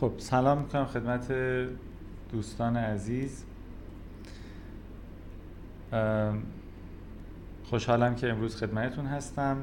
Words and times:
خب 0.00 0.12
سلام 0.18 0.58
می‌کنم 0.58 0.84
خدمت 0.84 1.32
دوستان 2.32 2.76
عزیز. 2.76 3.44
خوشحالم 7.64 8.14
که 8.14 8.30
امروز 8.30 8.56
خدمتتون 8.56 9.06
هستم. 9.06 9.56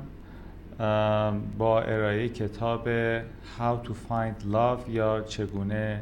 با 1.58 1.82
ارائه 1.82 2.30
کتاب 2.30 2.88
How 3.30 3.88
to 3.88 3.90
Find 3.90 4.54
Love 4.54 4.90
یا 4.90 5.22
چگونه 5.22 6.02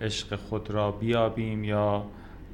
عشق 0.00 0.36
خود 0.36 0.70
را 0.70 0.90
بیابیم 0.90 1.64
یا 1.64 2.04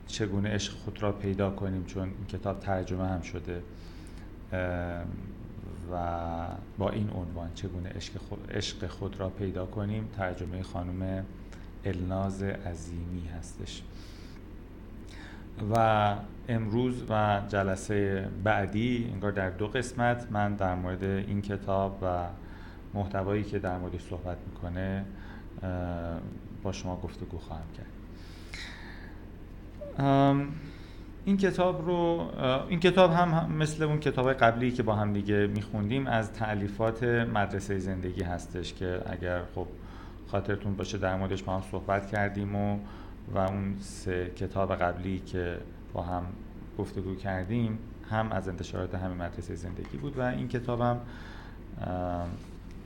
چگونه 0.07 0.49
عشق 0.49 0.73
خود 0.73 1.03
را 1.03 1.13
پیدا 1.13 1.51
کنیم 1.51 1.85
چون 1.85 2.03
این 2.03 2.27
کتاب 2.29 2.61
ترجمه 2.61 3.09
هم 3.09 3.21
شده. 3.21 3.63
و 5.93 5.97
با 6.79 6.91
این 6.91 7.11
عنوان 7.11 7.51
چگونه 7.55 7.89
عشق 7.89 8.19
خود, 8.19 8.53
عشق 8.53 8.87
خود 8.87 9.21
را 9.21 9.29
پیدا 9.29 9.67
کنیم 9.67 10.09
ترجمه 10.17 10.63
خانم 10.63 11.25
الناز 11.85 12.43
عظیمی 12.43 13.27
هستش. 13.39 13.83
و 15.75 16.17
امروز 16.49 17.03
و 17.11 17.43
جلسه 17.49 18.29
بعدی 18.45 19.11
انگار 19.13 19.33
در 19.33 19.51
دو 19.51 19.67
قسمت 19.67 20.27
من 20.31 20.55
در 20.55 20.75
مورد 20.75 21.05
این 21.05 21.43
کتاب 21.43 21.99
و 22.03 22.27
محتوایی 22.95 23.45
که 23.45 23.59
در 23.59 23.79
موردش 23.79 24.03
صحبت 24.03 24.37
می‌کنه 24.47 25.05
با 26.63 26.73
شما 26.73 26.97
گفتگو 26.97 27.39
خواهم 27.39 27.67
کرد. 27.77 27.87
این 31.29 31.37
کتاب 31.37 31.87
رو 31.87 32.31
این 32.69 32.81
کتاب 32.81 33.13
هم 33.13 33.53
مثل 33.53 33.83
اون 33.83 34.01
کتاب 34.01 34.33
قبلی 34.33 34.71
که 34.71 34.83
با 34.83 34.95
هم 34.95 35.13
دیگه 35.13 35.47
میخوندیم 35.47 36.07
از 36.07 36.33
تعلیفات 36.33 37.03
مدرسه 37.05 37.79
زندگی 37.79 38.23
هستش 38.23 38.75
که 38.75 39.01
اگر 39.07 39.43
خب 39.55 39.67
خاطرتون 40.31 40.75
باشه 40.77 40.99
در 40.99 41.17
موردش 41.17 41.43
با 41.43 41.55
هم 41.55 41.63
صحبت 41.71 42.11
کردیم 42.11 42.57
و 42.57 42.79
و 43.35 43.39
اون 43.39 43.77
سه 43.81 44.31
کتاب 44.37 44.75
قبلی 44.75 45.19
که 45.19 45.59
با 45.93 46.03
هم 46.03 46.23
گفتگو 46.79 47.15
کردیم 47.15 47.79
هم 48.11 48.33
از 48.33 48.49
انتشارات 48.49 48.95
همین 48.95 49.17
مدرسه 49.17 49.55
زندگی 49.55 49.99
بود 49.99 50.19
و 50.19 50.23
این 50.23 50.49
کتابم 50.49 51.01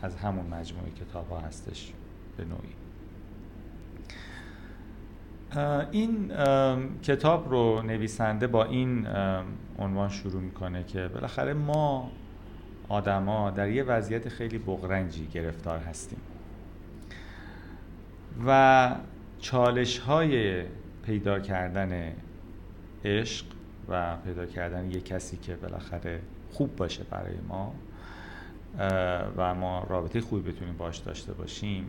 از 0.02 0.16
همون 0.16 0.46
مجموعه 0.46 0.90
کتاب 0.90 1.28
ها 1.30 1.38
هستش 1.38 1.92
به 2.36 2.44
نوعی. 2.44 2.81
این 5.90 6.32
کتاب 7.02 7.50
رو 7.50 7.82
نویسنده 7.82 8.46
با 8.46 8.64
این 8.64 9.06
عنوان 9.78 10.08
شروع 10.08 10.42
می‌کنه 10.42 10.84
که 10.84 11.08
بالاخره 11.08 11.52
ما 11.52 12.10
آدما 12.88 13.50
در 13.50 13.68
یه 13.68 13.82
وضعیت 13.82 14.28
خیلی 14.28 14.58
بغرنجی 14.58 15.26
گرفتار 15.26 15.78
هستیم. 15.78 16.20
و 18.46 18.94
چالش 19.40 19.98
های 19.98 20.62
پیدا 21.06 21.40
کردن 21.40 22.12
عشق 23.04 23.46
و 23.88 24.16
پیدا 24.16 24.46
کردن 24.46 24.90
یه 24.90 25.00
کسی 25.00 25.36
که 25.36 25.56
بالاخره 25.56 26.20
خوب 26.50 26.76
باشه 26.76 27.04
برای 27.10 27.34
ما 27.48 27.74
و 29.36 29.54
ما 29.54 29.86
رابطه 29.88 30.20
خوبی 30.20 30.52
بتونیم 30.52 30.76
باش 30.76 30.96
داشته 30.96 31.32
باشیم 31.32 31.88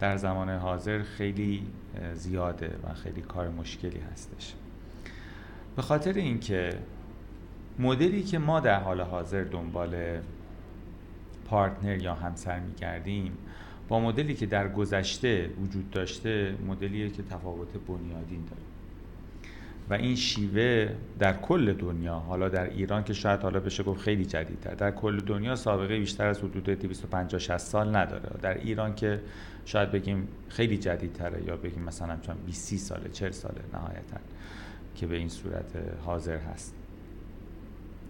در 0.00 0.16
زمان 0.16 0.50
حاضر 0.50 1.02
خیلی 1.02 1.66
زیاده 2.14 2.70
و 2.84 2.94
خیلی 2.94 3.20
کار 3.20 3.48
مشکلی 3.48 4.00
هستش. 4.12 4.54
به 5.76 5.82
خاطر 5.82 6.12
اینکه 6.12 6.78
مدلی 7.78 8.22
که 8.22 8.38
ما 8.38 8.60
در 8.60 8.80
حال 8.80 9.00
حاضر 9.00 9.44
دنبال 9.44 10.20
پارتنر 11.44 12.02
یا 12.02 12.14
همسر 12.14 12.60
میگردیم 12.60 13.32
با 13.88 14.00
مدلی 14.00 14.34
که 14.34 14.46
در 14.46 14.68
گذشته 14.68 15.50
وجود 15.62 15.90
داشته 15.90 16.54
مدلیه 16.66 17.10
که 17.10 17.22
تفاوت 17.22 17.68
بنیادین 17.88 18.44
داره. 18.44 18.62
و 19.90 19.94
این 19.94 20.16
شیوه 20.16 20.94
در 21.18 21.32
کل 21.32 21.72
دنیا 21.72 22.14
حالا 22.14 22.48
در 22.48 22.70
ایران 22.70 23.04
که 23.04 23.12
شاید 23.12 23.40
حالا 23.40 23.60
بشه 23.60 23.82
گفت 23.82 24.00
خیلی 24.00 24.24
جدیدتر 24.24 24.74
در 24.74 24.90
کل 24.90 25.20
دنیا 25.20 25.56
سابقه 25.56 25.98
بیشتر 25.98 26.26
از 26.26 26.38
حدود 26.38 26.64
250 26.64 27.40
60 27.40 27.58
سال 27.58 27.96
نداره. 27.96 28.30
در 28.42 28.54
ایران 28.54 28.94
که 28.94 29.20
شاید 29.68 29.90
بگیم 29.90 30.28
خیلی 30.48 30.78
جدیدتره 30.78 31.44
یا 31.44 31.56
بگیم 31.56 31.82
مثلا 31.82 32.16
چون 32.16 32.36
20 32.46 32.76
ساله 32.76 33.08
40 33.08 33.30
ساله 33.30 33.60
نهایتا 33.72 34.16
که 34.94 35.06
به 35.06 35.16
این 35.16 35.28
صورت 35.28 35.72
حاضر 36.04 36.36
هست. 36.36 36.74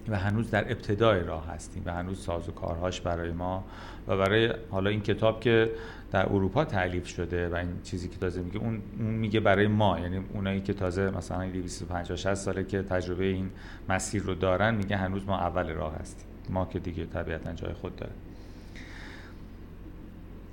و 0.09 0.19
هنوز 0.19 0.51
در 0.51 0.73
ابتدای 0.73 1.21
راه 1.21 1.47
هستیم 1.47 1.83
و 1.87 1.93
هنوز 1.93 2.21
ساز 2.21 2.49
و 2.49 2.53
کارهاش 2.53 3.01
برای 3.01 3.33
ما 3.33 3.65
و 4.09 4.17
برای 4.17 4.55
حالا 4.71 4.91
این 4.91 5.01
کتاب 5.01 5.41
که 5.41 5.71
در 6.11 6.27
اروپا 6.27 6.65
تعلیف 6.65 7.07
شده 7.07 7.49
و 7.49 7.55
این 7.55 7.83
چیزی 7.83 8.09
که 8.09 8.17
تازه 8.19 8.43
میگه 8.43 8.59
اون, 8.59 8.83
میگه 8.99 9.41
برای 9.41 9.67
ما. 9.67 10.01
یعنی 10.01 10.21
اونایی 10.35 10.61
که 10.61 10.73
تازه 10.73 11.11
مثلا 11.11 11.51
250 11.51 12.17
60 12.17 12.35
ساله 12.35 12.65
که 12.65 12.83
تجربه 12.83 13.25
این 13.25 13.51
مسیر 13.89 14.23
رو 14.23 14.35
دارن 14.35 14.75
میگه 14.75 14.97
هنوز 14.97 15.27
ما 15.27 15.39
اول 15.39 15.69
راه 15.69 15.95
هستیم. 15.95 16.27
ما 16.51 16.67
که 16.67 16.79
دیگه 16.79 17.07
طبیعتا 17.07 17.53
جای 17.53 17.73
خود 17.73 17.97
داره 17.97 18.13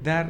در 0.03 0.25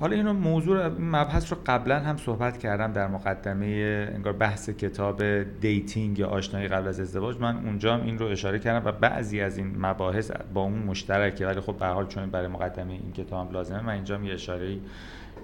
حالا 0.00 0.16
اینو 0.16 0.32
موضوع 0.32 0.88
مبحث 0.88 1.52
رو 1.52 1.58
قبلا 1.66 2.00
هم 2.00 2.16
صحبت 2.16 2.58
کردم 2.58 2.92
در 2.92 3.08
مقدمه 3.08 3.66
انگار 4.14 4.32
بحث 4.32 4.70
کتاب 4.70 5.42
dating 5.60 6.18
یا 6.18 6.28
آشنایی 6.28 6.68
قبل 6.68 6.88
از 6.88 7.00
ازدواج. 7.00 7.36
من 7.40 7.56
اونجا 7.56 7.94
هم 7.94 8.02
این 8.02 8.18
رو 8.18 8.26
اشاره 8.26 8.58
کردم 8.58 8.88
و 8.88 8.92
بعضی 8.92 9.40
از 9.40 9.58
این 9.58 9.74
مباحث 9.78 10.30
با 10.54 10.60
اون 10.60 10.78
مشترکه. 10.78 11.46
ولی 11.46 11.60
خب 11.60 11.76
به 11.78 11.86
حال 11.86 12.06
چون 12.06 12.30
برای 12.30 12.48
مقدمه 12.48 12.92
این 12.92 13.12
کتاب 13.12 13.52
لازمه 13.52 13.82
من 13.82 13.92
اینجا 13.92 14.18
یه 14.18 14.34
اشاره 14.34 14.76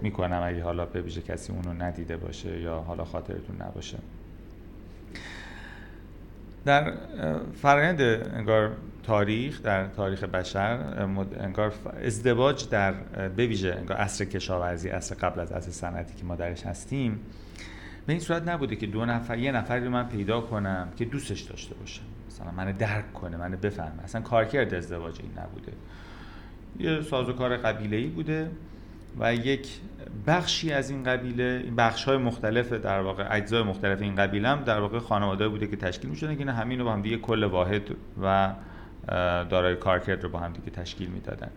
می‌کنم 0.03 0.43
اگه 0.45 0.63
حالا 0.63 0.87
به 0.87 1.03
کسی 1.03 1.53
اون 1.53 1.63
رو 1.63 1.73
ندیده 1.73 2.17
باشه 2.17 2.61
یا 2.61 2.79
حالا 2.79 3.05
خاطرتون 3.05 3.57
نباشه. 3.63 3.99
در 6.65 6.93
فرآیند 7.63 8.01
انگار 8.35 8.71
تاریخ 9.07 9.63
در 9.63 9.87
تاریخ 9.87 10.25
بشر 10.25 10.79
انگار 11.41 11.73
ازدواج 12.05 12.69
در 12.69 12.93
بویژه 13.29 13.75
انگار 13.79 13.97
عصر 13.97 14.25
کشاورزی 14.25 14.89
عصر 14.89 15.15
قبل 15.15 15.41
از 15.41 15.53
عصر 15.53 15.71
صنعتی 15.71 16.15
که 16.15 16.25
ما 16.25 16.37
درش 16.37 16.63
هستیم. 16.63 17.21
به 18.07 18.13
این 18.13 18.21
صورت 18.21 18.49
نبوده 18.49 18.77
که 18.77 18.87
دو 18.87 19.05
نفر 19.05 19.39
یه 19.39 19.53
نفری 19.53 19.85
رو 19.85 19.91
من 19.91 20.09
پیدا 20.09 20.41
کنم 20.41 20.89
که 20.97 21.05
دوستش 21.05 21.41
داشته 21.41 21.75
باشه. 21.75 22.01
مثلا 22.29 22.51
من 22.51 22.73
درک 22.73 23.13
کنه 23.13 23.37
من 23.37 23.51
بفهمه. 23.51 24.03
اصلا 24.05 24.21
کارکرد 24.21 24.75
ازدواج 24.75 25.21
این 25.21 25.31
نبوده. 25.39 25.73
یه 26.79 27.03
سازوکار 27.03 27.57
قبیله 27.57 27.97
ای 27.97 28.07
بوده 28.07 28.51
و 29.21 29.35
یک 29.35 29.69
بخشی 30.27 30.73
از 30.73 30.91
این 30.91 31.05
قبیله 31.05 31.61
این 31.65 31.77
بخش 31.77 32.05
های 32.05 32.17
مختلف 32.17 32.73
در 32.73 33.01
واقع 33.01 33.27
اجزای 33.31 33.63
مختلف 33.63 34.03
این 34.03 34.15
قبیله 34.15 34.49
هم 34.49 34.65
در 34.65 34.81
واقع 34.81 34.99
خانواده 34.99 35.49
بوده 35.49 35.67
که 35.67 35.77
تشکیل 35.77 36.11
می‌شدن 36.11 36.37
که 36.37 36.51
همین 36.51 36.79
رو 36.79 36.85
با 36.85 36.93
هم 36.93 37.03
دیگه 37.03 37.17
کل 37.17 37.45
واحد 37.45 37.83
و 38.23 38.53
دارای 39.51 39.77
کارکرد 39.77 40.23
رو 40.23 40.29
با 40.29 40.39
هم 40.39 40.53
دیگه 40.53 40.71
تشکیل 40.71 41.09
می‌دادن. 41.09 41.51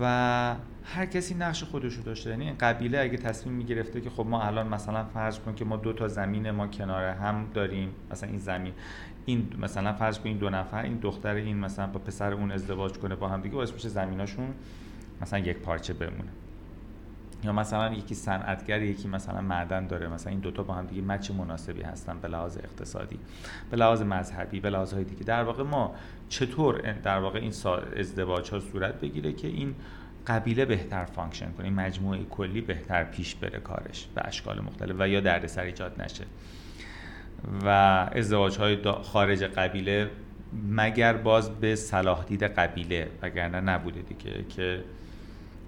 و 0.00 0.54
هر 0.84 1.06
کسی 1.06 1.34
نقش 1.34 1.64
خودش 1.64 1.94
رو 1.94 2.02
داشته 2.02 2.30
یعنی 2.30 2.52
قبیله 2.52 2.98
اگه 3.00 3.16
تصمیم 3.16 3.54
می‌گرفته 3.54 4.00
که 4.00 4.10
خب 4.10 4.26
ما 4.26 4.42
الان 4.42 4.68
مثلا 4.68 5.04
فرض 5.04 5.38
کن 5.38 5.54
که 5.54 5.64
ما 5.64 5.76
دو 5.76 5.92
تا 5.92 6.08
زمین 6.08 6.50
ما 6.50 6.66
کنار 6.66 7.04
هم 7.04 7.46
داریم 7.54 7.88
مثلا 8.10 8.28
این 8.28 8.38
زمین 8.38 8.72
این 9.26 9.48
مثلا 9.58 9.92
فرض 9.92 10.18
کن 10.18 10.28
این 10.28 10.38
دو 10.38 10.50
نفر 10.50 10.82
این 10.82 10.98
دختر 11.02 11.34
این 11.34 11.56
مثلا 11.56 11.86
با 11.86 12.00
پسر 12.00 12.32
اون 12.32 12.52
ازدواج 12.52 12.92
کنه 12.92 13.14
با 13.14 13.28
هم 13.28 13.40
دیگه 13.40 13.54
باعث 13.54 13.72
میشه 13.72 13.88
زمیناشون 13.88 14.54
مثلا 15.22 15.38
یک 15.38 15.56
پارچه 15.56 15.92
بمونه. 15.92 16.30
یا 17.44 17.52
مثلا 17.52 17.92
یکی 17.92 18.14
صنعتگر 18.14 18.82
یکی 18.82 19.08
مثلا 19.08 19.40
معدن 19.40 19.86
داره 19.86 20.08
مثلا 20.08 20.30
این 20.30 20.40
دوتا 20.40 20.62
با 20.62 20.74
هم 20.74 20.86
دیگه 20.86 21.02
مچ 21.02 21.30
مناسبی 21.30 21.82
هستن 21.82 22.18
به 22.20 22.28
لحاظ 22.28 22.56
اقتصادی 22.56 23.18
به 23.70 23.76
لحاظ 23.76 24.02
مذهبی 24.02 24.60
به 24.60 24.70
لحاظ 24.70 24.92
های 24.92 25.04
دیگه. 25.04 25.24
در 25.24 25.42
واقع 25.42 25.62
ما 25.62 25.94
چطور 26.28 26.92
در 26.92 27.18
واقع 27.18 27.38
این 27.38 27.52
ازدواج 27.96 28.50
ها 28.50 28.60
صورت 28.60 29.00
بگیره 29.00 29.32
که 29.32 29.48
این 29.48 29.74
قبیله 30.26 30.64
بهتر 30.64 31.04
function 31.04 31.52
کنه 31.52 31.64
این 31.64 31.74
مجموعه 31.74 32.24
کلی 32.24 32.60
بهتر 32.60 33.04
پیش 33.04 33.34
بره 33.34 33.60
کارش 33.60 34.06
به 34.14 34.26
اشکال 34.26 34.60
مختلف 34.60 34.96
و 34.98 35.08
یا 35.08 35.20
دردسر 35.20 35.62
ایجاد 35.62 36.02
نشه. 36.02 36.24
و 37.64 37.68
ازدواج 38.12 38.58
های 38.58 38.78
خارج 39.02 39.42
قبیله 39.42 40.10
مگر 40.68 41.12
باز 41.12 41.50
به 41.50 41.76
صلاح 41.76 42.24
دید 42.24 42.42
قبیله 42.42 43.08
وگرنه 43.22 43.60
نبوده 43.60 44.00
دیگه 44.02 44.44
که 44.48 44.84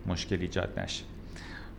مشکل 0.06 0.40
ایجاد 0.40 0.80
نشه. 0.80 1.04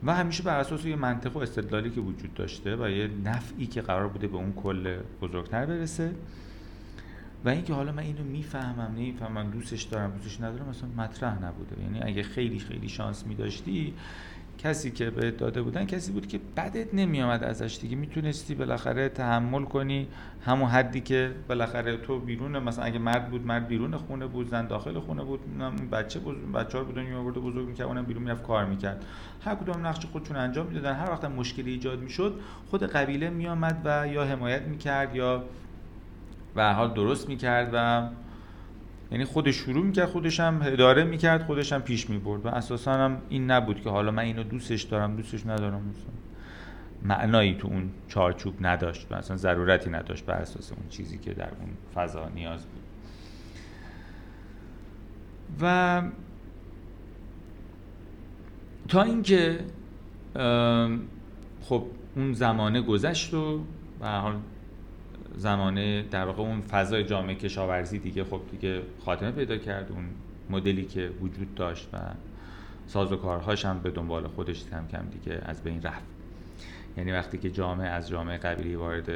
و 0.05 0.15
همیشه 0.15 0.43
بر 0.43 0.59
اساس 0.59 0.85
یه 0.85 0.95
منطق 0.95 1.37
و 1.37 1.39
استدلالی 1.39 1.89
که 1.89 2.01
وجود 2.01 2.33
داشته 2.33 2.75
و 2.75 2.89
یه 2.89 3.09
نفعی 3.23 3.67
که 3.67 3.81
قرار 3.81 4.07
بوده 4.07 4.27
به 4.27 4.37
اون 4.37 4.53
کل 4.53 4.97
بزرگتر 5.21 5.65
برسه. 5.65 6.11
و 7.45 7.49
اینکه 7.49 7.73
حالا 7.73 7.91
من 7.91 8.03
اینو 8.03 8.23
می‌فهمم 8.23 8.91
نمی‌فهمم 8.95 9.51
دوستش 9.51 9.83
دارم 9.83 10.11
دوستش 10.11 10.41
ندارم 10.41 10.69
مثلا 10.69 10.89
مطرح 11.03 11.43
نبوده. 11.43 11.81
یعنی 11.83 12.01
اگه 12.01 12.23
خیلی 12.23 12.59
خیلی 12.59 12.89
شانس 12.89 13.27
می 13.27 13.35
کسی 14.63 14.91
که 14.91 15.09
بهت 15.09 15.37
داده 15.37 15.61
بودن 15.61 15.85
کسی 15.85 16.11
بود 16.11 16.27
که 16.27 16.39
بدت 16.57 16.93
نمیامد 16.93 17.43
ازش 17.43 17.77
دیگه. 17.81 17.95
می‌تونستی 17.95 18.55
بالاخره 18.55 19.09
تحمل 19.09 19.63
کنی 19.63 20.07
همون 20.45 20.69
حدی 20.69 21.01
که 21.01 21.31
بالاخره 21.47 21.97
تو 21.97 22.19
بیرون 22.19 22.59
مثلا 22.59 22.85
اگه 22.85 22.99
مرد 22.99 23.29
بود 23.29 23.45
مرد 23.45 23.67
بیرون 23.67 23.97
خونه 23.97 24.27
بود 24.27 24.49
زن 24.49 24.67
داخل 24.67 24.99
خونه 24.99 25.23
بود 25.23 25.39
بچه 25.91 26.19
بود 26.19 26.51
بچه 26.51 26.77
ها 26.77 26.83
بودن 26.83 27.13
آورده 27.13 27.39
بزرگ 27.39 27.67
می‌کرد 27.67 27.87
اونم 27.87 28.05
بیرون 28.05 28.23
می‌رفت 28.23 28.43
کار 28.43 28.65
می‌کرد. 28.65 29.05
هر 29.41 29.55
کدوم 29.55 29.87
نقش 29.87 30.05
خودشون 30.05 30.37
انجام 30.37 30.67
می‌دادن. 30.67 30.93
هر 30.93 31.11
وقت 31.11 31.25
مشکلی 31.25 31.71
ایجاد 31.71 31.99
می‌شد 31.99 32.39
خود 32.69 32.83
قبیله 32.83 33.29
میامد 33.29 33.81
و 33.85 34.07
یا 34.07 34.23
حمایت 34.25 34.61
می‌کرد 34.61 35.15
یا 35.15 35.43
به 36.55 36.63
حال 36.63 36.93
درست 36.93 37.29
می‌کرد 37.29 37.69
و 37.73 38.07
یعنی 39.13 39.25
خودش 39.25 39.55
شروع 39.55 39.85
می‌کرد 39.85 40.09
خودش 40.09 40.39
هم 40.39 40.61
اداره 40.63 41.03
می‌کرد 41.03 41.43
خودش 41.43 41.73
هم 41.73 41.81
پیش 41.81 42.09
می‌برد 42.09 42.45
و 42.45 42.49
اساسا 42.49 42.93
هم 42.93 43.21
این 43.29 43.51
نبود 43.51 43.81
که 43.81 43.89
حالا 43.89 44.11
من 44.11 44.23
اینو 44.23 44.43
دوستش 44.43 44.81
دارم 44.81 45.15
دوستش 45.15 45.45
ندارم. 45.45 45.93
معنایی 47.03 47.55
تو 47.55 47.67
اون 47.67 47.89
چارچوب 48.07 48.53
نداشت 48.61 49.07
و 49.11 49.15
اصلا 49.15 49.37
ضرورتی 49.37 49.89
نداشت 49.89 50.25
بر 50.25 50.33
اساس 50.33 50.71
اون 50.71 50.89
چیزی 50.89 51.17
که 51.17 51.33
در 51.33 51.49
اون 51.59 51.69
فضا 51.95 52.29
نیاز 52.29 52.65
بود. 52.65 52.83
و 55.61 56.01
تا 58.87 59.01
اینکه 59.01 59.59
خب 61.61 61.85
اون 62.15 62.33
زمانه 62.33 62.81
گذشت 62.81 63.33
و 63.33 63.63
به 63.99 64.07
حال 64.07 64.35
زمانه 65.37 66.03
در 66.11 66.25
واقع 66.25 66.41
اون 66.41 66.61
فضای 66.61 67.03
جامعه 67.03 67.35
کشاورزی 67.35 67.99
دیگه 67.99 68.23
خب 68.23 68.41
دیگه 68.51 68.81
خاتمه 69.05 69.31
پیدا 69.31 69.57
کرد 69.57 69.91
اون 69.91 70.05
مدلی 70.49 70.85
که 70.85 71.09
وجود 71.21 71.55
داشت 71.55 71.89
و 71.93 71.97
ساز 72.87 73.11
و 73.11 73.15
کارهاش 73.15 73.65
هم 73.65 73.79
به 73.79 73.91
دنبال 73.91 74.27
خودش 74.27 74.65
کم 74.65 74.87
کم 74.91 75.05
دیگه 75.11 75.41
از 75.45 75.63
بین 75.63 75.81
رفت. 75.81 76.03
یعنی 76.97 77.11
وقتی 77.11 77.37
که 77.37 77.51
جامعه 77.51 77.87
از 77.87 78.09
جامعه 78.09 78.37
قبیلی 78.37 78.75
وارد 78.75 79.09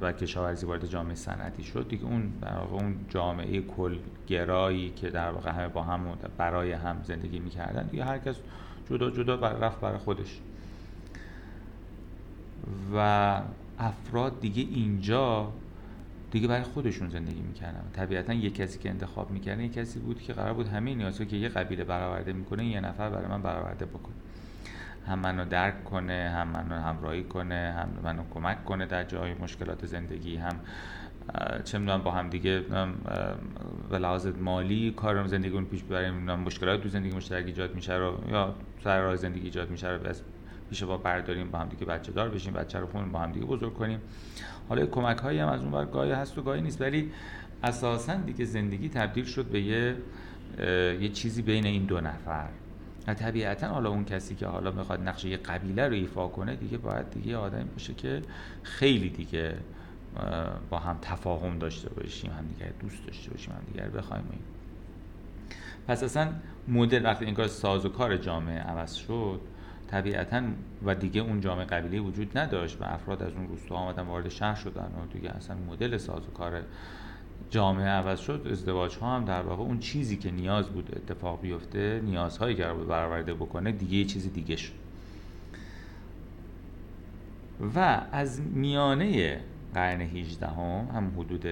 و 0.00 0.12
کشاورزی 0.12 0.66
وارد 0.66 0.86
جامعه 0.86 1.14
صنعتی 1.14 1.64
شد 1.64 1.88
دیگه 1.88 2.04
اون 2.04 2.32
در 2.40 2.58
واقع 2.58 2.74
اون 2.74 2.96
جامعه 3.08 3.60
کلگرایی 3.60 4.90
که 4.90 5.10
در 5.10 5.30
واقع 5.30 5.50
همه 5.50 5.68
با 5.68 5.82
هم 5.82 6.00
برای 6.38 6.72
هم 6.72 6.96
زندگی 7.04 7.38
می‌کردن 7.38 7.86
دیگه 7.86 8.04
هر 8.04 8.18
کس 8.18 8.36
جدا 8.90 9.10
جدا 9.10 9.34
رفت 9.34 9.80
برای 9.80 9.98
خودش. 9.98 10.40
و 12.94 13.40
افراد 13.78 14.40
دیگه 14.40 14.62
اینجا 14.62 15.52
دیگه 16.30 16.48
برای 16.48 16.62
خودشون 16.62 17.08
زندگی 17.08 17.40
می‌کردن. 17.40 17.82
طبیعتا 17.92 18.32
یه 18.32 18.50
کسی 18.50 18.78
که 18.78 18.90
انتخاب 18.90 19.30
می‌کردن 19.30 19.60
یه 19.60 19.68
کسی 19.68 19.98
بود 19.98 20.22
که 20.22 20.32
قرار 20.32 20.54
بود 20.54 20.68
همه 20.68 20.94
نیازها 20.94 21.24
که 21.24 21.36
یه 21.36 21.48
قبیله 21.48 21.84
برآورده 21.84 22.32
می‌کنه 22.32 22.66
یه 22.66 22.80
نفر 22.80 23.10
برای 23.10 23.26
من 23.26 23.42
برآورده 23.42 23.86
بکنه. 23.86 24.14
هم 25.06 25.18
منو 25.18 25.44
درک 25.44 25.84
کنه 25.84 26.30
هم 26.34 26.48
منو 26.48 26.82
همراهی 26.82 27.22
کنه 27.22 27.74
هم 27.76 27.88
منو 28.02 28.22
کمک 28.30 28.64
کنه 28.64 28.86
در 28.86 29.04
جای 29.04 29.34
مشکلات 29.34 29.86
زندگی 29.86 30.36
هم 30.36 30.60
چه 31.64 31.78
می‌دونم 31.78 32.02
با 32.02 32.10
هم 32.10 32.28
دیگه 32.28 32.64
به 33.90 33.98
لحاظ 33.98 34.26
مالی 34.26 34.90
کارم 34.90 35.26
زندگی 35.26 35.54
اون 35.54 35.64
پیش 35.64 35.82
ببریم 35.82 36.14
مشکلات 36.14 36.82
تو 36.82 36.88
زندگی 36.88 37.16
مشترک 37.16 37.46
ایجاد 37.46 37.74
میشه 37.74 37.94
رو 37.94 38.24
یا 38.30 38.54
سر 38.84 39.00
راه 39.00 39.16
زندگی 39.16 39.44
ایجاد 39.44 39.70
میشه 39.70 39.88
رو 39.88 39.98
پیش 40.68 40.82
با 40.82 40.96
برداریم 40.96 41.50
با 41.50 41.58
هم 41.58 41.68
دیگه 41.68 41.84
بچه 41.84 42.12
دار 42.12 42.28
بشیم 42.28 42.52
بچه 42.52 42.78
رو 42.78 42.86
با 42.86 43.18
هم 43.18 43.32
دیگه 43.32 43.46
بزرگ 43.46 43.74
کنیم. 43.74 44.00
حالا 44.68 44.86
کمک 44.86 45.18
هایی 45.18 45.38
هم 45.38 45.48
از 45.48 45.62
اون 45.62 45.90
گاهی 45.90 46.12
هست 46.12 46.38
و 46.38 46.42
گاهی 46.42 46.60
نیست 46.60 46.80
ولی 46.80 47.10
اساسا 47.62 48.14
دیگه 48.14 48.44
زندگی 48.44 48.88
تبدیل 48.88 49.24
شد 49.24 49.44
به 49.44 49.60
یه 49.60 49.96
یه 51.00 51.08
چیزی 51.08 51.42
بین 51.42 51.66
این 51.66 51.84
دو 51.84 52.00
نفر. 52.00 52.48
و 53.06 53.14
طبیعتا 53.14 53.68
حالا 53.68 53.90
اون 53.90 54.04
کسی 54.04 54.34
که 54.34 54.46
حالا 54.46 54.70
می‌خواد 54.70 55.08
نقشه 55.08 55.28
یه 55.28 55.36
قبیله 55.36 55.88
رو 55.88 55.94
ایفا 55.94 56.28
کنه 56.28 56.56
دیگه 56.56 56.78
باید 56.78 57.10
دیگه 57.10 57.36
آدمی 57.36 57.64
باشه 57.64 57.94
که 57.94 58.22
خیلی 58.62 59.08
دیگه 59.08 59.54
با 60.70 60.78
هم 60.78 60.98
تفاهم 61.02 61.58
داشته 61.58 61.90
باشیم 61.90 62.30
هم 62.30 62.46
دیگه 62.46 62.72
دوست 62.80 63.06
داشته 63.06 63.30
باشیم 63.30 63.52
هم 63.52 63.60
دیگه 63.72 63.88
بخوایم. 63.88 64.24
پس 65.88 66.02
اصلا 66.02 66.28
مدل 66.68 67.04
وقتی 67.04 67.24
این 67.24 67.34
کار 67.34 67.46
ساز 67.46 67.86
و 67.86 67.88
کار 67.88 68.16
جامعه 68.16 68.58
عوض 68.58 68.94
شد 68.94 69.40
طبیعتا 69.88 70.42
و 70.84 70.94
دیگه 70.94 71.20
اون 71.20 71.40
جامعه 71.40 71.64
قبیله 71.64 72.00
وجود 72.00 72.38
نداشت 72.38 72.80
و 72.80 72.84
افراد 72.84 73.22
از 73.22 73.32
اون 73.32 73.48
روستا 73.48 73.74
آمدن 73.74 74.02
وارد 74.02 74.28
شهر 74.28 74.54
شدن 74.54 74.82
و 74.82 75.12
دیگه 75.12 75.30
اصلا 75.30 75.56
مدل 75.56 75.96
ساز 75.96 76.22
کار 76.34 76.62
جامعه 77.50 77.86
عوض 77.86 78.20
شد. 78.20 78.48
ازدواج 78.50 78.96
ها 78.96 79.16
هم 79.16 79.24
در 79.24 79.42
واقع 79.42 79.62
اون 79.62 79.78
چیزی 79.78 80.16
که 80.16 80.30
نیاز 80.30 80.68
بود 80.68 80.92
اتفاق 80.96 81.40
بیفته 81.40 82.00
نیازهایی 82.04 82.56
که 82.56 82.64
بود 82.64 82.88
برآورده 82.88 83.34
بکنه 83.34 83.72
دیگه 83.72 84.04
چیز 84.04 84.32
دیگه 84.32 84.56
شد. 84.56 84.72
و 87.74 88.00
از 88.12 88.40
میانه 88.40 89.40
قرن 89.74 90.00
18 90.00 90.46
هم, 90.46 90.88
هم 90.94 91.12
حدود 91.18 91.46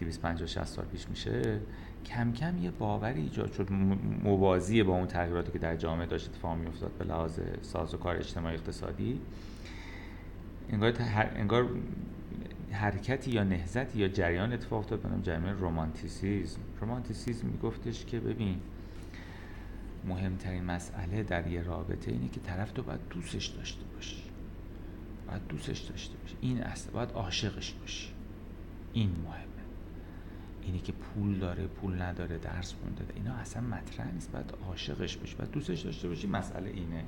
250 0.00 0.46
60 0.46 0.64
سال 0.64 0.84
پیش 0.84 1.08
میشه 1.08 1.60
کم 2.04 2.32
کم 2.32 2.58
یه 2.58 2.70
باوری 2.70 3.20
ایجاد 3.20 3.52
شد 3.52 3.72
موازی 4.24 4.82
با 4.82 4.96
اون 4.96 5.06
تغییراتی 5.06 5.52
که 5.52 5.58
در 5.58 5.76
جامعه 5.76 6.06
داشت 6.06 6.28
اتفاق 6.28 6.58
میافتاد 6.58 6.92
به 6.92 7.04
لحاظ 7.04 7.40
ساز 7.62 7.94
و 7.94 7.96
کار 7.96 8.16
اجتماعی 8.16 8.54
اقتصادی. 8.54 9.20
انگار, 10.70 10.92
انگار 11.36 11.68
حرکتی 12.72 13.30
یا 13.30 13.44
نهزتی 13.44 13.98
یا 13.98 14.08
جریان 14.08 14.52
اتفاق 14.52 14.78
افتاد 14.78 15.00
به 15.00 15.08
جریان 15.22 15.58
رومانتیسیزم. 15.58 16.60
رومانتیسیزم 16.80 17.46
میگفتش 17.46 18.04
که 18.04 18.20
ببین 18.20 18.60
مهمترین 20.04 20.64
مسئله 20.64 21.22
در 21.22 21.46
یه 21.46 21.62
رابطه 21.62 22.10
اینه 22.10 22.28
که 22.28 22.40
طرف 22.40 22.72
تو 22.72 22.82
باید 22.82 23.00
دوستش 23.10 23.46
داشته 23.46 23.84
باشی. 23.94 24.22
باید 25.28 25.46
دوستش 25.48 25.78
داشته 25.78 26.16
باشی. 26.18 26.36
این 26.40 26.62
اصلا 26.62 26.92
باید 26.92 27.10
عاشقش 27.10 27.72
باشی. 27.72 28.08
این 28.92 29.10
مهم. 29.24 29.53
اینی 30.64 30.80
که 30.80 30.92
پول 30.92 31.38
داره 31.38 31.66
پول 31.66 32.02
نداره 32.02 32.38
درس 32.38 32.74
خونده. 32.74 33.04
اینا 33.14 33.34
اصلا 33.34 33.62
مطرح 33.62 34.12
نیست. 34.14 34.32
باید 34.32 34.54
عاشقش 34.68 35.16
باشی 35.16 35.36
باید 35.36 35.50
دوستش 35.50 35.80
داشته 35.80 36.08
باشی 36.08 36.26
مسئله 36.26 36.70
اینه. 36.70 37.04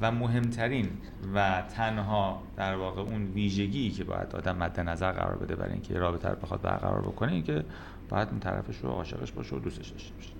و 0.00 0.12
مهمترین 0.12 0.88
و 1.34 1.62
تنها 1.62 2.42
در 2.56 2.76
واقع 2.76 3.00
اون 3.00 3.24
ویژگی 3.24 3.90
که 3.90 4.04
باید 4.04 4.36
آدم 4.36 4.56
مد 4.56 4.80
نظر 4.80 5.12
قرار 5.12 5.36
بده 5.36 5.56
برای 5.56 5.72
اینکه 5.72 5.94
رابطه 5.94 6.28
رو 6.28 6.36
بخواد 6.36 6.62
برقرار 6.62 7.00
بکنه 7.00 7.32
این 7.32 7.42
که 7.42 7.64
باید 8.08 8.28
اون 8.28 8.40
طرفش 8.40 8.78
رو 8.78 8.90
عاشقش 8.90 9.32
باشه 9.32 9.56
و 9.56 9.58
دوستش 9.58 9.88
داشته 9.88 10.14
باشه. 10.14 10.30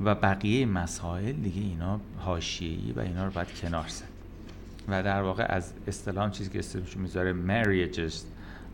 و 0.00 0.14
بقیه 0.14 0.66
مسائل 0.66 1.32
دیگه 1.32 1.60
اینا 1.60 2.00
حاشیه‌ای 2.18 2.92
و 2.92 3.00
اینا 3.00 3.24
رو 3.24 3.30
باید 3.30 3.60
کنار 3.60 3.88
زد. 3.88 4.04
و 4.88 5.02
در 5.02 5.22
واقع 5.22 5.46
از 5.48 5.72
اصطلاح 5.86 6.30
چیزی 6.30 6.50
که 6.50 6.58
اسمش 6.58 6.96
می‌ذاره 6.96 7.34
marriages 7.48 8.14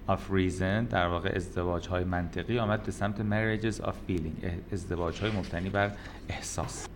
of 0.09 0.21
reason 0.33 0.91
در 0.91 1.07
واقع 1.07 1.33
ازدواج 1.37 1.89
های 1.89 2.05
منطقی 2.05 2.59
آمد 2.59 2.83
به 2.83 2.93
سمت 2.93 3.17
marriages 3.17 3.77
of 3.77 3.95
feeling 4.09 4.47
ازدواج 4.73 5.21
های 5.21 5.31
مبتنی 5.31 5.69
بر 5.69 5.91
احساس. 6.29 6.89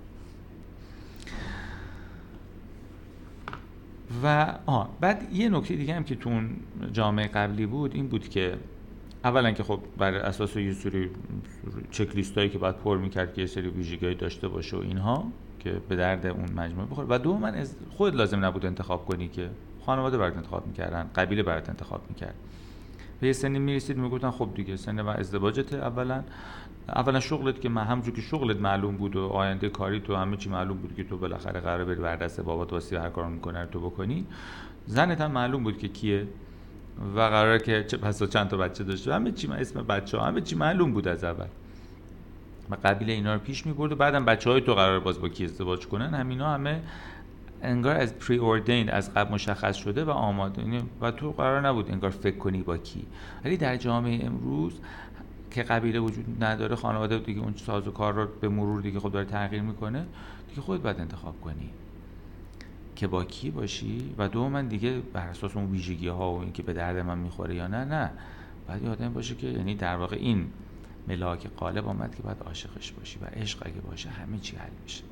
و 4.24 4.55
آه 4.67 4.88
بعد 5.00 5.32
یه 5.32 5.48
نکته 5.48 5.74
دیگه 5.74 5.94
هم 5.94 6.05
که 6.05 6.15
تو 6.15 6.31
اون 6.31 6.50
جامعه 6.93 7.27
قبلی 7.27 7.67
بود 7.67 7.94
این 7.94 8.08
بود 8.08 8.29
که 8.29 8.56
اولا 9.24 9.53
که 9.53 9.62
خب 9.62 9.81
بر 9.98 10.15
اساس 10.15 10.56
یه 10.56 10.72
سری 10.72 11.10
چک 11.91 12.32
هایی 12.36 12.48
که 12.48 12.58
باید 12.58 12.77
پر 12.77 12.98
می‌کرد 12.98 13.34
که 13.34 13.41
یه 13.41 13.46
سری 13.46 13.69
ویژگی 13.69 14.15
داشته 14.15 14.48
باشه 14.48 14.77
و 14.77 14.81
اینها 14.81 15.32
که 15.58 15.81
به 15.88 15.96
درد 15.96 16.27
اون 16.27 16.53
مجموعه 16.56 16.86
بخوره. 16.86 17.06
و 17.10 17.19
دو 17.19 17.38
من 17.38 17.67
خود 17.91 18.15
لازم 18.15 18.44
نبود 18.44 18.67
انتخاب 18.67 19.06
کنی 19.06 19.29
که 19.29 19.50
خانواده 19.86 20.19
برات 20.19 20.36
انتخاب 20.36 20.67
می‌کردن 20.67 21.10
قبیله 21.15 21.43
برات 21.43 21.69
انتخاب 21.69 22.03
می‌کرد. 22.08 22.34
به 23.20 23.27
یه 23.27 23.32
سنی 23.32 23.58
می‌رسید 23.58 23.96
می‌گفتن 23.96 24.31
خب 24.31 24.48
دیگه 24.55 24.77
سن 24.77 25.01
و 25.01 25.08
ازدواجت 25.08 25.75
اولا. 25.75 26.22
اولا 26.89 27.20
شغلت 27.20 27.60
که 27.60 27.69
همونجور 27.69 28.15
که 28.15 28.20
شغلت 28.20 28.56
معلوم 28.56 28.96
بود 28.96 29.17
و 29.17 29.27
آینده 29.27 29.69
کاری 29.69 30.01
تو 30.01 30.15
همه 30.15 30.37
چی 30.37 30.48
معلوم 30.48 30.77
بود 30.77 30.94
که 30.96 31.05
تو 31.05 31.17
بالاخره 31.17 31.60
قرار 31.60 31.84
بری 31.84 32.01
بر 32.01 32.17
دست 32.17 32.41
بابات 32.41 32.72
واسه 32.72 33.01
هر 33.01 33.08
کار 33.08 33.29
می‌کنه 33.29 33.67
تو 33.67 33.81
بکنی. 33.81 34.27
زنت 34.87 35.20
هم 35.20 35.31
معلوم 35.31 35.63
بود 35.63 35.79
که 35.79 35.89
کیه 35.89 36.29
و 37.17 37.20
قراره 37.20 37.58
که 37.58 37.84
چه 37.84 37.96
پس 37.96 38.22
چند 38.22 38.48
تا 38.48 38.56
بچه 38.56 38.84
داشته. 38.84 39.15
همه 39.15 39.32
چی 39.32 39.48
اسم 39.53 39.82
بچه 39.82 40.19
ها 40.19 40.27
همه 40.27 40.41
چی 40.41 40.56
معلوم 40.56 40.93
بود 40.93 41.08
از 41.08 41.25
اول. 41.25 41.46
و 42.70 42.77
قبیله 42.84 43.13
اینا 43.13 43.34
رو 43.34 43.41
پیش 43.41 43.67
می‌برد 43.67 43.93
و 43.93 43.96
بعدم 43.96 44.25
بچه 44.25 44.51
های 44.51 44.60
تو 44.60 44.75
قرار 44.75 45.01
باز 45.01 45.20
با 45.20 45.29
کی 45.29 45.44
ازدواج 45.44 45.87
کنن. 45.87 46.15
همینا 46.15 46.55
همه 46.55 46.82
انگار 47.62 47.96
از 47.96 48.19
پری 48.19 48.36
اوردین 48.36 48.91
از 48.91 49.15
قبل 49.15 49.34
مشخص 49.34 49.77
شده 49.77 50.05
و 50.05 50.10
آماده. 50.10 50.62
یعنی 50.62 50.82
و 51.00 51.10
تو 51.10 51.32
قرار 51.32 51.69
نبود 51.69 51.91
انگار 51.91 52.10
فکر 52.10 52.36
کنی 52.36 52.62
با 52.62 52.79
کی. 52.79 53.06
ولی 53.44 53.56
در 53.56 53.77
جامعه 53.77 54.27
امروز 54.27 54.81
که 55.50 55.62
قبیله 55.62 56.00
وجود 56.00 56.44
نداره 56.44 56.77
خانواده 56.77 57.19
دیگه 57.19 57.41
اون 57.41 57.55
ساز 57.56 57.88
و 57.88 57.91
کار 57.91 58.15
رو 58.15 58.27
به 58.41 58.48
مرور 58.48 58.82
دیگه 58.82 59.00
خود 59.00 59.12
داره 59.12 59.24
تغییر 59.24 59.62
می‌کنه 59.62 60.06
دیگه 60.48 60.60
خود 60.60 60.82
باید 60.82 61.00
انتخاب 61.00 61.41
کنی 61.41 61.70
که 62.96 63.06
با 63.06 63.24
کی 63.24 63.50
باشی. 63.50 64.15
و 64.19 64.29
دو 64.29 64.48
من 64.48 64.69
دیگه 64.69 65.00
بر 65.12 65.27
اساس 65.27 65.56
اون 65.56 65.70
ویژگی 65.70 66.08
ها 66.08 66.32
و 66.32 66.41
اینکه 66.41 66.62
به 66.62 66.72
درد 66.72 66.96
من 66.96 67.19
می‌خوره 67.19 67.55
یا 67.55 67.67
نه 67.67 67.84
نه. 67.84 68.10
باید 68.69 68.82
یادم 68.82 69.12
باشه 69.12 69.34
که 69.34 69.46
یعنی 69.46 69.74
در 69.74 69.96
واقع 69.96 70.17
این 70.17 70.50
ملاک 71.08 71.46
قالب 71.56 71.88
آمد 71.88 72.15
که 72.15 72.22
باید 72.22 72.43
عاشقش 72.46 72.93
باشی 72.93 73.19
و 73.22 73.24
عشق 73.24 73.67
اگه 73.67 73.81
باشه 73.81 74.08
همه 74.08 74.38
چی 74.38 74.56
حل 74.56 74.70
میشه. 74.82 75.05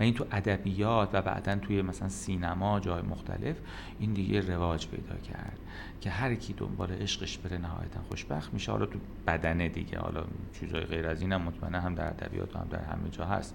و 0.00 0.02
این 0.02 0.14
تو 0.14 0.26
ادبیات 0.32 1.10
و 1.12 1.22
بعدا 1.22 1.56
توی 1.56 1.82
مثلا 1.82 2.08
سینما 2.08 2.80
جای 2.80 3.02
مختلف 3.02 3.56
این 3.98 4.12
دیگه 4.12 4.40
رواج 4.40 4.88
پیدا 4.88 5.16
کرد 5.16 5.58
که 6.00 6.10
هر 6.10 6.34
کی 6.34 6.52
دنبال 6.52 6.92
عشقش 6.92 7.38
بره 7.38 7.58
نهایتا 7.58 8.00
خوشبخت 8.08 8.54
میشه. 8.54 8.72
حالا 8.72 8.86
تو 8.86 8.98
بدنه 9.26 9.68
دیگه 9.68 9.98
حالا 9.98 10.24
چیزای 10.60 10.80
غیر 10.80 11.06
از 11.06 11.20
اینم 11.22 11.42
مطمئنا 11.42 11.80
هم 11.80 11.94
در 11.94 12.06
ادبیات 12.06 12.56
هم 12.56 12.66
در 12.70 12.82
همه 12.82 13.10
جا 13.10 13.24
هست. 13.24 13.54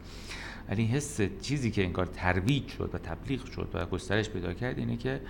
ولی 0.69 0.85
حس 0.85 1.21
چیزی 1.41 1.71
که 1.71 1.83
انگار 1.83 2.05
ترویج 2.05 2.67
شد 2.67 2.89
و 2.93 2.97
تبلیغ 2.97 3.45
شد 3.45 3.69
و 3.73 3.85
گسترش 3.85 4.29
پیدا 4.29 4.53
کرد 4.53 4.77
اینه 4.77 4.97
که 4.97 5.21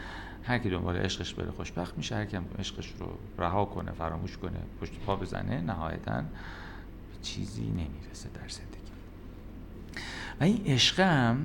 هر 0.44 0.58
کی 0.58 0.70
دنبال 0.70 0.98
عشقش 0.98 1.34
بره 1.34 1.52
خوشبخت 1.52 1.98
میشه. 1.98 2.16
هر 2.16 2.26
کی 2.26 2.38
عشقش 2.60 2.94
رو 3.00 3.18
رها 3.38 3.66
کنه 3.66 3.92
فراموش 3.92 4.38
کنه 4.38 4.60
پشت 4.82 4.94
پا 5.06 5.16
بزنه 5.16 5.62
نهایتا 5.62 6.24
چیزی 7.22 7.66
نمی‌رسه 7.66 8.30
در 8.34 8.48
و 10.40 10.44
این 10.44 10.62
عشق 10.66 11.00
هم 11.00 11.38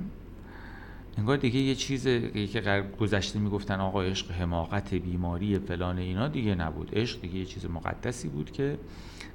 انگار 1.17 1.37
دیگه 1.37 1.59
یه 1.59 1.75
چیز 1.75 2.03
که 2.33 2.85
گذشته 2.99 3.39
می‌گفتن 3.39 3.79
آقا 3.79 4.01
عشق 4.01 4.31
حماقت 4.31 4.93
بیماری 4.93 5.59
فلان 5.59 5.97
اینا 5.97 6.27
دیگه 6.27 6.55
نبود. 6.55 6.89
عشق 6.93 7.21
دیگه 7.21 7.35
یه 7.35 7.45
چیز 7.45 7.65
مقدسی 7.65 8.27
بود 8.27 8.51
که 8.51 8.77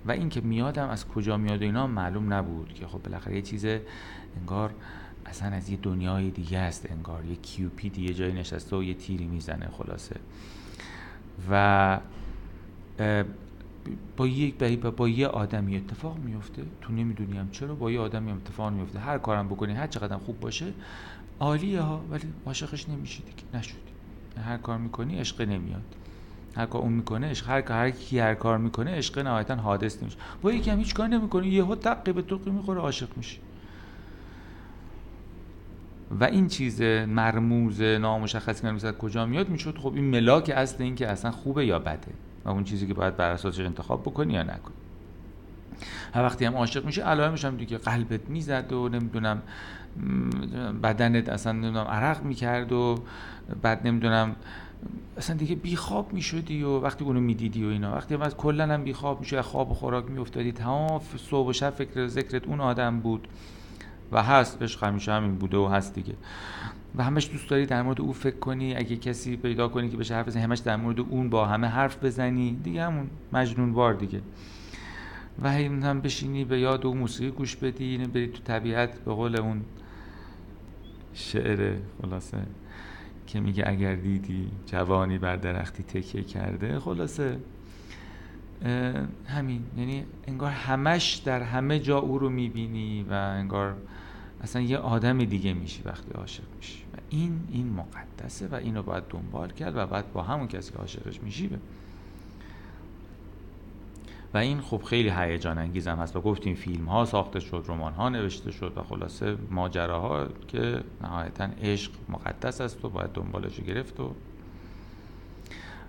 و 0.07 0.11
این 0.11 0.29
که 0.29 0.41
میادم 0.41 0.89
از 0.89 1.09
کجا 1.09 1.37
میاد 1.37 1.63
اینا 1.63 1.87
معلوم 1.87 2.33
نبود 2.33 2.75
که 2.75 2.87
خب 2.87 3.03
بالاخره 3.03 3.37
یه 3.37 3.43
چیز 3.43 3.67
انگار 4.41 4.75
اصلا 5.27 5.49
از 5.49 5.71
یه 5.71 5.77
دنیای 5.83 6.31
دیگه 6.31 6.59
است 6.59 6.91
انگار. 6.91 7.25
یه 7.25 7.37
کیوپید 7.37 7.99
یه 7.99 8.15
جایی 8.15 8.33
نشسته 8.33 8.77
و 8.77 8.83
یه 8.83 8.95
تیری 8.95 9.27
می‌زنه 9.27 9.69
خلاصه. 9.73 10.17
و 11.51 11.99
با 14.17 14.27
یک 14.27 14.55
با 14.79 15.09
یه 15.09 15.27
آدمی 15.27 15.77
اتفاق 15.77 16.19
میفته 16.19 16.63
تو 16.81 16.93
نمی‌دونیم 16.93 17.49
چرا 17.53 17.75
با 17.75 17.91
یه 17.91 18.01
آدمی 18.01 18.33
اتفاق 18.33 18.73
میفته 18.73 18.99
هر 18.99 19.19
کارم 19.19 19.49
بکنی 19.49 19.73
هر 19.73 19.87
چقدر 19.87 20.17
خوب 20.17 20.41
باشه 20.41 20.67
عالیه 21.41 21.81
ها 21.81 22.05
ولی 22.11 22.23
عاشقش 22.47 22.89
نمیشی 22.89 23.23
دیگه. 23.23 23.59
نشدی. 23.59 23.79
هر 24.45 24.57
کار 24.57 24.79
می‌کنی 24.79 25.19
عشق 25.19 25.43
نمیاد. 25.43 25.83
هر 26.57 26.67
کار 26.67 26.83
اون 26.83 26.93
می‌کنه 26.93 27.31
عشق 27.31 27.49
هر 27.49 27.73
هر 27.73 27.91
کی 27.91 28.19
هر 28.19 28.35
کار 28.35 28.59
می‌کنه 28.59 28.91
عشق 28.91 29.19
نهایتا 29.19 29.55
حادث 29.55 30.03
نمیشه. 30.03 30.19
با 30.43 30.53
یکی 30.53 30.71
هم 30.71 30.79
هیچ 30.79 30.95
کار 30.95 31.09
نمی‌کنی 31.09 31.49
یهو 31.49 31.75
دقیقه 31.75 32.13
به 32.13 32.23
توقی 32.23 32.51
می‌خوره 32.51 32.81
عاشق 32.81 33.09
میشی. 33.17 33.39
و 36.21 36.25
این 36.25 36.49
چیز 36.49 36.83
مرموز 36.83 37.83
نامشخصی 37.83 38.79
که 38.81 38.93
کجا 38.93 39.27
میاد؟ 39.27 39.49
می‌شد 39.49 39.79
خب 39.79 39.95
این 39.95 40.05
ملاک 40.05 40.53
اصل 40.57 40.83
این 40.83 40.95
که 40.95 41.09
اصلا 41.09 41.31
خوبه 41.31 41.67
یا 41.67 41.79
بده. 41.79 42.13
و 42.47 42.51
اون 42.51 42.65
چیزی 42.65 42.87
که 42.87 42.95
باید 42.95 43.17
بر 43.17 43.31
اساسش 43.31 43.61
انتخاب 43.61 44.03
بکنی 44.03 44.33
یا 44.33 44.43
نکنی. 44.43 44.75
هر 46.15 46.23
وقتی 46.23 46.45
هم 46.45 46.55
عاشق 46.55 46.85
میشه 46.85 47.03
علائمش 47.03 47.45
هم 47.45 47.57
دیگه 47.57 47.79
قلبت 47.79 48.31
می‌زد 48.31 48.73
و 48.73 48.89
نمی‌دونم 48.89 49.43
بدنت 50.83 51.29
اصلا 51.29 51.53
نمی‌دونم 51.53 51.87
عرق 51.87 52.23
می‌کرد 52.23 52.73
و 52.73 52.99
بعد 53.63 53.87
نمی‌دونم 53.87 54.37
اصلا 55.17 55.37
دیگه 55.37 55.55
بیخواب 55.55 56.13
می‌شدی 56.13 56.63
و 56.63 56.81
وقتی 56.81 57.05
اونو 57.05 57.21
می‌دیدی 57.21 57.65
و 57.65 57.69
اینا. 57.69 57.95
وقتی 57.95 58.15
از 58.15 58.37
کلا 58.37 58.65
هم 58.65 58.85
بیخواب 58.85 59.21
میشه 59.21 59.43
خواب 59.43 59.71
و 59.71 59.75
خوراک 59.75 60.11
میافتادی 60.11 60.53
تمام 60.53 61.01
صبح 61.17 61.49
و 61.49 61.53
شب 61.53 61.71
فکر 61.71 62.07
ذکرت 62.07 62.47
اون 62.47 62.61
آدم 62.61 63.01
بود 63.01 63.29
و 64.13 64.23
هست 64.23 64.63
عشق 64.63 64.85
همیشه 64.85 65.13
همین 65.13 65.35
بوده 65.39 65.57
و 65.57 65.67
هست 65.67 65.95
دیگه. 65.95 66.15
و 66.97 67.03
همش 67.03 67.31
دوست 67.33 67.49
داری 67.49 67.67
در 67.67 67.83
مورد 67.83 68.01
او 68.01 68.13
فکر 68.13 68.39
کنی؟ 68.39 68.75
اگه 68.75 68.97
کسی 68.97 69.37
پیدا 69.37 69.69
کنی 69.69 69.89
که 69.89 69.97
بشه 69.97 70.15
حرف 70.15 70.27
بزنی 70.27 70.43
همش 70.43 70.59
در 70.59 70.77
مورد 70.77 71.01
اون 71.01 71.31
با 71.31 71.47
همه 71.47 71.67
حرف 71.67 72.05
بزنی؟ 72.05 72.61
دیگه 72.65 72.85
همون 72.85 73.11
مجنون 73.33 73.73
بار 73.73 73.95
دیگه. 73.95 74.21
و 75.43 75.53
هم 75.53 76.01
بشینی 76.01 76.45
به 76.45 76.61
یاد 76.61 76.87
او 76.87 76.95
موسیقی 76.95 77.31
گوش 77.31 77.57
بدی 77.57 77.99
بری 77.99 78.27
تو 78.27 78.43
طبیعت 78.43 78.99
به 79.05 79.13
قول 79.13 79.41
اون 79.41 79.63
شعر 81.15 81.77
خلاصه 82.03 82.39
که 83.27 83.41
میگه 83.41 83.65
اگر 83.67 83.95
دیدی 83.95 84.49
جوانی 84.67 85.19
بر 85.19 85.37
درختی 85.37 85.83
تکیه 85.83 86.23
کرده. 86.23 86.79
خلاصه 86.79 87.37
همین. 89.27 89.65
یعنی 89.79 90.05
انگار 90.27 90.51
همش 90.51 91.15
در 91.15 91.43
همه 91.43 91.79
جا 91.79 91.99
او 91.99 92.19
رو 92.19 92.29
می‌بینی 92.29 93.03
و 93.03 93.13
انگار 93.13 93.77
اصلا 94.43 94.63
یه 94.63 94.79
آدم 94.79 95.25
دیگه 95.25 95.53
میشی 95.53 95.83
وقتی 95.85 96.11
عاشق 96.15 96.43
میشی. 96.57 96.83
و 96.83 96.97
این 97.11 97.41
این 97.53 97.73
مقدسه 97.73 98.49
و 98.49 98.55
اینو 98.55 98.83
باید 98.83 99.05
دنبال 99.11 99.51
کرد 99.51 99.77
و 99.77 99.87
بعد 99.87 100.13
با 100.13 100.23
همون 100.23 100.49
کسی 100.49 100.73
که 100.73 100.79
عاشقش 100.79 101.23
میشی 101.23 101.51
و 104.35 104.39
این 104.39 104.61
خب 104.61 104.83
خیلی 104.83 105.11
هیجان 105.11 105.59
انگیز 105.59 105.89
هم 105.89 105.99
هست. 105.99 106.17
و 106.17 106.21
گفتیم 106.21 106.55
فیلم 106.55 106.85
ها 106.85 107.05
ساخته 107.05 107.41
شد 107.41 107.65
رمان 107.69 107.93
ها 107.93 108.09
نوشته 108.09 108.51
شد 108.51 108.73
و 108.77 108.83
خلاصه 108.83 109.37
ماجراها 109.51 110.27
که 110.49 110.81
نهایتا 111.03 111.49
عشق 111.63 111.93
مقدس 112.09 112.61
است 112.61 112.85
و 112.85 112.89
باید 112.89 113.13
دنبالش 113.13 113.61
گرفت 113.61 114.01
و 114.01 114.15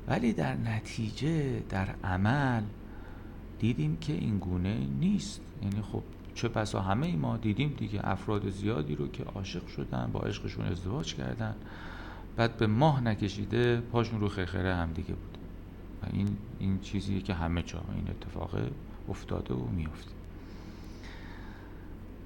ولی 0.08 0.34
در 0.34 0.54
نتیجه 0.54 1.60
در 1.70 1.88
عمل 2.04 2.64
دیدیم 3.60 3.98
که 3.98 4.14
این 4.14 4.38
گونه 4.38 4.78
نیست. 5.00 5.42
یعنی 5.64 5.82
خب 5.92 6.04
چه 6.38 6.48
بسا 6.48 6.82
همه 6.82 7.08
ای 7.08 7.16
ما 7.16 7.38
دیدیم 7.38 7.76
دیگه 7.78 8.00
افراد 8.04 8.50
زیادی 8.50 8.96
رو 8.96 9.08
که 9.08 9.24
عاشق 9.24 9.68
شدن 9.68 10.10
با 10.14 10.20
عشقشون 10.20 10.66
ازدواج 10.66 11.16
کردن. 11.16 11.56
بعد 12.36 12.58
به 12.58 12.68
ماه 12.68 13.02
نکشیده 13.04 13.82
پاشون 13.82 14.20
رو 14.20 14.28
خرخره 14.28 14.76
هم 14.76 14.94
دیگه 14.94 15.14
بود. 15.14 15.38
و 16.04 16.06
این, 16.14 16.38
این 16.60 16.80
چیزیه 16.80 17.22
که 17.22 17.34
همه 17.34 17.64
جا 17.64 17.84
این 17.96 18.08
اتفاق 18.10 18.56
افتاده 19.10 19.54
و 19.54 19.68
میفته. 19.68 20.12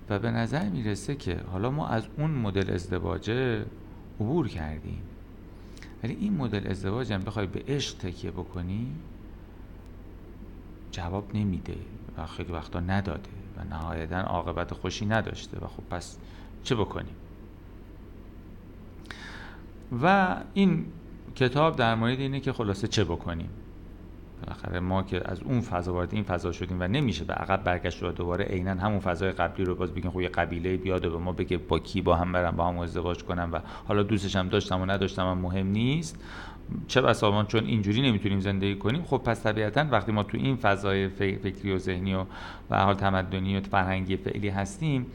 و 0.09 0.19
به 0.19 0.31
نظر 0.31 0.69
می‌رسه 0.69 1.15
که 1.15 1.41
حالا 1.51 1.71
ما 1.71 1.87
از 1.87 2.03
اون 2.17 2.31
مدل 2.31 2.73
ازدواجه 2.73 3.65
عبور 4.19 4.47
کردیم. 4.47 5.01
ولی 6.03 6.13
این 6.13 6.37
مدل 6.37 6.67
ازدواج 6.67 7.13
هم 7.13 7.21
بخوای 7.21 7.47
به 7.47 7.63
عشق 7.67 7.97
تکیه 7.97 8.31
بکنی 8.31 8.87
جواب 10.91 11.35
نمیده 11.35 11.77
و 12.17 12.25
خیلی 12.25 12.51
وقتا 12.51 12.79
نداده. 12.79 13.29
نهایتا 13.63 14.17
عاقبت 14.17 14.73
خوشی 14.73 15.05
نداشته. 15.05 15.57
و 15.57 15.67
خب 15.67 15.83
پس 15.89 16.17
چه 16.63 16.75
بکنیم؟ 16.75 17.15
و 20.03 20.35
این 20.53 20.85
کتاب 21.35 21.75
در 21.75 21.95
مورد 21.95 22.19
اینه 22.19 22.39
که 22.39 22.53
خلاصه 22.53 22.87
چه 22.87 23.03
بکنیم؟ 23.03 23.49
بالاخره 24.41 24.79
ما 24.79 25.03
که 25.03 25.21
از 25.25 25.41
اون 25.43 25.61
فضا 25.61 25.93
وارد 25.93 26.13
این 26.13 26.23
فضا 26.23 26.51
شدیم 26.51 26.77
و 26.79 26.87
نمیشه 26.87 27.23
به 27.23 27.33
عقب 27.33 27.63
برگشت 27.63 28.03
و 28.03 28.11
دوباره 28.11 28.45
عینا 28.45 28.71
همون 28.71 28.99
فضای 28.99 29.31
قبلی 29.31 29.65
رو 29.65 29.75
باز 29.75 29.91
بگیم 29.91 30.11
خب 30.11 30.21
یه 30.21 30.29
قبیله 30.29 30.77
بیاد 30.77 31.05
و 31.05 31.09
به 31.09 31.17
ما 31.17 31.31
بگه 31.31 31.57
با 31.57 31.79
کی 31.79 32.01
با 32.01 32.15
هم 32.15 32.31
برم 32.31 32.55
با 32.55 32.67
هم 32.67 32.79
ازدواج 32.79 33.23
کنم 33.23 33.49
و 33.53 33.59
حالا 33.87 34.03
دوستش 34.03 34.35
هم 34.35 34.49
داشتم 34.49 34.81
و 34.81 34.85
نداشتم 34.85 35.27
و 35.27 35.35
مهم 35.35 35.67
نیست. 35.67 36.19
چه 36.87 37.01
بسا 37.01 37.43
چون 37.43 37.65
اینجوری 37.65 38.01
نمی‌تونیم 38.01 38.39
زندگی 38.39 38.75
کنیم 38.75 39.03
خب 39.03 39.17
پس 39.17 39.43
طبیعتا 39.43 39.85
وقتی 39.91 40.11
ما 40.11 40.23
تو 40.23 40.37
این 40.37 40.55
فضای 40.55 41.07
فکری 41.09 41.71
و 41.71 41.77
ذهنی 41.77 42.13
و 42.13 42.25
به 42.69 42.77
حال 42.77 42.95
تمدنی 42.95 43.57
و 43.57 43.61
فرهنگی 43.61 44.17
فعلی 44.17 44.49
هستیم 44.49 45.05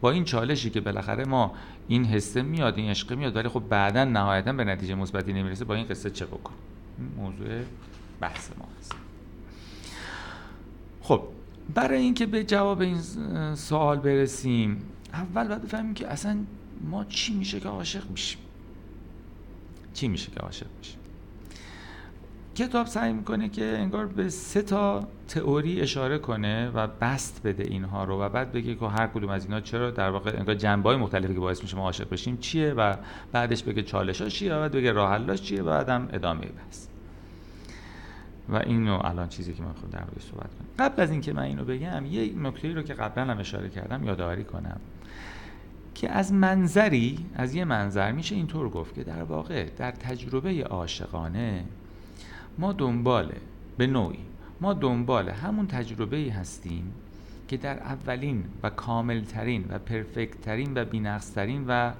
با 0.00 0.10
این 0.10 0.24
چالشی 0.24 0.70
که 0.70 0.80
بالاخره 0.80 1.24
ما 1.24 1.52
این 1.88 2.04
حسه 2.04 2.42
میاد 2.42 2.78
این 2.78 2.90
عشق 2.90 3.12
میاد 3.12 3.36
ولی 3.36 3.48
خب 3.48 3.62
بعدا 3.68 4.04
نهایتا 4.04 4.52
به 4.52 4.64
نتیجه 4.64 4.94
مثبتی 4.94 5.32
نمی‌رسه 5.32 5.64
با 5.64 5.74
این 5.74 5.86
قصه 5.86 6.10
چه 6.10 6.26
بکنیم؟ 6.26 6.58
موضوع 7.16 7.62
بحث 8.20 8.50
ما 8.58 8.68
هست. 8.78 8.94
خب 11.00 11.22
برای 11.74 11.98
اینکه 11.98 12.26
به 12.26 12.44
جواب 12.44 12.80
این 12.80 13.00
سوال 13.54 13.98
برسیم 13.98 14.82
اول 15.12 15.48
باید 15.48 15.62
بفهمیم 15.62 15.94
که 15.94 16.08
اصلا 16.08 16.38
ما 16.90 17.04
چی 17.04 17.34
میشه 17.34 17.60
که 17.60 17.68
عاشق 17.68 18.10
میشیم؟ 18.10 18.40
چی 19.94 20.08
میشه 20.08 20.30
که 20.30 20.40
عاشق 20.40 20.66
میشیم؟ 20.78 20.98
کتاب 22.54 22.86
سعی 22.86 23.12
می‌کنه 23.12 23.48
که 23.48 23.64
انگار 23.64 24.06
به 24.06 24.28
سه 24.28 24.62
تا 24.62 25.08
تئوری 25.28 25.80
اشاره 25.80 26.18
کنه 26.18 26.70
و 26.74 26.86
بست 26.86 27.40
بده 27.44 27.64
اینها 27.64 28.04
رو 28.04 28.20
و 28.20 28.28
بعد 28.28 28.52
بگه 28.52 28.74
که 28.74 28.86
هر 28.86 29.06
کدوم 29.06 29.30
از 29.30 29.44
اینا 29.44 29.60
چرا 29.60 29.90
در 29.90 30.10
واقع 30.10 30.34
انگار 30.38 30.54
جنبه 30.54 30.96
مختلفی 30.96 31.34
که 31.34 31.40
باعث 31.40 31.62
میشه 31.62 31.76
ما 31.76 31.82
عاشق 31.82 32.10
بشیم 32.10 32.36
چیه 32.36 32.72
و 32.72 32.96
بعدش 33.32 33.62
بگه 33.62 33.82
چالش 33.82 34.22
چیه 34.22 34.54
و 34.54 34.58
بعد 34.58 34.72
بگه 34.72 34.92
راه 34.92 35.36
چیه 35.36 35.62
و 35.62 35.66
بعدم 35.66 36.08
ادامه 36.12 36.40
بس. 36.40 36.88
و 38.48 38.56
اینو 38.56 38.98
الان 39.04 39.28
چیزی 39.28 39.52
که 39.52 39.62
من 39.62 39.72
خود 39.72 39.90
در 39.90 40.00
صحبت 40.20 40.50
کنم. 40.54 40.66
قبل 40.78 41.02
از 41.02 41.10
اینکه 41.10 41.32
من 41.32 41.42
اینو 41.42 41.64
بگم 41.64 42.06
یه 42.06 42.32
نکته 42.38 42.74
رو 42.74 42.82
که 42.82 42.94
قبلا 42.94 43.24
هم 43.24 43.38
اشاره 43.38 43.68
کردم 43.68 44.04
یادآوری 44.04 44.44
کنم 44.44 44.80
که 45.94 46.10
از 46.10 46.32
منظری 46.32 47.26
از 47.34 47.54
یه 47.54 47.64
منظر 47.64 48.12
میشه 48.12 48.34
اینطور 48.34 48.68
گفت 48.68 48.94
که 48.94 49.04
در 49.04 49.22
واقع 49.22 49.68
در 49.76 49.90
تجربه 49.90 50.64
عاشقانه 50.64 51.64
ما 52.58 52.72
دنباله 52.72 53.40
به 53.76 53.86
نوعی 53.86 54.18
ما 54.60 54.72
دنبال 54.72 55.28
همون 55.28 55.66
تجربه 55.66 56.32
هستیم 56.32 56.92
که 57.48 57.56
در 57.56 57.78
اولین 57.78 58.44
و 58.62 58.70
کاملترین 58.70 59.64
و 59.68 59.78
پرفکت 59.78 60.40
ترین 60.40 60.72
و 60.74 60.84
بینقصترین 60.84 61.64
و 61.68 61.92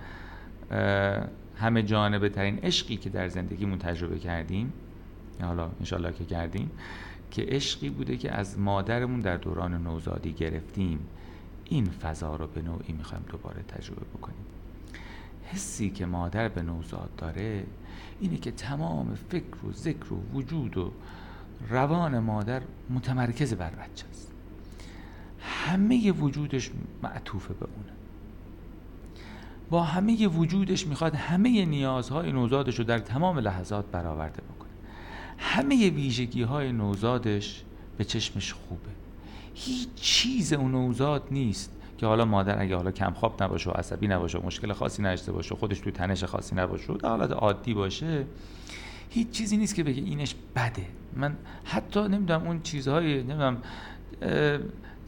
همه 1.57 1.83
جانبه 1.83 2.29
ترین 2.29 2.59
عشقی 2.59 2.97
که 2.97 3.11
در 3.11 3.29
زندگیمون 3.29 3.79
تجربه 3.79 4.19
کردیم 4.19 4.73
حالا 5.43 5.71
انشالله 5.81 6.13
که 6.13 6.25
کردیم 6.25 6.71
که 7.31 7.43
عشقی 7.49 7.91
بوده 7.91 8.17
که 8.17 8.33
از 8.33 8.59
مادرمون 8.59 9.21
در 9.21 9.37
دوران 9.37 9.83
نوزادی 9.83 10.33
گرفتیم. 10.33 10.99
این 11.65 11.85
فضا 11.85 12.37
رو 12.37 12.47
به 12.47 12.63
نوعی 12.63 12.93
می‌خوایم 12.93 13.25
دوباره 13.29 13.63
تجربه 13.63 14.03
بکنیم. 14.19 14.45
حسی 15.45 15.91
که 15.91 16.07
مادر 16.07 16.49
به 16.49 16.63
نوزاد 16.63 17.11
داره 17.17 17.67
اینه 18.21 18.37
که 18.37 18.51
تمام 18.51 19.15
فکر 19.15 19.67
و 19.67 19.73
ذکر 19.73 20.13
و 20.13 20.23
وجود 20.35 20.77
و 20.77 20.93
روان 21.69 22.19
مادر 22.19 22.63
متمرکز 22.91 23.55
بر 23.55 23.71
بچه 23.71 24.05
است. 24.11 24.33
همه 25.41 26.13
وجودش 26.13 26.71
معطوفه 27.03 27.55
به 27.55 27.67
اونه. 27.77 27.93
با 29.71 29.83
همه 29.83 30.27
وجودش 30.27 30.87
می‌خواد 30.87 31.15
همه 31.15 31.65
نیازهای 31.65 32.33
نوزادش 32.33 32.79
رو 32.79 32.85
در 32.85 32.99
تمام 32.99 33.39
لحظات 33.39 33.85
برآورده 33.87 34.43
بکنه. 34.43 34.71
همه 35.39 35.91
ویژگی 35.91 36.43
های 36.43 36.73
نوزادش 36.73 37.65
به 37.99 38.05
چشمش 38.05 38.53
خوبه. 38.53 38.91
هیچ 39.55 39.89
چیز 39.95 40.53
اون 40.53 40.73
نوزاد 40.73 41.29
نیست. 41.31 41.73
که 41.99 42.07
حالا 42.07 42.25
مادر 42.25 42.63
اگه 42.63 42.77
حالا 42.77 42.91
کم 42.91 43.13
خواب 43.13 43.43
نباشه 43.43 43.71
و 43.71 43.73
عصبی 43.73 44.09
نباشه 44.09 44.39
و 44.39 44.47
مشکل 44.47 44.73
خاصی 44.73 45.03
نداشته 45.03 45.33
باشه 45.33 45.55
و 45.55 45.59
خودش 45.59 45.81
تو 45.81 45.91
تنش 45.91 46.25
خاصی 46.25 46.55
نباشه 46.55 46.93
و 46.93 46.97
در 46.97 47.09
حالت 47.09 47.31
عادی 47.31 47.75
باشه 47.75 48.25
هیچ 49.11 49.31
چیزی 49.31 49.57
نیست 49.57 49.75
که 49.75 49.85
بگه 49.85 50.03
اینش 50.03 50.35
بده. 50.57 50.87
من 51.17 51.37
حتی 51.65 52.01
نمی‌دونم 52.01 52.47
اون 52.47 52.63
چیزهای 52.63 53.23
نمی‌دونم 53.23 53.57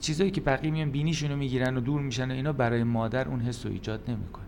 چیزهایی 0.01 0.31
که 0.31 0.41
بقیه 0.41 0.71
میان 0.71 0.91
بینیشون 0.91 1.31
رو 1.31 1.37
می‌گیرن 1.37 1.77
و 1.77 1.81
دور 1.81 2.01
میشن 2.01 2.31
و 2.31 2.35
اینا 2.35 2.53
برای 2.53 2.85
مادر 2.85 3.29
اون 3.29 3.41
حس 3.41 3.67
رو 3.67 3.73
ایجاد 3.73 4.01
نمی‌کنه. 4.09 4.45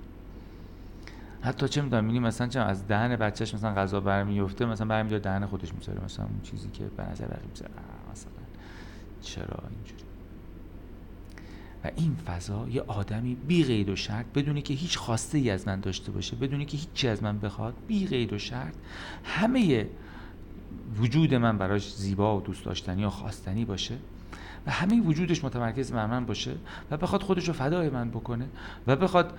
حتی 1.42 1.68
چه 1.68 1.82
می‌دونم 1.82 2.04
میگیم 2.04 2.22
مثلا 2.22 2.46
چه 2.46 2.60
از 2.60 2.88
دهن 2.88 3.16
بچهش 3.16 3.54
مثلا 3.54 3.74
غذا 3.74 4.00
برمیفته 4.00 4.64
مثلا 4.64 4.86
برمیداره 4.86 5.22
دهن 5.22 5.46
خودش 5.46 5.74
می‌ذاره 5.74 6.04
مثلا 6.04 6.24
اون 6.24 6.40
چیزی 6.42 6.68
که 6.68 6.84
به 6.96 7.02
نظر 7.10 7.26
بقیه 7.26 7.48
مثلا 8.12 8.32
چرا 9.22 9.62
اینجوری؟ 9.70 10.07
و 11.84 11.90
این 11.96 12.16
فضا 12.26 12.68
یه 12.68 12.82
آدمی 12.86 13.34
بی 13.34 13.64
قید 13.64 13.88
و 13.88 13.96
شرط 13.96 14.26
بدونی 14.34 14.62
که 14.62 14.74
هیچ 14.74 14.98
خواسته 14.98 15.38
ای 15.38 15.50
از 15.50 15.68
من 15.68 15.80
داشته 15.80 16.12
باشه 16.12 16.36
بدونی 16.36 16.64
که 16.64 16.76
هیچی 16.76 17.08
از 17.08 17.22
من 17.22 17.38
بخواد 17.38 17.74
بی 17.86 18.06
قید 18.06 18.32
و 18.32 18.38
شرط. 18.38 18.74
همه 19.24 19.86
وجود 20.96 21.34
من 21.34 21.58
براش 21.58 21.94
زیبا 21.94 22.38
و 22.38 22.40
دوست 22.40 22.64
داشتنی 22.64 23.04
و 23.04 23.10
خواستنی 23.10 23.64
باشه 23.64 23.94
و 24.66 24.70
همه 24.70 25.00
وجودش 25.00 25.44
متمرکز 25.44 25.92
بر 25.92 26.06
من 26.06 26.26
باشه 26.26 26.54
و 26.90 26.96
بخواد 26.96 27.22
خودش 27.22 27.48
رو 27.48 27.54
فدای 27.54 27.90
من 27.90 28.10
بکنه 28.10 28.46
و 28.86 28.96
بخواد 28.96 29.38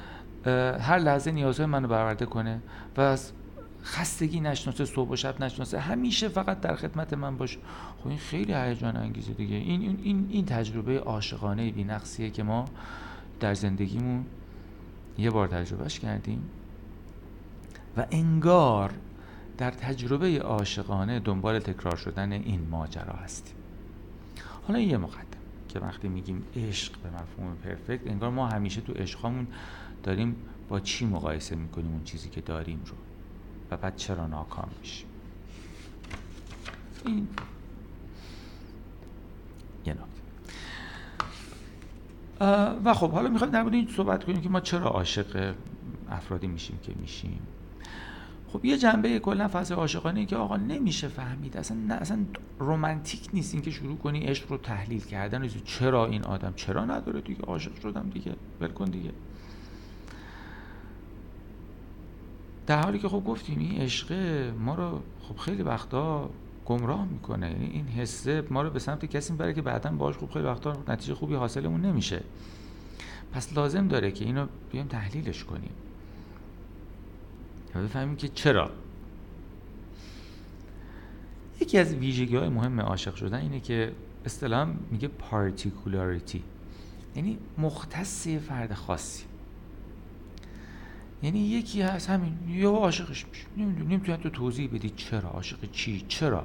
هر 0.80 0.98
لحظه 0.98 1.32
نیازهای 1.32 1.66
منو 1.66 1.88
برآورده 1.88 2.26
کنه 2.26 2.62
و 2.98 3.02
از 3.02 3.32
خستگی 3.84 4.40
نشناسه 4.40 4.86
صبح 4.86 5.10
و 5.10 5.16
شب 5.16 5.44
نشناسه. 5.44 5.80
همیشه 5.80 6.28
فقط 6.28 6.62
در 6.62 6.76
خدمت 6.76 7.14
من 7.14 7.38
باشه 7.38 7.60
خب 8.04 8.08
این 8.08 8.18
خیلی 8.18 8.54
هیجان 8.54 8.98
انگیزه 8.98 9.34
دیگه. 9.34 9.56
این 9.56 10.00
این 10.04 10.28
این 10.30 10.46
تجربه 10.46 11.00
عاشقانه 11.00 11.72
بی‌نقصیه 11.72 12.30
که 12.30 12.44
ما 12.44 12.66
در 13.40 13.54
زندگیمون 13.54 14.26
یه 15.18 15.30
بار 15.30 15.48
تجربهش 15.48 16.00
کردیم 16.00 16.44
و 17.98 18.06
انگار 18.12 18.94
در 19.58 19.72
تجربه 19.72 20.40
عاشقانه 20.40 21.20
دنبال 21.20 21.60
تکرار 21.60 21.96
شدن 21.96 22.32
این 22.32 22.68
ماجرا 22.72 23.14
هستیم. 23.14 23.56
حالا 24.68 24.80
یه 24.80 24.98
مقدم 24.98 25.40
که 25.70 25.80
وقتی 25.80 26.08
میگیم 26.08 26.44
عشق 26.56 26.94
به 27.04 27.10
مفهوم 27.10 27.56
پرفکت 27.64 28.08
انگار 28.08 28.30
ما 28.30 28.48
همیشه 28.48 28.82
تو 28.82 28.94
عشقامون 28.94 29.48
داریم 30.04 30.36
با 30.70 30.80
چی 30.80 31.06
مقایسه 31.06 31.56
می‌کنیم 31.56 31.92
اون 31.92 32.04
چیزی 32.04 32.30
که 32.30 32.42
داریم 32.42 32.82
رو؟ 32.86 32.96
و 33.72 33.78
بعد 33.78 33.96
چرا 33.96 34.28
ناکام 34.28 34.70
میشیم 34.80 35.08
این. 37.06 37.28
یه 39.86 39.94
نکته. 39.94 40.06
و 42.86 42.94
خب 42.94 43.12
حالا 43.12 43.30
می‌خوایم 43.30 43.54
در 43.54 43.66
این 43.66 43.88
صحبت 43.88 44.24
کنیم 44.24 44.42
که 44.42 44.50
ما 44.50 44.60
چرا 44.60 44.86
عاشق 44.86 45.56
افرادی 46.10 46.48
میشیم 46.48 46.80
که 46.84 46.94
میشیم. 47.02 47.42
خب 48.48 48.66
یه 48.66 48.78
جنبه 48.78 49.20
کلا 49.20 49.48
فضای 49.48 49.78
عاشقانه 49.78 50.26
که 50.26 50.36
آقا 50.36 50.58
نمیشه 50.58 51.08
فهمید. 51.08 51.58
اصلا 51.58 51.78
نه 51.78 51.94
اصلا 51.94 52.26
رمانتیک 52.60 53.30
نیست 53.34 53.54
اینکه 53.54 53.72
شروع 53.72 53.98
کنی 53.98 54.20
عشق 54.20 54.52
رو 54.52 54.58
تحلیل 54.58 55.02
کردن. 55.02 55.48
چرا 55.48 56.06
این 56.06 56.24
آدم؟ 56.24 56.54
چرا 56.56 56.86
نداره 56.86 57.22
دیگه؟ 57.22 57.42
عاشق 57.42 57.80
شدم 57.82 58.10
دیگه. 58.10 58.36
ول 58.62 58.68
کن 58.68 58.86
دیگه. 58.86 59.12
در 62.70 62.84
حالی 62.84 63.00
که 63.00 63.10
خب 63.10 63.24
گفتیم 63.26 63.60
این 63.60 63.82
عشق 63.82 64.14
ما 64.60 64.76
رو 64.76 65.02
خب 65.22 65.38
خیلی 65.38 65.64
وقتا 65.64 66.30
گمراه 66.66 67.06
می‌کنه. 67.06 67.52
یعنی 67.52 67.66
این 67.66 67.88
حسه 67.88 68.44
ما 68.50 68.62
رو 68.62 68.70
به 68.70 68.80
سمت 68.80 69.06
کسی 69.06 69.34
می‌بره 69.34 69.54
که 69.54 69.62
بعدا 69.62 69.92
باش 69.92 70.18
خوب 70.18 70.32
خیلی 70.32 70.46
وقتا 70.46 70.74
نتیجه 70.88 71.14
خوبی 71.16 71.36
حاصلمون 71.36 71.82
نمیشه. 71.82 72.24
پس 73.34 73.54
لازم 73.54 73.88
داره 73.88 74.12
که 74.12 74.26
اینو 74.26 74.48
بیایم 74.72 74.88
تحلیلش 74.88 75.44
کنیم. 75.44 75.72
و 77.76 77.84
بفهمیم 77.84 78.16
که 78.16 78.28
چرا. 78.28 78.72
یکی 81.62 81.78
از 81.78 81.94
ویژگی 81.94 82.36
های 82.36 82.50
مهم 82.50 82.80
عاشق 82.80 83.16
شدن 83.16 83.40
اینه 83.40 83.60
که 83.60 83.92
اصطلاحا 84.26 84.74
میگه 84.92 85.08
پارتیکولاریتی 85.08 86.44
یعنی 87.16 87.38
مختص 87.58 88.28
فرد 88.28 88.74
خاصی. 88.74 89.29
یعنی 91.24 91.40
یکی 91.40 91.82
هست 91.82 92.10
همین. 92.10 92.34
یه 92.50 92.68
عاشقش 92.68 93.26
میشه. 93.26 93.46
نمی‌دونی 93.58 93.96
نمی‌تونی 93.96 94.18
تو 94.18 94.30
توضیح 94.30 94.70
بدی 94.74 94.90
چرا 94.90 95.30
عاشق 95.30 95.58
چی 95.72 96.06
چرا. 96.08 96.44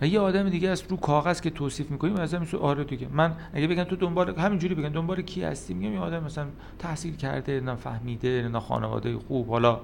و 0.00 0.06
یه 0.06 0.20
آدم 0.20 0.48
دیگه 0.48 0.68
از 0.68 0.82
رو 0.88 0.96
کاغذ 0.96 1.40
که 1.40 1.50
توصیف 1.50 1.90
می‌کنیم 1.90 2.16
از 2.16 2.34
همین 2.34 2.48
آره 2.60 2.84
دیگه. 2.84 3.08
من 3.12 3.36
اگه 3.54 3.66
بگن 3.66 3.84
تو 3.84 3.96
دنبال 3.96 4.38
همین 4.38 4.58
جوری 4.58 4.74
بگن 4.74 4.88
دنبال 4.88 5.22
کی 5.22 5.42
هستی؟ 5.42 5.74
میگم 5.74 5.92
یه 5.92 6.00
آدم 6.00 6.24
مثلا 6.24 6.46
تحصیل 6.78 7.16
کرده 7.16 7.60
نه 7.60 7.74
فهمیده 7.74 8.48
نه 8.52 8.60
خانواده 8.60 9.18
خوب 9.18 9.48
حالا 9.48 9.80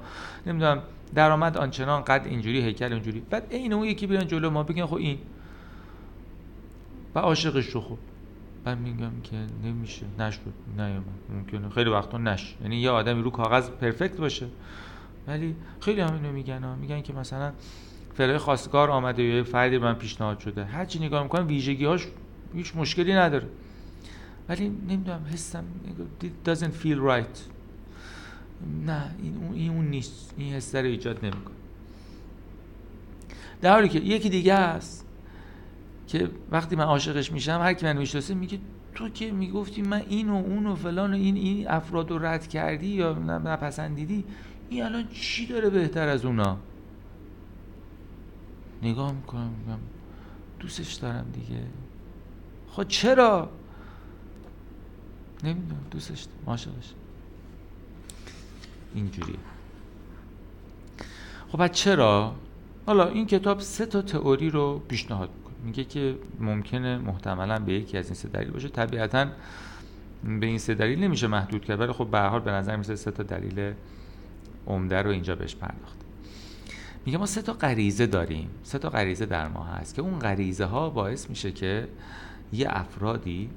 نمی‌دونم 0.46 0.82
درآمد 1.14 1.56
آنچنان 1.56 2.02
قد 2.02 2.26
اینجوری 2.26 2.60
هیکل 2.60 2.92
اینجوری. 2.92 3.22
بعد 3.30 3.52
عین 3.52 3.72
اون 3.72 3.84
یکی 3.84 4.06
بیان 4.06 4.26
جلو 4.26 4.50
ما 4.50 4.62
بگن 4.62 4.86
خب 4.86 4.94
این. 4.94 5.18
و 7.14 7.18
عاشقش 7.18 7.66
رو 7.66 7.80
خب 7.80 7.98
من 8.66 8.78
میگم 8.78 9.10
که 9.22 9.36
نمیشه 9.64 10.06
نشد 10.18 10.40
نیومد 10.76 11.04
ممکنه. 11.34 11.68
خیلی 11.68 11.90
وقتا 11.90 12.18
نش 12.18 12.56
یعنی 12.62 12.76
یه 12.76 12.90
آدمی 12.90 13.22
رو 13.22 13.30
کاغذ 13.30 13.70
پرفکت 13.70 14.16
باشه. 14.16 14.46
ولی 15.26 15.56
خیلی 15.80 16.00
هم 16.00 16.14
اینو 16.14 16.32
میگن 16.32 16.62
ها. 16.62 16.76
میگن 16.76 17.02
که 17.02 17.12
مثلا 17.12 17.52
فعلا 18.14 18.38
خواستگار 18.38 18.90
آمده 18.90 19.22
یا 19.22 19.44
فردی 19.44 19.78
من 19.78 19.94
پیشنهاد 19.94 20.38
شده. 20.38 20.64
هر 20.64 20.84
چی 20.84 20.98
نگاه 20.98 21.22
می‌کنم 21.22 21.46
ویژگی 21.46 21.84
هاش 21.84 22.06
هیچ 22.54 22.76
مشکلی 22.76 23.14
نداره. 23.14 23.46
ولی 24.48 24.68
نمی‌دونم 24.68 25.26
حسم 25.32 25.64
doesn't 26.46 26.84
feel 26.84 26.98
right. 27.10 27.38
نه 28.86 29.14
این 29.22 29.36
اون, 29.36 29.54
این 29.54 29.70
اون 29.70 29.84
نیست. 29.84 30.34
این 30.36 30.54
حس 30.54 30.74
رو 30.74 30.84
ایجاد 30.84 31.18
نمی‌کنه. 31.24 31.54
در 33.60 33.72
حالی 33.72 33.88
که 33.88 33.98
یکی 33.98 34.30
دیگه 34.30 34.56
هست. 34.56 35.06
که 36.12 36.30
وقتی 36.50 36.76
من 36.76 36.84
عاشقش 36.84 37.32
میشم 37.32 37.60
هر 37.62 37.74
کی 37.74 37.86
من 37.86 37.96
می‌شناسه 37.96 38.34
میگه 38.34 38.58
تو 38.94 39.08
که 39.08 39.30
می‌گفتی 39.30 39.82
من 39.82 40.02
این 40.08 40.30
و 40.30 40.34
اون 40.34 40.66
و 40.66 40.74
فلان 40.74 41.12
و 41.12 41.16
این 41.16 41.36
این 41.36 41.68
افراد 41.68 42.10
رو 42.10 42.24
رد 42.26 42.48
کردی 42.48 42.86
یا 42.86 43.12
نپسندیدی 43.18 44.24
این 44.68 44.84
الان 44.84 45.08
چی 45.08 45.46
داره 45.46 45.70
بهتر 45.70 46.08
از 46.08 46.24
اونا؟ 46.24 46.58
نگاه 48.82 49.12
می‌کنم 49.12 49.50
میگم 49.60 49.78
دوستش 50.60 50.94
دارم 50.94 51.26
دیگه. 51.32 51.60
خب 52.70 52.88
چرا؟ 52.88 53.50
نمی‌دونم 55.44 55.86
دوستش 55.90 56.26
عاشقش. 56.46 56.92
اینجوری 58.94 59.34
خب 61.52 61.68
چرا؟ 61.68 62.34
حالا 62.86 63.08
این 63.08 63.26
کتاب 63.26 63.60
سه 63.60 63.86
تا 63.86 64.02
تئوری 64.02 64.50
رو 64.50 64.78
پیشنهاد 64.88 65.28
میگه 65.62 65.84
که 65.84 66.18
ممکنه 66.40 66.98
محتملا 66.98 67.58
به 67.58 67.72
یکی 67.72 67.98
از 67.98 68.06
این 68.06 68.14
سه 68.14 68.28
دلیل 68.28 68.50
باشه. 68.50 68.68
طبیعتا 68.68 69.26
به 70.40 70.46
این 70.46 70.58
سه 70.58 70.74
دلیل 70.74 71.04
نمیشه 71.04 71.26
محدود 71.26 71.64
کرد 71.64 71.80
ولی 71.80 71.92
خب 71.92 72.06
به 72.10 72.20
حال 72.20 72.40
به 72.40 72.50
نظر 72.50 72.76
میسه 72.76 72.96
سه 72.96 73.10
تا 73.10 73.22
دلیل 73.22 73.72
عمده 74.66 75.02
رو 75.02 75.10
اینجا 75.10 75.36
بهش 75.36 75.56
پرداخت. 75.56 75.96
میگه 77.06 77.18
ما 77.18 77.26
سه 77.26 77.42
تا 77.42 77.52
غریزه 77.52 78.06
داریم 78.06 78.48
سه 78.62 78.78
تا 78.78 78.88
غریزه 78.88 79.26
در 79.26 79.48
ما 79.48 79.64
هست 79.64 79.94
که 79.94 80.02
اون 80.02 80.18
غریزه 80.18 80.64
ها 80.64 80.90
باعث 80.90 81.30
میشه 81.30 81.52
که 81.52 81.88
یه 82.52 82.66
افرادی 82.70 83.50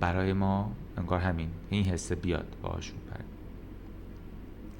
برای 0.00 0.32
ما 0.32 0.72
انگار 0.98 1.20
همین 1.20 1.48
این 1.70 1.84
حسه 1.84 2.14
بیاد 2.14 2.56
باشون 2.62 2.98
پر 3.10 3.20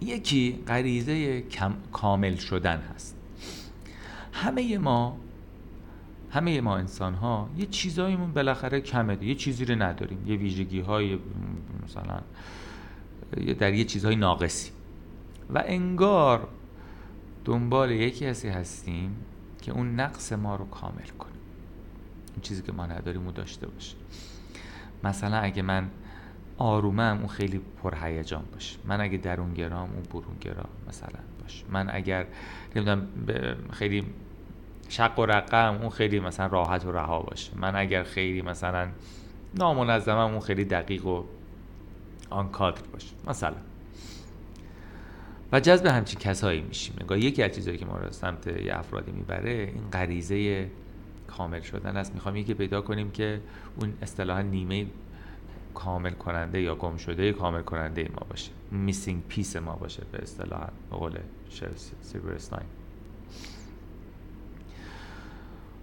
یکی 0.01 0.59
غریزه 0.67 1.45
کامل 1.93 2.37
شدن 2.37 2.81
هست. 2.95 3.17
همه 4.33 4.79
ما 4.79 5.17
همه 6.33 6.61
ما 6.61 6.77
انسان 6.77 7.15
ها 7.15 7.51
یه 7.57 7.67
چیزاییمون 7.67 8.33
بالاخره 8.33 8.81
کمه 8.81 9.25
یه 9.25 9.35
چیزی 9.35 9.65
رو 9.65 9.83
نداریم. 9.83 10.19
یه 10.27 10.37
ویژگی 10.37 10.81
های 10.81 11.19
مثلا 11.85 12.21
در 13.59 13.75
یه 13.75 13.85
چیزهای 13.85 14.17
ناقصی. 14.17 14.71
و 15.51 15.63
انگار 15.67 16.49
دنبال 17.45 17.91
یکی 17.91 18.27
هستی 18.27 18.49
هستیم 18.49 19.17
که 19.63 19.73
اون 19.73 19.95
نقص 20.01 20.33
ما 20.33 20.57
رو 20.57 20.65
کامل 20.65 21.09
کنه. 21.19 21.33
این 22.33 22.43
چیزی 22.43 22.63
که 22.63 22.73
ما 22.73 22.87
نداریم 22.87 23.27
و 23.27 23.33
داشته 23.33 23.67
باشه. 23.67 23.97
مثلا 25.05 25.37
اگه 25.37 25.63
من 25.63 25.91
آرومم 26.59 27.19
اون 27.19 27.29
خیلی 27.29 27.61
پرهیجان 27.83 28.45
باشه. 28.53 28.79
من 28.85 29.01
اگه 29.01 29.19
درونگرام 29.19 29.91
اون 29.91 30.03
برونگرا 30.13 30.65
مثلا 30.89 31.21
باشه. 31.43 31.65
من 31.71 31.91
اگر 31.91 32.27
نمی‌دونم 32.77 33.07
خیلی 33.71 34.05
شق 34.93 35.19
و 35.19 35.27
رقم 35.27 35.79
اون 35.81 35.91
خیلی 35.91 36.21
مثلا 36.21 36.47
راحت 36.47 36.85
و 36.85 36.93
رها 36.93 37.21
باشه. 37.21 37.53
من 37.57 37.77
اگر 37.77 38.03
خیلی 38.03 38.43
مثلا 38.43 38.89
نامنظمم 39.55 40.31
اون 40.31 40.41
خیلی 40.41 40.65
دقیق 40.65 41.07
و 41.07 41.25
آن 42.31 42.49
کادر 42.49 42.83
باشه. 42.93 43.09
مثلا. 43.27 43.57
و 45.53 45.61
جذب 45.61 45.87
همچین 45.87 46.19
کسایی 46.19 46.61
میشیم. 46.61 46.97
نگاه 47.01 47.19
یکی 47.19 47.43
از 47.43 47.55
چیزهایی 47.55 47.79
که 47.79 47.87
ما 47.87 47.97
رو 47.97 48.11
سمت 48.11 48.47
یه 48.47 48.79
افرادی 48.79 49.13
می‌بره 49.13 49.51
این 49.51 49.91
غریزه 49.93 50.67
کامل 51.27 51.61
شدن 51.61 51.97
است. 51.97 52.15
می‌خوام 52.15 52.37
یکی 52.37 52.55
پیدا 52.55 52.81
کنیم 52.81 53.11
که 53.11 53.41
اون 53.81 53.93
اصطلاحا 54.03 54.43
نیمه 54.43 54.87
کامل 55.75 56.11
کننده 56.11 56.61
یا 56.61 56.75
گم 56.75 56.97
شده 56.97 57.33
کامل 57.33 57.63
کننده 57.63 58.03
ما 58.03 58.27
باشه. 58.31 58.51
missing 58.71 59.23
piece 59.29 59.57
ما 59.57 59.73
باشه 59.73 60.03
به 60.13 60.23
اصطلاح 60.23 60.69
به 60.91 60.97
قول 60.97 61.19
سیلورستاین 62.03 62.67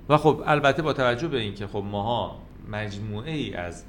و 0.09 0.17
خب 0.17 0.43
البته 0.45 0.81
با 0.81 0.93
توجه 0.93 1.27
به 1.27 1.39
اینکه 1.39 1.67
خب 1.67 1.83
ماها 1.91 2.41
مجموعه 2.71 3.31
ای 3.31 3.53
از 3.53 3.85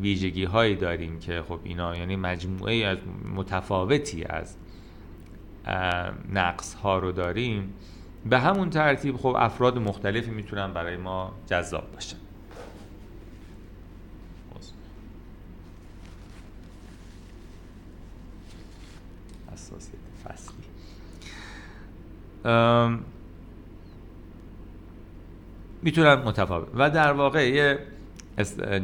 ویژگی 0.00 0.44
هایی 0.44 0.76
داریم 0.76 1.18
که 1.18 1.42
خب 1.48 1.60
اینا 1.64 1.96
یعنی 1.96 2.16
مجموعه 2.16 2.72
ای 2.72 2.84
از 2.84 2.98
متفاوتی 3.34 4.24
از 4.24 4.56
نقص 6.32 6.74
ها 6.74 6.98
رو 6.98 7.12
داریم 7.12 7.74
به 8.26 8.38
همون 8.38 8.70
ترتیب 8.70 9.16
خب 9.16 9.36
افراد 9.38 9.78
مختلفی 9.78 10.30
می‌تونن 10.30 10.72
برای 10.72 10.96
ما 10.96 11.32
جذاب 11.46 11.92
باشن. 11.92 12.16
فصلی. 20.24 20.58
می‌تونن 25.88 26.14
متفاوت. 26.14 26.68
و 26.74 26.90
در 26.90 27.12
واقع 27.12 27.48
یه 27.48 27.78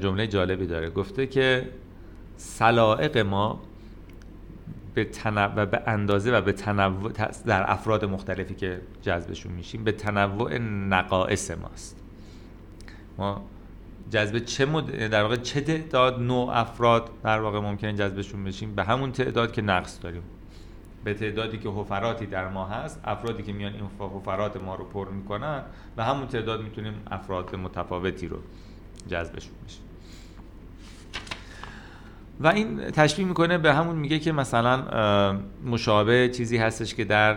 جمله 0.03 0.27
جالبی 0.27 0.67
داره. 0.67 0.91
گفته 0.91 1.27
که 1.27 1.69
سلائق 2.37 3.19
ما 3.19 3.63
به 4.95 5.09
و 5.57 5.67
به 5.67 5.83
اندازه 5.87 6.33
و 6.33 6.41
به 6.41 6.53
تنوع 6.53 7.13
در 7.47 7.71
افراد 7.71 8.05
مختلفی 8.05 8.55
که 8.55 8.81
جذبشون 9.03 9.53
میشیم 9.53 9.85
به 9.85 9.93
تنوع 9.93 10.59
نقائص 10.59 11.51
ماست. 11.51 11.97
ما 13.19 13.45
جذب 14.11 14.39
چه 14.39 14.67
مد... 14.67 15.09
در 15.09 15.23
واقع 15.23 15.37
چه 15.37 15.61
تعداد 15.61 16.21
نوع 16.21 16.59
افراد 16.59 17.11
در 17.23 17.41
واقع 17.41 17.61
ممکنه 17.61 17.93
جذبشون 17.93 18.45
بشیم؟ 18.45 18.75
به 18.75 18.85
همون 18.85 19.13
تعداد 19.13 19.53
که 19.53 19.63
نقص 19.63 19.99
داریم. 20.03 20.23
به 21.05 21.15
تعدادی 21.15 21.59
که 21.59 21.69
حفراتی 21.69 22.27
در 22.27 22.49
ما 22.49 22.67
هست 22.67 23.01
افرادی 23.05 23.43
که 23.43 23.53
میان 23.53 23.73
این 23.73 23.91
حفرات 23.99 24.57
ما 24.57 24.75
رو 24.75 24.85
پر 24.85 25.09
می‌کنن 25.09 25.63
به 25.97 26.05
همون 26.05 26.27
تعداد 26.27 26.63
می‌تونیم 26.63 26.95
افراد 27.11 27.57
متفاوتی 27.57 28.29
رو 28.29 28.39
جذبشون 29.09 29.53
بشیم 29.67 29.83
و 32.41 32.47
این 32.47 32.81
تشبیه 32.81 33.27
می‌کنه 33.27 33.59
به 33.59 33.75
همون 33.75 33.97
میگه 33.97 34.19
که 34.19 34.33
مثلا 34.33 35.41
مشابه 35.67 36.29
چیزی 36.29 36.57
هستش 36.57 36.95
که 36.95 37.05
در 37.05 37.37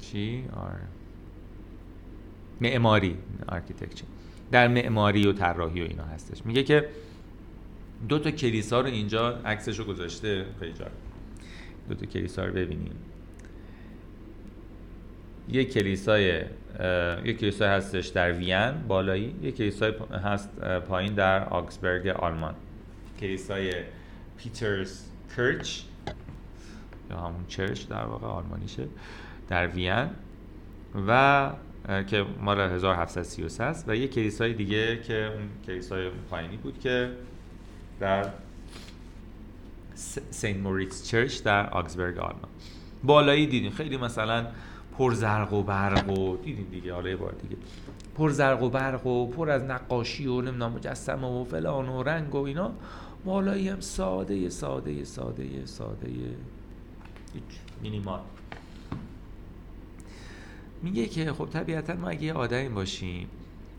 چی؟ 0.00 0.44
معماری 2.60 3.18
architecture 3.48 4.04
در 4.50 4.68
معماری 4.68 5.26
و 5.26 5.32
طراحی 5.32 5.80
و 5.80 5.84
اینا 5.84 6.04
هستش. 6.04 6.46
میگه 6.46 6.62
که 6.62 6.88
دو 8.08 8.18
تا 8.18 8.30
کلیسا 8.30 8.80
رو 8.80 8.86
اینجا 8.86 9.28
عکسش 9.44 9.78
رو 9.78 9.84
گذاشته 9.84 10.46
جالب 10.60 10.92
دو 11.88 11.94
تا 11.94 12.06
کلیسا 12.06 12.44
رو 12.44 12.52
ببینیم. 12.52 12.94
یک 15.48 15.72
کلیسای 15.72 16.42
یک 17.24 17.38
کلیسای 17.38 17.68
هستش 17.68 18.06
در 18.06 18.32
وین 18.32 18.72
بالایی 18.88 19.34
یک 19.42 19.56
کلیسای 19.56 19.92
هست 20.24 20.60
پایین 20.88 21.14
در 21.14 21.48
آکسبرگ 21.48 22.06
آلمان. 22.06 22.54
کلیسای 23.20 23.74
پیترز 24.38 25.04
کرچ 25.36 25.80
یا 27.10 27.16
همون 27.18 27.44
چرچ 27.48 27.88
در 27.88 28.04
واقع 28.04 28.26
آلمانیشه 28.26 28.88
در 29.48 29.66
وین 29.66 30.10
و 31.08 31.50
که 32.06 32.24
مال 32.40 32.60
1733 32.60 33.64
است 33.64 33.88
و 33.88 33.96
یک 33.96 34.14
کلیسای 34.14 34.54
دیگه 34.54 35.00
که 35.00 35.26
اون 35.26 35.48
کلیسای 35.66 36.10
پایینی 36.30 36.56
بود 36.56 36.78
که 36.80 37.10
در 38.00 38.30
سین 40.30 40.60
موریتس 40.60 41.04
چرچ 41.04 41.42
در 41.42 41.70
آکسبرگ 41.70 42.18
آلمان. 42.18 42.48
بالایی 43.04 43.46
دیدیم 43.46 43.70
خیلی 43.70 43.96
مثلا 43.96 44.46
پر 44.98 45.14
زرق 45.14 45.52
و 45.52 45.62
برق 45.62 46.18
و 46.18 46.36
دیدین 46.36 46.66
دیگه. 46.70 46.94
حالا 46.94 47.10
یه 47.10 47.16
بار 47.16 47.32
دیگه. 47.42 47.56
پر 48.16 48.30
زرق 48.30 48.62
و 48.62 48.68
برق 48.68 49.06
و 49.06 49.26
پر 49.26 49.50
از 49.50 49.62
نقاشی 49.62 50.26
و 50.26 50.40
نمی‌دونم 50.40 50.72
مجسمه 50.72 51.40
و 51.40 51.44
فلان 51.44 51.88
و 51.88 52.02
رنگ 52.02 52.34
و 52.34 52.38
اینا. 52.38 52.72
بالایی 53.24 53.68
هم 53.68 53.80
ساده 53.80 54.48
ساده 54.48 55.04
ساده 55.04 55.66
ساده. 55.66 56.10
مینیمال. 57.82 58.20
میگه 60.82 61.06
که 61.06 61.32
خب 61.32 61.46
طبیعتا 61.46 61.94
ما 61.94 62.08
اگه 62.08 62.22
یه 62.22 62.32
آدمی 62.32 62.68
باشیم 62.68 63.28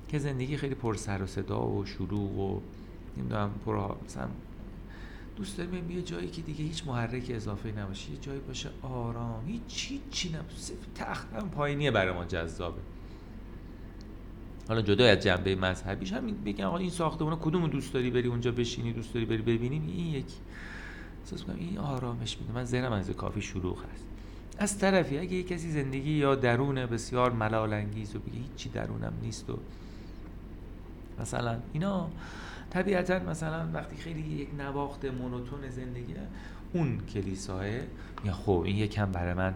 که 0.07 0.19
زندگی 0.19 0.57
خیلی 0.57 0.75
پر 0.75 0.93
سر 0.93 1.23
و 1.23 1.27
صدا 1.27 1.67
و 1.67 1.85
شروع 1.85 2.39
و 2.39 2.59
نمی‌دونم 3.17 3.51
پر 3.65 3.95
مثلا 4.05 4.27
دوست 5.35 5.57
داریم 5.57 5.91
یه 5.91 6.01
جایی 6.01 6.27
که 6.27 6.41
دیگه 6.41 6.63
هیچ 6.63 6.87
محرک 6.87 7.25
اضافه 7.29 7.71
نباشه. 7.71 8.11
یه 8.11 8.17
جایی 8.17 8.39
باشه 8.39 8.69
آرام. 8.81 9.45
هیچ 9.47 9.61
چی 9.67 10.01
چی 10.11 10.29
نباشه 10.29 10.73
تخت 10.95 11.33
هم 11.33 11.49
پایینیه 11.49 11.91
برای 11.91 12.13
ما 12.13 12.25
جذابه. 12.25 12.81
حالا 14.67 14.81
جدا 14.81 15.05
از 15.05 15.19
جنبه 15.19 15.55
مذهبیش 15.55 16.13
همین 16.13 16.43
بگم 16.45 16.65
آقا 16.65 16.77
این 16.77 16.89
ساختمون 16.89 17.35
کدوم 17.35 17.67
دوست 17.67 17.93
داری 17.93 18.09
بری 18.09 18.27
اونجا 18.27 18.51
بشینی 18.51 18.93
دوست 18.93 19.13
داری 19.13 19.25
بری 19.25 19.41
ببینیم؟ 19.41 19.87
این 19.87 20.07
یک 20.07 20.25
احساس 21.23 21.43
کنم 21.43 21.55
این 21.59 21.77
آرامش 21.77 22.37
میده. 22.37 22.53
من 22.53 22.65
ذهنم 22.65 22.91
از 22.91 23.09
کافی 23.09 23.41
شروع 23.41 23.77
هست. 23.77 24.05
از 24.57 24.77
طرفی 24.77 25.17
اگه 25.17 25.33
یه 25.33 25.43
کسی 25.43 25.71
زندگی 25.71 26.11
یا 26.11 26.35
درونه 26.35 26.85
بسیار 26.85 27.31
ملال 27.31 27.73
انگیز 27.73 28.15
و 28.15 28.19
بگه 28.19 28.37
هیچی 28.37 28.69
درونم 28.69 29.13
نیست 29.21 29.49
و 29.49 29.59
مثلا 31.21 31.59
اینا 31.73 32.09
طبیعتا 32.73 33.19
مثلا 33.19 33.69
وقتی 33.73 33.95
خیلی 33.95 34.21
یک 34.21 34.49
نواخت 34.57 35.05
مونوتون 35.05 35.69
زندگی 35.69 36.15
اون 36.73 36.99
کلیساه 37.13 37.65
یا 38.25 38.33
خب 38.33 38.63
این 38.65 38.77
یکم 38.77 39.11
برای 39.11 39.33
من 39.33 39.53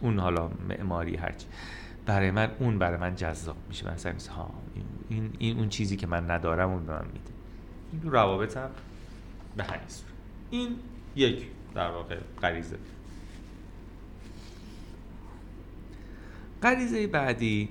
اون 0.00 0.18
حالا 0.18 0.50
معماری 0.68 1.16
هرچی 1.16 1.46
برای 2.06 2.30
من 2.30 2.50
اون 2.58 2.78
برای 2.78 2.98
من 2.98 3.14
جذاب 3.16 3.56
میشه. 3.68 3.92
مثلا 3.92 4.14
ها 4.36 4.50
این, 5.08 5.30
این 5.38 5.58
اون 5.58 5.68
چیزی 5.68 5.96
که 5.96 6.06
من 6.06 6.30
ندارم 6.30 6.70
اون 6.70 6.86
به 6.86 6.92
من 6.92 7.04
میده. 7.06 7.30
این 7.92 8.00
دو 8.00 8.10
روابطم 8.10 8.70
به 9.56 9.64
همین 9.64 9.80
این 10.50 10.76
یک 11.16 11.46
در 11.74 11.90
واقع 11.90 12.18
غریزه. 12.42 12.76
غریزه 16.62 17.06
بعدی 17.06 17.68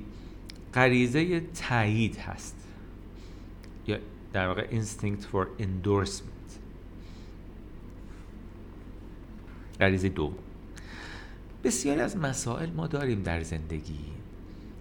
غریزه 0.74 1.40
تایید 1.40 2.18
هست. 2.18 2.63
در 4.34 4.48
واقع 4.48 4.68
instinct 4.82 5.22
for 5.22 5.62
endorsement. 5.62 6.34
غریزه 9.80 10.10
دو. 10.10 10.34
بسیاری 11.64 12.02
از 12.02 12.18
مسائل 12.18 12.70
ما 12.70 12.88
داریم 12.88 13.24
در 13.24 13.42
زندگی 13.42 14.06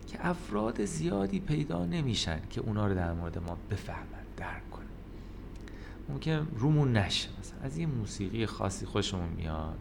که 0.06 0.26
افراد 0.26 0.84
زیادی 0.84 1.40
پیدا 1.40 1.84
نمیشن 1.84 2.40
که 2.50 2.60
اونا 2.60 2.86
رو 2.86 2.94
در 2.94 3.12
مورد 3.12 3.38
ما 3.38 3.58
بفهمن 3.70 4.24
درک 4.36 4.70
کنن. 4.70 4.86
ممکن 6.08 6.48
رومون 6.56 6.96
نشه. 6.96 7.28
مثلا 7.40 7.58
از 7.62 7.78
یه 7.78 7.86
موسیقی 7.86 8.46
خاصی 8.46 8.86
خوشمون 8.86 9.28
میاد 9.28 9.78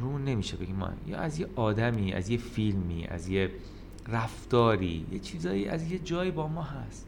رومون 0.00 0.24
نمیشه. 0.24 0.56
بگیم 0.56 0.76
ما 0.76 0.90
یا 1.06 1.18
از 1.18 1.38
یه 1.38 1.48
آدمی 1.56 2.12
از 2.12 2.28
یه 2.28 2.38
فیلمی 2.38 3.06
از 3.06 3.28
یه 3.28 3.50
رفتاری 4.08 5.06
یه 5.12 5.18
چیزایی 5.18 5.68
از 5.68 5.92
یه 5.92 5.98
جایی 5.98 6.30
با 6.30 6.48
ما 6.48 6.62
هست. 6.62 7.06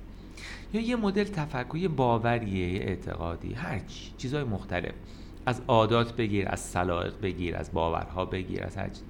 یا 0.73 0.81
یه 0.81 0.97
مدل 0.97 1.25
تفکر 1.25 1.77
یه 1.77 1.89
باوریه 1.89 2.73
یه 2.73 2.81
اعتقادی 2.81 3.55
هر 3.55 3.79
چی 3.79 4.13
چیزهای 4.19 4.45
مختلف. 4.45 4.95
از 5.47 5.63
عادات 5.69 6.17
بگیر 6.17 6.49
از 6.49 6.61
سلائق 6.61 7.21
بگیر 7.23 7.57
از 7.57 7.73
باورها 7.73 8.25
بگیر 8.25 8.65
از 8.65 8.77
هر 8.77 8.89
چی. 8.89 9.03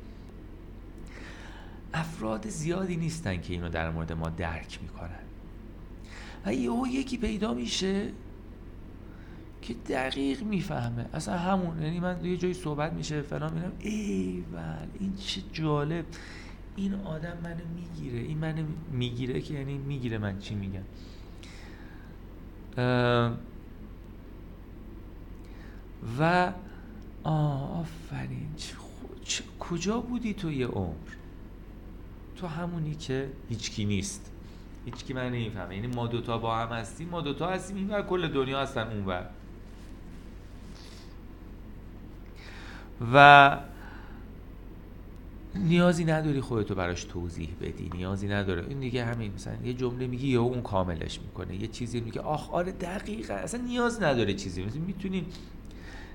افراد 1.94 2.48
زیادی 2.48 2.96
نیستن 2.96 3.40
که 3.40 3.52
اینو 3.52 3.68
در 3.68 3.90
مورد 3.90 4.12
ما 4.12 4.28
درک 4.28 4.78
می‌کنن. 4.82 5.24
و 6.46 6.54
یهو 6.54 6.86
یکی 6.86 7.16
پیدا 7.18 7.54
میشه 7.54 8.12
که 9.62 9.74
دقیق 9.74 10.42
می‌فهمه. 10.42 11.06
اصلا 11.14 11.38
همون 11.38 11.82
یعنی 11.82 12.00
من 12.00 12.24
یه 12.24 12.36
جایی 12.36 12.54
صحبت 12.54 12.92
میشه 12.92 13.22
فلان 13.22 13.52
میگم 13.54 13.72
ای 13.78 14.44
ول 14.52 14.86
این 15.00 15.14
چه 15.16 15.40
جالب. 15.52 16.04
این 16.76 16.94
آدم 16.94 17.38
منو 17.44 17.64
می‌گیره. 17.74 18.18
این 18.18 18.38
منو 18.38 18.64
می‌گیره 18.92 19.40
که 19.40 19.54
یعنی 19.54 19.78
می‌گیره 19.78 20.18
من 20.18 20.38
چی 20.38 20.54
میگم. 20.54 20.82
و 26.18 26.52
آه 27.24 27.80
آفرین 27.80 28.48
کجا 29.60 30.00
بودی 30.00 30.34
تو 30.34 30.52
یه 30.52 30.66
عمر؟ 30.66 30.94
تو 32.36 32.46
همونی 32.46 32.94
که 32.94 33.30
هیچکی 33.48 33.84
نیست. 33.84 34.32
هیچکی 34.84 35.14
من 35.14 35.26
نمی‌فهمه 35.26 35.74
یعنی 35.74 35.86
ما 35.86 36.06
دوتا 36.06 36.38
با 36.38 36.56
هم 36.56 36.68
هستیم 36.68 37.08
ما 37.08 37.20
دوتا 37.20 37.50
هستیم 37.50 37.76
این 37.76 38.02
کل 38.02 38.28
دنیا 38.28 38.60
هستن 38.60 38.88
اون 38.88 39.24
و 43.14 43.58
نیازی 45.64 46.04
نداری 46.04 46.40
خودتو 46.40 46.74
براش 46.74 47.04
توضیح 47.04 47.48
بدی 47.60 47.90
نیازی 47.94 48.28
نداره. 48.28 48.64
این 48.68 48.80
دیگه 48.80 49.04
همین 49.04 49.32
مثلا 49.34 49.54
یه 49.64 49.74
جمله 49.74 50.06
میگی 50.06 50.28
یا 50.28 50.42
اون 50.42 50.62
کاملش 50.62 51.20
می‌کنه 51.20 51.62
یه 51.62 51.66
چیزی 51.66 52.00
میگه 52.00 52.20
آخ 52.20 52.50
آره 52.50 52.72
دقیقا. 52.72 53.34
اصلا 53.34 53.60
نیاز 53.60 54.02
نداره 54.02 54.34
چیزی. 54.34 54.64
مثلا 54.64 54.80
می‌تونی 54.80 55.26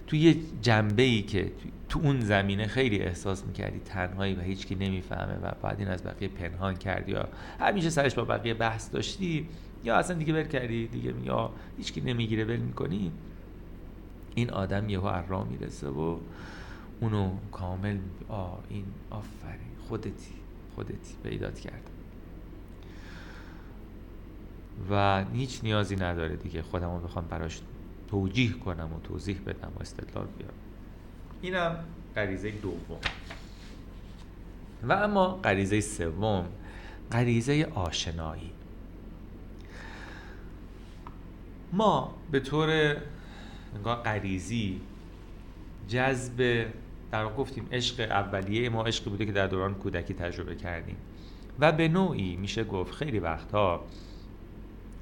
تو 0.07 0.15
یه 0.15 0.35
جنبه 0.61 1.03
ای 1.03 1.21
که 1.21 1.51
تو 1.89 1.99
اون 2.03 2.21
زمینه 2.21 2.67
خیلی 2.67 2.99
احساس 2.99 3.45
می‌کردی 3.45 3.79
تنهایی 3.85 4.35
و 4.35 4.41
هیچکی 4.41 4.75
نمی‌فهمه 4.75 5.37
و 5.43 5.51
بعد 5.63 5.79
این 5.79 5.87
از 5.87 6.03
بقیه 6.03 6.27
پنهان 6.27 6.75
کردی 6.75 7.11
یا 7.11 7.27
همیشه 7.59 7.89
سرش 7.89 8.15
با 8.15 8.25
بقیه 8.25 8.53
بحث 8.53 8.91
داشتی 8.91 9.47
یا 9.83 9.95
اصلا 9.95 10.17
دیگه 10.17 10.33
ول 10.33 10.43
کردی 10.43 10.87
دیگه 10.87 11.13
یا 11.25 11.51
هیچکی 11.77 12.01
نمی‌گیره 12.01 12.45
ول 12.45 12.57
می‌کنی. 12.59 13.11
این 14.35 14.49
آدم 14.49 14.89
یهو 14.89 15.05
ارام 15.05 15.47
می‌رسه 15.47 15.87
و 15.87 16.17
اونو 17.01 17.37
کامل 17.51 17.97
آ 18.29 18.47
این 18.69 18.85
آفرین. 19.09 19.71
خودتی 19.87 20.33
خودتی 20.75 21.15
پیدات 21.23 21.59
کرد. 21.59 21.89
و 24.91 25.25
هیچ 25.33 25.59
نیازی 25.63 25.95
نداره 25.95 26.35
دیگه 26.35 26.61
خودم 26.61 26.93
رو 26.93 26.99
بخوام 26.99 27.25
براش 27.25 27.61
توجیه 28.07 28.53
کنم 28.53 28.93
و 28.93 28.99
توضیح 28.99 29.41
بدم 29.45 29.71
و 29.77 29.81
استدلال 29.81 30.27
بیارم. 30.37 30.53
اینم 31.41 31.83
غریزه 32.15 32.51
دوم. 32.51 32.99
و 34.83 34.93
اما 34.93 35.27
غریزه 35.27 35.81
سوم 35.81 36.45
غریزه 37.11 37.71
آشنایی. 37.75 38.51
ما 41.73 42.15
به 42.31 42.39
طور 42.39 42.97
غریزی 44.05 44.81
جذب 45.87 46.67
در 47.11 47.33
گفتیم 47.33 47.67
عشق 47.71 47.99
اولیه 47.99 48.69
ما 48.69 48.83
عشقی 48.83 49.09
بوده 49.09 49.25
که 49.25 49.31
در 49.31 49.47
دوران 49.47 49.73
کودکی 49.73 50.13
تجربه 50.13 50.55
کردیم. 50.55 50.97
و 51.59 51.71
به 51.71 51.87
نوعی 51.87 52.35
میشه 52.35 52.63
گفت 52.63 52.93
خیلی 52.93 53.19
وقتها 53.19 53.85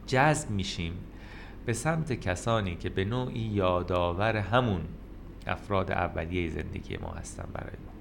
جذب 0.08 0.50
میشیم 0.50 0.94
به 1.66 1.74
سمت 1.74 2.14
کسانی 2.14 2.76
که 2.76 2.90
به 2.90 3.06
نوعی 3.06 3.40
یادآور 3.40 4.38
همون 4.38 4.82
افراد 5.48 5.92
اولیه 5.92 6.50
زندگی 6.50 6.98
ما 6.98 7.12
هستن 7.12 7.48
برای 7.54 7.74
ما. 7.86 7.92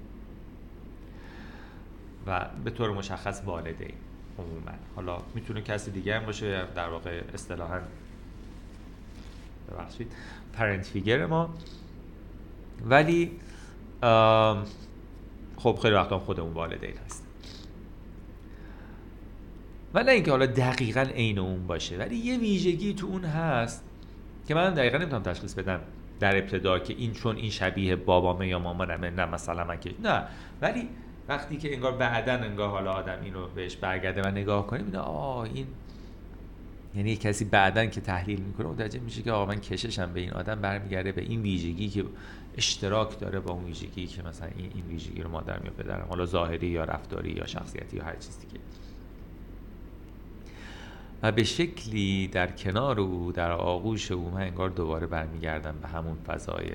و 2.27 2.49
به 2.63 2.71
طور 2.71 2.91
مشخص 2.91 3.41
والدین 3.45 3.93
عموما. 4.39 4.71
حالا 4.95 5.21
می‌تونه 5.35 5.61
کسی 5.61 5.91
دیگه 5.91 6.19
هم 6.19 6.25
باشه 6.25 6.65
در 6.75 6.89
واقع 6.89 7.21
اصطلاحا 7.33 7.79
ببخشید 9.71 10.11
پرنت 10.53 10.85
فیگر 10.85 11.25
ما. 11.25 11.49
ولی 12.85 13.31
خب 15.57 15.79
خیلی 15.81 15.95
وقتا 15.95 16.19
خودمون 16.19 16.53
والدین 16.53 16.93
هست 17.05 17.27
و 19.93 20.03
نه 20.03 20.11
اینکه 20.11 20.31
حالا 20.31 20.45
دقیقا 20.45 21.01
عین 21.01 21.39
اون 21.39 21.67
باشه 21.67 21.97
ولی 21.97 22.15
یه 22.15 22.37
ویژگی 22.37 22.93
تو 22.93 23.07
اون 23.07 23.23
هست 23.23 23.83
که 24.47 24.55
من 24.55 24.73
دقیقا 24.73 24.97
نمی‌تونم 24.97 25.23
تشخیص 25.23 25.53
بدم 25.53 25.79
در 26.19 26.37
ابتدا 26.37 26.79
که 26.79 26.93
این 26.93 27.13
چون 27.13 27.35
این 27.35 27.49
شبیه 27.49 27.95
بابامه 27.95 28.47
یا 28.47 28.59
مامانمه 28.59 29.09
نه 29.09 29.25
مثلا 29.25 29.63
من 29.63 29.79
که 29.79 29.91
نه. 30.03 30.23
ولی 30.61 30.89
وقتی 31.27 31.57
که 31.57 31.73
انگار 31.73 31.91
بعدا 31.91 32.33
انگار 32.33 32.69
حالا 32.69 32.93
آدم 32.93 33.17
اینو 33.23 33.47
بهش 33.47 33.75
برگرده 33.75 34.21
و 34.21 34.27
نگاه 34.27 34.67
کنیم 34.67 34.95
آه 34.95 35.39
این 35.39 35.67
یعنی 36.95 37.15
کسی 37.15 37.45
بعدا 37.45 37.85
که 37.85 38.01
تحلیل 38.01 38.39
می‌کنه 38.41 38.67
متوجه 38.67 38.99
میشه 38.99 39.21
که 39.21 39.31
آقا 39.31 39.45
من 39.45 39.59
کششم 39.59 40.13
به 40.13 40.19
این 40.19 40.33
آدم 40.33 40.61
برمیگرده 40.61 41.11
به 41.11 41.21
این 41.21 41.41
ویژگی 41.41 41.89
که 41.89 42.05
اشتراک 42.59 43.19
داره 43.19 43.39
با 43.39 43.53
اون 43.53 43.63
ویژگی 43.63 44.07
که 44.07 44.23
مثلا 44.23 44.49
این 44.57 44.71
این 44.75 44.85
ویژگی 44.85 45.21
رو 45.21 45.29
مادر 45.29 45.65
یا 45.65 45.71
پدرم. 45.71 46.05
حالا 46.09 46.25
ظاهری 46.25 46.67
یا 46.67 46.83
رفتاری 46.83 47.31
یا 47.31 47.45
شخصیتی 47.45 47.97
یا 47.97 48.03
هر 48.03 48.15
چیزی 48.15 48.47
که. 48.47 48.59
و 51.23 51.31
به 51.31 51.43
شکلی 51.43 52.27
در 52.27 52.51
کنار 52.51 52.99
او 52.99 53.31
در 53.31 53.51
آغوش 53.51 54.11
او 54.11 54.31
من 54.31 54.41
انگار 54.41 54.69
دوباره 54.69 55.07
برمیگردم 55.07 55.75
به 55.81 55.87
همون 55.87 56.17
فضای 56.27 56.69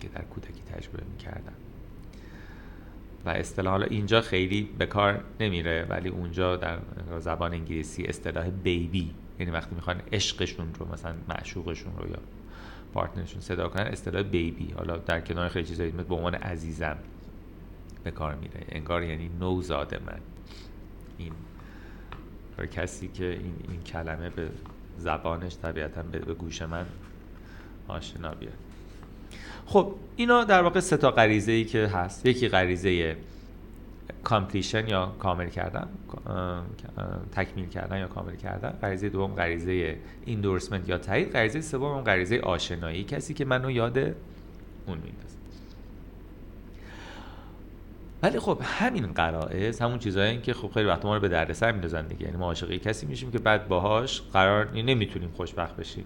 که 0.00 0.08
در 0.08 0.22
کودکی 0.22 0.62
تجربه 0.62 1.02
می‌کردم. 1.12 1.52
و 3.24 3.28
اصطلاح 3.28 3.72
حالا 3.72 3.86
اینجا 3.86 4.20
خیلی 4.20 4.62
به 4.78 4.86
کار 4.86 5.24
نمیره 5.40 5.86
ولی 5.88 6.08
اونجا 6.08 6.56
در 6.56 6.78
زبان 7.18 7.52
انگلیسی 7.52 8.04
اصطلاح 8.04 8.50
بیبی 8.50 9.14
یعنی 9.40 9.52
وقتی 9.52 9.74
می‌خوان 9.74 10.02
عشقشون 10.12 10.74
رو 10.74 10.92
مثلا 10.92 11.14
معشوقشون 11.28 11.92
رو 11.96 12.10
یا 12.10 12.18
پارتنرشون 12.96 13.40
صدا 13.40 13.68
کنن 13.68 13.82
اصطلاح 13.82 14.22
بیبی. 14.22 14.72
حالا 14.76 14.96
در 14.96 15.20
کنار 15.20 15.48
خیلی 15.48 15.66
چیزایی 15.66 15.90
به 15.90 16.14
عنوان 16.14 16.34
عزیزم 16.34 16.96
به 18.04 18.10
کار 18.10 18.34
میره. 18.34 18.60
انگار 18.68 19.02
یعنی 19.02 19.30
نوزاد 19.40 19.94
من. 19.94 20.20
این 21.18 21.32
کسی 22.66 23.08
که 23.08 23.24
این, 23.24 23.54
این 23.68 23.82
کلمه 23.82 24.30
به 24.30 24.48
زبانش 24.98 25.56
طبیعتا 25.56 26.02
به 26.02 26.34
گوش 26.34 26.62
من 26.62 26.86
آشنا 27.88 28.34
بیاد. 28.34 28.52
خب 29.66 29.94
اینا 30.16 30.44
در 30.44 30.62
واقع 30.62 30.80
سه 30.80 30.96
تا 30.96 31.10
غریزه 31.10 31.52
ای 31.52 31.64
که 31.64 31.86
هست. 31.86 32.26
یکی 32.26 32.48
غریزه 32.48 33.16
completion 34.24 34.88
یا 34.88 35.12
کامل 35.18 35.48
کردن 35.48 35.88
تکمیل 37.32 37.68
کردن 37.68 37.98
یا 37.98 38.08
کامل 38.08 38.36
کردن 38.36 38.70
غریزه 38.82 39.08
دوم 39.08 39.34
غریزه 39.34 39.96
endorsement 40.24 40.88
یا 40.88 40.98
تایید 40.98 41.32
غریزه 41.32 41.60
سوم 41.60 42.00
غریزه 42.00 42.40
آشنایی. 42.40 43.04
کسی 43.04 43.34
که 43.34 43.44
منو 43.44 43.70
یاد 43.70 43.98
اون 43.98 44.14
میندازه. 44.86 45.36
ولی 48.22 48.38
خب 48.38 48.60
همین 48.62 49.06
قرائز 49.06 49.80
همون 49.80 49.98
چیزایی 49.98 50.40
که 50.40 50.54
خب 50.54 50.70
خیلی 50.74 50.86
وقت 50.86 51.04
ما 51.04 51.14
رو 51.14 51.20
به 51.20 51.28
دردسر 51.28 51.72
میندازن 51.72 52.06
دیگه. 52.06 52.24
یعنی 52.24 52.36
ما 52.36 52.46
عاشق 52.46 52.76
کسی 52.76 53.06
میشیم 53.06 53.30
که 53.30 53.38
بعد 53.38 53.68
باهاش 53.68 54.22
قرار 54.32 54.72
نمی‌تونیم 54.72 55.30
خوشبخت 55.36 55.76
بشیم. 55.76 56.04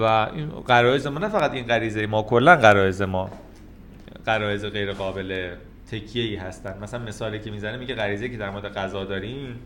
و 0.00 0.02
این 0.02 0.48
قرائز 0.48 1.06
ما 1.06 1.18
نه 1.18 1.28
فقط 1.28 1.52
این 1.52 1.66
غریزه 1.66 2.06
ما 2.06 2.22
کلا 2.22 2.56
غرایز 2.56 3.02
ما. 3.02 3.30
قرائز 4.26 4.64
غیر 4.64 4.92
قابل 4.92 5.54
تکیه 5.90 6.24
ای 6.24 6.36
هستن. 6.36 6.78
مثلا 6.82 7.04
مثالی 7.04 7.38
که 7.38 7.50
می‌زنه 7.50 7.76
میگه 7.76 7.94
غریزه 7.94 8.28
که 8.28 8.36
در 8.36 8.50
مورد 8.50 8.74
غذا 8.74 9.04
داریم. 9.04 9.58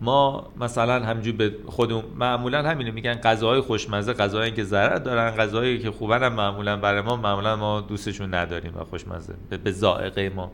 ما 0.00 0.52
مثلا 0.60 1.06
همجور 1.06 1.34
به 1.34 1.54
خودمون 1.66 2.04
معمولا 2.16 2.62
همینه 2.62 2.90
میگن 2.90 3.14
غذاهای 3.14 3.60
خوشمزه 3.60 4.12
غذاهایی 4.12 4.52
که 4.52 4.64
ضرر 4.64 4.96
دارن 4.96 5.30
غذاهایی 5.30 5.78
که 5.78 5.90
خوبن 5.90 6.22
هم 6.22 6.32
معمولا 6.32 6.76
برای 6.76 7.00
ما 7.00 7.16
معمولا 7.16 7.56
ما 7.56 7.80
دوستشون 7.80 8.34
نداریم 8.34 8.76
و 8.76 8.84
خوشمزه. 8.84 9.34
به 9.64 9.72
ذائقه 9.72 10.28
ما. 10.28 10.52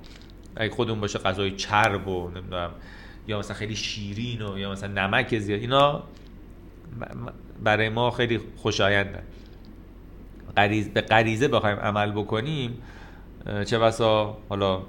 اگه 0.57 0.71
خودمون 0.71 1.01
باشه 1.01 1.19
غذای 1.19 1.51
چرب 1.51 2.09
و 2.09 2.31
نمی‌دونم 2.31 2.71
یا 3.29 3.39
مثلا 3.39 3.57
خیلی 3.57 3.77
شیرین 3.77 4.43
و 4.43 4.59
یا 4.59 4.73
مثلا 4.73 5.07
نمک 5.07 5.39
زیاد 5.39 5.61
اینا 5.61 6.03
برای 7.65 7.89
ما 7.89 8.11
خیلی 8.11 8.41
خوشایندن. 8.57 9.23
غریز 10.57 10.89
به 10.89 11.01
غریزه 11.01 11.49
بخوایم 11.49 11.77
عمل 11.77 12.13
بکنیم 12.13 12.83
چه 13.65 13.79
بسا 13.79 14.37
حالا 14.49 14.83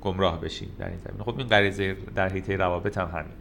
گمراه 0.00 0.40
بشیم 0.40 0.68
در 0.78 0.88
این 0.88 0.98
زمینه. 0.98 1.24
خب 1.24 1.38
این 1.38 1.46
غریزه 1.46 1.96
در 2.14 2.28
حیطه 2.28 2.56
روابط 2.56 2.98
هم 2.98 3.08
همین. 3.12 3.32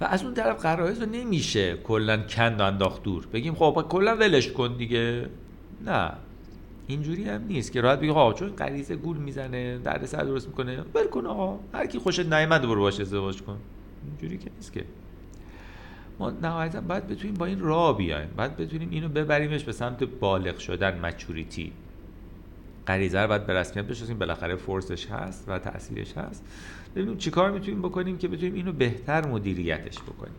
و 0.00 0.04
از 0.04 0.24
اون 0.24 0.34
طرف 0.34 0.62
قرائز 0.62 1.00
رو 1.00 1.06
نمیشه 1.06 1.76
کلا 1.76 2.16
کند 2.16 2.60
و 2.60 2.64
انداخت 2.64 3.02
دور. 3.02 3.26
بگیم 3.32 3.54
خب 3.54 3.86
کلا 3.88 4.16
ولش 4.16 4.52
کن 4.52 4.76
دیگه. 4.76 5.26
نه. 5.86 6.12
اینجوری 6.86 7.24
هم 7.24 7.44
نیست 7.44 7.72
که 7.72 7.80
راحت 7.80 8.00
بگی 8.00 8.10
آقا 8.10 8.32
چون 8.32 8.48
غریزه 8.48 8.96
گول 8.96 9.16
می‌زنه 9.16 9.78
درد 9.78 10.06
سر 10.06 10.24
درست 10.24 10.46
می‌کنه. 10.46 10.78
ول 10.94 11.06
کن 11.06 11.26
آقا. 11.26 11.58
هر 11.74 11.86
کی 11.86 11.98
خوشت 11.98 12.32
نیامد 12.32 12.62
برو 12.62 12.80
باشه 12.80 13.02
ازدواج 13.02 13.42
کن. 13.42 13.58
اینجوری 14.06 14.38
که 14.38 14.50
نیست 14.56 14.72
که. 14.72 14.84
ما 16.18 16.30
نهایتا 16.30 16.80
باید 16.80 17.08
بتونیم 17.08 17.34
با 17.34 17.46
این 17.46 17.60
راه 17.60 17.96
بیایم. 17.96 18.28
باید 18.36 18.56
بتونیم 18.56 18.90
اینو 18.90 19.08
ببریمش 19.08 19.64
به 19.64 19.72
سمت 19.72 20.04
بالغ 20.04 20.58
شدن 20.58 21.00
مچوریتی 21.00 21.72
غریزه 22.86 23.20
رو 23.20 23.28
باید 23.28 23.46
به 23.46 23.54
رسمیت 23.54 23.84
بشناسیم. 23.84 24.18
بالاخره 24.18 24.56
فورسش 24.56 25.06
هست 25.06 25.44
و 25.48 25.58
تاثیرش 25.58 26.16
هست. 26.16 26.44
ببینیم 26.96 27.16
چیکار 27.16 27.50
می‌تونیم 27.50 27.82
بکنیم 27.82 28.18
که 28.18 28.28
بتونیم 28.28 28.54
اینو 28.54 28.72
بهتر 28.72 29.26
مدیریتش 29.26 29.98
بکنیم. 29.98 30.34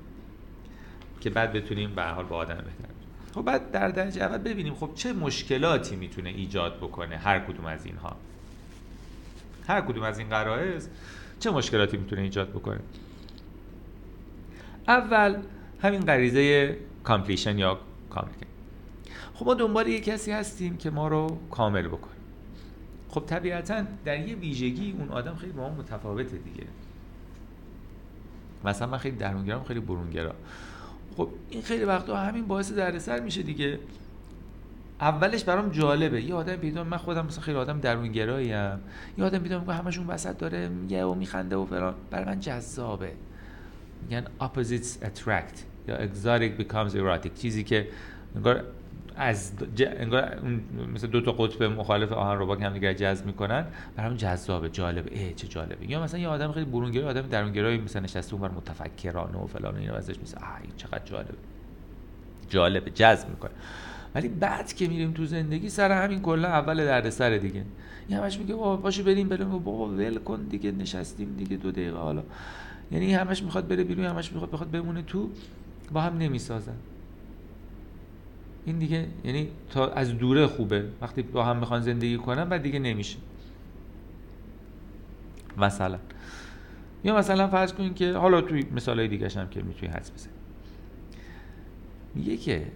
که 1.21 1.29
بعد 1.29 1.53
بتونیم 1.53 1.95
به 1.95 2.03
حال 2.03 2.25
با 2.25 2.35
آدم 2.35 2.55
بهتر 2.55 2.93
خب 3.35 3.41
بعد 3.41 3.71
در 3.71 3.89
درجه 3.89 4.23
اول 4.23 4.37
ببینیم 4.37 4.73
خب 4.73 4.89
چه 4.95 5.13
مشکلاتی 5.13 5.95
می‌تونه 5.95 6.29
ایجاد 6.29 6.77
بکنه 6.77 7.17
هر 7.17 7.39
کدوم 7.39 7.65
از 7.65 7.85
اینها. 7.85 8.15
هر 9.67 9.81
کدوم 9.81 10.03
از 10.03 10.19
این 10.19 10.29
غرائز 10.29 10.89
چه 11.39 11.51
مشکلاتی 11.51 11.97
می‌تونه 11.97 12.21
ایجاد 12.21 12.49
بکنه؟ 12.49 12.79
اول 14.87 15.37
همین 15.83 16.01
غریزه 16.01 16.77
completion 17.03 17.57
یا 17.57 17.79
کامل 18.09 18.29
خب 19.33 19.45
ما 19.45 19.53
دنبال 19.53 19.87
یه 19.87 19.99
کسی 19.99 20.31
هستیم 20.31 20.77
که 20.77 20.89
ما 20.89 21.07
رو 21.07 21.37
کامل 21.51 21.87
بکنه. 21.87 22.13
خب 23.09 23.23
طبیعتا 23.27 23.83
در 24.05 24.27
یه 24.27 24.35
ویژگی 24.35 24.95
اون 24.99 25.09
آدم 25.09 25.35
خیلی 25.35 25.51
با 25.51 25.69
ما 25.69 25.75
متفاوته 25.75 26.37
دیگه. 26.37 26.63
مثلا 28.65 28.87
من 28.87 28.97
خیلی 28.97 29.17
درونگرام 29.17 29.63
خیلی 29.63 29.79
برونگرا 29.79 30.35
خب 31.17 31.29
این 31.49 31.61
خیلی 31.61 31.83
وقتا 31.83 32.17
همین 32.17 32.47
باعث 32.47 32.71
دردسر 32.71 33.19
میشه 33.19 33.43
دیگه. 33.43 33.79
اولش 35.01 35.43
برام 35.43 35.69
جالبه. 35.69 36.21
یه 36.21 36.33
آدم 36.33 36.55
پیدا 36.55 36.83
من 36.83 36.97
خودم 36.97 37.25
مثلا 37.25 37.43
خیلی 37.43 37.57
آدم 37.57 37.79
درونگرایی 37.79 38.53
ام 38.53 38.79
یه 39.17 39.25
آدم 39.25 39.39
پیدا 39.39 39.59
میگه 39.59 39.73
همشون 39.73 40.07
وسط 40.07 40.37
داره 40.37 40.69
میگه 40.69 41.05
و 41.05 41.13
میخنده 41.13 41.55
و 41.55 41.65
فلان. 41.65 41.95
برای 42.11 42.25
من 42.25 42.39
جذابه. 42.39 43.13
میگن 44.01 44.25
opposites 44.39 45.05
attract. 45.05 45.72
یا 45.87 45.97
exotic 45.97 46.61
becomes 46.61 46.93
erotic. 46.93 47.29
چیزی 47.35 47.63
که 47.63 47.87
انگار 48.35 48.63
از 49.15 49.51
انگار 49.77 50.39
مثل 50.93 51.07
دو 51.07 51.21
تا 51.21 51.31
قطب 51.31 51.63
مخالف 51.63 52.11
آهن 52.11 52.37
رو 52.39 52.45
با 52.45 52.55
هم 52.55 52.73
دیگر 52.73 52.93
جذب 52.93 53.25
می‌کنن 53.25 53.65
برام 53.95 54.15
جذابه 54.15 54.69
جالبه. 54.69 55.25
اه 55.25 55.33
چه 55.33 55.47
جالبه. 55.47 55.91
یا 55.91 56.03
مثلا 56.03 56.19
یه 56.19 56.27
آدم 56.27 56.51
خیلی 56.51 56.65
برونگرا 56.65 57.09
آدم 57.09 57.21
درونگرایی 57.21 57.77
مثلا 57.77 58.01
نشسته 58.01 58.33
اونور 58.33 58.51
متفکرانه 58.51 59.37
و 59.37 59.47
فلان 59.47 59.77
اینا 59.77 59.93
ازش 59.93 60.19
میسه 60.19 60.37
آه 60.37 60.43
چقدر 60.77 61.05
جالبه. 61.05 61.33
جالبه 62.49 62.91
جذب 62.91 63.29
می‌کنه. 63.29 63.51
ولی 64.15 64.27
بعد 64.27 64.73
که 64.73 64.87
میریم 64.87 65.11
تو 65.11 65.25
زندگی 65.25 65.69
سر 65.69 66.03
همین 66.03 66.21
کلا 66.21 66.47
اول 66.47 66.85
دردسر 66.85 67.37
دیگه. 67.37 67.63
این 68.07 68.17
همش 68.17 68.37
میگه 68.37 68.55
بابا 68.55 68.75
باشه 68.75 69.03
بریم 69.03 69.29
بریم 69.29 69.49
بابا 69.49 69.87
ول 69.87 70.17
کن 70.17 70.43
دیگه 70.43 70.71
نشستیم 70.71 71.35
دیگه 71.37 71.57
دو 71.57 71.71
دقیقه 71.71 71.97
حالا. 71.97 72.23
یعنی 72.91 73.13
همش 73.13 73.43
می‌خواد 73.43 73.67
بره 73.67 73.83
بیرون 73.83 74.05
همش 74.05 74.31
می‌خواد 74.31 74.51
بخواد 74.51 74.71
بمونه 74.71 75.01
تو 75.01 75.29
با 75.93 76.01
هم 76.01 76.17
نمی‌سازن. 76.17 76.75
این 78.65 78.79
دیگه 78.79 79.07
یعنی 79.23 79.47
تا 79.69 79.87
از 79.87 80.17
دوره 80.17 80.47
خوبه. 80.47 80.85
وقتی 81.01 81.21
با 81.21 81.43
هم 81.43 81.57
می‌خوان 81.57 81.81
زندگی 81.81 82.17
کنن 82.17 82.45
بعد 82.45 82.61
دیگه 82.61 82.79
نمیشه. 82.79 83.17
مثلا. 85.57 85.99
یا 87.03 87.15
مثلا 87.15 87.47
فرض 87.47 87.73
کنید 87.73 87.95
که 87.95 88.13
حالا 88.13 88.41
توی 88.41 88.65
مثال 88.75 89.07
دیگه 89.07 89.29
هم 89.29 89.49
که 89.49 89.61
می‌تونی 89.61 89.91
حدس 89.91 90.11
بزنی. 90.11 90.33
میگه 92.15 92.37
که 92.37 92.67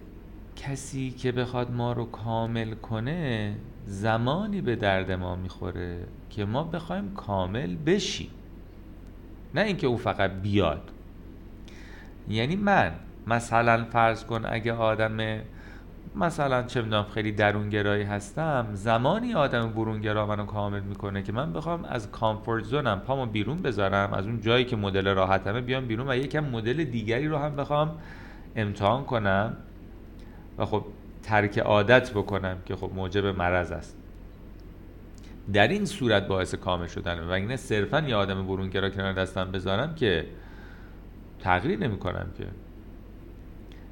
کسی 0.56 1.10
که 1.10 1.32
بخواد 1.32 1.72
ما 1.72 1.92
رو 1.92 2.04
کامل 2.04 2.74
کنه 2.74 3.56
زمانی 3.86 4.60
به 4.60 4.76
درد 4.76 5.12
ما 5.12 5.36
می‌خوره 5.36 6.06
که 6.30 6.44
ما 6.44 6.64
بخوایم 6.64 7.14
کامل 7.14 7.76
بشیم. 7.76 8.30
نه 9.54 9.60
اینکه 9.60 9.86
او 9.86 9.96
فقط 9.96 10.30
بیاد. 10.30 10.90
یعنی 12.28 12.56
من 12.56 12.92
مثلا 13.28 13.84
فرض 13.84 14.24
کن 14.24 14.42
اگه 14.44 14.72
آدم 14.72 15.40
مثلا 16.16 16.62
چه 16.62 16.82
می‌دونم 16.82 17.06
خیلی 17.14 17.32
درونگرایی 17.32 18.02
هستم 18.02 18.66
زمانی 18.72 19.34
آدم 19.34 19.70
برونگرا 19.70 20.26
منو 20.26 20.46
کامل 20.46 20.80
می‌کنه 20.80 21.22
که 21.22 21.32
من 21.32 21.52
بخوام 21.52 21.84
از 21.84 22.10
کامفورت 22.10 22.64
زونم 22.64 23.00
پامو 23.00 23.26
بیرون 23.26 23.62
بذارم 23.62 24.12
از 24.12 24.26
اون 24.26 24.40
جایی 24.40 24.64
که 24.64 24.76
مدل 24.76 25.14
راحتمه 25.14 25.60
بیام 25.60 25.86
بیرون 25.86 26.10
و 26.10 26.16
یکم 26.16 26.40
مدل 26.44 26.84
دیگری 26.84 27.28
رو 27.28 27.36
هم 27.38 27.56
بخوام 27.56 27.98
امتحان 28.56 29.04
کنم 29.04 29.56
و 30.58 30.66
خب 30.66 30.84
ترک 31.22 31.58
عادت 31.58 32.10
بکنم 32.10 32.56
که 32.66 32.76
خب 32.76 32.90
موجب 32.94 33.26
مرض 33.26 33.72
است. 33.72 33.96
در 35.52 35.68
این 35.68 35.84
صورت 35.84 36.26
باعث 36.26 36.54
کامل 36.54 36.86
شدن 36.86 37.20
و 37.20 37.30
اینه 37.30 37.56
صرفا 37.56 38.00
یه 38.00 38.16
آدم 38.16 38.46
برونگرا 38.46 38.90
کنار 38.90 39.12
دستم 39.12 39.52
بذارم 39.52 39.94
که 39.94 40.26
تغییر 41.40 41.78
نمی 41.78 41.98
کنم 41.98 42.26
که. 42.38 42.44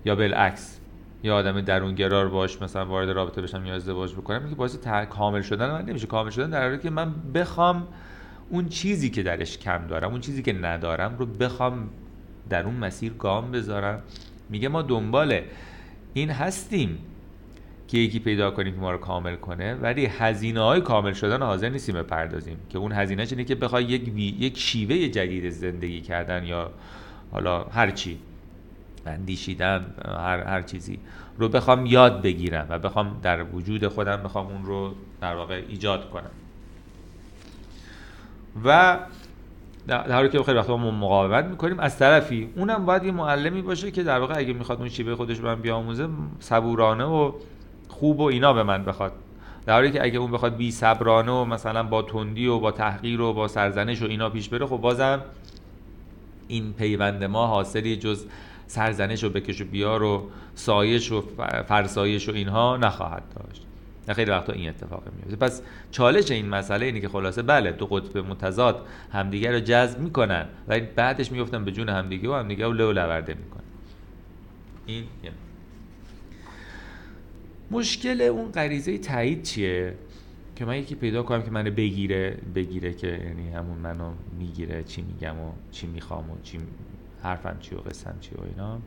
یا 0.06 0.14
بالعکس 0.14 0.80
یه 1.22 1.32
آدم 1.32 1.60
درونگرار 1.60 2.28
باش 2.28 2.62
مثلا 2.62 2.86
وارد 2.86 3.10
رابطه 3.10 3.42
بشم 3.42 3.66
یا 3.66 3.74
ازدواج 3.74 4.12
بکنم 4.12 4.48
که 4.48 4.54
باعث 4.54 4.76
کامل 5.10 5.42
شدن 5.42 5.70
من 5.70 5.84
نمیشه. 5.84 6.06
کامل 6.06 6.30
شدن 6.30 6.50
در 6.50 6.62
حالی 6.62 6.78
که 6.78 6.90
من 6.90 7.14
بخوام 7.34 7.88
اون 8.50 8.68
چیزی 8.68 9.10
که 9.10 9.22
درش 9.22 9.58
کم 9.58 9.86
دارم 9.86 10.10
اون 10.10 10.20
چیزی 10.20 10.42
که 10.42 10.52
ندارم 10.52 11.16
رو 11.18 11.26
بخوام 11.26 11.88
در 12.48 12.64
اون 12.64 12.74
مسیر 12.74 13.12
گام 13.12 13.50
بذارم. 13.50 14.02
میگه 14.50 14.68
ما 14.68 14.82
دنبال 14.82 15.40
این 16.14 16.30
هستیم 16.30 16.98
که 17.88 17.98
یکی 17.98 18.18
پیدا 18.18 18.50
کنیم 18.50 18.74
که 18.74 18.80
ما 18.80 18.90
رو 18.90 18.98
کامل 18.98 19.36
کنه 19.36 19.74
ولی 19.74 20.06
هزینه 20.06 20.60
های 20.60 20.80
کامل 20.80 21.12
شدن 21.12 21.42
حاضر 21.42 21.68
نیستیم 21.68 21.94
بپردازیم. 21.94 22.56
که 22.68 22.78
اون 22.78 22.92
هزینه 22.92 23.26
اینه 23.30 23.44
که 23.44 23.54
بخوای 23.54 23.84
یک, 23.84 24.12
یک 24.40 24.58
شیوه 24.58 25.08
جدید 25.08 25.50
زندگی 25.50 26.00
کردن 26.00 26.44
یا 26.44 26.70
حالا 27.32 27.64
هر 27.64 27.90
چی. 27.90 28.18
اندیشیدن 29.08 29.94
هر, 30.18 30.44
هر 30.44 30.62
چیزی 30.62 30.98
رو 31.38 31.48
بخوام 31.48 31.86
یاد 31.86 32.22
بگیرم 32.22 32.66
و 32.68 32.78
بخوام 32.78 33.20
در 33.22 33.42
وجود 33.42 33.88
خودم 33.88 34.16
بخوام 34.16 34.46
اون 34.46 34.64
رو 34.64 34.94
در 35.20 35.34
واقع 35.34 35.62
ایجاد 35.68 36.10
کنم. 36.10 36.30
و 38.64 38.98
در 39.86 40.12
حالی 40.12 40.28
که 40.28 40.42
خیلی 40.42 40.58
وقتا 40.58 40.76
ما 40.76 40.90
مقاومت 40.90 41.44
می‌کنیم 41.44 41.80
از 41.80 41.98
طرفی 41.98 42.48
اونم 42.56 42.86
باید 42.86 43.04
یه 43.04 43.12
معلمی 43.12 43.62
باشه 43.62 43.90
که 43.90 44.02
در 44.02 44.18
واقع 44.18 44.34
اگه 44.36 44.52
می‌خواد 44.52 44.78
اون 44.78 44.88
شیوه 44.88 45.14
خودش 45.14 45.38
رو 45.38 45.44
من 45.44 45.60
بیاموزه 45.60 46.08
صبورانه 46.40 47.04
و 47.04 47.32
خوب 47.88 48.20
و 48.20 48.22
اینا 48.22 48.52
به 48.52 48.62
من 48.62 48.84
بخواد. 48.84 49.12
در 49.66 49.74
حالی 49.74 49.90
که 49.90 50.04
اگه 50.04 50.18
اون 50.18 50.30
بخواد 50.30 50.56
بی 50.56 50.70
صبرانه 50.70 51.32
و 51.32 51.44
مثلا 51.44 51.82
با 51.82 52.02
تندی 52.02 52.46
و 52.46 52.58
با 52.58 52.70
تحقیر 52.70 53.20
و 53.20 53.32
با 53.32 53.48
سرزنش 53.48 54.02
و 54.02 54.04
اینا 54.04 54.30
پیش 54.30 54.48
بره 54.48 54.66
خب 54.66 54.76
بازم 54.76 55.20
این 56.48 56.72
پیوند 56.72 57.24
ما 57.24 57.46
حاصلی 57.46 57.96
جز 57.96 58.26
سرزنش 58.66 59.24
و 59.24 59.28
بکش 59.30 59.60
و 59.60 59.64
بیار 59.64 60.02
و 60.02 60.30
سایش 60.54 61.12
و 61.12 61.20
فرسایش 61.68 62.28
و 62.28 62.32
اینها 62.32 62.76
نخواهد 62.76 63.22
داشت. 63.34 63.62
نه 64.08 64.14
خیلی 64.14 64.30
وقتا 64.30 64.52
این 64.52 64.68
اتفاق 64.68 65.02
میفته 65.16 65.36
پس 65.36 65.62
چالش 65.90 66.30
این 66.30 66.48
مسئله 66.48 66.86
اینه 66.86 67.00
که 67.00 67.08
خلاصه 67.08 67.42
بله 67.42 67.72
دو 67.72 67.86
قطب 67.86 68.18
متضاد 68.18 68.86
همدیگه 69.12 69.50
رو 69.50 69.60
جذب 69.60 69.98
می‌کنن 70.00 70.46
ولی 70.68 70.80
بعدش 70.96 71.32
میفتن 71.32 71.64
به 71.64 71.72
جون 71.72 71.88
همدیگه 71.88 72.28
و 72.28 72.32
همدیگه 72.32 72.64
رو 72.64 72.72
لو 72.72 72.92
لورده 72.92 73.34
می‌کنن. 73.34 73.62
این 74.86 75.04
مشکل 77.70 78.20
اون 78.20 78.52
غریزه 78.52 78.98
تایید 78.98 79.42
چیه؟ 79.42 79.94
که 80.56 80.64
من 80.64 80.78
یکی 80.78 80.94
پیدا 80.94 81.22
کنم 81.22 81.42
که 81.42 81.50
منو 81.50 81.70
بگیره 81.70 82.38
بگیره 82.54 82.92
که 82.92 83.06
یعنی 83.06 83.50
همون 83.50 83.78
منو 83.78 84.12
می‌گیره 84.38 84.82
چی 84.82 85.02
میگم 85.02 85.38
و 85.38 85.52
چی 85.72 85.86
می‌خوام 85.86 86.30
و 86.30 86.34
چی 86.42 86.58
حرفم 87.26 87.56
چی 87.60 87.74
و 87.74 87.78
قصم 87.78 88.14
چی 88.20 88.34
و 88.34 88.40
اینا. 88.44 88.78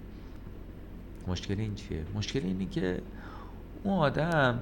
مشکل 1.28 1.60
این 1.60 1.76
چیه؟ 1.76 2.06
مشکل 2.16 2.40
اینه 2.44 2.66
که 2.66 3.02
اون 3.84 3.98
آدم 3.98 4.60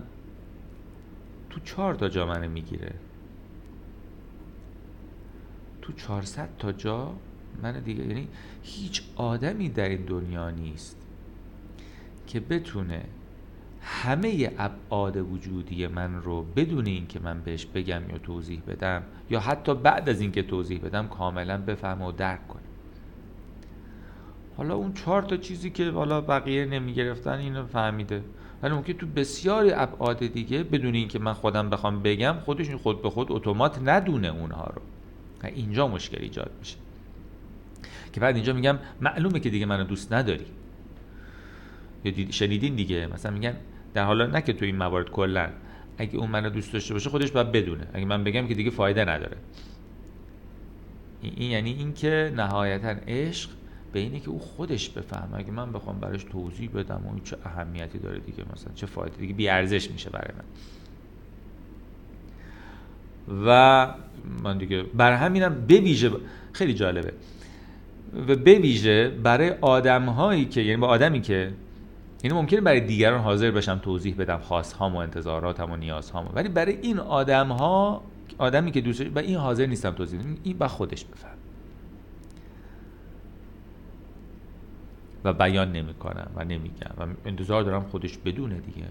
تو 1.49 1.59
چهار 1.59 1.95
تا 1.95 2.09
جا 2.09 2.25
منو 2.25 2.49
می‌گیره. 2.49 2.93
تو 5.81 5.93
400 5.93 6.49
تا 6.59 6.71
جا 6.71 7.13
من 7.63 7.79
دیگه 7.79 8.05
یعنی 8.05 8.27
هیچ 8.63 9.03
آدمی 9.15 9.69
در 9.69 9.89
این 9.89 10.05
دنیا 10.05 10.49
نیست 10.49 10.97
که 12.27 12.39
بتونه 12.39 13.03
همه 13.81 14.51
ابعاد 14.57 15.17
وجودی 15.17 15.87
من 15.87 16.21
رو 16.21 16.43
بدون 16.43 16.85
اینکه 16.85 17.19
من 17.19 17.41
بهش 17.41 17.65
بگم 17.65 18.09
یا 18.09 18.17
توضیح 18.17 18.61
بدم 18.67 19.03
یا 19.29 19.39
حتی 19.39 19.75
بعد 19.75 20.09
از 20.09 20.21
اینکه 20.21 20.43
توضیح 20.43 20.79
بدم 20.79 21.07
کاملا 21.07 21.57
بفهم 21.57 22.01
و 22.01 22.11
درک 22.11 22.47
کنه. 22.47 22.66
حالا 24.57 24.75
اون 24.75 24.93
چهار 24.93 25.21
تا 25.21 25.37
چیزی 25.37 25.69
که 25.69 25.91
حالا 25.91 26.21
بقیه 26.21 26.65
نمی 26.65 26.93
گرفتن 26.93 27.37
اینو 27.37 27.65
فهمیده. 27.65 28.23
ولی 28.63 28.73
ممکن 28.73 28.93
تو 28.93 29.07
بسیاری 29.07 29.71
ابعاد 29.71 30.27
دیگه 30.27 30.63
بدون 30.63 30.95
اینکه 30.95 31.19
من 31.19 31.33
خودم 31.33 31.69
بخوام 31.69 32.03
بگم 32.03 32.35
خودشون 32.45 32.77
خود 32.77 33.01
به 33.01 33.09
خود 33.09 33.31
اتومات 33.31 33.79
ندونه 33.83 34.27
اونها 34.27 34.73
رو. 34.75 34.81
اینجا 35.47 35.87
مشکل 35.87 36.17
ایجاد 36.21 36.51
میشه. 36.59 36.77
که 38.13 38.19
بعد 38.19 38.35
اینجا 38.35 38.53
میگم 38.53 38.79
معلومه 39.01 39.39
که 39.39 39.49
دیگه 39.49 39.65
منو 39.65 39.83
دوست 39.83 40.13
نداری. 40.13 40.45
یا 42.03 42.31
شنیدین 42.31 42.75
دیگه؟ 42.75 43.07
مثلا 43.13 43.31
میگن 43.31 43.55
در 43.93 44.03
حالا 44.03 44.25
نه 44.25 44.41
که 44.41 44.53
تو 44.53 44.65
این 44.65 44.75
موارد 44.75 45.09
کلا. 45.09 45.49
اگه 45.97 46.17
اون 46.17 46.29
منو 46.29 46.49
دوست 46.49 46.73
داشته 46.73 46.93
باشه 46.93 47.09
خودش 47.09 47.31
باید 47.31 47.51
بدونه. 47.51 47.87
اگه 47.93 48.05
من 48.05 48.23
بگم 48.23 48.47
که 48.47 48.53
دیگه 48.53 48.69
فایده 48.69 49.05
نداره. 49.05 49.37
این 51.21 51.51
یعنی 51.51 51.73
اینکه 51.73 52.33
نهایتا 52.35 52.95
عشق 53.07 53.49
به 53.97 54.01
اینه 54.03 54.19
که 54.19 54.29
او 54.29 54.39
خودش 54.39 54.89
بفهمه. 54.89 55.37
اگه 55.37 55.51
من 55.51 55.71
بخوام 55.71 55.99
براش 55.99 56.23
توضیح 56.23 56.69
بدم 56.75 57.01
و 57.05 57.19
چه 57.23 57.37
اهمیتی 57.45 57.99
داره 57.99 58.19
دیگه 58.19 58.43
مثلا 58.53 58.73
چه 58.75 58.85
فایده 58.85 59.17
دیگه 59.17 59.33
بی 59.33 59.49
ارزش 59.49 59.91
میشه 59.91 60.09
برای 60.09 60.31
من. 60.37 60.43
و 63.47 63.93
من 64.43 64.57
دیگه 64.57 64.83
بر 64.83 65.11
همینم 65.11 65.55
بویژه 65.55 66.11
خیلی 66.53 66.73
جالبه. 66.73 67.13
و 68.27 68.35
بویژه 68.35 69.09
برای 69.09 69.49
آدم 69.61 70.05
هایی 70.05 70.45
که 70.45 70.61
یعنی 70.61 70.77
با 70.77 70.87
آدمی 70.87 71.21
که 71.21 71.53
یعنی 72.23 72.37
ممکنه 72.37 72.61
برای 72.61 72.79
دیگران 72.79 73.21
حاضر 73.21 73.51
بشم 73.51 73.79
توضیح 73.83 74.15
بدم 74.15 74.39
هام 74.79 74.95
و 74.95 74.97
انتظاراتم 74.97 75.71
و 75.71 75.75
نیازهام 75.75 76.31
ولی 76.35 76.49
برای 76.49 76.77
این 76.81 76.99
آدم 76.99 77.47
ها 77.47 78.03
آدمی 78.37 78.71
که 78.71 78.81
دوستش 78.81 79.07
و 79.15 79.19
این 79.19 79.37
حاضر 79.37 79.65
نیستم 79.65 79.91
توضیح 79.91 80.19
بدم 80.19 80.37
این 80.43 80.57
با 80.57 80.67
خودش 80.67 81.05
بفهم 81.05 81.36
و 85.27 85.33
بیان 85.33 85.71
نمی‌کنم 85.71 86.31
و 86.35 86.43
نمیگم 86.43 86.91
و 86.97 87.07
انتظار 87.25 87.63
دارم 87.63 87.83
خودش 87.83 88.17
بدونه 88.17 88.59
دیگه. 88.59 88.87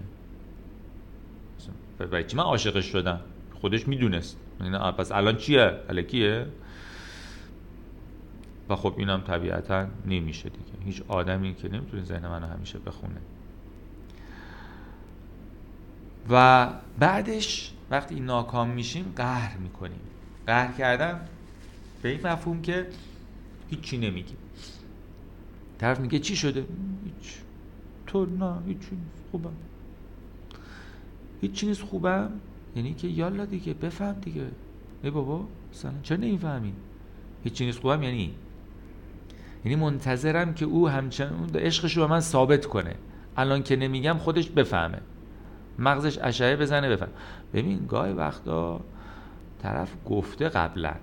برای 1.99 2.23
چی 2.23 2.37
من 2.37 2.43
عاشقش 2.43 2.85
شدم؟ 2.85 3.19
خودش 3.61 3.87
می‌دونست. 3.87 4.37
یعنی 4.61 4.91
پس 4.91 5.11
الان 5.11 5.37
چیه؟ 5.37 5.79
الکیه 5.89 6.45
و 8.69 8.75
خب 8.75 8.93
اینم 8.97 9.21
طبیعتا 9.21 9.87
نمیشه 10.05 10.49
دیگه. 10.49 10.85
هیچ 10.85 11.01
آدمی 11.07 11.55
که 11.55 11.69
نمی‌تونه 11.69 12.03
ذهن 12.03 12.27
منو 12.27 12.47
همیشه 12.47 12.79
بخونه. 12.79 13.17
و 16.29 16.67
بعدش 16.99 17.73
وقتی 17.91 18.19
ناکام 18.19 18.69
میشیم 18.69 19.13
قهر 19.15 19.57
می‌کنیم. 19.57 19.99
قهر 20.47 20.71
کردن 20.77 21.19
به 22.01 22.09
این 22.09 22.27
مفهوم 22.27 22.61
که 22.61 22.87
هیچی 23.69 23.97
نمیگیم. 23.97 24.37
طرف 25.77 25.99
میگه 25.99 26.19
چی 26.19 26.35
شده؟ 26.35 26.65
هیچ. 27.05 27.37
تو 28.07 28.25
نه 28.25 28.53
هیچی 28.67 28.79
نیست 28.91 29.23
خوبم. 29.31 29.53
هیچی 31.41 31.67
نیست 31.67 31.81
خوبم؟ 31.81 32.31
یعنی 32.75 32.93
که 32.93 33.07
یالا 33.07 33.45
دیگه 33.45 33.73
بفهم 33.73 34.15
دیگه. 34.21 34.45
ای 35.03 35.09
بابا 35.11 35.45
سلام 35.71 36.01
چرا 36.03 36.17
نمی‌فهمی؟ 36.17 36.73
هیچی 37.43 37.65
نیست 37.65 37.79
خوبم 37.79 38.03
یعنی؟ 38.03 38.33
یعنی 39.65 39.75
منتظرم 39.75 40.53
که 40.53 40.65
او 40.65 40.89
همچنان 40.89 41.49
عشقش 41.55 41.97
رو 41.97 42.03
به 42.03 42.11
من 42.11 42.19
ثابت 42.19 42.65
کنه. 42.65 42.95
الان 43.37 43.63
که 43.63 43.75
نمیگم 43.75 44.17
خودش 44.17 44.49
بفهمه. 44.49 45.01
مغزش 45.79 46.19
اشعه 46.21 46.55
بزنه 46.55 46.89
بفهم. 46.89 47.09
ببین 47.53 47.85
گاهی 47.85 48.13
وقتا 48.13 48.81
طرف 49.61 49.95
گفته 50.05 50.49
قبلا. 50.49 50.93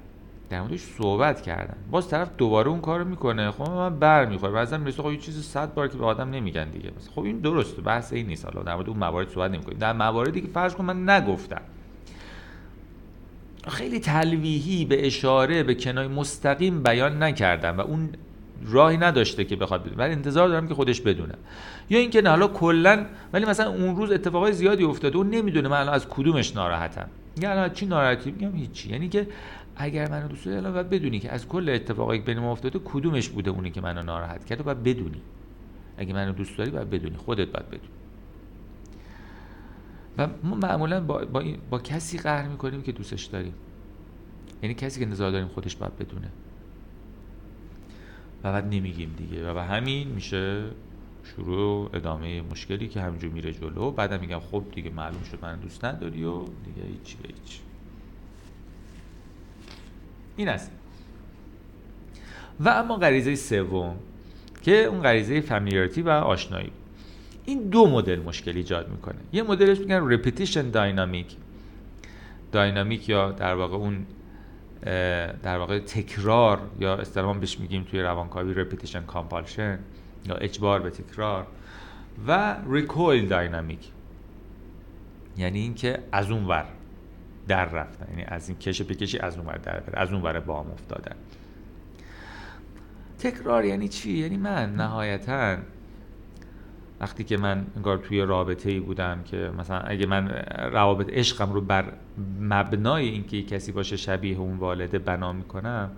در 0.50 0.60
موردش 0.60 0.80
صحبت 0.80 1.42
کردن. 1.42 1.76
باز 1.90 2.08
طرف 2.08 2.30
دوباره 2.38 2.68
اون 2.68 2.80
کارو 2.80 3.04
می‌کنه. 3.04 3.50
خب 3.50 3.70
من 3.70 3.98
بر 3.98 4.26
می‌خوره 4.26 4.52
بعضی 4.52 4.76
می‌رسه 4.76 5.02
خب 5.02 5.10
یه 5.10 5.16
چیزی 5.16 5.42
صد 5.42 5.74
بار 5.74 5.88
که 5.88 5.98
به 5.98 6.04
آدم 6.04 6.30
نمیگن 6.30 6.70
دیگه. 6.70 6.90
خب 7.14 7.22
این 7.22 7.38
درسته. 7.38 7.82
بحث 7.82 8.12
این 8.12 8.26
نیست 8.26 8.44
حالا. 8.44 8.62
در 8.62 8.74
مورد 8.74 8.88
اون 8.88 8.98
موارد 8.98 9.28
صحبت 9.28 9.50
نمی‌کنیم. 9.50 9.78
در 9.78 9.92
مواردی 9.92 10.40
که 10.40 10.48
فرض 10.48 10.74
کن 10.74 10.84
من 10.84 11.10
نگفتم. 11.10 11.60
خیلی 13.68 14.00
تلویحی 14.00 14.84
به 14.84 15.06
اشاره 15.06 15.62
به 15.62 15.74
کنای 15.74 16.08
مستقیم 16.08 16.82
بیان 16.82 17.22
نکردم 17.22 17.78
و 17.78 17.80
اون 17.80 18.08
راهی 18.66 18.96
نداشته 18.96 19.44
که 19.44 19.56
بخواد 19.56 19.80
بدونه 19.80 19.96
ولی 19.96 20.12
انتظار 20.12 20.48
دارم 20.48 20.68
که 20.68 20.74
خودش 20.74 21.00
بدونه. 21.00 21.34
یا 21.90 21.98
اینکه 21.98 22.22
نه 22.22 22.30
حالا 22.30 22.48
کلا 22.48 23.06
ولی 23.32 23.44
مثلا 23.44 23.70
اون 23.70 23.96
روز 23.96 24.10
اتفاقای 24.10 24.52
زیادی 24.52 24.84
افتاده. 24.84 25.18
و 25.18 25.22
نمی‌دونه 25.22 25.68
من 25.68 25.80
الان 25.80 25.94
از 25.94 26.08
کدومش 26.08 26.56
ناراحتم. 26.56 27.08
یا 27.40 27.50
الان 27.50 27.70
چی 27.70 27.86
ناراحتی؟ 27.86 28.30
میگم 28.30 28.56
هیچی. 28.56 28.90
یعنی 28.90 29.08
که 29.08 29.26
اگر 29.76 30.10
منو 30.10 30.28
دوست 30.28 30.44
داری 30.44 30.56
الان 30.56 30.88
بدونی 30.88 31.20
که 31.20 31.32
از 31.32 31.48
کل 31.48 31.68
اتفاقایی 31.68 32.20
که 32.20 32.26
بین 32.26 32.38
ما 32.38 32.52
افتاده 32.52 32.78
کدومش 32.84 33.28
بوده 33.28 33.50
اونی 33.50 33.70
که 33.70 33.80
منو 33.80 34.02
ناراحت 34.02 34.44
کرده؟ 34.44 34.62
باید 34.62 34.82
بدونی. 34.82 35.22
اگه 35.96 36.14
منو 36.14 36.32
دوست 36.32 36.58
داری 36.58 36.70
باید 36.70 36.90
بدونی. 36.90 37.16
خودت 37.16 37.48
باید 37.48 37.66
بدونی. 37.66 37.88
و 40.18 40.28
ما 40.42 40.56
معمولا 40.56 41.00
با, 41.00 41.24
با, 41.24 41.44
با 41.70 41.78
کسی 41.78 42.18
قهر 42.18 42.48
می‌کنیم 42.48 42.82
که 42.82 42.92
دوستش 42.92 43.24
داریم. 43.24 43.54
یعنی 44.62 44.74
کسی 44.74 45.00
که 45.00 45.06
انتظار 45.06 45.30
داریم 45.30 45.48
خودش 45.48 45.76
باید 45.76 45.96
بدونه. 45.96 46.28
و 48.44 48.52
بعد 48.52 48.74
نمیگیم 48.74 49.14
دیگه. 49.16 49.50
و 49.50 49.54
به 49.54 49.62
همین 49.62 50.08
میشه 50.08 50.64
شروع 51.24 51.90
ادامه 51.94 52.42
مشکلی 52.42 52.88
که 52.88 53.00
همینجور 53.00 53.30
میره 53.30 53.52
جلو. 53.52 53.90
بعدم 53.90 54.20
میگم 54.20 54.40
خب 54.40 54.64
دیگه 54.74 54.90
معلوم 54.90 55.22
شد 55.22 55.38
من 55.42 55.56
دوست 55.60 55.84
نداری 55.84 56.24
و 56.24 56.38
دیگه 56.38 56.88
هیچی 56.88 57.16
به 57.22 57.28
هیچ 57.28 57.60
این 60.36 60.48
است. 60.48 60.70
و 62.60 62.68
اما 62.68 62.96
غریزه 62.96 63.34
سوم 63.34 63.96
که 64.62 64.84
اون 64.84 65.02
غریزه 65.02 65.40
فامیلیاریتی 65.40 66.02
و 66.02 66.08
آشنایی. 66.08 66.70
این 67.44 67.68
دو 67.68 67.86
مدل 67.86 68.20
مشکل 68.20 68.56
ایجاد 68.56 68.88
می‌کنه. 68.88 69.18
یه 69.32 69.42
مدلش 69.42 69.78
میگن 69.78 70.10
رپیتیشن 70.12 70.70
داینامیک 70.70 71.36
dynamic 72.52 73.08
یا 73.08 73.32
در 73.32 73.54
واقع 73.54 73.76
اون 73.76 74.06
در 75.42 75.58
واقع 75.58 75.78
تکرار 75.78 76.60
یا 76.80 76.96
اصطلاحا 76.96 77.32
بهش 77.32 77.60
میگیم 77.60 77.82
توی 77.82 78.00
روانکاوی 78.00 78.54
repetition 78.54 79.02
compulsion 79.02 79.78
یا 80.26 80.34
اجبار 80.34 80.80
به 80.80 80.90
تکرار. 80.90 81.46
و 82.26 82.56
recoil 82.70 83.28
dynamic 83.28 83.90
یعنی 85.36 85.58
اینکه 85.58 85.98
از 86.12 86.30
اون 86.30 86.44
ور. 86.44 86.66
در 87.48 87.64
رفتن. 87.64 88.06
یعنی 88.10 88.24
از 88.28 88.48
این 88.48 88.58
کش 88.58 88.82
بکشی 88.82 89.18
از 89.18 89.36
اون 89.36 89.46
ور 89.46 89.56
در 89.58 89.80
بره 89.80 90.00
از 90.00 90.12
اون 90.12 90.22
ور 90.22 90.36
افتادن. 90.50 91.16
تکرار 93.18 93.64
یعنی 93.64 93.88
چی؟ 93.88 94.12
یعنی 94.12 94.36
من 94.36 94.74
نهایتا 94.74 95.56
وقتی 97.00 97.24
که 97.24 97.36
من 97.36 97.66
انگار 97.76 97.98
توی 97.98 98.20
رابطه 98.20 98.70
ای 98.70 98.80
بودم 98.80 99.22
که 99.22 99.50
مثلا 99.58 99.78
اگه 99.78 100.06
من 100.06 100.28
روابط 100.72 101.10
عشقم 101.12 101.52
رو 101.52 101.60
بر 101.60 101.92
مبنای 102.40 103.08
اینکه 103.08 103.42
کسی 103.42 103.72
باشه 103.72 103.96
شبیه 103.96 104.38
اون 104.38 104.56
والده 104.56 104.98
بنا 104.98 105.32
می‌کنم 105.32 105.90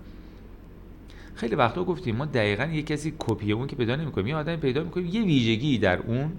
خیلی 1.34 1.54
وقتا 1.54 1.84
گفتیم 1.84 2.16
ما 2.16 2.24
دقیقا 2.24 2.64
یه 2.64 2.82
کسی 2.82 3.14
کپی 3.18 3.52
اون 3.52 3.66
که 3.66 3.76
پیدا 3.76 3.96
نمی‌کنیم 3.96 4.26
یه 4.26 4.36
آدمی 4.36 4.56
پیدا 4.56 4.84
می‌کنیم 4.84 5.06
یه 5.06 5.22
ویژگی 5.22 5.78
در 5.78 5.98
اون 5.98 6.32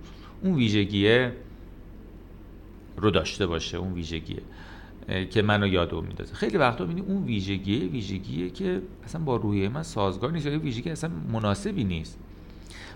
اون 0.43 0.55
ویژگیه 0.55 1.31
رو 2.97 3.11
داشته 3.11 3.47
باشه 3.47 3.77
اون 3.77 3.93
ویژگیه. 3.93 4.41
که 5.29 5.41
منو 5.41 5.67
یاد 5.67 5.93
اون 5.93 6.05
میندازه. 6.05 6.33
خیلی 6.33 6.57
وقتا 6.57 6.85
می‌بینی 6.85 7.07
اون 7.07 7.23
ویژگیه 7.23 7.87
ویژگیه 7.87 8.49
که 8.49 8.81
اصلا 9.05 9.21
با 9.21 9.35
روی 9.35 9.67
من 9.67 9.83
سازگار 9.83 10.31
نیست 10.31 10.45
یا 10.45 10.59
ویژگی 10.59 10.89
اصلا 10.89 11.11
مناسبی 11.33 11.83
نیست. 11.83 12.19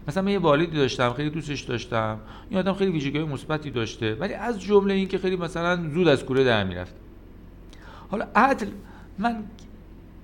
مثلا 0.08 0.24
من 0.24 0.32
یه 0.32 0.40
والدی 0.40 0.78
داشتم 0.78 1.14
خیلی 1.14 1.30
دوستش 1.30 1.62
داشتم 1.62 2.20
این 2.50 2.60
آدم 2.60 2.74
خیلی 2.74 2.92
ویژگی 2.92 3.20
مثبتی 3.20 3.72
داشته 3.72 4.16
ولی 4.16 4.34
از 4.34 4.62
جمله 4.62 4.94
این 4.94 5.08
که 5.08 5.18
خیلی 5.18 5.36
مثلا 5.36 5.90
زود 5.90 6.08
از 6.08 6.26
کوره 6.26 6.44
در 6.44 6.64
می‌رفت. 6.64 6.96
حالا 8.10 8.28
عدل 8.36 8.68
من 9.20 9.44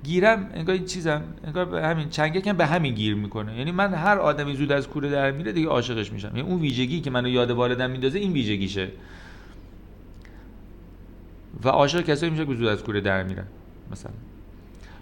گیرم 0.04 0.50
انگار 0.54 0.76
این 0.76 0.86
چیزم 0.86 1.22
انگار 1.44 1.66
به 1.66 1.88
همین 1.88 2.10
چنگکم 2.10 2.54
به 2.54 2.66
همین 2.66 2.94
گیر 2.94 3.16
می‌کنه. 3.16 3.58
یعنی 3.58 3.72
من 3.72 3.94
هر 3.94 4.18
آدمی 4.18 4.56
زود 4.56 4.72
از 4.72 4.88
کوره 4.88 5.10
در 5.10 5.32
میره 5.32 5.52
دیگه 5.52 5.68
عاشقش 5.68 6.12
میشم. 6.12 6.28
یعنی 6.28 6.50
اون 6.50 6.62
ویژگی 6.62 7.02
که 7.02 7.10
منو 7.10 7.30
یاد 7.30 7.52
والدم 7.52 7.90
میندازه 7.90 8.20
این 8.20 8.34
ویژگیشه. 8.34 8.92
و 11.64 11.70
عاشق 11.70 12.01
کسایی 12.01 12.32
میشه 12.32 12.45
که 12.45 12.55
زود 12.55 12.68
از 12.68 12.84
کوره 12.84 13.01
در 13.01 13.24
میرن 13.24 13.47
مثلا. 13.91 14.12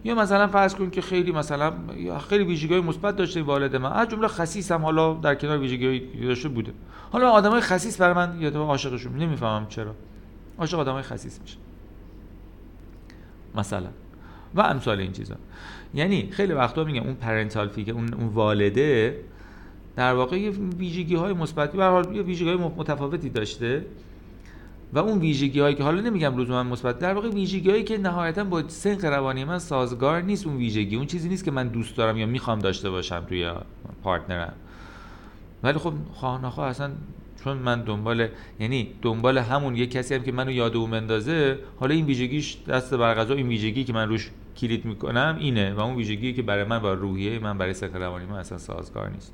یا 0.03 0.15
مثلا 0.15 0.47
فرض 0.47 0.75
کن 0.75 0.89
که 0.89 1.01
خیلی 1.01 1.31
مثلا 1.31 1.73
خیلی 2.29 2.43
ویژگی 2.43 2.79
مثبت 2.79 3.15
داشته 3.15 3.41
والد 3.41 3.75
من. 3.75 3.91
از 3.91 4.07
جمله 4.07 4.27
خسیس 4.27 4.71
حالا 4.71 5.13
در 5.13 5.35
کنار 5.35 5.57
ویژگی 5.57 5.99
داشته 6.27 6.49
بوده. 6.49 6.73
حالا 7.11 7.29
آدمای 7.29 7.61
خسیس 7.61 8.01
برای 8.01 8.13
من 8.13 8.41
یا 8.41 8.49
عاشقشون 8.49 9.17
نمی‌فهمم 9.17 9.67
چرا. 9.67 9.95
عاشق 10.59 10.79
آدمای 10.79 11.01
خسیس 11.01 11.41
میشه. 11.41 11.57
مثلا. 13.55 13.87
و 14.55 14.61
امثال 14.61 14.99
این 14.99 15.11
چیزا. 15.11 15.35
یعنی 15.93 16.29
خیلی 16.31 16.53
وقتا 16.53 16.83
میگم 16.83 17.03
اون 17.03 17.13
پرنتال 17.13 17.67
فیگه 17.67 17.93
اون 17.93 18.13
اون 18.13 18.27
والده 18.27 19.19
در 19.95 20.13
واقع 20.13 20.39
یه 20.39 20.49
ویژگی 20.49 21.15
های 21.15 21.33
مثبتی 21.33 21.77
به 21.77 21.85
حال 21.85 22.15
یه 22.15 22.21
ویژگی 22.21 22.49
های 22.49 22.57
متفاوتی 22.57 23.29
داشته. 23.29 23.85
و 24.95 24.99
اون 24.99 25.19
ویژگی 25.19 25.59
هایی 25.59 25.75
که 25.75 25.83
حالا 25.83 26.01
نمیگم 26.01 26.37
لزوما 26.37 26.63
مثبت 26.63 26.99
در 26.99 27.13
واقع 27.13 27.29
ویژگی 27.29 27.69
هایی 27.69 27.83
که 27.83 27.97
نهایتا 27.97 28.43
با 28.43 28.67
سنق 28.67 29.05
روانی 29.05 29.43
من 29.43 29.59
سازگار 29.59 30.21
نیست 30.21 30.47
اون 30.47 30.57
ویژگی. 30.57 30.95
اون 30.95 31.05
چیزی 31.05 31.29
نیست 31.29 31.43
که 31.43 31.51
من 31.51 31.67
دوست 31.67 31.97
دارم 31.97 32.17
یا 32.17 32.25
می‌خوام 32.25 32.59
داشته 32.59 32.89
باشم 32.89 33.25
توی 33.29 33.51
پارتنرم. 34.03 34.53
ولی 35.63 35.79
خب 35.79 35.93
خواه 36.13 36.59
اصلا 36.59 36.91
چون 37.43 37.57
من 37.57 37.81
دنبال 37.81 38.27
یعنی 38.59 38.87
دنبال 39.01 39.37
همون 39.37 39.75
یه 39.75 39.87
کسی 39.87 40.15
هم 40.15 40.23
که 40.23 40.31
منو 40.31 40.51
یاد 40.51 40.75
اون 40.75 40.89
مندازه 40.89 41.59
حالا 41.79 41.93
این 41.93 42.05
ویژگیش 42.05 42.57
دست 42.67 42.93
بر 42.93 43.31
این 43.31 43.47
ویژگی 43.47 43.83
که 43.83 43.93
من 43.93 44.09
روش 44.09 44.31
کلید 44.57 44.85
می‌کنم 44.85 45.37
اینه 45.39 45.73
و 45.73 45.79
اون 45.79 45.95
ویژگی 45.95 46.33
که 46.33 46.41
برای 46.41 46.63
من 46.63 46.79
با 46.79 46.93
روحیه 46.93 47.39
من 47.39 47.57
برای 47.57 47.73
سنق 47.73 47.95
روانی 47.95 48.25
من 48.25 48.37
اصلا 48.37 48.57
سازگار 48.57 49.09
نیست. 49.09 49.33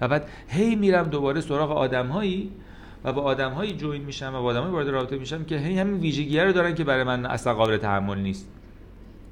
و 0.00 0.08
بعد 0.08 0.28
هی 0.48 0.74
میرم 0.74 1.04
دوباره 1.04 1.40
سراغ 1.40 1.70
آدمهایی 1.70 2.50
و 3.04 3.12
با 3.12 3.22
آدم 3.22 3.52
هایی 3.52 3.72
جوین 3.72 4.02
میشم 4.02 4.34
و 4.34 4.42
با 4.42 4.48
آدم 4.48 4.72
وارد 4.72 4.88
رابطه 4.88 5.18
میشم 5.18 5.44
که 5.44 5.58
هی 5.58 5.78
همین 5.78 6.00
ویژگی 6.00 6.40
رو 6.40 6.52
دارن 6.52 6.74
که 6.74 6.84
برای 6.84 7.04
من 7.04 7.26
اصلا 7.26 7.54
قابل 7.54 7.76
تحمل 7.76 8.18
نیست. 8.18 8.48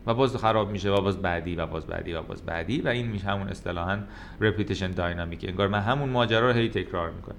و 0.07 0.15
باز 0.15 0.37
خراب 0.37 0.71
میشه 0.71 0.91
و 0.91 1.01
باز 1.01 1.23
بعدی 1.23 1.55
و 1.55 1.67
باز 1.67 1.87
بعدی 1.87 2.13
و 2.13 2.23
باز 2.23 2.43
بعدی 2.43 2.81
و 2.81 2.89
این 2.89 3.07
میشه 3.07 3.27
همون 3.27 3.49
اصطلاحا 3.49 3.99
رپیتیشن 4.41 4.91
داینامیک 4.91 5.45
انگار 5.49 5.69
من 5.69 5.81
همون 5.81 6.09
ماجرا 6.09 6.51
رو 6.51 6.57
هی 6.57 6.69
تکرار 6.69 7.11
می‌کنم. 7.11 7.37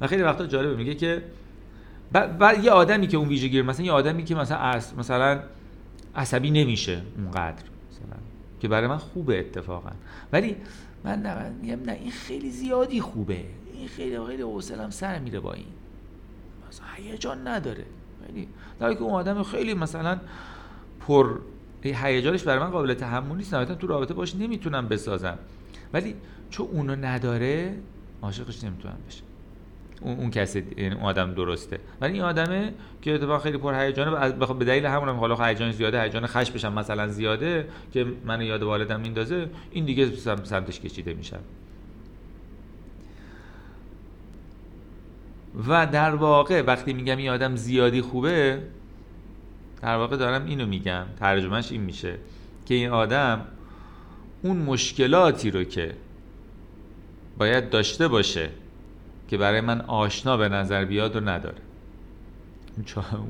و 0.00 0.06
خیلی 0.06 0.22
وقتا 0.22 0.46
جالبه 0.46 0.76
میگه 0.76 0.94
که 0.94 1.22
بعد 2.12 2.64
یه 2.64 2.70
آدمی 2.70 3.06
که 3.06 3.16
اون 3.16 3.28
ویژگی 3.28 3.62
مثلا 3.62 3.86
یه 3.86 3.92
آدمی 3.92 4.24
که 4.24 4.34
مثلا 4.34 4.80
مثلا 4.98 5.40
عصبی 6.16 6.50
نمیشه 6.50 7.02
اونقدر 7.16 7.62
مثلا 7.90 8.16
که 8.60 8.68
برای 8.68 8.86
من 8.86 8.96
خوبه 8.96 9.38
اتفاقا. 9.38 9.90
ولی 10.32 10.56
من 11.04 11.52
میگم 11.62 11.82
نه 11.86 11.92
این 11.92 12.10
خیلی 12.10 12.50
زیادی 12.50 13.00
خوبه. 13.00 13.44
این 13.78 13.88
خیلی 13.88 14.26
خیلی 14.26 14.42
حوصلم 14.42 14.90
سر 14.90 15.18
میره 15.18 15.40
با 15.40 15.52
این. 15.52 15.64
مثلا 16.68 16.86
هیجان 16.96 17.48
نداره. 17.48 17.84
یعنی 18.28 18.48
در 18.80 18.94
که 18.94 19.02
اون 19.02 19.12
آدم 19.12 19.42
خیلی 19.42 19.74
مثلا 19.74 20.20
پر 21.00 21.38
هیجانش 21.82 22.42
برای 22.42 22.58
من 22.58 22.70
قابل 22.70 22.94
تحمل 22.94 23.36
نیست. 23.36 23.54
مثلا 23.54 23.74
تو 23.74 23.86
رابطه 23.86 24.14
باش 24.14 24.34
نمی‌تونم 24.34 24.88
بسازم. 24.88 25.38
ولی 25.92 26.14
چون 26.50 26.66
اونو 26.66 26.96
نداره 26.96 27.76
عاشقش 28.22 28.64
نمی‌تونم 28.64 28.96
بشه. 29.08 29.22
اون, 30.00 30.18
اون 30.18 30.30
کسی 30.30 30.64
یعنی 30.76 30.94
اون 30.94 31.04
آدم 31.04 31.34
درسته. 31.34 31.78
ولی 32.00 32.12
این 32.12 32.22
آدمه 32.22 32.74
که 33.02 33.14
اتفاقا 33.14 33.38
خیلی 33.38 33.58
پر 33.58 33.74
هیجانه 33.74 34.32
به 34.32 34.64
دلیل 34.64 34.86
همون 34.86 35.08
هم 35.08 35.16
حالا 35.16 35.46
هیجان 35.46 35.72
زیاده 35.72 36.02
هیجان 36.02 36.26
خش 36.26 36.50
بشم 36.50 36.72
مثلا 36.72 37.08
زیاده 37.08 37.68
که 37.92 38.06
من 38.24 38.40
یاد 38.40 38.62
والدم 38.62 39.00
میندازه 39.00 39.50
این 39.70 39.84
دیگه 39.84 40.16
سمتش 40.16 40.80
کشیده 40.80 41.14
میشم. 41.14 41.40
و 45.68 45.86
در 45.86 46.14
واقع 46.14 46.62
وقتی 46.62 46.92
میگم 46.92 47.16
این 47.16 47.30
آدم 47.30 47.56
زیادی 47.56 48.00
خوبه 48.00 48.62
در 49.82 49.96
واقع 49.96 50.16
دارم 50.16 50.46
اینو 50.46 50.66
میگم 50.66 51.04
ترجمهش 51.20 51.72
این 51.72 51.80
میشه 51.80 52.18
که 52.66 52.74
این 52.74 52.90
آدم 52.90 53.46
اون 54.42 54.56
مشکلاتی 54.56 55.50
رو 55.50 55.64
که 55.64 55.94
باید 57.38 57.70
داشته 57.70 58.08
باشه 58.08 58.50
که 59.28 59.36
برای 59.36 59.60
من 59.60 59.80
آشنا 59.80 60.36
به 60.36 60.48
نظر 60.48 60.84
بیاد 60.84 61.14
رو 61.14 61.28
نداره. 61.28 61.58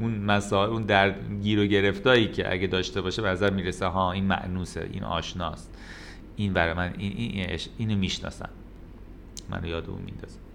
اون 0.01 0.18
مسائل 0.18 0.70
اون 0.70 0.83
در 0.83 1.14
گیر 1.43 1.61
و 1.61 1.64
گرفتایی 1.64 2.29
که 2.29 2.53
اگه 2.53 2.66
داشته 2.66 3.01
باشه 3.01 3.22
به 3.22 3.29
نظر 3.29 3.51
می‌رسه 3.51 3.87
ها 3.87 4.12
این 4.12 4.24
معنوسه 4.24 4.89
این 4.93 5.05
آشناست. 5.05 5.74
این 6.37 6.53
برای 6.53 6.74
من 6.74 6.95
این, 6.99 7.12
این 7.16 7.59
اینو 7.79 7.97
می‌شناسم. 7.97 8.49
منو 9.51 9.66
یاد 9.66 9.91
اون 9.91 10.03
میندازم. 10.03 10.45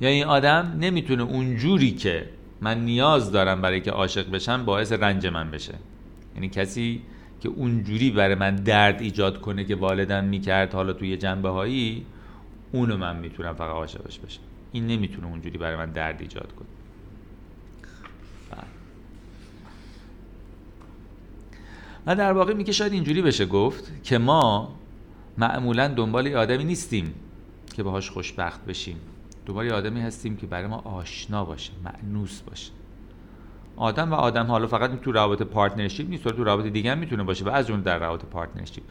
یا 0.00 0.08
این 0.08 0.24
آدم 0.24 0.76
نمی‌تونه 0.80 1.22
اونجوری 1.22 1.92
که 1.92 2.28
من 2.60 2.84
نیاز 2.84 3.32
دارم 3.32 3.62
برای 3.62 3.80
که 3.80 3.90
عاشق 3.90 4.30
بشم 4.30 4.64
باعث 4.64 4.92
رنج 4.92 5.26
من 5.26 5.50
بشه. 5.50 5.74
یعنی 6.34 6.48
کسی 6.48 7.02
که 7.40 7.48
اونجوری 7.48 8.10
برای 8.10 8.34
من 8.34 8.56
درد 8.56 9.00
ایجاد 9.00 9.40
کنه 9.40 9.64
که 9.64 9.76
والدم 9.76 10.24
می‌کرد 10.24 10.74
حالا 10.74 10.92
توی 10.92 11.16
جنبه 11.16 11.48
هایی 11.48 12.06
اونو 12.72 12.96
من 12.96 13.16
می‌تونم 13.16 13.54
فقط 13.54 13.70
عاشقش 13.70 14.18
بشم. 14.18 14.40
این 14.72 14.86
نمی‌تونه 14.86 15.26
اونجوری 15.26 15.58
برای 15.58 15.76
من 15.76 15.90
درد 15.90 16.20
ایجاد 16.20 16.52
کنه. 16.52 16.68
بله. 18.50 18.64
و 22.06 22.16
در 22.16 22.32
واقع 22.32 22.54
میگه 22.54 22.72
شاید 22.72 22.92
اینجوری 22.92 23.22
بشه 23.22 23.46
گفت 23.46 23.92
که 24.02 24.18
ما 24.18 24.76
معمولا 25.38 25.88
دنبال 25.88 26.34
آدمی 26.34 26.64
نیستیم 26.64 27.14
که 27.74 27.82
باهاش 27.82 28.10
خوشبخت 28.10 28.64
بشیم. 28.64 28.96
دنبال 29.50 29.72
آدمی 29.72 30.00
هستیم 30.00 30.36
که 30.36 30.46
برای 30.46 30.66
ما 30.66 30.76
آشنا 30.76 31.44
باشه 31.44 31.72
مأنوس 31.84 32.40
باشه. 32.40 32.72
آدم 33.76 34.12
و 34.12 34.14
آدم 34.14 34.46
حالا 34.46 34.66
فقط 34.66 35.00
تو 35.00 35.12
روابط 35.12 35.42
partnership 35.42 36.10
نیست 36.10 36.28
تو 36.28 36.44
روابط 36.44 36.66
دیگه 36.66 36.92
هم 36.92 36.98
می‌تونه 36.98 37.22
باشه 37.22 37.44
و 37.44 37.48
از 37.48 37.70
اون 37.70 37.80
در 37.80 37.98
روابط 37.98 38.24
partnership 38.24 38.84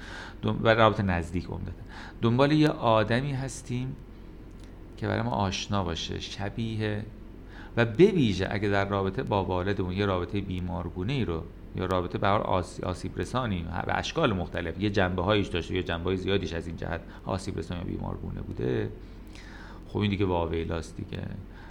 و 0.43 0.69
روابط 0.69 0.99
نزدیک 0.99 1.45
عمدتا 1.45 1.83
دنبال 2.21 2.51
یه 2.51 2.69
آدمی 2.69 3.31
هستیم 3.31 3.95
که 4.97 5.07
برای 5.07 5.21
ما 5.21 5.31
آشنا 5.31 5.83
باشه 5.83 6.19
شبیه 6.19 7.05
و 7.77 7.85
بویژه 7.85 8.47
اگه 8.51 8.69
در 8.69 8.89
رابطه 8.89 9.23
با 9.23 9.43
والدمون 9.43 9.93
یه 9.93 10.05
رابطه 10.05 10.41
بیمارگونه 10.41 11.13
ای 11.13 11.25
رو 11.25 11.43
یا 11.75 11.85
رابطه 11.85 12.17
به 12.17 12.27
آسیب 12.83 13.19
رسانی 13.19 13.65
به 13.85 13.97
اشکال 13.97 14.33
مختلف 14.33 14.79
یه 14.79 14.89
جنبه 14.89 15.21
هایش 15.21 15.47
داشته 15.47 15.75
یا 15.75 15.81
جنبه 15.81 16.03
های 16.03 16.17
زیادیش 16.17 16.53
از 16.53 16.67
این 16.67 16.75
جهت 16.75 17.01
آسیب 17.25 17.57
رسانی 17.57 17.79
یا 17.79 17.87
بیمارگونه 17.87 18.41
بوده. 18.41 18.89
خب 19.89 19.97
این 19.97 20.11
دیگه 20.11 20.25
واویلاست 20.25 20.97
دیگه. 20.97 21.23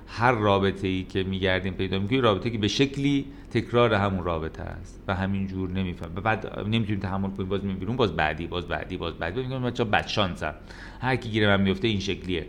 هر 0.07 0.33
رابطه 0.33 0.89
ای 0.89 1.05
که 1.05 1.23
میگردیم 1.23 1.75
پیدا 1.75 1.99
می‌کنیم 1.99 2.21
رابطه 2.21 2.51
که 2.51 2.59
به 2.59 2.69
شکلی 2.69 3.27
تکرار 3.51 3.95
همون 3.95 4.25
رابطه 4.25 4.62
است 4.62 5.03
و 5.09 5.14
همین 5.14 5.47
جور 5.47 5.71
نمیفهم. 5.71 6.12
و 6.16 6.21
بعد 6.21 6.59
نمی‌تونیم 6.59 7.01
تحمل 7.01 7.31
کنیم 7.31 7.49
باز 7.49 7.64
می‌بینیم 7.64 7.97
باز 7.97 8.16
بعدی 8.16 8.47
باز 8.47 8.69
بعدی 8.69 8.97
باز 8.97 9.14
بعدی. 9.14 9.43
میگم 9.43 9.62
بچا 9.62 9.85
بدشانسم 9.85 10.55
هر 11.01 11.16
کی 11.16 11.29
گیره 11.29 11.47
من 11.47 11.61
میفته 11.61 11.89
این 11.89 12.01
شکلیه. 12.01 12.47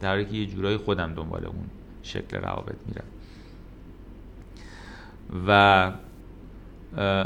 در 0.00 0.08
حالی 0.08 0.24
که 0.24 0.36
یه 0.36 0.46
جورایی 0.46 0.76
خودم 0.76 1.14
دنبال 1.14 1.44
اون 1.44 1.64
شکل 2.02 2.36
روابط 2.36 2.76
میرم. 2.88 3.04
و 5.48 5.92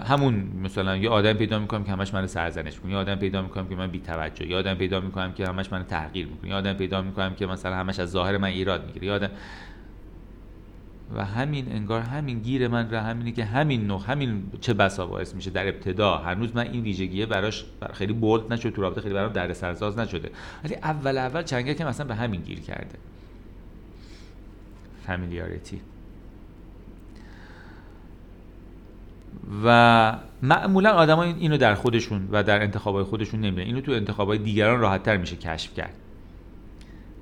همون 0.06 0.34
مثلا 0.62 0.96
یه 0.96 1.08
آدم 1.08 1.32
پیدا 1.32 1.58
می‌کنم 1.58 1.84
که 1.84 1.92
همش 1.92 2.14
من 2.14 2.26
سرزنش 2.26 2.74
می‌کنه 2.74 2.92
یه 2.92 2.98
آدم 2.98 3.14
پیدا 3.14 3.42
می‌کنم 3.42 3.68
که 3.68 3.74
من 3.74 3.90
بی 3.90 4.00
توجه 4.00 4.46
یه 4.46 4.56
آدم 4.56 4.74
پیدا 4.74 5.00
می‌کنم 5.00 5.32
که 5.32 5.46
همش 5.46 5.72
من 5.72 5.84
تحقیر 5.84 6.26
می‌کنه 6.26 6.50
یه 6.50 6.56
آدم 6.56 6.72
پیدا 6.72 7.02
می‌کنم 7.02 7.34
که 7.34 7.46
مثلا 7.46 7.76
همش 7.76 7.98
از 7.98 8.10
ظاهر 8.10 8.38
من 8.38 8.48
ایراد 8.48 8.86
می‌گیره. 8.86 9.06
یه 9.06 9.12
آدم 9.12 9.30
و 11.14 11.24
همین 11.24 11.72
انگار 11.72 12.00
همین 12.00 12.38
گیر 12.38 12.68
من 12.68 12.90
را 12.90 13.00
همینه 13.00 13.32
که 13.32 13.44
همین 13.44 13.86
نوع 13.86 14.02
همین 14.06 14.42
چه 14.60 14.74
بسا 14.74 15.06
باعث 15.06 15.34
میشه 15.34 15.50
در 15.50 15.68
ابتدا. 15.68 16.16
هنوز 16.16 16.56
من 16.56 16.66
این 16.66 16.82
ویژگیه 16.82 17.26
براش 17.26 17.64
خیلی 17.92 18.12
بولد 18.12 18.52
نشد 18.52 18.70
تو 18.70 18.82
رابطه 18.82 19.00
خیلی 19.00 19.14
برام 19.14 19.32
در 19.32 19.52
سرساز 19.52 19.98
نشده. 19.98 20.30
ولی 20.64 20.74
اول 20.74 21.18
اول 21.18 21.42
که 21.42 21.84
مثلا 21.84 22.06
به 22.06 22.14
همین 22.14 22.40
گیر 22.40 22.60
کرده. 22.60 22.98
فامیلیاریتی 25.06 25.80
و 29.64 30.18
معمولا 30.42 30.90
آدما 30.90 31.22
اینو 31.22 31.56
در 31.56 31.74
خودشون 31.74 32.28
و 32.32 32.42
در 32.42 32.62
انتخابای 32.62 33.04
خودشون 33.04 33.40
نمیرن 33.40 33.66
اینو 33.66 33.80
تو 33.80 33.92
انتخابای 33.92 34.38
دیگران 34.38 34.80
راحتتر 34.80 35.16
میشه 35.16 35.36
کشف 35.36 35.74
کرد. 35.74 35.94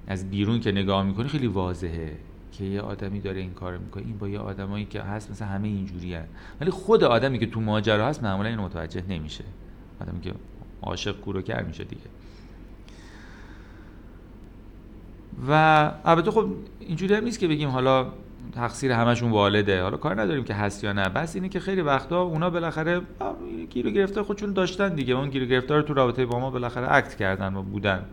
از 0.06 0.30
بیرون 0.30 0.60
که 0.60 0.72
نگاه 0.72 1.02
می‌کنی 1.02 1.28
خیلی 1.28 1.46
واضحه 1.46 2.16
که 2.52 2.64
یه 2.64 2.80
آدمی 2.80 3.20
داره 3.20 3.40
این 3.40 3.52
کار 3.52 3.78
می‌کنه. 3.78 4.02
این 4.06 4.18
با 4.18 4.28
یه 4.28 4.38
آدمایی 4.38 4.84
که 4.84 5.02
هست 5.02 5.30
مثل 5.30 5.44
همه 5.44 5.68
اینجوری 5.68 6.14
هست 6.14 6.28
ولی 6.60 6.70
خود 6.70 7.04
آدمی 7.04 7.38
که 7.38 7.46
تو 7.46 7.60
ماجرا 7.60 8.06
هست 8.06 8.22
معمولا 8.22 8.48
اینو 8.48 8.62
متوجه 8.62 9.02
نمیشه. 9.08 9.44
آدمی 10.00 10.20
که 10.20 10.34
عاشق 10.82 11.20
کور 11.20 11.62
میشه 11.62 11.84
دیگه. 11.84 12.02
و 15.48 15.92
البته 16.04 16.30
خب 16.30 16.48
اینجوری 16.80 17.14
هم 17.14 17.24
نیست 17.24 17.38
که 17.38 17.48
بگیم 17.48 17.68
حالا 17.68 18.12
تقصیر 18.52 18.92
همشون 18.92 19.30
والده. 19.30 19.82
حالا 19.82 19.96
کار 19.96 20.20
نداریم 20.20 20.44
که 20.44 20.54
هست 20.54 20.84
یا 20.84 20.92
نه. 20.92 21.08
بس 21.08 21.34
اینه 21.34 21.48
که 21.48 21.60
خیلی 21.60 21.80
وقتا 21.80 22.22
اونا 22.22 22.50
بالاخره 22.50 23.00
گیر 23.70 23.86
و 23.86 23.90
گرفتار 23.90 24.24
خودشون 24.24 24.52
داشتن 24.52 24.94
دیگه. 24.94 25.14
اون 25.14 25.30
گیر 25.30 25.42
و 25.42 25.46
گرفتار 25.46 25.82
تو 25.82 25.94
رابطه 25.94 26.26
با 26.26 26.38
ما 26.38 26.50
بالاخره 26.50 26.92
اکت 26.92 27.14
کردن 27.14 27.54
و 27.56 27.62
بودن. 27.62 28.04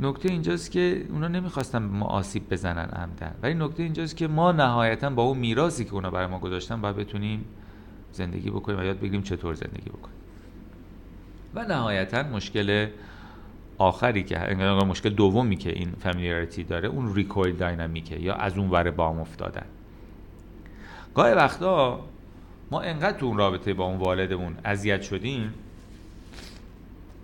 نکته 0.00 0.28
اینجاست 0.28 0.70
که 0.70 1.06
اونا 1.10 1.28
نمی‌خواستن 1.28 1.82
ما 1.82 2.06
آسیب 2.06 2.50
بزنن 2.50 2.88
عمدن. 2.88 3.34
ولی 3.42 3.54
نکته 3.54 3.82
اینجاست 3.82 4.16
که 4.16 4.28
ما 4.28 4.52
نهایتا 4.52 5.10
با 5.10 5.22
اون 5.22 5.38
میراثی 5.38 5.84
که 5.84 5.94
اونا 5.94 6.10
برای 6.10 6.26
ما 6.26 6.38
گذاشتن 6.38 6.80
باید 6.80 6.96
بتونیم 6.96 7.44
زندگی 8.12 8.50
بکنیم 8.50 8.78
و 8.78 8.82
یاد 8.82 9.00
بگیریم 9.00 9.22
چطور 9.22 9.54
زندگی 9.54 9.90
بکنیم. 9.90 10.16
و 11.54 11.64
نهایتا 11.64 12.22
مشکل 12.22 12.86
آخری 13.78 14.22
که 14.24 14.38
مشکل 14.88 15.10
دومی 15.10 15.56
که 15.56 15.70
این 15.70 15.92
فامیلیاریتی 15.98 16.64
داره 16.64 16.88
اون 16.88 17.14
ریکویل 17.14 17.56
داینامیکه 17.56 18.16
یا 18.16 18.34
از 18.34 18.58
اون 18.58 18.70
ور 18.70 18.90
بام 18.90 19.20
افتادن. 19.20 19.66
گاهی 21.14 21.34
وقتا 21.34 22.00
ما 22.70 22.80
انقدر 22.80 23.18
تو 23.18 23.26
اون 23.26 23.36
رابطه 23.36 23.74
با 23.74 23.84
اون 23.84 23.98
والدمون 23.98 24.56
اذیت 24.64 25.02
شدیم 25.02 25.54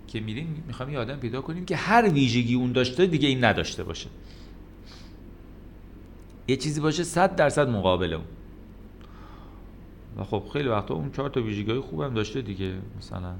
که 0.07 0.19
میریم 0.19 0.63
می‌خوام 0.67 0.89
یه 0.89 0.99
آدم 0.99 1.15
پیدا 1.15 1.41
کنیم 1.41 1.65
که 1.65 1.75
هر 1.75 2.09
ویژگی 2.09 2.55
اون 2.55 2.71
داشته 2.71 3.05
دیگه 3.05 3.27
این 3.27 3.43
نداشته 3.43 3.83
باشه. 3.83 4.09
یه 6.47 6.55
چیزی 6.55 6.81
باشه 6.81 7.03
صد 7.03 7.35
درصد 7.35 7.69
مقابل 7.69 8.13
اون. 8.13 8.25
و 10.17 10.23
خب 10.23 10.43
خیلی 10.53 10.69
وقتا 10.69 10.93
اون 10.93 11.11
چهار 11.11 11.29
تا 11.29 11.41
ویژگی 11.41 11.79
خوبم 11.79 12.13
داشته 12.13 12.41
دیگه 12.41 12.73
مثلا. 12.97 13.33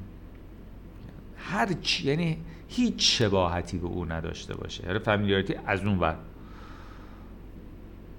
هر 1.37 1.73
چی 1.73 2.07
یعنی 2.07 2.37
هیچ 2.75 3.17
شباهتی 3.19 3.77
به 3.77 3.87
او 3.87 4.05
نداشته 4.05 4.55
باشه. 4.55 4.85
یعنی 4.85 4.99
فامیلیاریتی 4.99 5.55
از 5.65 5.85
اون 5.85 5.99
ور. 5.99 6.15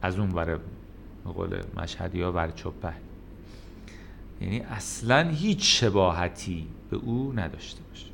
از 0.03 0.19
اون 0.19 0.31
ور 0.31 0.59
قول 1.25 1.61
مشهدی 1.77 2.23
ها 2.23 2.33
ور 2.33 2.51
چپه. 2.51 2.93
یعنی 4.41 4.61
اصلا 4.61 5.29
هیچ 5.29 5.81
شباهتی 5.81 6.67
به 6.91 6.97
او 6.97 7.33
نداشته 7.37 7.81
باشه. 7.89 8.07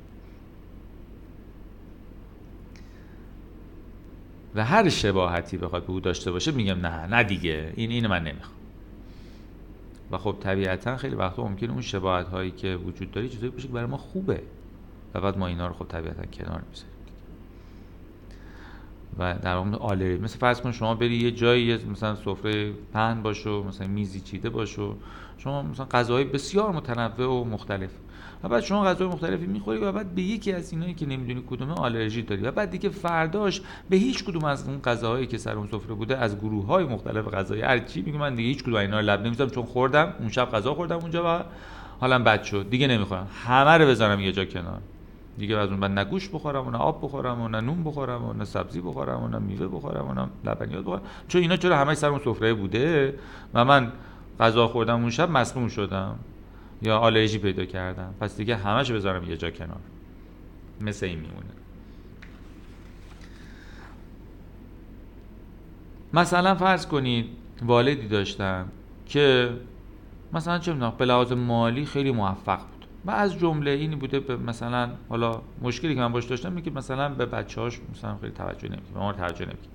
و 4.54 4.64
هر 4.64 4.88
شباهتی 4.88 5.56
بخواد 5.56 5.86
به 5.86 5.90
او 5.92 6.00
داشته 6.00 6.30
باشه 6.30 6.52
میگم 6.52 6.86
نه 6.86 7.06
نه 7.06 7.22
دیگه. 7.22 7.72
این 7.76 7.90
اینو 7.90 8.08
من 8.08 8.22
نمی‌خوام. 8.22 8.56
و 10.10 10.18
خب 10.18 10.36
طبیعتا 10.40 10.96
خیلی 10.96 11.14
وقتا 11.14 11.44
ممکنه 11.48 11.72
اون 11.72 11.82
شباهت 11.82 12.28
هایی 12.28 12.50
که 12.50 12.76
وجود 12.76 13.10
داره 13.10 13.28
چیزایی 13.28 13.52
باشه 13.52 13.66
که 13.66 13.72
برای 13.72 13.86
ما 13.86 13.96
خوبه. 13.96 14.42
و 15.14 15.20
بعد 15.20 15.38
ما 15.38 15.46
اینا 15.46 15.66
رو 15.66 15.74
خب 15.74 15.86
طبیعتا 15.88 16.22
کنار 16.26 16.62
می‌ذاریم. 16.70 16.94
و 19.18 19.34
در 19.42 19.56
واقع 19.56 19.76
آلری 19.76 20.18
مثل 20.18 20.38
فرض 20.38 20.60
کن 20.60 20.72
شما 20.72 20.94
بری 20.94 21.16
یه 21.16 21.30
جایی 21.30 21.84
مثلا 21.84 22.14
سفره 22.14 22.72
پهن 22.92 23.22
باشه 23.22 23.50
مثلا 23.50 23.86
میزی 23.86 24.20
چیده 24.20 24.50
باشه 24.50 24.82
شما 25.38 25.62
مثلا 25.62 25.86
غذاهای 25.86 26.24
بسیار 26.24 26.72
متنوع 26.72 27.40
و 27.40 27.44
مختلف. 27.44 27.90
و 28.44 28.48
بعد 28.48 28.62
شما 28.62 28.84
غذای 28.84 29.08
مختلفی 29.08 29.46
می‌خوری 29.46 29.78
و 29.78 29.92
بعد 29.92 30.14
به 30.14 30.22
یکی 30.22 30.52
از 30.52 30.72
اینایی 30.72 30.94
که 30.94 31.06
نمی‌دونی 31.06 31.44
کدومه 31.50 31.74
آلرژی 31.74 32.22
داری. 32.22 32.42
و 32.42 32.50
بعد 32.50 32.70
دیگه 32.70 32.88
فرداش 32.88 33.62
به 33.90 33.96
هیچ 33.96 34.24
کدوم 34.24 34.44
از 34.44 34.68
اون 34.68 34.80
غذاهایی 34.80 35.26
که 35.26 35.38
سر 35.38 35.56
اون 35.56 35.66
سفره 35.66 35.94
بوده 35.94 36.16
از 36.16 36.38
گروه 36.38 36.66
های 36.66 36.84
مختلف 36.84 37.28
غذایی. 37.28 37.62
هر 37.62 37.78
چی 37.78 38.02
میگم 38.02 38.18
من 38.18 38.34
دیگه 38.34 38.48
هیچ 38.48 38.62
کدوم 38.62 38.74
اینا 38.74 39.00
رو 39.00 39.06
لب 39.06 39.26
نمی‌زنم 39.26 39.50
چون 39.50 39.64
خوردم 39.64 40.14
اون 40.18 40.28
شب 40.28 40.50
غذا 40.50 40.74
خوردم 40.74 40.98
اونجا 40.98 41.38
و 41.38 41.42
حالا 42.00 42.18
بد 42.18 42.42
شد. 42.42 42.70
دیگه 42.70 42.86
نمی‌خورم. 42.86 43.28
همه 43.44 43.70
رو 43.70 43.86
بذارم 43.86 44.20
یه 44.20 44.32
جا 44.32 44.44
کنار. 44.44 44.80
دیگه 45.40 45.56
از 45.56 45.70
اون 45.70 45.80
بعد 45.80 45.90
نه 45.90 46.04
گوش 46.04 46.28
بخورم 46.28 46.66
و 46.66 46.70
نه 46.70 46.78
آب 46.78 47.04
بخورم 47.04 47.40
و 47.40 47.48
نه 47.48 47.60
نون 47.60 47.84
بخورم 47.84 48.24
و 48.24 48.32
نه 48.32 48.44
سبزی 48.44 48.80
بخورم 48.80 49.22
و 49.22 49.28
نه 49.28 49.38
میوه 49.38 49.68
بخورم 49.68 50.08
و 50.08 50.14
نه 50.14 50.28
لبنیات 50.44 50.84
بخورم. 50.84 51.02
چون 51.28 51.42
اینا 51.42 51.56
چرا 51.56 51.76
همه 51.76 51.94
سر 51.94 52.08
اون 52.08 52.18
سفره 52.18 52.54
بوده؟ 52.54 53.14
و 53.54 53.64
من 53.64 53.92
غذا 54.40 54.68
خوردم 54.68 55.00
اون 55.00 55.10
شب 55.10 55.30
مسموم 55.30 55.68
شدم. 55.68 56.18
یا 56.82 56.98
آلرژی 56.98 57.38
پیدا 57.38 57.64
کردم. 57.64 58.14
پس 58.20 58.36
دیگه 58.36 58.56
همش 58.56 58.92
بذارم 58.92 59.24
یه 59.24 59.36
جا 59.36 59.50
کنار. 59.50 59.80
مثل 60.80 61.06
این 61.06 61.18
میمونه. 61.18 61.50
مثلا 66.12 66.54
فرض 66.54 66.86
کنید 66.86 67.26
والدی 67.62 68.08
داشتم 68.08 68.68
که 69.06 69.50
مثلا 70.32 70.58
چه 70.58 70.72
می‌دونم 70.72 70.92
به 70.98 71.04
لحاظ 71.04 71.32
مالی 71.32 71.84
خیلی 71.84 72.12
موفق 72.12 72.60
و 73.06 73.10
از 73.10 73.38
جمله 73.38 73.70
اینی 73.70 73.96
بوده 73.96 74.20
به 74.20 74.36
مثلا 74.36 74.90
حالا 75.08 75.42
مشکلی 75.62 75.94
که 75.94 76.00
من 76.00 76.12
باش 76.12 76.24
داشتم 76.24 76.52
میگه 76.52 76.70
مثلا 76.70 77.08
به 77.08 77.26
بچه‌هاش 77.26 77.80
مثلا 77.92 78.16
خیلی 78.16 78.32
توجه 78.32 78.68
نمی‌کنه 78.68 78.92
به 78.94 79.00
ما 79.00 79.12
توجه 79.12 79.44
نمی‌کنه 79.44 79.68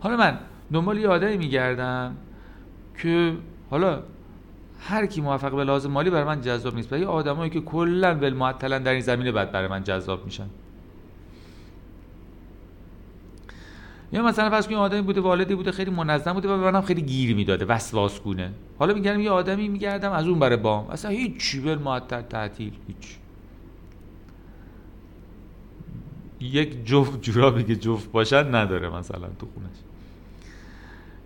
حالا 0.00 0.16
من 0.16 0.38
دنبال 0.72 0.98
یه 0.98 1.08
آدمی 1.08 1.36
میگردم 1.36 2.16
که 3.02 3.36
حالا 3.70 4.02
هر 4.80 5.06
کی 5.06 5.20
موفق 5.20 5.56
به 5.56 5.64
لازم 5.64 5.90
مالی 5.90 6.10
برای 6.10 6.24
من 6.24 6.40
جذاب 6.40 6.74
نیست 6.74 6.92
یه 6.92 7.06
آدمایی 7.06 7.50
که 7.50 7.60
کلا 7.60 8.14
ول 8.14 8.32
معطلا 8.32 8.78
در 8.78 8.92
این 8.92 9.00
زمینه 9.00 9.32
بعد 9.32 9.52
برای 9.52 9.68
من 9.68 9.84
جذاب 9.84 10.24
میشن. 10.24 10.46
یا 14.12 14.22
مثلا 14.22 14.50
فرض 14.50 14.66
کنید 14.66 14.78
آدمی 14.78 15.02
بوده 15.02 15.20
والدی 15.20 15.54
بوده 15.54 15.72
خیلی 15.72 15.90
منظم 15.90 16.32
بوده 16.32 16.48
و 16.48 16.58
به 16.58 16.70
منم 16.70 16.82
خیلی 16.82 17.02
گیر 17.02 17.36
می‌داده 17.36 17.64
وسواس 17.64 18.20
گونه 18.20 18.52
حالا 18.78 18.94
میگردم 18.94 19.20
یه 19.20 19.30
آدمی 19.30 19.68
میگردم 19.68 20.12
از 20.12 20.26
اون 20.26 20.38
برای 20.38 20.56
بام. 20.56 20.90
اصلا 20.90 21.10
هیچ 21.10 21.36
چی 21.36 21.60
ول 21.60 21.78
معطل 21.78 22.22
تعطیل 22.22 22.72
هیچ. 22.86 23.16
یک 26.40 26.84
جفت 26.84 27.22
جورابی 27.22 27.64
که 27.64 27.76
جفت 27.76 28.12
باشن 28.12 28.54
نداره 28.54 28.88
مثلا 28.88 29.28
تو 29.38 29.46
خونش. 29.54 29.76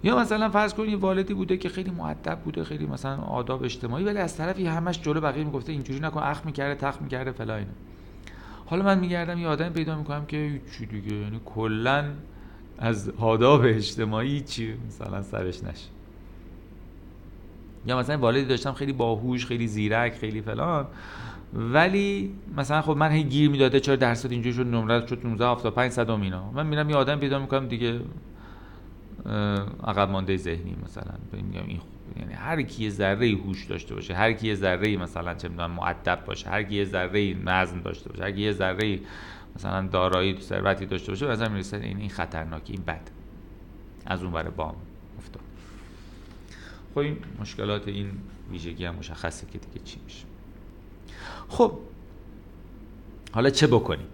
یا 0.02 0.18
مثلا 0.18 0.48
فرض 0.48 0.74
کنید 0.74 0.94
والدی 0.94 1.34
بوده 1.34 1.56
که 1.56 1.68
خیلی 1.68 1.90
مؤدب 1.90 2.38
بوده 2.44 2.64
خیلی 2.64 2.86
مثلا 2.86 3.16
آداب 3.16 3.64
اجتماعی 3.64 4.04
ولی 4.04 4.18
از 4.18 4.36
طرفی 4.36 4.66
همش 4.66 5.02
جلو 5.02 5.20
بقیه 5.20 5.44
می‌گفته 5.44 5.72
اینجوری 5.72 6.00
نکن 6.00 6.22
اخ 6.22 6.46
می‌کرده 6.46 6.74
تخ 6.74 7.02
می‌کرده 7.02 7.32
فلا 7.32 7.64
حالا 8.66 8.84
من 8.84 8.98
میگردم 8.98 9.38
یه 9.38 9.46
آدم 9.46 9.68
پیدا 9.68 9.98
می‌کنم 9.98 10.26
که 10.26 10.60
چی 10.78 10.86
دیگه 10.86 11.14
یعنی 11.14 11.40
کلا 11.44 12.04
از 12.78 13.10
آداب 13.18 13.62
اجتماعی 13.64 14.40
چی 14.40 14.74
مثلا 14.86 15.22
سرش 15.22 15.64
نشه؟ 15.64 15.88
یا 17.86 17.98
مثلا 17.98 18.18
والدی 18.18 18.44
داشتم 18.44 18.72
خیلی 18.72 18.92
باهوش 18.92 19.46
خیلی 19.46 19.66
زیرک 19.66 20.14
خیلی 20.14 20.42
فلان 20.42 20.86
ولی 21.54 22.34
مثلا 22.56 22.82
خب 22.82 22.96
من 22.96 23.10
هی 23.10 23.24
گیر 23.24 23.50
می‌داده 23.50 23.80
چرا 23.80 23.96
درصد 23.96 24.32
اینجوری 24.32 24.56
شد 24.56 24.66
نمره 24.66 25.06
شد 25.06 25.26
19 25.26 25.46
75 25.46 25.92
صد 25.92 26.10
اینا. 26.10 26.50
من 26.50 26.66
میرم 26.66 26.90
یه 26.90 26.96
آدم 26.96 27.18
پیدا 27.18 27.38
می‌کنم 27.38 27.68
دیگه 27.68 28.00
عقب 29.84 30.10
مانده 30.10 30.36
ذهنی 30.36 30.76
مثلا. 30.84 31.12
میگم 31.32 31.66
این 31.66 31.80
یعنی 32.20 32.32
هر 32.32 32.62
کی 32.62 32.90
ذره 32.90 33.30
هوش 33.30 33.64
داشته 33.64 33.94
باشه 33.94 34.14
هر 34.14 34.32
کی 34.32 34.54
ذره 34.54 34.96
مثلا 34.96 35.34
چه 35.34 35.48
می‌دونم 35.48 35.70
مؤدب 35.70 36.18
باشه 36.26 36.50
هر 36.50 36.62
کی 36.62 36.84
ذره 36.84 37.34
نظم 37.44 37.80
داشته 37.80 38.10
باشه 38.10 38.22
هر 38.22 38.30
کی 38.30 38.52
ذره 38.52 38.98
مثلا 39.56 39.86
دارایی 39.86 40.40
ثروتی 40.40 40.86
داشته 40.86 41.12
باشه 41.12 41.26
مثلا 41.26 41.48
می‌رسه 41.48 41.76
این 41.76 41.96
این 41.96 42.10
خطرناکی 42.10 42.72
این 42.72 42.82
بد. 42.82 43.10
از 44.06 44.22
اون 44.22 44.32
برای 44.32 44.50
بام 44.50 44.76
افتاد. 45.18 45.42
خب 46.90 46.98
این 46.98 47.16
مشکلات 47.40 47.88
این 47.88 48.10
ویژگی 48.50 48.84
هم 48.84 48.94
مشخصه 48.94 49.46
که 49.46 49.58
دیگه 49.58 49.84
چی 49.84 50.00
میشه. 50.04 50.24
خب 51.48 51.78
حالا 53.32 53.50
چه 53.50 53.66
بکنیم؟ 53.66 54.06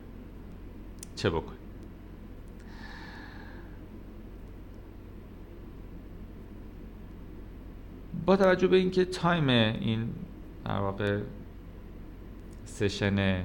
چه 1.17 1.31
بکنیم؟ 1.31 1.61
با 8.27 8.37
توجه 8.37 8.67
به 8.67 8.77
اینکه 8.77 9.05
تایم 9.05 9.49
این 9.49 10.15
در 10.65 10.79
واقع 10.79 11.21
session 12.65 13.45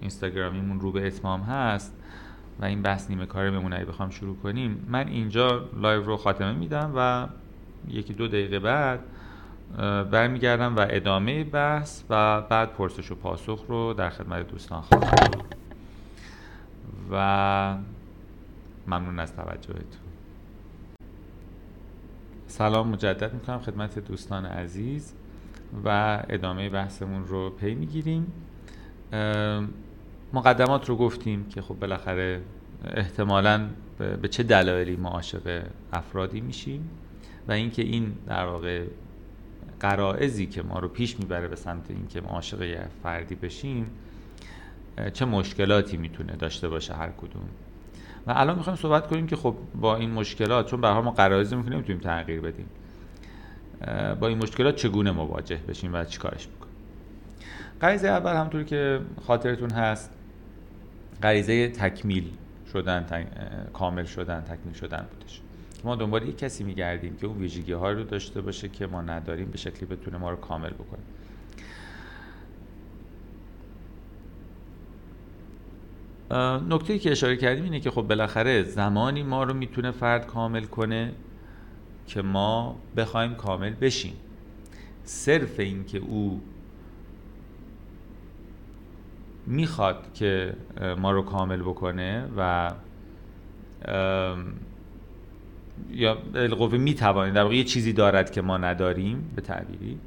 اینستاگرامیمون 0.00 0.80
رو 0.80 0.92
به 0.92 1.06
اتمام 1.06 1.40
هست 1.40 1.94
و 2.60 2.64
این 2.64 2.82
بحث 2.82 3.10
نیمه 3.10 3.26
کار 3.26 3.50
بمونه 3.50 3.84
بخوام 3.84 4.10
شروع 4.10 4.36
کنیم. 4.36 4.86
من 4.88 5.08
اینجا 5.08 5.68
live 5.76 6.02
رو 6.02 6.16
خاتمه 6.16 6.52
میدم 6.52 6.92
و 6.96 7.28
یکی 7.88 8.14
دو 8.14 8.28
دقیقه 8.28 8.58
بعد 8.58 9.00
برمیگردم 10.10 10.76
و 10.76 10.86
ادامه 10.90 11.44
بحث 11.44 12.02
و 12.10 12.40
بعد 12.40 12.72
پرسش 12.72 13.10
و 13.10 13.14
پاسخ 13.14 13.64
رو 13.68 13.94
در 13.94 14.10
خدمت 14.10 14.48
دوستان 14.48 14.80
خواهم 14.80 15.44
و 17.12 17.76
ممنون 18.86 19.18
از 19.18 19.36
توجهتون. 19.36 20.00
سلام 22.46 22.88
مجدد 22.88 23.34
می‌کنم 23.34 23.58
خدمت 23.58 23.98
دوستان 23.98 24.46
عزیز 24.46 25.14
و 25.84 26.18
ادامه 26.28 26.68
بحثمون 26.68 27.26
رو 27.26 27.50
پی 27.50 27.74
می‌گیریم. 27.74 28.32
مقدمات 30.32 30.88
رو 30.88 30.96
گفتیم 30.96 31.44
که 31.48 31.62
خب 31.62 31.74
بالاخره 31.74 32.40
احتمالا 32.84 33.68
به 34.22 34.28
چه 34.28 34.42
دلایلی 34.42 34.96
ما 34.96 35.08
عاشق 35.08 35.62
افرادی 35.92 36.40
میشیم 36.40 36.90
و 37.48 37.52
اینکه 37.52 37.82
این 37.82 38.12
در 38.26 38.44
واقع 38.44 38.84
قرائزی 39.80 40.46
که 40.46 40.62
ما 40.62 40.78
رو 40.78 40.88
پیش 40.88 41.18
می‌بره 41.18 41.48
به 41.48 41.56
سمت 41.56 41.90
اینکه 41.90 42.20
ما 42.20 42.28
عاشق 42.28 42.86
فردی 43.02 43.34
بشیم 43.34 43.86
چه 45.12 45.24
مشکلاتی 45.24 45.96
می‌تونه 45.96 46.32
داشته 46.32 46.68
باشه 46.68 46.94
هر 46.94 47.10
کدوم. 47.10 47.48
و 48.26 48.32
الان 48.36 48.56
می‌خوایم 48.56 48.76
صحبت 48.76 49.06
کنیم 49.06 49.26
که 49.26 49.36
خب 49.36 49.54
با 49.80 49.96
این 49.96 50.10
مشکلات 50.10 50.70
چون 50.70 50.80
به 50.80 50.92
ما 50.92 51.10
قرائز 51.10 51.52
می‌کنیم 51.54 51.74
نمی‌تونیم 51.74 52.00
تغییر 52.00 52.40
بدیم 52.40 52.66
با 54.20 54.28
این 54.28 54.38
مشکلات 54.38 54.76
چگونه 54.76 55.10
مواجه 55.10 55.60
بشیم 55.68 55.94
و 55.94 56.04
چیکارش 56.04 56.46
بکنیم؟ 56.46 56.74
غریزه 57.80 58.08
اول 58.08 58.34
همطور 58.34 58.64
که 58.64 59.00
خاطرتون 59.26 59.70
هست 59.70 60.10
غریزه 61.22 61.68
تکمیل 61.68 62.30
شدن 62.72 63.26
کامل 63.72 64.04
شدن 64.04 64.40
تکمیل 64.40 64.74
شدن 64.74 65.06
بودش. 65.10 65.40
ما 65.84 65.96
دنبال 65.96 66.28
یک 66.28 66.38
کسی 66.38 66.64
میگردیم 66.64 67.16
که 67.16 67.26
اون 67.26 67.38
ویژگی 67.38 67.72
ها 67.72 67.92
رو 67.92 68.02
داشته 68.04 68.40
باشه 68.40 68.68
که 68.68 68.86
ما 68.86 69.02
نداریم 69.02 69.50
به 69.50 69.58
شکلی 69.58 69.86
بتونه 69.86 70.18
ما 70.18 70.30
رو 70.30 70.36
کامل 70.36 70.70
بکنه. 70.70 71.00
نکته 76.68 76.98
که 76.98 77.10
اشاره 77.10 77.36
کردیم 77.36 77.64
اینه 77.64 77.80
که 77.80 77.90
خب 77.90 78.02
بالاخره 78.02 78.62
زمانی 78.62 79.22
ما 79.22 79.42
رو 79.44 79.54
می‌تونه 79.54 79.90
فرد 79.90 80.26
کامل 80.26 80.64
کنه 80.64 81.12
که 82.06 82.22
ما 82.22 82.76
بخوایم 82.96 83.34
کامل 83.34 83.70
بشیم. 83.70 84.14
صرف 85.04 85.60
این 85.60 85.84
که 85.84 85.98
او 85.98 86.40
می‌خواد 89.48 90.12
که 90.14 90.54
ما 90.98 91.10
رو 91.10 91.22
کامل 91.22 91.60
بکنه 91.62 92.28
و 92.36 92.70
یا 95.90 96.18
القوه 96.34 96.78
می‌توانید 96.78 97.34
در 97.34 97.42
واقع 97.42 97.54
یه 97.54 97.64
چیزی 97.64 97.92
دارد 97.92 98.30
که 98.30 98.42
ما 98.42 98.56
نداریم 98.56 99.32
به 99.36 99.42
تعبیری. 99.42 99.98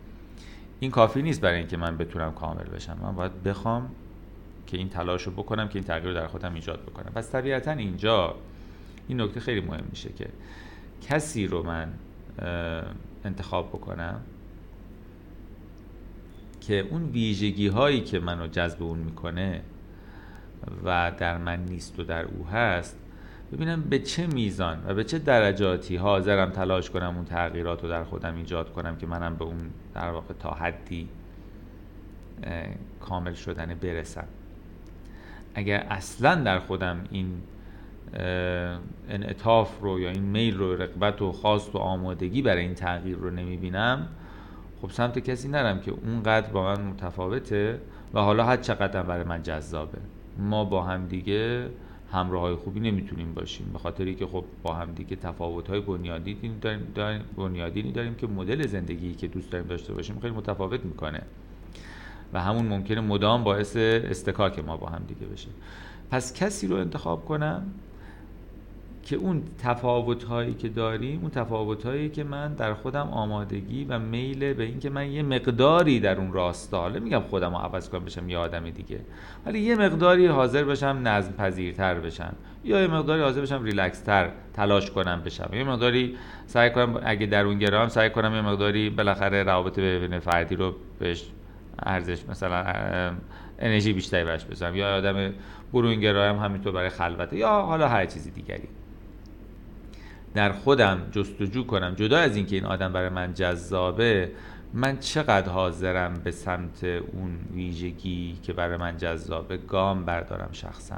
این 0.80 0.92
کافی 0.92 1.22
نیست 1.22 1.42
برای 1.42 1.58
اینکه 1.58 1.78
من 1.78 1.98
بتونم 1.98 2.32
کامل 2.32 2.64
بشم. 2.64 2.98
من 3.02 3.16
باید 3.16 3.44
بخوام 3.44 3.90
که 4.68 4.78
این 4.78 4.90
تلاش 4.90 5.24
رو 5.24 5.32
بکنم 5.32 5.68
که 5.68 5.76
این 5.76 5.84
تغییر 5.84 6.08
رو 6.08 6.14
در 6.14 6.28
خودم 6.28 6.54
ایجاد 6.54 6.82
بکنم. 6.82 7.12
پس 7.16 7.32
طبیعتا 7.32 7.72
اینجا 7.72 8.36
این 9.08 9.22
نکته 9.22 9.40
خیلی 9.40 9.62
مهم 9.62 9.84
میشه 9.90 10.10
که 10.14 10.28
کسی 11.10 11.48
رو 11.48 11.64
من 11.64 11.94
انتخاب 13.26 13.70
بکنم 13.70 14.22
که 16.62 16.80
اون 16.80 17.04
ویژگی 17.04 17.68
هایی 17.68 18.02
که 18.02 18.20
منو 18.20 18.48
جذب 18.48 18.84
اون 18.84 19.00
می‌کنه 19.00 19.62
و 20.86 21.12
در 21.18 21.38
من 21.38 21.66
نیست 21.66 22.00
و 22.00 22.04
در 22.04 22.26
او 22.26 22.48
هست 22.48 22.98
ببینم 23.54 23.82
به 23.82 24.00
چه 24.00 24.28
میزان 24.28 24.84
و 24.88 24.94
به 24.94 25.04
چه 25.04 25.20
درجاتی 25.20 25.96
حاضرم 25.96 26.50
تلاش 26.50 26.90
کنم 26.90 27.16
اون 27.16 27.26
تغییرات 27.26 27.84
رو 27.84 27.90
در 27.90 28.04
خودم 28.04 28.36
ایجاد 28.36 28.74
کنم 28.74 28.96
که 28.96 29.08
منم 29.08 29.36
به 29.36 29.46
اون 29.46 29.70
در 29.94 30.10
واقع 30.10 30.34
تا 30.34 30.52
حدی 30.52 31.10
کامل 33.00 33.34
شدن 33.34 33.76
برسم. 33.82 34.28
اگر 35.56 35.88
اصلا 35.90 36.36
در 36.36 36.60
خودم 36.60 37.04
این 37.12 37.42
انعطاف 39.10 39.80
رو 39.82 40.00
یا 40.00 40.10
این 40.10 40.24
میل 40.24 40.58
رو 40.58 40.76
رقبت 40.76 41.22
و 41.22 41.32
خواست 41.32 41.76
و 41.76 41.78
آمادگی 41.78 42.42
برای 42.42 42.62
این 42.62 42.76
تغییر 42.76 43.18
رو 43.18 43.30
نمی‌بینم 43.30 44.08
خب 44.82 44.92
سمت 44.92 45.20
کسی 45.20 45.48
نرم 45.48 45.80
که 45.80 45.92
اونقدر 45.92 46.50
با 46.50 46.64
من 46.64 46.82
متفاوته 46.82 47.80
و 48.14 48.20
حالا 48.20 48.44
هر 48.44 48.58
چقدر 48.58 49.04
برای 49.04 49.24
من 49.24 49.44
جذابه. 49.44 49.98
ما 50.38 50.66
با 50.66 50.84
هم 50.84 51.08
دیگه 51.08 51.70
همراه 52.12 52.42
های 52.42 52.56
خوبی 52.56 52.80
نمی‌تونیم 52.80 53.34
باشیم. 53.34 53.70
به 53.74 53.80
خاطری 53.80 54.16
که 54.16 54.26
خب 54.26 54.46
با 54.64 54.74
هم 54.74 54.92
دیگه 54.94 55.16
تفاوت 55.16 55.68
های 55.68 55.82
بنیادینی 55.82 56.58
داریم, 56.62 56.92
داریم 56.96 57.22
بنیادینی 57.38 57.92
داریم 57.92 58.16
که 58.16 58.28
مدل 58.28 58.68
زندگی 58.68 59.14
که 59.14 59.28
دوست 59.28 59.52
داریم 59.52 59.68
داشته 59.68 59.94
باشیم 59.94 60.20
خیلی 60.20 60.34
متفاوت 60.34 60.86
می‌کنه. 60.86 61.22
و 62.34 62.42
همون 62.42 62.66
ممکنه 62.66 63.02
مدام 63.02 63.44
باعث 63.44 63.76
استکاک 63.78 64.60
ما 64.60 64.78
با 64.78 64.88
هم 64.88 65.04
دیگه 65.08 65.26
بشه. 65.26 65.48
پس 66.12 66.34
کسی 66.34 66.68
رو 66.68 66.76
انتخاب 66.76 67.26
کنم 67.26 67.64
که 69.04 69.16
اون 69.16 69.44
تفاوت 69.64 70.24
هایی 70.24 70.54
که 70.54 70.70
داریم 70.70 71.22
اون 71.22 71.30
تفاوت 71.30 71.86
هایی 71.86 72.10
که 72.10 72.24
من 72.24 72.54
در 72.54 72.74
خودم 72.74 73.08
آمادگی 73.08 73.86
و 73.86 74.00
میل 74.00 74.54
به 74.54 74.64
اینکه 74.64 74.90
من 74.90 75.12
یه 75.12 75.24
مقداری 75.24 76.00
در 76.00 76.18
اون 76.18 76.34
راستا 76.34 76.82
حالا 76.82 77.00
میگم 77.00 77.20
خودم 77.20 77.52
رو 77.52 77.58
عوض 77.58 77.90
کنم 77.90 78.06
بشم 78.06 78.30
یه 78.30 78.38
آدم 78.38 78.70
دیگه 78.70 79.00
ولی 79.46 79.60
یه 79.60 79.76
مقداری 79.76 80.28
حاضر 80.28 80.64
بشم 80.64 81.02
نظم 81.04 81.34
پذیرتر 81.34 82.00
بشم 82.00 82.34
یا 82.64 82.82
یه 82.82 82.88
مقداری 82.88 83.22
حاضر 83.22 83.42
بشم 83.42 83.64
ریلکس 83.64 84.02
تر 84.02 84.30
تلاش 84.54 84.92
کنم 84.92 85.22
بشم. 85.26 85.50
یه 85.54 85.64
مقداری 85.64 86.18
سعی 86.46 86.70
کنم 86.70 87.02
اگه 87.04 87.26
در 87.26 87.46
اون 87.46 87.60
گرام 87.60 87.88
سعی 87.88 88.10
کنم 88.10 88.36
یه 88.36 88.42
مقداری 88.42 88.90
بالاخره 88.90 89.44
روابط 89.44 89.80
بین 89.80 90.20
فردی 90.20 90.56
رو 90.56 90.76
بهش 91.00 91.26
ارزش 91.84 92.26
مثلا 92.30 92.64
انرژی 93.60 93.94
بیشتری 93.94 94.24
براش 94.24 94.46
بذارم 94.46 94.76
یا 94.76 94.98
آدم 94.98 95.34
برونگرا 95.74 96.30
هم 96.30 96.36
همینطور 96.36 96.74
برای 96.74 96.90
خلوته 96.90 97.38
یا 97.38 97.50
حالا 97.50 97.88
هر 97.88 98.06
چیزی 98.06 98.32
دیگری. 98.32 98.68
در 100.34 100.52
خودم 100.52 101.02
جستجو 101.12 101.64
کنم. 101.64 101.96
جدا 101.96 102.18
از 102.18 102.36
اینکه 102.36 102.56
این 102.56 102.66
آدم 102.66 102.94
برای 102.94 103.10
من 103.10 103.34
جذابه 103.34 104.32
من 104.74 105.00
چقدر 105.00 105.50
حاضرم 105.50 106.14
به 106.24 106.32
سمت 106.32 106.84
اون 106.84 107.40
ویژگی 107.54 108.38
که 108.44 108.54
برای 108.54 108.78
من 108.78 108.98
جذابه 108.98 109.58
گام 109.58 110.06
بردارم 110.06 110.50
شخصا. 110.52 110.96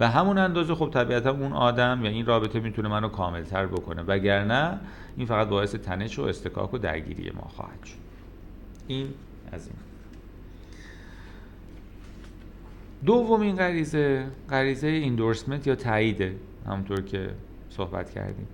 و 0.00 0.08
همون 0.08 0.38
اندازه 0.38 0.74
خب 0.74 0.90
طبیعتا 0.90 1.30
اون 1.30 1.52
آدم 1.52 2.00
یا 2.04 2.10
این 2.10 2.26
رابطه 2.26 2.60
می‌تونه 2.60 2.88
منو 2.88 3.08
کاملتر 3.08 3.66
بکنه. 3.66 4.02
وگرنه 4.02 4.78
این 5.16 5.26
فقط 5.26 5.48
باعث 5.48 5.74
تنش 5.74 6.18
و 6.18 6.22
استکاک 6.22 6.74
و 6.74 6.78
درگیری 6.78 7.30
ما 7.30 7.48
خواهد 7.48 7.84
شد. 7.84 7.94
این 8.86 9.08
از 9.52 9.66
این. 9.66 9.76
دومین 13.06 13.56
غریزه 13.56 14.26
غریزه 14.50 14.86
ایندورسمنت 14.86 15.66
یا 15.66 15.74
تاییده 15.74 16.36
همونطور 16.66 17.02
که 17.02 17.30
صحبت 17.70 18.10
کردیم. 18.10 18.46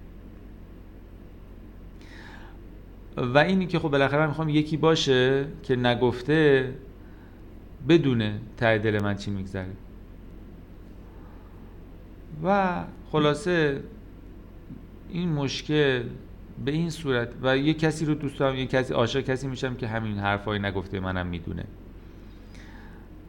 و 3.17 3.39
اینی 3.39 3.67
که 3.67 3.79
خب 3.79 3.89
بالاخره 3.89 4.21
من 4.21 4.27
می‌خوام 4.27 4.49
یکی 4.49 4.77
باشه 4.77 5.47
که 5.63 5.77
نگفته 5.77 6.75
بدونه 7.89 8.41
ته 8.57 8.79
دل 8.79 9.03
من 9.03 9.17
چی 9.17 9.31
میگذره. 9.31 9.71
و 12.45 12.81
خلاصه 13.11 13.81
این 15.09 15.29
مشکل 15.29 16.03
به 16.65 16.73
این 16.73 16.91
صورت 16.91 17.35
و 17.43 17.57
یه 17.59 17.75
کسی 17.75 18.07
رو 18.07 18.15
دوست 18.15 18.39
دارم 18.39 18.57
یه 18.57 18.67
کسی 18.67 18.95
عاشق 18.95 19.21
کسی 19.21 19.47
میشم 19.49 19.75
که 19.75 19.89
همین 19.89 20.19
حرفایی 20.19 20.61
نگفته 20.61 21.01
منم 21.01 21.27
می‌دونه. 21.27 21.65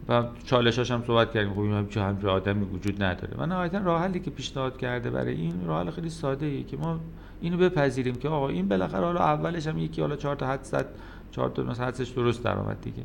و 0.08 0.24
چالشاش 0.44 0.90
هم 0.90 1.02
صحبت 1.06 1.32
کردیم. 1.32 1.54
خب 1.54 1.60
این 1.60 1.88
چه 1.88 2.02
همچه 2.02 2.28
آدمی 2.28 2.64
وجود 2.64 3.02
نداره. 3.02 3.34
و 3.38 3.46
نهایتا 3.46 3.78
راه 3.78 4.02
حلی 4.02 4.20
که 4.20 4.30
پیشنهاد 4.30 4.76
کرده 4.76 5.10
برای 5.10 5.34
این 5.34 5.66
راه 5.66 5.82
حل 5.82 5.90
خیلی 5.90 6.10
ساده 6.10 6.46
ای 6.46 6.62
که 6.62 6.76
ما 6.76 7.00
اینو 7.40 7.56
بپذیریم 7.56 8.14
که 8.14 8.28
آقا 8.28 8.48
این 8.48 8.68
بالاخره 8.68 9.04
حالا 9.04 9.20
اولش 9.20 9.66
هم 9.66 9.78
یکی 9.78 10.00
حالا 10.00 10.16
چهار 10.16 10.36
تا 10.36 10.46
حد 10.46 10.62
زد 10.62 10.86
چهار 11.32 11.50
تا 11.50 11.62
مثلا 11.62 11.86
حدسش 11.86 12.08
درست 12.08 12.44
در 12.44 12.58
آمد 12.58 12.80
دیگه. 12.80 13.02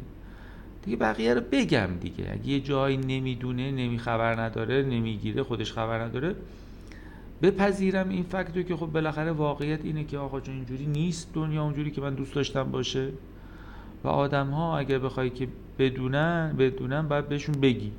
دیگه 0.86 0.98
بقیه 0.98 1.34
رو 1.34 1.42
بگم 1.52 1.88
دیگه. 2.02 2.30
اگه 2.32 2.48
یه 2.48 2.60
جایی 2.60 2.98
نمی‌دونه 2.98 3.72
نمی 3.72 4.00
خبر 4.00 4.42
نداره 4.42 4.84
نمی‌گیره 4.84 5.44
خودش 5.44 5.74
خبر 5.74 6.00
نداره 6.00 6.36
بپذیرم 7.42 8.10
این 8.10 8.24
فکت 8.24 8.68
که 8.68 8.76
خب 8.76 8.86
بالاخره 8.86 9.32
واقعیت 9.32 9.86
اینه 9.86 10.04
که 10.04 10.18
آقا 10.18 10.40
جون 10.40 10.56
اینجوری 10.56 10.86
نیست 10.86 11.34
دنیا 11.34 11.64
اونجوری 11.64 11.92
که 11.92 12.02
من 12.02 12.14
دوست 12.14 12.36
داشتم 12.36 12.64
باشه. 12.64 13.10
و 14.04 14.08
آدم 14.08 14.48
ها 14.48 14.78
اگر 14.78 15.00
بخوای 15.00 15.30
که 15.30 15.48
بدونن 15.82 16.56
بدونن 16.58 17.08
باید 17.08 17.30
بهشون 17.30 17.56
بگی. 17.62 17.92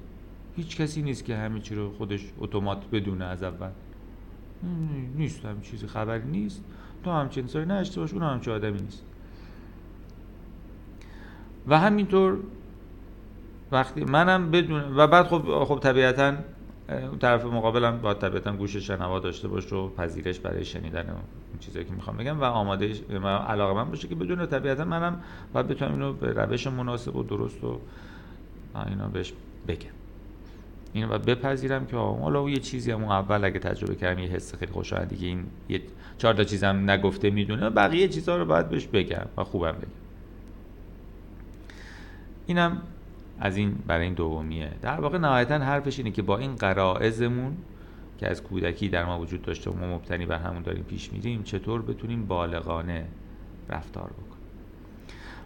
هیچ 0.57 0.77
کسی 0.77 1.03
نیست 1.03 1.25
که 1.25 1.37
همه 1.37 1.61
چی 1.61 1.75
رو 1.75 1.93
خودش 1.93 2.21
اتومات 2.39 2.91
بدونه 2.93 3.25
از 3.25 3.43
اول. 3.43 3.71
نیست 5.17 5.45
هم 5.45 5.61
چیزی 5.61 5.87
خبری 5.87 6.29
نیست. 6.29 6.65
تو 7.05 7.11
همچین 7.11 7.47
ساری 7.47 7.67
نشته 7.67 8.01
باش 8.01 8.13
اون 8.13 8.23
همچه 8.23 8.53
آدمی 8.53 8.81
نیست. 8.81 9.05
و 11.69 11.79
همینطور 11.79 12.39
وقتی 13.73 14.05
منم 14.05 14.51
بدون 14.51 14.97
و 14.97 15.07
بعد 15.07 15.27
خب 15.27 15.65
خب 15.65 15.79
طبیعتا 15.79 16.35
اون 16.93 17.19
طرف 17.19 17.45
مقابلم 17.45 18.01
باید 18.01 18.19
طبیعتا 18.19 18.53
گوش 18.53 18.77
شنوا 18.77 19.19
داشته 19.19 19.49
باشه 19.49 19.77
و 19.77 19.89
پذیرش 19.89 20.39
برای 20.39 20.65
شنیدن 20.65 21.11
اون 21.11 21.23
چیزایی 21.61 21.85
که 21.85 21.93
می‌خوام 21.93 22.17
بگم 22.17 22.41
و 22.41 22.45
آماده 22.45 22.93
علاقه 23.49 23.75
من 23.75 23.91
باشه 23.91 24.09
که 24.09 24.15
بدون 24.15 24.47
طبیعتا 24.47 24.85
منم 24.85 25.23
باید 25.53 25.69
بتونم 25.69 25.93
اینو 25.93 26.13
به 26.13 26.33
روش 26.33 26.67
مناسب 26.67 27.17
و 27.17 27.23
درست 27.23 27.65
و 27.65 27.79
اینا 28.87 29.09
بهش 29.09 29.33
بگم. 29.69 29.91
اینو 30.93 31.09
باید 31.09 31.23
بپذیرم 31.25 31.87
که 31.87 31.97
حالا 31.97 32.51
یه 32.51 32.59
چیزی 32.59 32.91
هم 32.91 33.05
اول 33.05 33.45
اگه 33.45 33.59
تجربه 33.59 33.95
کردم 33.95 34.23
یه 34.23 34.29
حس 34.29 34.55
خیلی 34.55 34.73
خوشایندی 34.73 35.17
که 35.17 35.27
این 35.27 35.45
یه 35.69 35.81
چهار 36.19 36.35
تا 36.35 36.45
چیزم 36.45 36.91
نگفته 36.91 37.31
می‌دونه 37.31 37.71
بقیه 37.71 38.09
چیزها 38.09 38.37
رو 38.37 38.45
باید 38.45 38.69
بهش 38.69 38.87
بگم 38.87 39.27
و 39.37 39.45
خوبم 39.45 39.73
بگم. 39.73 39.89
اینم 42.47 42.83
از 43.45 43.57
این 43.57 43.75
برای 43.87 44.05
این 44.05 44.15
دومیه. 44.15 44.71
در 44.83 45.01
واقع 45.01 45.19
نهایتا 45.19 45.59
حرفش 45.59 45.99
اینه 45.99 46.11
که 46.11 46.23
با 46.23 46.39
این 46.39 46.57
قرائزمون 46.57 47.57
که 48.19 48.31
از 48.31 48.43
کودکی 48.43 48.89
در 48.89 49.05
ما 49.05 49.21
وجود 49.21 49.43
داشته 49.43 49.71
و 49.71 49.75
ما 49.75 49.95
مبتنی 49.95 50.27
بر 50.27 50.39
همون 50.39 50.63
داریم 50.63 50.85
پیش 50.85 51.13
میریم 51.13 51.43
چطور 51.43 51.83
بتونیم 51.83 52.27
بالغانه 52.27 53.07
رفتار 53.69 54.11
بکنیم؟ 54.11 54.43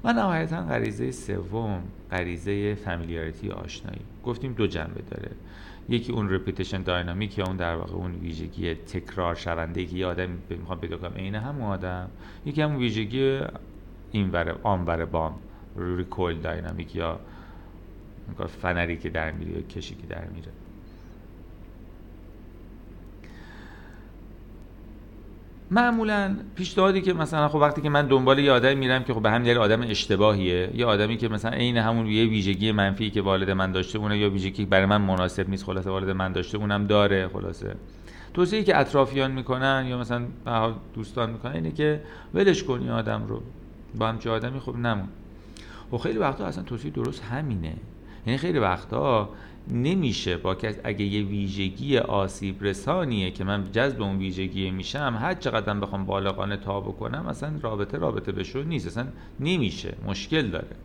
و 0.05 0.13
نهایتا 0.13 0.63
غریزه 0.63 1.11
سوم 1.11 1.83
غریزه 2.11 2.75
فامیلیاریتی 2.75 3.51
آشنایی. 3.51 4.01
گفتیم 4.25 4.53
دو 4.53 4.67
جنبه 4.67 5.03
داره. 5.11 5.31
یکی 5.89 6.13
اون 6.13 6.31
رپیتیشن 6.31 6.83
داینامیک 6.83 7.39
یا 7.39 7.45
اون 7.45 7.57
در 7.57 7.77
واقع 7.77 7.95
اون 7.95 8.13
ویژگی 8.13 8.75
تکرار 8.75 9.35
شونده 9.35 9.87
که 9.87 10.07
آدم 10.07 10.29
می‌خوام 10.51 10.81
پیدا 10.81 10.97
کنم 10.97 11.13
عین 11.17 11.35
همون 11.35 11.63
آدم. 11.63 12.11
یکی 12.47 12.63
هم 12.63 12.77
ویژگی 12.77 13.41
این 14.11 14.31
ور 14.31 14.59
آن 14.63 14.85
ور 14.85 15.05
بام 15.05 15.35
ریکول 15.77 16.39
داینامیک 16.39 16.97
یا 16.97 17.21
فنری 18.63 18.97
که 18.97 19.11
در 19.11 19.31
میره 19.31 19.53
یا 19.53 19.63
کشی 19.63 19.95
که 19.95 20.07
در 20.07 20.25
میره. 20.35 20.49
معمولا 25.71 26.37
پیشنهادی 26.55 27.01
که 27.01 27.13
مثلا 27.13 27.49
خب 27.49 27.57
وقتی 27.57 27.83
که 27.83 27.89
من 27.89 28.07
دنبال 28.07 28.39
یه 28.39 28.53
آدمی 28.53 28.75
میرم 28.75 29.05
که 29.05 29.15
خب 29.15 29.23
به 29.23 29.31
هم 29.31 29.47
آدم 29.47 29.83
اشتباهیه 29.83 30.71
یه 30.75 30.87
آدمی 30.87 31.17
که 31.17 31.29
مثلا 31.29 31.51
عین 31.51 31.77
همون 31.77 32.07
یه 32.07 32.25
ویژگی 32.25 32.73
منفی 32.73 33.11
که 33.11 33.23
والد 33.23 33.51
من 33.51 33.73
داشته 33.73 33.99
اونه 33.99 34.19
یا 34.19 34.31
ویژگی 34.31 34.65
برای 34.65 34.87
من 34.87 35.01
مناسب 35.01 35.49
نیست 35.49 35.65
خلاصه 35.65 35.91
والد 35.91 36.11
من 36.11 36.33
داشته 36.33 36.59
اونم 36.59 36.87
داره 36.87 37.29
خلاصه. 37.29 37.75
توصیه 38.35 38.63
که 38.63 38.79
اطرافیان 38.79 39.33
می‌کنن 39.33 39.87
یا 39.89 39.99
مثلا 39.99 40.27
دوستان 40.95 41.31
می‌کنن 41.31 41.53
اینه 41.53 41.71
که 41.71 42.01
ولش 42.35 42.65
کنی 42.65 42.91
آدم 42.91 43.27
رو. 43.27 43.43
با 43.99 44.09
همچه 44.09 44.31
آدمی؟ 44.31 44.61
خب 44.61 44.77
نمون 44.77 45.09
و 45.93 45.97
خب 45.97 46.03
خیلی 46.03 46.19
وقتا 46.19 46.47
اصلا 46.47 46.63
توصیه 46.63 46.91
درست 46.91 47.23
همینه. 47.23 47.75
یعنی 48.27 48.39
خیلی 48.39 48.59
وقتا 48.59 49.29
نمیشه 49.71 50.37
با 50.37 50.55
کس 50.55 50.79
اگه 50.85 51.05
یه 51.05 51.23
ویژگی 51.23 51.99
آسیب 51.99 52.65
رسانیه 52.65 53.31
که 53.31 53.45
من 53.45 53.73
جذب 53.73 54.03
اون 54.03 54.19
ویژگی 54.19 54.71
میشم 54.71 55.19
هر 55.21 55.35
چقدر 55.35 55.75
بخوام 55.75 56.07
بالغانه 56.07 56.57
تا 56.57 56.81
بکنم 56.81 57.27
اصلا 57.27 57.53
رابطه 57.63 57.99
رابطه 57.99 58.33
بشو 58.33 58.63
نیست 58.63 58.87
اصلا 58.87 59.07
نمیشه 59.41 59.95
مشکل 60.07 60.49
داره. 60.49 60.77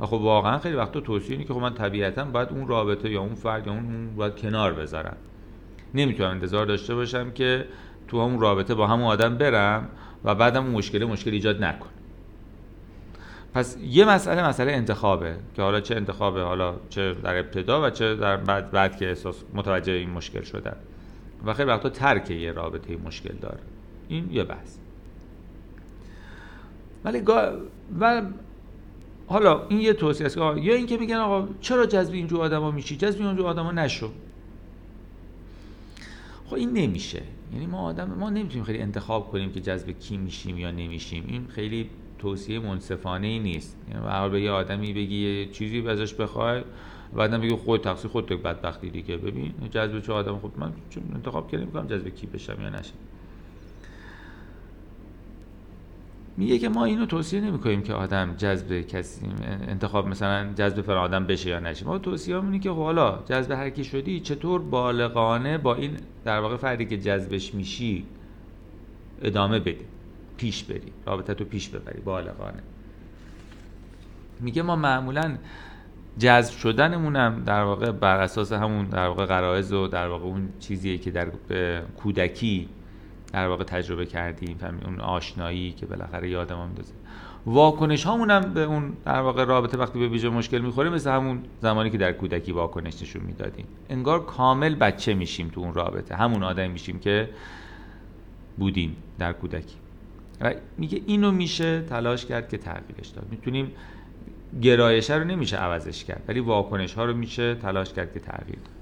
و 0.00 0.06
خب 0.06 0.12
واقعا 0.12 0.58
خیلی 0.58 0.76
وقتا 0.76 1.00
توصیه 1.00 1.32
اینه 1.32 1.44
که 1.44 1.54
خب 1.54 1.60
من 1.60 1.74
طبیعتا 1.74 2.24
باید 2.24 2.48
اون 2.48 2.68
رابطه 2.68 3.10
یا 3.10 3.20
اون 3.20 3.34
فرد 3.34 3.66
یا 3.66 3.72
اون 3.72 4.16
باید 4.16 4.36
کنار 4.36 4.72
بذارم. 4.72 5.16
نمی‌تونم 5.94 6.30
انتظار 6.30 6.66
داشته 6.66 6.94
باشم 6.94 7.30
که 7.30 7.64
تو 8.08 8.24
همون 8.24 8.40
رابطه 8.40 8.74
با 8.74 8.86
همون 8.86 9.06
آدم 9.06 9.38
برم 9.38 9.88
و 10.24 10.34
بعدم 10.34 10.64
اون 10.64 10.72
مشکل 10.72 11.04
مشکل 11.04 11.30
ایجاد 11.30 11.64
نکنه. 11.64 11.95
پس 13.56 13.76
یه 13.82 14.04
مسئله 14.04 14.48
مسئله 14.48 14.72
انتخابه 14.72 15.36
که 15.54 15.62
حالا 15.62 15.80
چه 15.80 15.96
انتخابه 15.96 16.42
حالا 16.42 16.74
چه 16.88 17.14
در 17.14 17.36
ابتدا 17.36 17.86
و 17.86 17.90
چه 17.90 18.14
در 18.14 18.36
بعد, 18.36 18.70
بعد 18.70 18.96
که 18.96 19.08
احساس 19.08 19.36
متوجه 19.54 19.92
این 19.92 20.10
مشکل 20.10 20.42
شدن 20.42 20.76
و 21.46 21.54
خیلی 21.54 21.68
وقتا 21.68 21.88
ترک 21.88 22.30
یه 22.30 22.52
رابطه 22.52 22.96
مشکل 22.96 23.34
داره. 23.34 23.58
این 24.08 24.28
یه 24.32 24.44
بحث. 24.44 24.76
ولی 27.04 27.22
و 28.00 28.22
حالا 29.26 29.66
این 29.68 29.80
یه 29.80 29.92
توصیه 29.92 30.26
است 30.26 30.36
یا 30.36 30.54
اینکه 30.54 30.96
میگن 30.96 31.16
آقا 31.16 31.48
چرا 31.60 31.86
جذب 31.86 32.14
اینجور 32.14 32.40
آدما 32.40 32.70
میشی؟ 32.70 32.96
جذب 32.96 33.20
اینجور 33.20 33.46
آدما 33.46 33.72
نشو. 33.72 34.10
خب 36.46 36.54
این 36.54 36.72
نمیشه. 36.72 37.22
یعنی 37.52 37.66
ما 37.66 37.82
آدم 37.82 38.04
ما 38.18 38.30
نمی‌تونیم 38.30 38.64
خیلی 38.64 38.78
انتخاب 38.78 39.30
کنیم 39.30 39.52
که 39.52 39.60
جذب 39.60 39.90
کی 39.90 40.16
میشیم 40.16 40.58
یا 40.58 40.70
نمیشیم. 40.70 41.24
این 41.28 41.46
خیلی 41.48 41.90
توصیه 42.18 42.58
منصفانه 42.58 43.26
ای 43.26 43.38
نیست. 43.38 43.76
یعنی 43.90 44.30
به 44.30 44.40
یه 44.40 44.50
آدمی 44.50 44.92
بگی 44.92 45.16
یه 45.16 45.46
چیزی 45.46 45.88
ازش 45.88 46.14
بخوای 46.14 46.62
بعدم 47.16 47.40
بگی 47.40 47.56
خود 47.56 47.80
تقصیر 47.80 48.10
خودت 48.10 48.32
بدبختی 48.32 48.90
دیگه. 48.90 49.16
ببین 49.16 49.52
جذب 49.70 50.00
چه 50.00 50.12
آدم؟ 50.12 50.38
خود 50.38 50.58
من 50.58 50.72
انتخاب 51.14 51.50
کردم 51.50 51.64
می‌کنم 51.64 51.86
جذب 51.86 52.08
کی 52.08 52.26
بشم 52.26 52.62
یا 52.62 52.68
نشم. 52.68 52.94
میگه 56.36 56.58
که 56.58 56.68
ما 56.68 56.84
اینو 56.84 57.06
توصیه 57.06 57.40
نمی‌کنیم 57.40 57.82
که 57.82 57.94
آدم 57.94 58.34
جذب 58.36 58.80
کسی 58.80 59.26
انتخاب 59.68 60.08
مثلا 60.08 60.52
جذب 60.52 60.82
فلان 60.82 60.98
آدم 60.98 61.26
بشه 61.26 61.50
یا 61.50 61.60
نشه. 61.60 61.86
ما 61.86 61.98
توصیه 61.98 62.44
اینه 62.44 62.58
که 62.58 62.70
خب 62.70 62.76
حالا 62.76 63.18
جذب 63.28 63.50
هر 63.50 63.70
کی 63.70 63.84
شدی 63.84 64.20
چطور 64.20 64.62
بالغانه 64.62 65.58
با 65.58 65.74
این 65.74 65.96
در 66.24 66.40
واقع 66.40 66.56
فردی 66.56 66.86
که 66.86 66.98
جذبش 66.98 67.54
میشی 67.54 68.04
ادامه 69.22 69.58
بدی. 69.58 69.84
پیش 70.36 70.64
بری. 70.64 70.92
رابطه 71.06 71.34
تو 71.34 71.44
پیش 71.44 71.68
ببری. 71.68 72.00
بالغانه 72.00 72.62
میگه 74.40 74.62
ما 74.62 74.76
معمولا 74.76 75.36
جذب 76.18 76.54
شدنمونم 76.54 77.42
در 77.46 77.62
واقع 77.62 77.90
بر 77.90 78.20
اساس 78.20 78.52
همون 78.52 78.86
در 78.86 79.06
واقع 79.06 79.26
غرایز 79.26 79.72
و 79.72 79.88
در 79.88 80.08
واقع 80.08 80.24
اون 80.24 80.48
چیزیه 80.60 80.98
که 80.98 81.10
در 81.10 81.28
کودکی 81.96 82.68
در 83.32 83.48
واقع 83.48 83.64
تجربه 83.64 84.06
کردیم 84.06 84.58
اون 84.84 85.00
آشنایی 85.00 85.72
که 85.72 85.86
بالاخره 85.86 86.30
یادم 86.30 86.58
میندازه 86.58 86.92
واکنش 87.46 88.04
هامون 88.04 88.30
هم 88.30 88.54
به 88.54 88.60
اون 88.62 88.92
در 89.04 89.20
واقع 89.20 89.44
رابطه 89.44 89.78
وقتی 89.78 89.98
به 89.98 90.08
ویژه 90.08 90.28
مشکل 90.28 90.58
می‌خوره 90.58 90.90
مثل 90.90 91.10
همون 91.10 91.42
زمانی 91.62 91.90
که 91.90 91.98
در 91.98 92.12
کودکی 92.12 92.52
واکنش 92.52 93.02
نشون 93.02 93.22
می‌دادیم. 93.22 93.66
انگار 93.90 94.24
کامل 94.24 94.74
بچه 94.74 95.14
میشیم 95.14 95.48
تو 95.48 95.60
اون 95.60 95.74
رابطه. 95.74 96.16
همون 96.16 96.42
آدم 96.42 96.70
میشیم 96.70 96.98
که 96.98 97.30
بودیم 98.58 98.96
در 99.18 99.32
کودکی. 99.32 99.76
میگه 100.78 101.02
اینو 101.06 101.32
میشه 101.32 101.82
تلاش 101.82 102.26
کرد 102.26 102.48
که 102.48 102.58
تغییرش 102.58 103.08
داد. 103.08 103.26
می‌تونیم 103.30 103.72
گرایشه 104.62 105.14
رو 105.14 105.24
نمیشه 105.24 105.56
عوضش 105.56 106.04
کرد 106.04 106.22
ولی 106.28 106.40
واکنش 106.40 106.94
ها 106.94 107.04
رو 107.04 107.14
میشه 107.14 107.54
تلاش 107.54 107.92
کرد 107.92 108.12
که 108.12 108.20
تغییر 108.20 108.58
داد. 108.58 108.76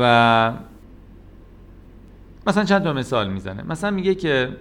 و 0.00 0.52
مثلا 2.46 2.64
چند 2.64 2.82
تا 2.82 2.92
مثال 2.92 3.30
می‌زنه. 3.30 3.62
مثلا 3.62 3.90
میگه 3.90 4.14
که 4.14 4.56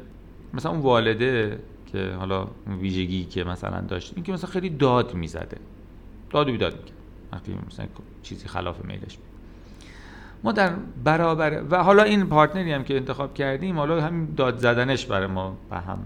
مثلا 0.54 0.72
اون 0.72 0.82
والده 0.82 1.60
که 1.86 2.12
حالا 2.12 2.48
ویژگی 2.82 3.24
که 3.24 3.44
مثلا 3.44 3.82
داشت 3.82 4.14
این 4.16 4.24
که 4.24 4.32
مثلا 4.32 4.50
خیلی 4.50 4.70
داد 4.70 5.14
می‌زده. 5.14 5.58
داد 6.30 6.50
و 6.50 6.52
بیداد 6.52 6.74
می‌کرد. 6.78 6.96
مثلا 7.68 7.86
چیزی 8.24 8.48
خلاف 8.48 8.86
میلش 8.86 9.18
بود. 9.18 9.29
ما 10.44 10.52
در 10.52 10.74
برابر 11.04 11.64
و 11.70 11.84
حالا 11.84 12.04
این 12.04 12.28
partner 12.28 12.68
ی 12.68 12.74
هم 12.74 12.84
که 12.84 12.96
انتخاب 12.96 13.34
کردیم 13.34 13.78
حالا 13.78 14.02
همین 14.02 14.34
داد 14.38 14.58
زدنش 14.58 15.06
برای 15.06 15.28
ما 15.28 15.58
به 15.70 15.78
هم 15.78 16.00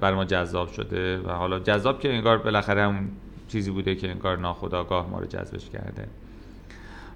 برای 0.00 0.14
ما 0.14 0.24
جذاب 0.24 0.68
شده 0.68 1.18
و 1.18 1.30
حالا 1.30 1.58
جذاب 1.58 2.00
که 2.00 2.14
انگار 2.14 2.38
بالاخره 2.38 2.82
هم 2.82 3.08
چیزی 3.48 3.70
بوده 3.70 3.94
که 3.94 4.10
انگار 4.10 4.38
ناخودآگاه 4.38 5.10
ما 5.10 5.18
رو 5.18 5.26
جذبش 5.26 5.70
کرده. 5.70 6.06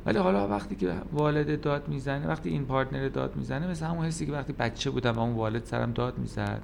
ولی 0.07 0.19
حالا 0.19 0.49
وقتی 0.49 0.77
که 0.77 0.93
والد 1.13 1.61
داد 1.61 1.89
می‌زنه 1.89 2.29
وقتی 2.29 2.51
این 2.51 2.65
partner 2.65 3.09
داد 3.09 3.37
می‌زنه 3.37 3.67
مثل 3.67 3.87
همون 3.87 4.07
حسی 4.07 4.27
که 4.27 4.33
وقتی 4.33 4.53
بچه 4.53 4.91
بودم 4.91 5.13
و 5.13 5.21
اون 5.21 5.35
والد 5.35 5.65
سرم 5.65 5.93
داد 5.93 6.19
می‌زد. 6.19 6.63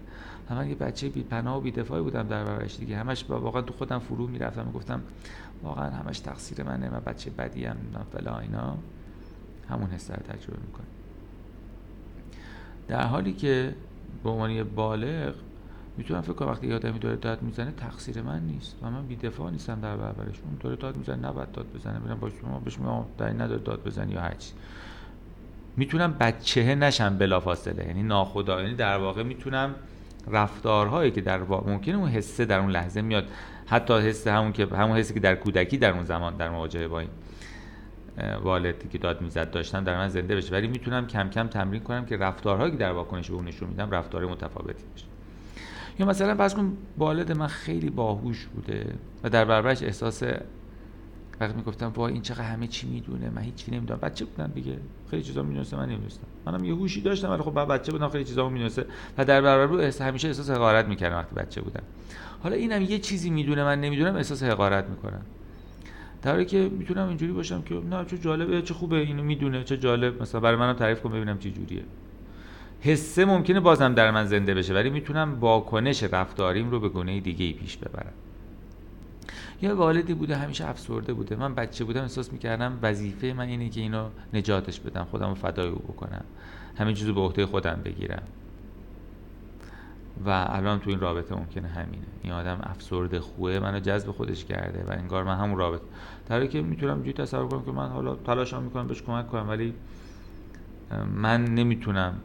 من 0.51 0.69
یه 0.69 0.75
بچه 0.75 1.09
بی 1.09 1.23
پناه 1.23 1.57
و 1.57 1.61
بی 1.61 1.71
دفاعی 1.71 2.03
بودم 2.03 2.23
در 2.23 2.45
برابرش 2.45 2.77
دیگه. 2.77 2.97
همش 2.97 3.25
واقعا 3.29 3.63
تو 3.63 3.75
خودم 3.75 3.99
فرو 3.99 4.27
می‌رفتم 4.27 4.65
می‌گفتم 4.67 5.01
واقعا 5.63 5.91
همش 5.91 6.19
تقصیر 6.19 6.63
منه 6.63 6.91
من 6.91 7.01
بچه 7.07 7.31
بدی 7.31 7.67
ام 7.67 7.77
فلا 8.13 8.39
اینا. 8.39 8.77
همون 9.69 9.91
حس 9.91 10.11
رو 10.11 10.17
تجربه 10.17 10.61
می‌کنه. 10.67 10.87
در 12.89 13.07
حالی 13.07 13.33
که 13.33 13.75
به 14.25 14.31
عنوان 14.31 14.63
بالغ 14.63 15.35
می‌تونم 15.97 16.21
فکر 16.21 16.33
کنم 16.33 16.49
وقتی 16.49 16.67
یه 16.67 16.75
آدمی 16.75 16.99
داره 16.99 17.17
داد 17.17 17.43
می‌زنه 17.43 17.73
تقصیر 17.77 18.23
من 18.23 18.41
نیست 18.41 18.77
و 18.83 18.91
من 18.91 19.07
بی‌دفاع 19.07 19.51
نیستم 19.51 19.81
در 19.81 19.97
برابرش. 19.97 20.41
اون 20.45 20.57
داره 20.61 20.77
داد 20.77 20.97
می‌زنه 20.97 21.29
نباید 21.29 21.53
داد 21.53 21.67
بزنه. 21.75 21.99
میرم 21.99 22.19
با 22.19 22.31
شما 22.31 22.61
بهش 22.61 22.79
میگم 22.79 23.05
این 23.21 23.41
نداره 23.41 23.61
داد 23.61 23.85
بزنی 23.85 24.13
یا 24.13 24.21
هرچی. 24.21 24.53
می‌تونم 25.77 26.15
بچه 26.21 26.75
نشم 26.75 27.19
بلافاصله. 27.19 27.87
یعنی 27.87 28.03
ناخدا 28.03 28.63
یعنی 28.63 28.75
در 28.75 28.99
واقع 28.99 29.23
می‌تونم 29.23 29.75
رفتارهایی 30.29 31.11
که 31.11 31.21
در 31.21 31.43
واقع 31.43 31.71
ممکنه 31.71 31.97
اون 31.97 32.09
حسه 32.09 32.45
در 32.45 32.59
اون 32.59 32.71
لحظه 32.71 33.03
میاد. 33.03 33.25
حتی 33.67 33.95
حس 33.95 34.27
همون 34.27 34.53
که 34.53 34.67
همون 34.67 34.97
حسی 34.97 35.15
که 35.15 35.21
در 35.21 35.35
کودکی 35.35 35.79
در 35.79 35.91
اون 35.91 36.05
زمان 36.05 36.37
در 36.37 36.51
مواجهه 36.51 36.89
با 36.89 37.01
این. 37.01 37.11
والدی 38.43 38.89
که 38.89 38.99
داد 38.99 39.23
می‌زد 39.23 39.51
داشتم 39.51 39.85
در 39.85 39.97
من 39.97 40.09
زنده 40.09 40.37
بشه. 40.37 40.53
ولی 40.53 40.69
می‌تونم 40.69 41.07
کم 41.07 41.29
کم 41.29 41.47
تمرین 41.47 41.83
کنم 41.83 42.05
که 42.05 42.17
رفتارهایی 42.17 42.73
که 42.73 42.79
در 42.79 42.93
واکنش 42.93 43.31
به 43.31 43.35
اون 43.35 43.45
نشون 43.45 43.69
میدم 43.69 43.91
رفتار 43.91 44.27
متفاوتی 44.27 44.85
بشه 44.95 45.07
یا 45.99 46.07
مثلا 46.07 46.35
فرض 46.35 46.55
کن 46.55 46.77
والد 46.99 47.33
من 47.33 47.47
خیلی 47.47 47.91
باهوش 47.91 48.47
بوده 48.47 48.95
و 49.25 49.31
در 49.31 49.45
برابرش 49.45 49.83
احساس 49.83 50.23
وقتی 51.41 51.57
می‌گفتم 51.57 51.93
وای 51.97 52.13
این 52.13 52.23
چقدر 52.23 52.43
همه 52.43 52.67
چی 52.67 52.87
می‌دونه 52.87 53.31
من 53.31 53.43
هیچی 53.43 53.71
نمی‌دونم. 53.71 54.01
بچه 54.01 54.25
بودم 54.25 54.53
دیگه. 54.55 54.79
خیلی 55.11 55.23
چیزا 55.23 55.43
می‌دونستم 55.43 55.77
من 55.77 55.87
نمی‌دونستم. 55.89 56.27
منم 56.47 56.65
یه 56.65 56.75
هوشی 56.75 57.01
داشتم 57.01 57.31
ولی 57.31 57.43
خب 57.43 57.65
بچه 57.65 57.93
بودم 57.93 58.09
خیلی 58.09 58.25
چیزا 58.25 58.49
می‌دونسته. 58.49 58.87
و 59.19 59.25
در 59.25 59.41
برابر 59.41 59.73
رو 59.73 60.05
همیشه 60.05 60.29
احساس 60.29 60.51
حقارت 60.51 60.87
می‌کردم 60.87 61.17
وقتی 61.17 61.35
بچه 61.35 61.61
بودم. 61.61 61.83
حالا 62.43 62.57
اینم 62.57 62.83
یه 62.83 62.99
چیزی 62.99 63.31
می‌دونه 63.31 63.65
من 63.65 63.81
نمی‌دونم 63.81 64.17
احساس 64.17 64.43
حقارت 64.43 64.89
می‌کنم. 64.89 65.23
در 66.25 66.45
که 66.45 66.69
می‌تونم 66.79 67.09
اینجوری 67.09 67.33
باشم 67.33 67.63
که 67.63 67.75
نه 67.75 68.05
چه 68.05 68.19
جالبه 68.19 68.63
چه 68.63 68.75
خوبه 68.75 68.97
اینو 68.97 69.23
می‌دونه 69.23 69.65
چه 69.65 69.77
جالب. 69.77 70.23
مثلا 70.23 70.41
برای 70.41 70.57
منم 70.57 70.73
تعریف 70.73 71.01
کن 71.01 71.13
ببینم 71.13 71.39
چه 71.39 71.51
جوریه. 71.51 71.83
حسه 72.81 73.25
ممکنه 73.25 73.61
بازم 73.61 73.95
در 73.95 74.11
من 74.11 74.27
زنده 74.27 74.55
بشه 74.55 74.75
ولی 74.75 74.91
می‌تونم 74.91 75.37
واکنش 75.41 76.03
رفتاریم 76.03 76.71
رو 76.71 76.81
به 76.81 76.89
گونه 76.89 77.21
دیگه 77.21 77.45
ای 77.45 77.53
پیش 77.53 77.77
ببرم. 77.77 78.13
یا 79.63 79.77
والدی 79.77 80.15
بوده 80.15 80.37
همیشه 80.37 80.69
افسرده 80.69 81.13
بوده. 81.13 81.37
من 81.37 81.55
بچه 81.55 81.85
بودم 81.85 82.03
احساس 82.03 82.33
می‌کردم 82.33 82.79
وظیفه 82.83 83.33
من 83.37 83.49
اینه 83.49 83.69
که 83.69 83.81
اینو 83.81 84.09
نجاتش 84.33 84.81
بدم 84.81 85.05
خودم 85.05 85.29
رو 85.29 85.35
فدای 85.35 85.69
او 85.69 85.79
بکنم 85.79 86.25
همین 86.79 86.95
چیزو 86.95 87.15
به 87.15 87.21
عهده 87.21 87.47
خودم 87.47 87.81
بگیرم. 87.85 88.23
و 90.27 90.47
الان 90.49 90.81
تو 90.81 90.91
این 90.91 91.01
رابطه 91.01 91.35
ممکنه 91.35 91.69
همینه. 91.69 92.07
این 92.23 92.33
آدم 92.33 92.59
افسرده 92.63 93.21
خوه 93.21 93.59
منو 93.59 93.81
جذب 93.81 94.11
خودش 94.11 94.45
کرده 94.45 94.85
و 94.89 94.91
انگار 94.91 95.25
من 95.25 95.37
همون 95.37 95.59
رابطه 95.59 95.85
در 96.27 96.47
که 96.47 96.63
می‌تونم 96.63 97.03
جوی 97.03 97.13
تصور 97.13 97.49
کنم 97.49 97.65
که 97.65 97.71
من 97.71 97.89
حالا 97.89 98.15
تلاشم 98.15 98.63
می‌کنم 98.63 98.87
بهش 98.87 99.03
کمک 99.03 99.29
کنم 99.29 99.49
ولی 99.49 99.75
من 101.15 101.45
نمی‌تونم 101.45 102.21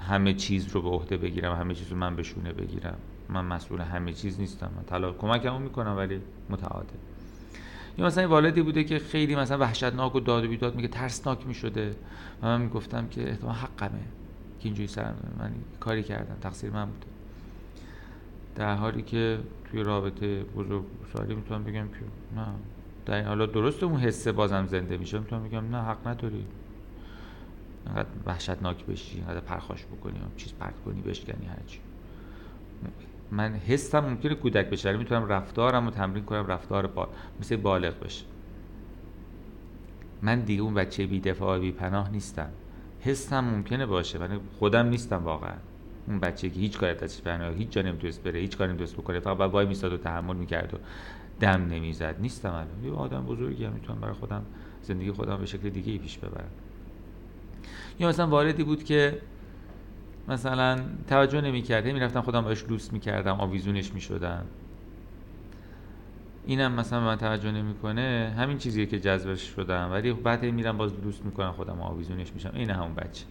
همه 0.00 0.34
چیز 0.34 0.68
رو 0.68 0.82
به 0.82 0.88
عهده 0.88 1.16
بگیرم 1.16 1.56
همه 1.56 1.74
چیز 1.74 1.88
رو 1.88 1.96
من 1.96 2.16
بشونه 2.16 2.52
بگیرم. 2.52 2.96
من 3.28 3.44
مسئول 3.44 3.80
همه 3.80 4.12
چیز 4.12 4.40
نیستم. 4.40 4.70
من 4.76 4.82
تلا 4.86 5.12
کمکمو 5.12 5.58
می‌کنم 5.58 5.96
ولی 5.96 6.20
متعادل. 6.50 6.96
یا 7.98 8.06
مثلا 8.06 8.28
والدی 8.28 8.62
بوده 8.62 8.84
که 8.84 8.98
خیلی 8.98 9.36
مثلا 9.36 9.58
وحشتناک 9.58 10.14
و 10.14 10.20
داد 10.20 10.44
و 10.44 10.48
بیداد 10.48 10.74
میگه 10.74 10.88
ترسناک 10.88 11.46
می‌شده. 11.46 11.96
و 12.42 12.46
من 12.46 12.60
می‌گفتم 12.60 13.08
که 13.08 13.30
احتمال 13.30 13.54
حقمه 13.54 14.00
که 14.60 14.64
اینجوری 14.64 14.88
سرم 14.88 15.14
من 15.38 15.52
کاری 15.80 16.02
کردم 16.02 16.36
تقصیر 16.40 16.70
من 16.70 16.84
بوده. 16.84 17.06
در 18.56 18.74
حالی 18.74 19.02
که 19.02 19.38
توی 19.70 19.82
رابطه 19.82 20.42
بزرگ 20.42 20.84
سالی 21.12 21.34
می‌تونم 21.34 21.64
بگم 21.64 21.88
که 21.88 22.36
نه. 22.36 22.46
در 23.10 23.22
حالا 23.22 23.46
درست 23.46 23.82
اون 23.82 24.00
حسه 24.00 24.32
بازم 24.32 24.66
زنده 24.66 24.96
میشه 24.96 25.18
می‌تونم 25.18 25.44
بگم 25.44 25.76
نه 25.76 25.82
حق 25.82 26.08
نداری. 26.08 26.44
انقدر 27.86 28.08
وحشتناک 28.26 28.86
بشی 28.86 29.20
انقدر 29.20 29.40
پرخاش 29.40 29.84
بکنی 29.86 30.14
چیز 30.36 30.54
پرت 30.60 30.74
کنی 30.84 31.00
بشکنی 31.00 31.46
هرچی 31.46 31.78
من 33.30 33.54
حسم 33.54 34.00
ممکنه 34.00 34.34
کودک 34.34 34.70
بشه 34.70 34.96
می‌تونم 34.96 35.26
رفتارم 35.28 35.84
رو 35.84 35.90
تمرین 35.90 36.24
کنم 36.24 36.46
رفتار 36.46 36.86
با... 36.86 37.08
مثل 37.40 37.56
بالغ 37.56 38.00
بشه. 38.00 38.24
من 40.22 40.40
دیگه 40.40 40.62
اون 40.62 40.74
بچه 40.74 41.06
بی 41.06 41.20
دفاع 41.20 41.58
بی 41.58 41.72
پناه 41.72 42.10
نیستم. 42.10 42.50
حسم 43.00 43.40
ممکنه 43.40 43.86
باشه 43.86 44.18
ولی 44.18 44.40
خودم 44.58 44.86
نیستم 44.86 45.24
واقعا. 45.24 45.56
اون 46.08 46.20
بچه 46.20 46.50
که 46.50 46.60
هیچ 46.60 46.78
کاری 46.78 47.04
ازش 47.04 47.22
پناه 47.22 47.54
هیچ 47.54 47.70
جا 47.70 47.82
نمی‌تونست 47.82 48.22
بره 48.22 48.40
هیچ 48.40 48.56
کاری 48.56 48.68
نمی‌تونست 48.70 48.96
بکنه 48.96 49.20
فقط 49.20 49.50
وای 49.50 49.66
میستاد 49.66 49.92
و 49.92 49.96
تحمل 49.96 50.36
می‌کرد 50.36 50.74
و 50.74 50.76
دم 51.40 51.66
نمی‌زد. 51.70 52.16
نیستم 52.20 52.50
الان. 52.50 52.84
یه 52.84 52.92
آدم 52.92 53.26
بزرگی 53.26 53.64
هم 53.64 53.72
می‌تونم 53.72 54.00
برای 54.00 54.14
خودم 54.14 54.42
زندگی 54.82 55.12
خودم 55.12 55.36
به 55.36 55.46
شکل 55.46 55.70
دیگه 55.70 55.92
ای 55.92 55.98
پیش 55.98 56.18
ببرم. 56.18 56.50
یا 58.00 58.08
مثلا 58.08 58.26
واردی 58.26 58.64
بود 58.64 58.84
که 58.84 59.18
مثلا 60.28 60.78
توجه 61.08 61.40
نمی‌کرد. 61.40 61.86
می‌رفتم 61.86 62.20
خودم 62.20 62.40
باش 62.40 62.64
لوس 62.68 62.92
می‌کردم 62.92 63.40
آویزونش 63.40 63.92
می‌شدم. 63.92 64.44
اینم 66.46 66.72
مثلا 66.72 67.00
من 67.00 67.16
توجه 67.16 67.50
نمی‌کنه. 67.50 68.34
همین 68.36 68.58
چیزیه 68.58 68.86
که 68.86 69.00
جذبش 69.00 69.42
شدم. 69.42 69.88
ولی 69.92 70.12
بعد 70.12 70.44
میرم 70.44 70.76
باز 70.76 70.92
لوس 71.04 71.20
می‌کنم 71.24 71.52
خودم 71.52 71.80
آویزونش 71.80 72.32
میشم. 72.32 72.50
این 72.54 72.70
همون 72.70 72.94
بچه. 72.94 73.24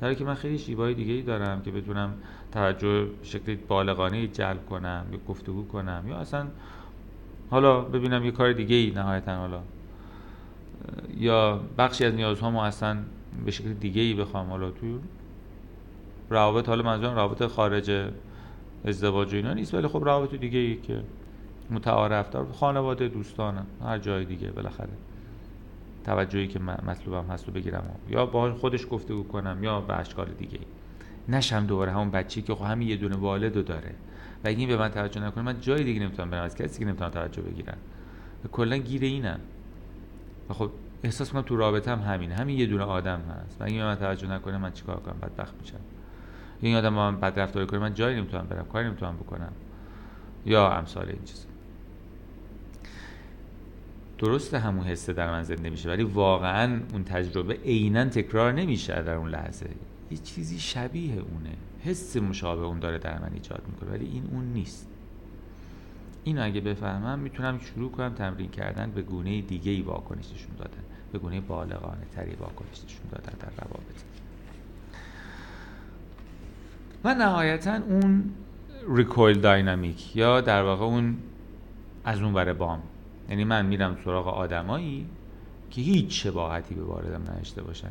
در 0.00 0.14
که 0.14 0.24
من 0.24 0.34
خیلی 0.34 0.58
شیبای 0.58 0.94
دیگه 0.94 1.12
ای 1.12 1.22
دارم 1.22 1.62
که 1.62 1.70
بتونم 1.70 2.14
توجه 2.52 3.08
شکلی 3.22 3.56
بالغانه 3.56 4.26
جلب 4.26 4.66
کنم 4.66 5.06
یا 5.12 5.18
گفتگو 5.28 5.66
کنم. 5.66 6.04
یا 6.08 6.16
اصلا 6.16 6.46
حالا 7.50 7.80
ببینم 7.80 8.24
یه 8.24 8.30
کار 8.30 8.52
دیگه 8.52 8.76
ای 8.76 8.90
نهایتا 8.90 9.36
حالا. 9.36 9.60
یا 11.18 11.60
بخشی 11.78 12.04
از 12.04 12.14
نیازهامو 12.14 12.58
اصلا 12.58 12.98
به 13.44 13.50
شکل 13.50 13.72
دیگه 13.72 14.02
ای 14.02 14.14
بخوام 14.14 14.50
حالا 14.50 14.70
تو 14.70 14.98
روابط 16.30 16.68
حالا 16.68 16.82
منظورم 16.82 17.14
روابط 17.14 17.46
خارج 17.46 18.10
ازدواج 18.84 19.32
و 19.32 19.36
اینا 19.36 19.54
نیست 19.54 19.74
ولی 19.74 19.88
خب 19.88 20.04
روابط 20.04 20.34
دیگه 20.34 20.58
ای 20.58 20.76
که 20.76 21.02
متعارف 21.70 22.30
دار 22.30 22.46
خانواده 22.52 23.08
دوستانم 23.08 23.66
هر 23.84 23.98
جای 23.98 24.24
دیگه 24.24 24.50
بالاخره. 24.50 24.88
توجهی 26.04 26.48
که 26.48 26.58
مطلوبم 26.58 27.30
هست 27.30 27.46
رو 27.46 27.52
بگیرم 27.52 27.82
یا 28.10 28.26
با 28.26 28.52
خودش 28.54 28.86
گفتگو 28.90 29.22
کنم 29.22 29.64
یا 29.64 29.80
به 29.80 29.98
اشکال 29.98 30.28
دیگه 30.38 30.58
نشم 31.28 31.66
دوباره 31.66 31.92
همون 31.92 32.10
بچه‌ای 32.10 32.46
که 32.46 32.54
خب 32.54 32.64
همین 32.64 32.88
یه 32.88 32.96
دونه 32.96 33.16
والدو 33.16 33.62
داره. 33.62 33.94
و 34.44 34.48
این 34.48 34.68
به 34.68 34.76
من 34.76 34.88
توجه 34.88 35.20
نکنه 35.20 35.44
من 35.44 35.60
جای 35.60 35.84
دیگه 35.84 36.00
نمی‌تونم 36.00 36.30
برم 36.30 36.44
از 36.44 36.54
کسی 36.54 36.78
که 36.78 36.84
نمی‌تونم 36.84 37.10
توجه 37.10 37.42
بگیرم. 37.42 37.76
و 38.44 38.48
کلا 38.48 38.76
گیر 38.76 39.02
اینم. 39.02 39.40
و 40.50 40.54
خب 40.54 40.70
احساس 41.02 41.32
کنم 41.32 41.42
تو 41.42 41.56
رابطه 41.56 41.90
هم 41.90 42.14
همینه. 42.14 42.34
همین 42.34 42.58
یه 42.58 42.66
دونه 42.66 42.84
آدم 42.84 43.20
هست. 43.20 43.60
و 43.60 43.64
اگه 43.64 43.76
به 43.78 43.84
من 43.84 43.94
توجه 43.94 44.28
نکنه 44.28 44.58
من 44.58 44.72
چیکار 44.72 44.96
کنم؟ 44.96 45.16
بدبخت 45.22 45.54
میشم. 45.60 45.80
این 46.60 46.76
آدم 46.76 46.94
با 46.94 47.10
من 47.10 47.20
بد 47.20 47.38
رفتار 47.40 47.66
کنه 47.66 47.80
من 47.80 47.94
جایی 47.94 48.16
نمی‌تونم 48.16 48.46
برم 48.46 48.64
کاری 48.64 48.86
نمی‌تونم 48.86 49.16
بکنم. 49.16 49.52
یا 50.46 50.72
امثال 50.72 51.08
این 51.08 51.24
چیز 51.24 51.46
درست 54.18 54.54
همون 54.54 54.84
حسه 54.86 55.12
در 55.12 55.30
من 55.30 55.42
زنده 55.42 55.70
میشه 55.70 55.88
ولی 55.88 56.02
واقعا 56.02 56.80
اون 56.92 57.04
تجربه 57.04 57.54
عینا 57.54 58.04
تکرار 58.04 58.52
نمیشه 58.52 59.02
در 59.02 59.14
اون 59.14 59.30
لحظه. 59.30 59.70
یه 60.10 60.18
چیزی 60.18 60.58
شبیه 60.58 61.12
اونه. 61.12 61.50
حس 61.86 62.16
مشابه 62.16 62.62
اون 62.62 62.78
داره 62.78 62.98
در 62.98 63.18
من 63.18 63.30
ایجاد 63.34 63.62
می‌کنه 63.68 63.90
ولی 63.90 64.06
این 64.06 64.28
اون 64.32 64.44
نیست. 64.44 64.88
اینو 66.24 66.44
اگه 66.44 66.60
بفهمم 66.60 67.18
می‌تونم 67.18 67.58
شروع 67.58 67.90
کنم 67.90 68.14
تمرین 68.14 68.50
کردن 68.50 68.90
به 68.90 69.02
گونه 69.02 69.42
دیگه 69.42 69.72
ای 69.72 69.82
واکنششون 69.82 70.56
دادن 70.58 70.84
به 71.12 71.18
گونه 71.18 71.40
بالغانه 71.40 72.06
تری 72.12 72.34
واکنششون 72.34 73.06
دادن 73.10 73.32
در 73.38 73.64
روابط. 73.64 74.02
و 77.04 77.14
نهایتا 77.14 77.74
اون 77.74 78.24
ریکویل 78.88 79.40
داینامیک 79.40 80.16
یا 80.16 80.40
در 80.40 80.62
واقع 80.62 80.84
اون 80.84 81.16
از 82.04 82.22
اون 82.22 82.32
بره 82.32 82.52
بام. 82.52 82.82
یعنی 83.28 83.44
من 83.44 83.66
میرم 83.66 83.96
سراغ 84.04 84.28
آدمایی 84.28 85.06
که 85.70 85.80
هیچ 85.80 86.22
شباهتی 86.22 86.74
به 86.74 86.82
واردم 86.82 87.22
نداشته 87.22 87.62
باشن. 87.62 87.90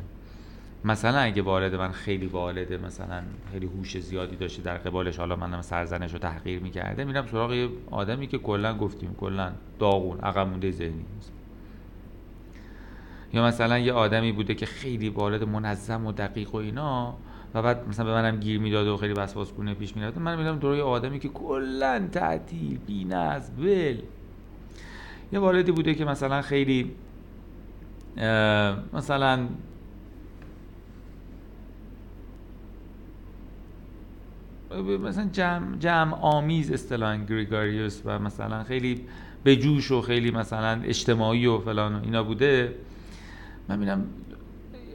مثلا 0.84 1.18
اگه 1.18 1.42
وارد 1.42 1.74
من 1.74 1.92
خیلی 1.92 2.26
والده 2.26 2.76
مثلا 2.76 3.22
خیلی 3.52 3.66
هوش 3.66 3.98
زیادی 3.98 4.36
داشته 4.36 4.62
در 4.62 4.76
قبالش 4.76 5.16
حالا 5.16 5.36
منم 5.36 5.62
سرزنش 5.62 6.12
رو 6.12 6.18
تحقیر 6.18 6.60
می‌کرده 6.60 7.04
میرم 7.04 7.26
سراغ 7.26 7.52
یه 7.52 7.68
آدمی 7.90 8.26
که 8.26 8.38
کلا 8.38 8.78
گفتیم 8.78 9.14
کلا 9.20 9.52
داغون 9.78 10.20
عقب 10.20 10.48
مونده 10.48 10.70
ذهنی 10.70 11.04
یا 13.32 13.44
مثلا 13.44 13.78
یه 13.78 13.92
آدمی 13.92 14.32
بوده 14.32 14.54
که 14.54 14.66
خیلی 14.66 15.08
والد 15.08 15.44
منظم 15.44 16.06
و 16.06 16.12
دقیق 16.12 16.54
و 16.54 16.56
اینا 16.56 17.14
و 17.54 17.62
بعد 17.62 17.88
مثلا 17.88 18.06
به 18.06 18.12
منم 18.12 18.40
گیر 18.40 18.60
می‌داد 18.60 18.86
و 18.86 18.96
خیلی 18.96 19.12
وسواسگونه 19.12 19.74
پیش 19.74 19.96
می‌رفت 19.96 20.18
من 20.18 20.38
میرم 20.38 20.58
دور 20.58 20.80
آدمی 20.80 21.18
که 21.18 21.28
کلا 21.28 22.08
تعطیل 22.12 22.78
بی‌نظم 22.86 23.52
ول. 23.58 23.96
یه 25.32 25.38
والدی 25.38 25.72
بوده 25.72 25.94
که 25.94 26.04
مثلا 26.04 26.42
خیلی 26.42 26.92
مثلا 28.92 29.48
مثلا 35.02 35.28
جمع, 35.32 35.76
جمع 35.76 36.14
آمیز 36.14 36.72
اصطلاحا 36.72 37.16
گریگاریوس 37.16 38.02
و 38.04 38.18
مثلا 38.18 38.64
خیلی 38.64 39.06
به 39.44 39.56
جوش 39.56 39.90
و 39.90 40.00
خیلی 40.02 40.30
مثلا 40.30 40.80
اجتماعی 40.82 41.46
و 41.46 41.58
فلان 41.58 41.94
و 41.94 42.00
اینا 42.04 42.22
بوده. 42.22 42.74
من 43.68 43.78
میرم 43.78 44.06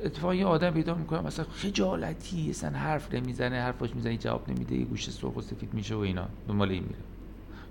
اتفاقا 0.04 0.36
یه 0.36 0.46
آدم 0.46 0.72
پیدا 0.72 0.96
می‌کنم 0.96 1.24
مثلا 1.24 1.46
خجالتی 1.46 2.50
اصلا 2.50 2.70
حرف 2.70 3.14
نمی‌زنه 3.14 3.62
حرفاش 3.62 3.96
می‌زنه 3.96 4.18
جواب 4.18 4.50
نمیده 4.50 4.76
یه 4.76 4.86
گوش 4.86 5.10
سرخ 5.10 5.36
و 5.36 5.42
سفید 5.42 5.74
میشه 5.74 5.96
و 5.96 6.00
اینا. 6.00 6.28
دنبال 6.48 6.70
این 6.70 6.84
میره 6.84 7.00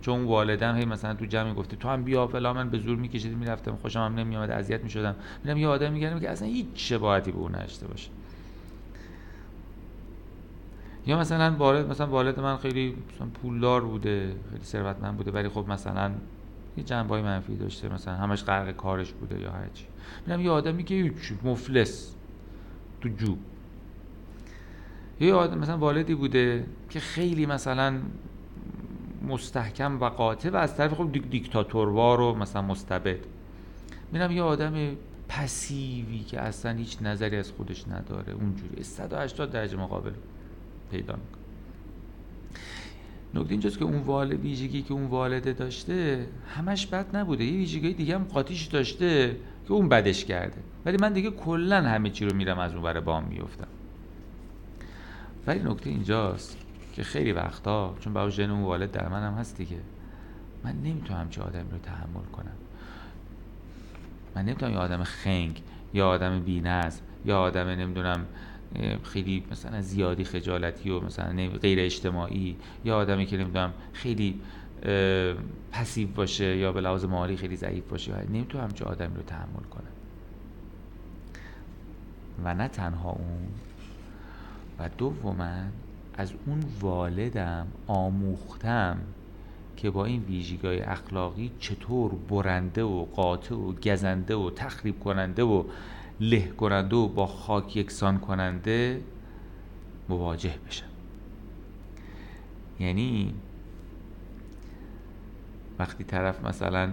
چون 0.01 0.24
والدم 0.24 0.76
هی 0.76 0.84
مثلا 0.84 1.14
تو 1.14 1.24
جمع 1.24 1.55
گفته 1.55 1.76
تو 1.76 1.88
هم 1.88 2.05
بیا 2.05 2.26
فلان 2.26 2.57
من 2.57 2.70
به 2.70 2.78
زور 2.78 2.96
میکشیدم 2.96 3.38
می‌رفتم 3.38 3.76
خوشم 3.82 4.01
هم 4.01 4.14
نمیامد 4.14 4.51
اذیت 4.51 4.84
می‌شدم. 4.84 5.14
میرم 5.44 5.57
یه 5.57 5.68
آدم 5.68 5.92
میگم 5.92 6.20
که 6.20 6.30
اصلا 6.30 6.48
هیچ 6.48 6.66
شباهتی 6.74 7.32
به 7.32 7.38
اون 7.38 7.55
نداشته 7.55 7.86
باشه. 7.86 8.11
یا 11.11 11.18
مثلا 11.18 11.56
والد 11.58 11.90
مثلا 11.90 12.06
والد 12.06 12.40
من 12.40 12.56
خیلی 12.56 12.96
مثلا 13.14 13.26
پولدار 13.42 13.84
بوده 13.84 14.34
خیلی 14.50 14.64
ثروتمند 14.64 15.16
بوده 15.16 15.30
ولی 15.30 15.48
خب 15.48 15.64
مثلا 15.68 16.12
یه 16.76 16.84
جنبه 16.84 17.22
منفی 17.22 17.56
داشته 17.56 17.88
مثلا 17.88 18.14
همش 18.14 18.44
غرق 18.44 18.76
کارش 18.76 19.12
بوده 19.12 19.40
یا 19.40 19.50
هرچی 19.50 19.84
میرم 20.26 20.40
یه 20.40 20.50
آدمی 20.50 20.84
که 20.84 20.94
هیچ 20.94 21.32
مفلس 21.44 22.14
تو 23.00 23.08
جو. 23.08 23.36
یه 25.20 25.34
آدم 25.34 25.58
مثلا 25.58 25.78
والدی 25.78 26.14
بوده 26.14 26.66
که 26.90 27.00
خیلی 27.00 27.46
مثلا 27.46 27.98
مستحکم 29.28 30.00
و 30.00 30.08
قاطع 30.08 30.50
و 30.50 30.56
از 30.56 30.76
طرف 30.76 30.94
خب 30.94 31.12
دیک 31.12 31.30
دیکتاتوروار 31.30 32.20
و 32.20 32.34
مثلا 32.34 32.62
مستبد. 32.62 33.18
میرم 34.12 34.30
یه 34.30 34.42
آدم 34.42 34.96
پسیوی 35.28 36.18
که 36.18 36.40
اصلا 36.40 36.72
هیچ 36.72 37.02
نظری 37.02 37.36
از 37.36 37.52
خودش 37.52 37.88
نداره 37.88 38.32
اونجوری. 38.32 38.82
180 38.82 39.50
درجه 39.50 39.76
مقابل. 39.76 40.12
پیدا 40.91 41.14
می‌کنه. 41.14 41.41
نکته 43.34 43.51
اینجاست 43.51 43.78
که 43.78 43.84
اون 43.84 43.99
والد 43.99 44.41
ویژگی 44.41 44.82
که 44.82 44.95
اون 44.95 45.07
والده 45.07 45.53
داشته 45.53 46.26
همش 46.57 46.86
بد 46.86 47.16
نبوده. 47.16 47.45
یه 47.45 47.53
ویژگی 47.53 47.93
دیگه 47.95 48.14
هم 48.14 48.24
قاطیش 48.24 48.64
داشته 48.64 49.36
که 49.66 49.72
اون 49.72 49.88
بدش 49.88 50.24
کرده. 50.24 50.59
ولی 50.84 50.97
من 51.01 51.12
دیگه 51.12 51.30
کلا 51.30 51.82
همه 51.82 52.11
چی 52.11 52.24
رو 52.24 52.36
میرم 52.36 52.59
از 52.59 52.72
اون 52.72 52.82
برای 52.82 53.01
بام 53.01 53.24
میفتم 53.24 53.68
ولی 55.47 55.61
نکته 55.61 55.91
اینجاست 55.91 56.57
که 56.93 57.03
خیلی 57.03 57.32
وقتا 57.32 57.95
چون 58.01 58.12
با 58.12 58.30
ژن 58.30 58.51
اون 58.51 58.62
والد 58.62 58.91
در 58.91 59.09
منم 59.09 59.34
هست 59.34 59.57
دیگه 59.57 59.76
من 60.64 60.72
نمی‌تونم 60.72 61.28
چه 61.30 61.43
آدمی 61.43 61.70
رو 61.70 61.78
تحمل 61.78 62.24
کنم. 62.32 62.57
من 64.36 64.43
نمی‌تونم 64.45 64.72
یه 64.72 64.78
آدم 64.78 65.05
خنگ 65.05 65.62
یا 65.95 66.09
آدم 66.09 66.41
بی‌نظم 66.41 67.01
یا 67.24 67.38
آدم 67.38 67.66
نمی‌دونم 67.66 68.26
خیلی 69.02 69.44
مثلا 69.50 69.80
زیادی 69.80 70.24
خجالتی 70.24 70.90
و 70.90 71.00
مثلا 71.00 71.48
غیر 71.62 71.80
اجتماعی 71.80 72.56
یا 72.84 72.96
آدمی 72.96 73.26
که 73.26 73.36
نمی‌دونم 73.36 73.72
خیلی 73.92 74.40
پسیو 75.72 76.08
باشه 76.08 76.56
یا 76.56 76.72
به 76.72 76.80
لحاظ 76.80 77.04
مالی 77.04 77.36
خیلی 77.36 77.56
ضعیف 77.56 77.84
باشه 77.84 78.12
نمی‌تونم 78.32 78.64
همچه 78.64 78.84
آدمی 78.84 79.16
رو 79.16 79.22
تحمل 79.22 79.64
کنم. 79.70 79.90
و 82.44 82.54
نه 82.54 82.68
تنها 82.68 83.10
اون 83.10 83.48
و 84.78 84.88
دوما 84.98 85.48
از 86.14 86.32
اون 86.46 86.64
والدم 86.80 87.66
آموختم 87.86 88.98
که 89.76 89.90
با 89.90 90.04
این 90.04 90.22
ویژگی 90.22 90.68
اخلاقی 90.68 91.50
چطور 91.58 92.12
برنده 92.28 92.82
و 92.82 93.04
قاطع 93.04 93.54
و 93.54 93.72
گزنده 93.72 94.34
و 94.34 94.50
تخریب 94.50 95.00
کننده 95.00 95.42
و 95.42 95.64
له 96.20 96.48
کننده 96.48 96.96
و 96.96 97.08
با 97.08 97.26
خاک 97.26 97.76
یکسان 97.76 98.18
کننده 98.18 99.02
مواجه 100.08 100.54
بشم 100.66 100.86
یعنی 102.80 103.34
وقتی 105.78 106.04
طرف 106.04 106.44
مثلا 106.44 106.90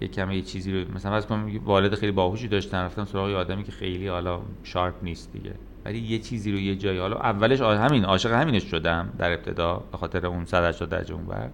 یه 0.00 0.08
کمی 0.08 0.36
یه 0.36 0.42
چیزی 0.42 0.72
رو 0.72 0.94
مثلا 0.94 1.14
از 1.14 1.26
کنم 1.26 1.60
والد 1.64 1.94
خیلی 1.94 2.12
باهوشی 2.12 2.48
داشتن 2.48 2.78
رفتم 2.78 3.04
سراغ 3.04 3.28
یه 3.28 3.36
آدمی 3.36 3.64
که 3.64 3.72
خیلی 3.72 4.08
حالا 4.08 4.40
شارپ 4.62 4.94
نیست 5.02 5.32
دیگه. 5.32 5.54
ولی 5.84 5.98
یه 5.98 6.18
چیزی 6.18 6.52
رو 6.52 6.58
یه 6.58 6.76
جایی 6.76 6.98
حالا 6.98 7.16
اولش 7.16 7.60
همین 7.60 8.04
عاشق 8.04 8.32
همینش 8.32 8.64
شدم 8.64 9.12
در 9.18 9.32
ابتدا 9.32 9.82
به 9.92 9.98
خاطر 9.98 10.26
اون 10.26 10.44
180 10.44 10.88
درجه 10.88 11.14
اون 11.14 11.24
بر 11.24 11.48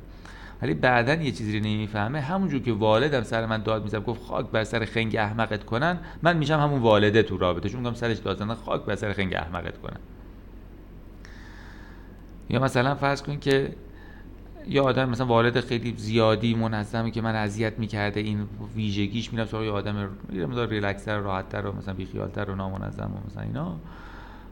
ولی 0.62 0.74
بعدا 0.74 1.14
یه 1.14 1.32
چیزی 1.32 1.58
رو 1.58 1.64
نمی‌فهمه. 1.64 2.20
همونجور 2.20 2.62
که 2.62 2.72
والدم 2.72 3.22
سر 3.22 3.46
من 3.46 3.62
داد 3.62 3.82
می‌زد 3.82 4.04
گفت 4.04 4.22
خاک 4.22 4.46
بر 4.46 4.64
سر 4.64 4.84
خنگ 4.84 5.16
احمقت 5.16 5.64
کنن 5.64 5.98
من 6.22 6.36
میشم 6.36 6.60
همون 6.60 6.82
والده 6.82 7.22
تو 7.22 7.38
رابطه 7.38 7.68
چون 7.68 7.80
میگم 7.80 7.94
سرش 7.94 8.18
داد 8.18 8.54
خاک 8.54 8.82
بر 8.82 8.94
سر 8.94 9.12
خنگ 9.12 9.34
احمقت 9.34 9.78
کنن. 9.78 9.96
یا 12.50 12.60
مثلا 12.60 12.94
فرض 12.94 13.22
کن 13.22 13.38
که 13.38 13.72
یا 14.66 14.84
آدم 14.84 15.08
مثلا 15.08 15.26
والد 15.26 15.60
خیلی 15.60 15.94
زیادی 15.96 16.54
منظمی 16.54 17.10
که 17.10 17.20
من 17.20 17.34
اذیت 17.34 17.78
می‌کرده 17.78 18.20
این 18.20 18.48
ویژگیش 18.76 19.32
میرم 19.32 19.46
سراغ 19.46 19.74
آدم 19.74 20.08
میرم 20.28 20.60
ریلکسر 20.60 21.18
راحتتر 21.18 21.66
و 21.66 21.76
مثلا 21.76 21.94
بیخیالتر 21.94 22.50
و 22.50 22.54
نامنظم 22.54 23.10
و 23.14 23.26
مثلا 23.30 23.42
اینا. 23.42 23.76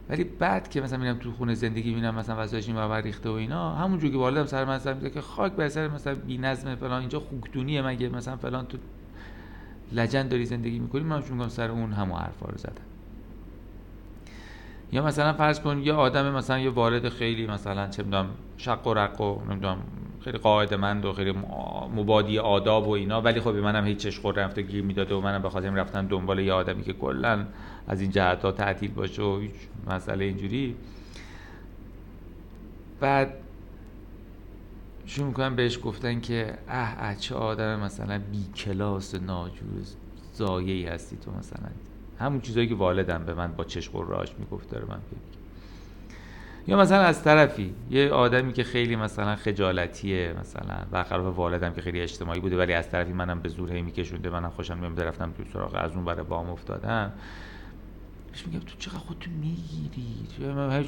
ولی 0.09 0.25
بعد 0.25 0.71
که 0.71 0.81
مثلا 0.81 0.99
میرم 0.99 1.19
تو 1.19 1.33
خونه 1.33 1.55
زندگی 1.55 1.89
می‌بینم 1.89 2.15
مثلا 2.15 2.43
وسایلش 2.43 2.69
این 2.69 2.79
ریخته 2.79 3.29
و 3.29 3.33
اینا 3.33 3.75
همونجوری 3.75 4.13
که 4.13 4.19
والدم 4.19 4.47
سر 4.47 4.65
من 4.65 4.79
سر 4.79 4.95
که 4.95 5.21
خاک 5.21 5.53
بر 5.53 5.69
سر 5.69 5.89
مثلا 5.89 6.15
بی‌نظم 6.15 6.75
فلان 6.75 7.01
اینجا 7.01 7.21
خوکدونیه 7.21 7.83
مگه؟ 7.83 8.09
مثلا 8.09 8.37
فلان 8.37 8.67
تو 8.67 8.79
لجن 9.93 10.29
داری 10.29 10.45
زندگی 10.45 10.79
می‌کنی 10.79 11.03
من 11.03 11.23
میگم 11.31 11.49
سر 11.49 11.71
اون 11.71 11.93
همو 11.93 12.15
حرفا 12.15 12.47
رو 12.47 12.59
زدم. 12.59 12.83
یا 14.93 15.05
مثلا 15.05 15.33
فرض 15.33 15.61
کن 15.61 15.79
یه 15.79 15.93
آدم 15.93 16.31
مثلا 16.31 16.59
یه 16.59 16.71
والد 16.71 17.09
خیلی 17.09 17.47
مثلا 17.47 17.89
چه 17.89 18.03
می‌دونم 18.03 18.29
شق 18.57 18.87
و 18.87 18.95
رق 18.95 19.21
و 19.21 19.39
نمی‌دونم 19.51 19.79
خیلی 20.21 20.39
قاعدمند 20.39 21.05
و 21.05 21.13
خیلی 21.13 21.35
مبادی 21.97 22.39
آداب 22.39 22.89
و 22.89 22.91
اینا 22.91 23.21
ولی 23.21 23.41
خب 23.41 23.53
به 23.53 23.61
منم 23.61 23.87
هیچ 23.87 23.99
چش 23.99 24.25
رفته 24.25 24.63
گیر 24.63 24.85
می‌داده 24.85 25.15
و 25.15 25.21
منم 25.21 25.43
بخاطر 25.43 25.71
رفتم 25.71 26.07
دنبال 26.07 26.39
یه 26.39 26.53
آدمی 26.53 26.83
که 26.83 26.93
کلا 26.93 27.47
از 27.89 28.01
این 28.01 28.11
جهت 28.11 28.43
ها 28.43 28.53
تعطیل 28.53 28.91
باشه 28.91 29.23
و 29.23 29.39
هیچ 29.39 29.53
مسئله 29.87 30.25
اینجوری. 30.25 30.77
بعد 33.01 33.35
شروع 35.07 35.27
می‌کنم 35.27 35.57
بهش 35.57 35.79
گفتن 35.85 36.21
که 36.21 36.59
اه 36.69 36.95
اه 36.99 37.15
چه 37.15 37.35
آدم 37.35 37.81
مثلا 37.81 38.21
بی 38.33 38.45
کلاس 38.57 39.15
ناجوز 39.15 39.97
زایهی 40.33 40.87
هستی 40.87 41.17
تو 41.17 41.31
مثلا. 41.31 41.69
همون 42.19 42.41
چیزایی 42.41 42.69
که 42.69 42.75
والدم 42.75 43.25
به 43.25 43.35
من 43.35 43.53
با 43.53 43.65
چشم 43.65 43.99
راش 43.99 44.35
می‌گفت 44.39 44.71
داره 44.71 44.85
من 44.89 44.99
یا 46.69 46.79
مثلا 46.79 47.01
از 47.01 47.23
طرفی 47.23 47.75
یه 47.91 48.11
آدمی 48.11 48.53
که 48.53 48.65
خیلی 48.65 48.97
مثلا 48.97 49.37
خجالتیه 49.37 50.35
مثلا 50.41 50.77
برخلاف 50.91 51.37
والدم 51.37 51.73
که 51.73 51.81
خیلی 51.81 52.01
اجتماعی 52.01 52.41
بوده 52.41 52.57
ولی 52.59 52.73
از 52.73 52.91
طرفی 52.91 53.13
منم 53.13 53.41
به 53.41 53.49
زور 53.49 53.73
هی 53.73 53.83
میکشونده 53.83 54.31
منم 54.31 54.51
خوشم 54.51 54.79
میاد 54.79 55.01
رفتم 55.01 55.33
تو 55.33 55.45
سراغ 55.53 55.75
از 55.75 55.93
اون 55.93 56.05
برای 56.05 56.25
بام 56.25 56.51
افتادم. 56.51 57.13
بهش 58.37 58.47
میگم 58.47 58.61
تو 58.61 58.77
چقدر 58.79 58.99
خودتو 58.99 59.31
می‌گیری؟ 59.31 60.15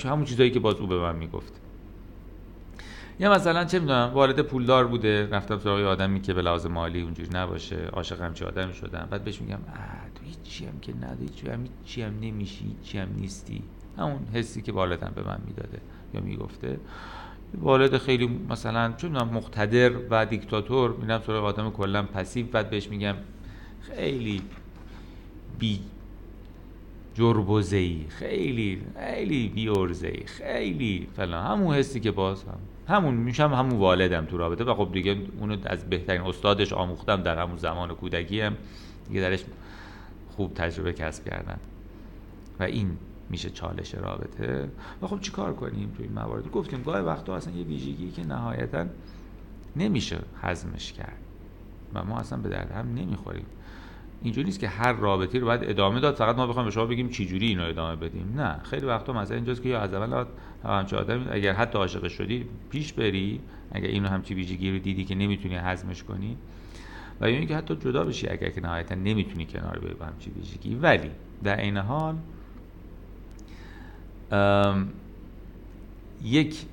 همون 0.04 0.24
چیزایی 0.24 0.50
که 0.50 0.60
باز 0.60 0.74
او 0.74 0.86
به 0.86 0.98
من 0.98 1.16
می‌گفت. 1.16 1.52
یا 3.20 3.32
مثلا 3.32 3.64
چه 3.64 3.78
می‌دونم 3.78 4.10
والد 4.14 4.40
پولدار 4.40 4.86
بوده 4.86 5.26
رفتم 5.26 5.58
سراغ 5.58 5.80
آدمی 5.80 6.20
که 6.20 6.34
به 6.34 6.42
لحاظ 6.42 6.66
مالی 6.66 7.00
اونجوری 7.00 7.28
نباشه 7.32 7.76
عاشق 7.76 8.20
همچی 8.20 8.44
آدمی 8.44 8.74
شدم. 8.74 9.08
بعد 9.10 9.24
بهش 9.24 9.40
میگم 9.40 9.58
تو 10.14 10.24
هیچی 10.24 10.66
هم 10.66 10.80
که 10.80 10.96
نداری 10.96 11.30
هیچی 11.84 12.02
هم 12.02 12.20
نمیشی 12.20 12.64
هیچی 12.64 12.98
هم 12.98 13.08
نیستی. 13.16 13.62
همون 13.98 14.26
حسی 14.32 14.62
که 14.62 14.72
والدم 14.72 15.12
به 15.14 15.22
من 15.22 15.38
می‌داده 15.46 15.80
یا 16.14 16.20
می‌گفته. 16.20 16.80
والد 17.60 17.98
خیلی 17.98 18.40
مثلا 18.48 18.92
چون 18.96 19.12
مقتدر 19.22 19.92
و 20.10 20.26
دیکتاتور. 20.26 20.90
میرم 20.90 21.22
سراغ 21.26 21.44
آدم 21.44 21.70
کلا 21.70 22.02
پسیو. 22.02 22.46
بعد 22.46 22.70
بهش 22.70 22.88
میگم 22.88 23.14
خیلی 23.80 24.42
بی 25.58 25.80
جربوزهی 27.18 28.06
خیلی 28.08 28.82
خیلی 28.96 29.48
بی 29.48 29.70
خیلی 30.26 31.08
فلان. 31.16 31.46
همون 31.46 31.74
حسی 31.74 32.00
که 32.00 32.10
باز 32.10 32.44
هم. 32.44 32.58
همون 32.94 33.14
میشم 33.14 33.52
همون 33.52 33.78
والدم 33.78 34.24
تو 34.24 34.36
رابطه. 34.38 34.64
و 34.64 34.74
خب 34.74 34.92
دیگه 34.92 35.16
اونو 35.40 35.56
از 35.66 35.90
بهترین 35.90 36.20
استادش 36.20 36.72
آموختم. 36.72 37.22
در 37.22 37.38
همون 37.38 37.56
زمان 37.56 37.94
کودکی 37.94 38.40
هم 38.40 38.56
دیگه 39.08 39.20
درش 39.20 39.44
خوب 40.36 40.54
تجربه 40.54 40.92
کسب 40.92 41.24
کردم 41.24 41.58
و 42.60 42.62
این 42.62 42.96
میشه 43.30 43.50
چالش 43.50 43.94
رابطه. 43.94 44.68
و 45.02 45.06
خب 45.06 45.20
چیکار 45.20 45.54
کنیم 45.54 45.92
توی 45.96 46.06
این 46.06 46.14
موارد؟ 46.14 46.50
گفتیم 46.50 46.82
گاهی 46.82 47.02
وقتا 47.02 47.36
اصلا 47.36 47.54
یه 47.54 47.64
ویژگی 47.64 48.10
که 48.10 48.26
نهایتا 48.26 48.86
نمیشه 49.76 50.18
هضمش 50.42 50.92
کرد. 50.92 51.18
و 51.94 52.04
ما 52.04 52.18
اصلا 52.18 52.38
به 52.38 52.48
درد 52.48 52.70
هم 52.70 52.94
نمی‌خوریم. 52.94 53.46
اینجوری 54.22 54.44
نیست 54.44 54.60
که 54.60 54.68
هر 54.68 54.92
رابطی 54.92 55.38
رو 55.38 55.46
باید 55.46 55.64
ادامه 55.64 56.00
داد. 56.00 56.14
فقط 56.14 56.36
ما 56.36 56.46
بخوایم 56.46 56.64
به 56.64 56.70
شما 56.70 56.86
بگیم 56.86 57.08
چی 57.08 57.26
جوری 57.26 57.46
اینو 57.46 57.64
ادامه 57.64 57.96
بدیم. 57.96 58.34
نه. 58.36 58.58
خیلی 58.62 58.86
وقتا 58.86 59.12
مثلا 59.12 59.36
اینجاست 59.36 59.62
که 59.62 59.68
یا 59.68 59.80
از 59.80 59.94
اول 59.94 60.24
همچه 60.64 60.96
آدم 60.96 61.26
اگر 61.30 61.52
حتی 61.52 61.78
عاشق 61.78 62.08
شدی 62.08 62.46
پیش 62.70 62.92
بری. 62.92 63.40
اگر 63.72 63.88
اینو 63.88 64.08
همچی 64.08 64.34
ویژگی 64.34 64.70
رو 64.70 64.78
دیدی 64.78 65.04
که 65.04 65.14
نمی‌تونی 65.14 65.54
هضمش 65.54 66.02
کنی. 66.02 66.36
و 67.20 67.30
یا 67.30 67.36
اینکه 67.36 67.56
حتی 67.56 67.76
جدا 67.76 68.04
بشی 68.04 68.28
اگر 68.28 68.48
که 68.50 68.60
نهایتا 68.60 68.94
نمی‌تونی 68.94 69.46
کنار 69.46 69.78
بیای 69.78 69.94
با 69.94 70.06
همچی 70.06 70.30
ویژگی. 70.30 70.74
ولی 70.74 71.10
در 71.44 71.60
این 71.60 71.76
حال 71.76 72.14
یک 76.24 76.64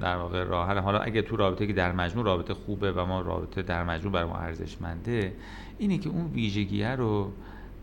در 0.00 0.16
واقع 0.16 0.44
راه 0.44 0.78
حالا 0.78 0.98
اگه 0.98 1.22
تو 1.22 1.36
رابطه 1.36 1.66
که 1.66 1.72
در 1.72 1.92
مجموع 1.92 2.24
رابطه 2.24 2.54
خوبه 2.54 2.92
و 2.92 3.06
ما 3.06 3.20
رابطه 3.20 3.62
در 3.62 3.84
مجموع 3.84 4.12
برای 4.12 4.28
ما 4.28 4.36
ارزشمنده 4.36 5.32
اینه 5.78 5.98
که 5.98 6.08
اون 6.08 6.26
ویژگیه 6.26 6.88
رو 6.88 7.32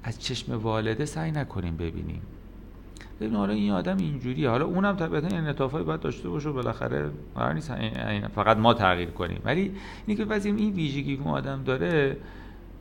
از 0.03 0.21
چشم 0.21 0.57
والده 0.57 1.05
سعی 1.05 1.31
نکنیم 1.31 1.77
ببینیم. 1.77 2.21
ببین 3.21 3.35
حالا 3.35 3.53
این 3.53 3.71
آدم 3.71 3.97
اینجوریه. 3.97 4.49
حالا 4.49 4.65
اونم 4.65 4.95
طبیعتا 4.95 5.27
این 5.27 5.37
انعطافایی 5.37 5.85
باید 5.85 5.99
داشته 5.99 6.29
باشه 6.29 6.49
و 6.49 6.53
بالاخره 6.53 7.09
قرار 7.35 7.53
نیست 7.53 7.73
فقط 8.35 8.57
ما 8.57 8.73
تغییر 8.73 9.09
کنیم. 9.09 9.41
ولی 9.43 9.71
اینکه 10.07 10.25
که 10.25 10.45
این 10.45 10.73
ویژگی 10.73 11.15
اون 11.15 11.27
آدم 11.27 11.63
داره 11.63 12.17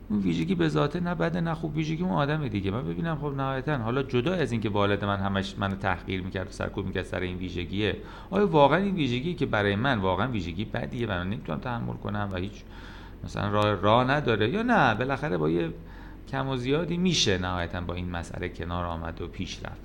اون 0.09 0.19
ویژگی 0.19 0.55
به 0.55 0.69
ذاته 0.69 0.99
نه 0.99 1.15
بده 1.15 1.41
نه 1.41 1.53
خوب. 1.53 1.75
ویژگی 1.75 2.03
اون 2.03 2.11
آدم 2.11 2.47
دیگه. 2.47 2.71
من 2.71 2.83
ببینم 2.83 3.15
خب 3.15 3.33
نهایتا 3.37 3.77
حالا 3.77 4.03
جدا 4.03 4.33
از 4.33 4.51
اینکه 4.51 4.69
والد 4.69 5.05
من 5.05 5.17
همش 5.17 5.55
منو 5.57 5.75
تحقیر 5.75 6.21
می‌کرد 6.21 6.47
و 6.47 6.51
سرکوب 6.51 6.85
می‌کرد 6.85 7.05
سر 7.05 7.19
این 7.19 7.37
ویژگیه 7.37 7.97
آیا 8.29 8.47
واقعا 8.47 8.77
این 8.77 8.95
ویژگی 8.95 9.33
که 9.33 9.45
برای 9.45 9.75
من 9.75 9.99
واقعا 9.99 10.27
ویژگی 10.27 10.65
بدیه 10.65 11.07
و 11.07 11.11
من 11.11 11.27
نمی‌تونم 11.29 11.59
تحمل 11.59 11.93
کنم 11.93 12.29
و 12.31 12.37
هیچ 12.37 12.63
مثلا 13.23 13.49
راه 13.49 13.73
راه 13.81 14.11
نداره. 14.11 14.49
یا 14.49 14.61
نه 14.61 14.95
بالاخره 14.95 15.37
با 15.37 15.49
یه 15.49 15.73
کم 16.31 16.47
و 16.47 16.57
زیادی 16.57 16.97
میشه 16.97 17.37
نهایتا 17.37 17.81
با 17.81 17.93
این 17.93 18.11
مسئله 18.11 18.49
کنار 18.49 18.85
آمد 18.85 19.21
و 19.21 19.27
پیش 19.27 19.59
رفت. 19.63 19.81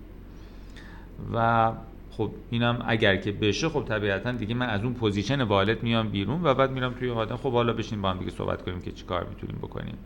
و 1.33 1.73
خب 2.11 2.31
اینم 2.51 2.85
اگر 2.87 3.17
که 3.17 3.33
بشه 3.33 3.69
خب 3.69 3.85
طبیعتا 3.89 4.33
دیگه 4.33 4.55
من 4.55 4.67
از 4.67 4.85
اون 4.85 4.95
position 4.95 5.43
والد 5.43 5.83
میام 5.83 6.09
بیرون 6.09 6.45
و 6.45 6.55
بعد 6.55 6.71
میرم 6.71 6.95
توی 6.95 7.11
آدم 7.11 7.37
خب 7.37 7.53
حالا 7.53 7.73
بشین 7.73 8.03
با 8.03 8.11
هم 8.11 8.19
دیگه 8.19 8.31
صحبت 8.31 8.63
کنیم 8.63 8.81
که 8.81 8.93
چیکار 8.93 9.27
می‌تونیم 9.29 9.57
بکنیم. 9.57 9.99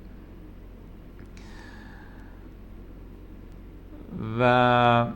و 4.41 5.07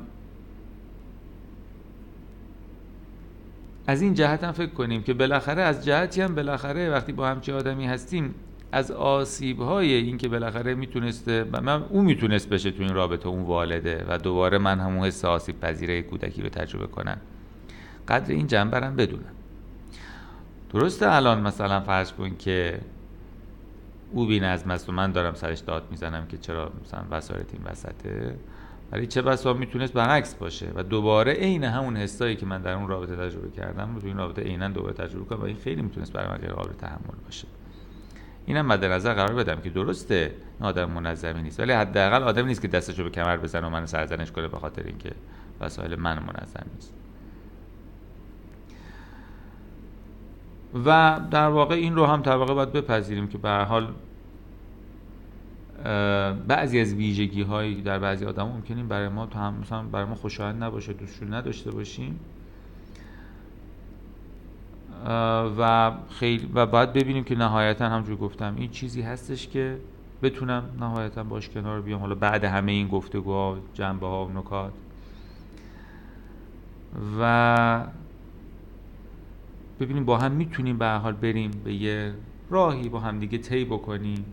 از 3.87 4.03
این 4.03 4.15
جهت 4.15 4.45
هم 4.45 4.53
فکر 4.53 4.71
کنیم 4.71 5.03
که 5.03 5.15
بالاخره 5.15 5.63
از 5.63 5.85
جهتی 5.85 6.21
هم 6.21 6.35
بالاخره 6.35 6.91
وقتی 6.91 7.13
با 7.13 7.29
همچی 7.29 7.53
آدمی 7.53 7.87
هستیم 7.87 8.35
از 8.73 8.91
آسیب 8.91 9.61
های 9.61 9.93
این 9.93 10.19
که 10.19 10.29
بالاخره 10.29 10.75
می‌تونسته 10.75 11.45
من 11.63 11.83
اون 11.83 12.05
می‌تونست 12.05 12.49
بشه 12.49 12.71
تو 12.71 12.83
این 12.83 12.95
رابطه 12.95 13.29
اون 13.29 13.43
والده 13.43 14.05
و 14.09 14.19
دوباره 14.19 14.59
من 14.59 14.81
همون 14.81 15.07
حس 15.07 15.25
آسیب 15.25 15.61
پذیر 15.61 16.03
کودکی 16.03 16.43
رو 16.43 16.49
تجربه 16.49 16.87
کنم. 16.87 17.17
قدر 18.09 18.33
این 18.33 18.47
جنبرم 18.47 18.97
بدونم. 18.97 19.33
درسته 20.73 21.13
الان 21.13 21.41
مثلا 21.41 21.81
فرض 21.81 22.13
کن 22.13 22.37
که 22.37 22.81
او 24.13 24.27
بی 24.27 24.41
نظم 24.41 24.71
است 24.71 24.89
و 24.89 24.93
من 24.93 25.13
دارم 25.13 25.35
سرش 25.35 25.59
داد 25.59 25.83
می‌زنم 25.91 26.27
که 26.27 26.39
چرا 26.39 26.73
مثلا 26.85 27.05
وسایل 27.11 27.45
این 27.53 27.63
وسطه. 27.65 28.37
ولی 28.93 29.07
چه 29.07 29.23
بسا 29.23 29.53
می‌تونست 29.53 29.93
برعکس 29.93 30.35
باشه 30.35 30.67
و 30.75 30.83
دوباره 30.83 31.33
عین 31.33 31.65
همون 31.65 31.97
حسایی 31.97 32.37
که 32.37 32.47
من 32.47 32.63
در 32.63 32.73
اون 32.73 32.89
رابطه 32.89 33.17
تجربه 33.17 33.51
کردم 33.51 33.99
تو 34.01 34.07
این 34.07 34.17
رابطه 34.17 34.43
عینا 34.43 34.69
دوباره 34.69 34.95
تجربه 34.95 35.25
کنم 35.25 35.41
و 35.41 35.45
این 35.45 35.57
خیلی 35.57 35.83
می‌تونست 35.83 36.13
برای 36.13 36.29
من 36.29 36.37
غیر 36.37 36.53
قابل 36.53 36.73
تحمل 36.73 37.19
باشه. 37.25 37.49
اینم 38.47 38.67
مد 38.67 38.85
نظر 38.85 39.15
قرار 39.15 39.35
بدم 39.35 39.61
که 39.61 39.71
درسته 39.71 40.35
آدم 40.61 40.91
منظمی 40.91 41.43
نیست 41.43 41.61
ولی 41.61 41.73
حداقل 41.73 42.23
آدم 42.23 42.47
نیست 42.47 42.63
که 42.63 42.69
دستشو 42.69 43.05
به 43.05 43.11
کمر 43.11 43.37
بزنه 43.37 43.67
و 43.67 43.71
من 43.71 43.87
سرزنش 43.87 44.33
کنه 44.33 44.49
به 44.49 44.59
خاطر 44.59 44.83
اینکه 44.83 45.11
وسایل 45.61 45.95
من 45.95 46.19
منظم 46.19 46.67
نیست. 46.75 46.93
و 50.87 51.21
در 51.31 51.49
واقع 51.49 51.75
این 51.75 51.97
رو 51.97 52.07
هم 52.07 52.23
طبقه 52.23 52.55
باید 52.55 52.73
بپذیریم 52.73 53.29
که 53.29 53.39
به 53.39 53.51
حال 53.51 53.89
بعضی 56.49 56.81
از 56.81 56.95
ویژگی 56.95 57.43
هایی 57.43 57.83
در 57.83 57.99
بعضی 57.99 58.25
آدم 58.25 58.49
ممکنیم 58.49 58.89
برای 58.89 59.09
ما 59.09 59.27
تو 59.27 59.39
هم 59.39 59.55
مثلا 59.55 59.83
برای 59.83 60.07
ما 60.07 60.15
خوشایند 60.15 60.63
نباشه 60.63 60.93
دوستشون 60.93 61.35
نداشته 61.35 61.71
باشیم. 61.71 62.21
و 65.59 65.93
خیلی 66.11 66.51
و 66.55 66.67
باید 66.67 66.93
ببینیم 66.93 67.25
که 67.25 67.35
نهایتا 67.35 67.89
همجور 67.89 68.17
گفتم 68.17 68.55
این 68.57 68.71
چیزی 68.71 69.03
هستش 69.03 69.49
که 69.49 69.79
بتونم 70.23 70.63
نهایتا 70.81 71.25
باش 71.25 71.49
کنار 71.49 71.81
بیام. 71.81 72.01
حالا 72.01 72.15
بعد 72.15 72.45
همه 72.45 72.73
این 72.73 72.89
گفتگوها 72.89 73.59
جنبه 73.75 74.07
ها 74.07 74.27
و 74.27 74.33
نکات. 74.39 74.73
و 77.21 77.87
ببینیم 79.81 80.05
با 80.05 80.19
هم 80.19 80.33
می‌تونیم 80.33 80.79
به 80.79 80.89
حال 80.89 81.13
بریم 81.13 81.51
به 81.65 81.75
یه 81.75 82.15
راهی 82.51 82.89
با 82.89 83.01
هم 83.01 83.19
دیگه 83.19 83.39
طی 83.39 83.65
بکنیم. 83.65 84.25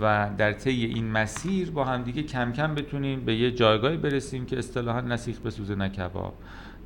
و 0.00 0.30
در 0.38 0.52
طی 0.52 0.84
این 0.84 1.10
مسیر 1.10 1.70
با 1.70 1.84
همدیگه 1.84 2.22
کم 2.22 2.52
کم 2.52 2.74
بتونیم 2.74 3.24
به 3.24 3.36
یه 3.36 3.50
جایگاهی 3.50 3.96
برسیم 3.96 4.46
که 4.46 4.58
اصطلاحا 4.58 5.00
نسیخ 5.00 5.38
بسوزه 5.38 5.74
نه 5.74 5.88
کباب 5.88 6.34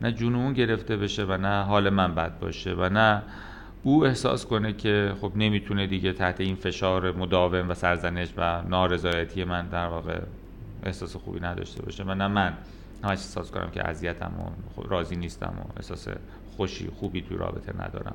نه 0.00 0.12
جون 0.12 0.52
گرفته 0.52 0.96
بشه 0.96 1.24
و 1.24 1.36
نه 1.36 1.62
حال 1.62 1.90
من 1.90 2.14
بد 2.14 2.38
باشه 2.38 2.74
و 2.74 2.88
نه 2.88 3.22
او 3.82 4.06
احساس 4.06 4.46
کنه 4.46 4.72
که 4.72 5.14
خب 5.20 5.32
نمی‌تونه 5.36 5.86
دیگه 5.86 6.12
تحت 6.12 6.40
این 6.40 6.56
فشار 6.56 7.12
مداوم 7.12 7.68
و 7.68 7.74
سرزنش 7.74 8.28
و 8.36 8.62
نارضایتی 8.62 9.44
من 9.44 9.66
در 9.66 9.86
واقع 9.86 10.20
احساس 10.82 11.16
خوبی 11.16 11.40
نداشته 11.40 11.82
باشه 11.82 12.04
و 12.04 12.14
نه 12.14 12.28
من. 12.28 12.54
همش 13.02 13.10
احساس 13.10 13.50
کنم 13.50 13.70
که 13.70 13.88
اذیتم 13.88 14.32
و 14.78 14.82
راضی 14.82 15.16
نیستم 15.16 15.54
و 15.58 15.72
احساس 15.76 16.08
خوشی 16.56 16.88
خوبی 17.00 17.22
توی 17.22 17.36
رابطه 17.36 17.72
ندارم. 17.72 18.14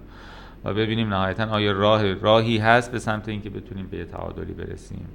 و 0.65 0.73
ببینیم 0.73 1.14
نهایتا 1.14 1.45
آیا 1.45 1.72
راه 1.72 2.14
راهی 2.14 2.57
هست 2.57 2.91
به 2.91 2.99
سمت 2.99 3.30
اینکه 3.30 3.49
بتونیم 3.49 3.88
به 3.88 4.06
تعادلی 4.06 4.53
برسیم 4.53 5.07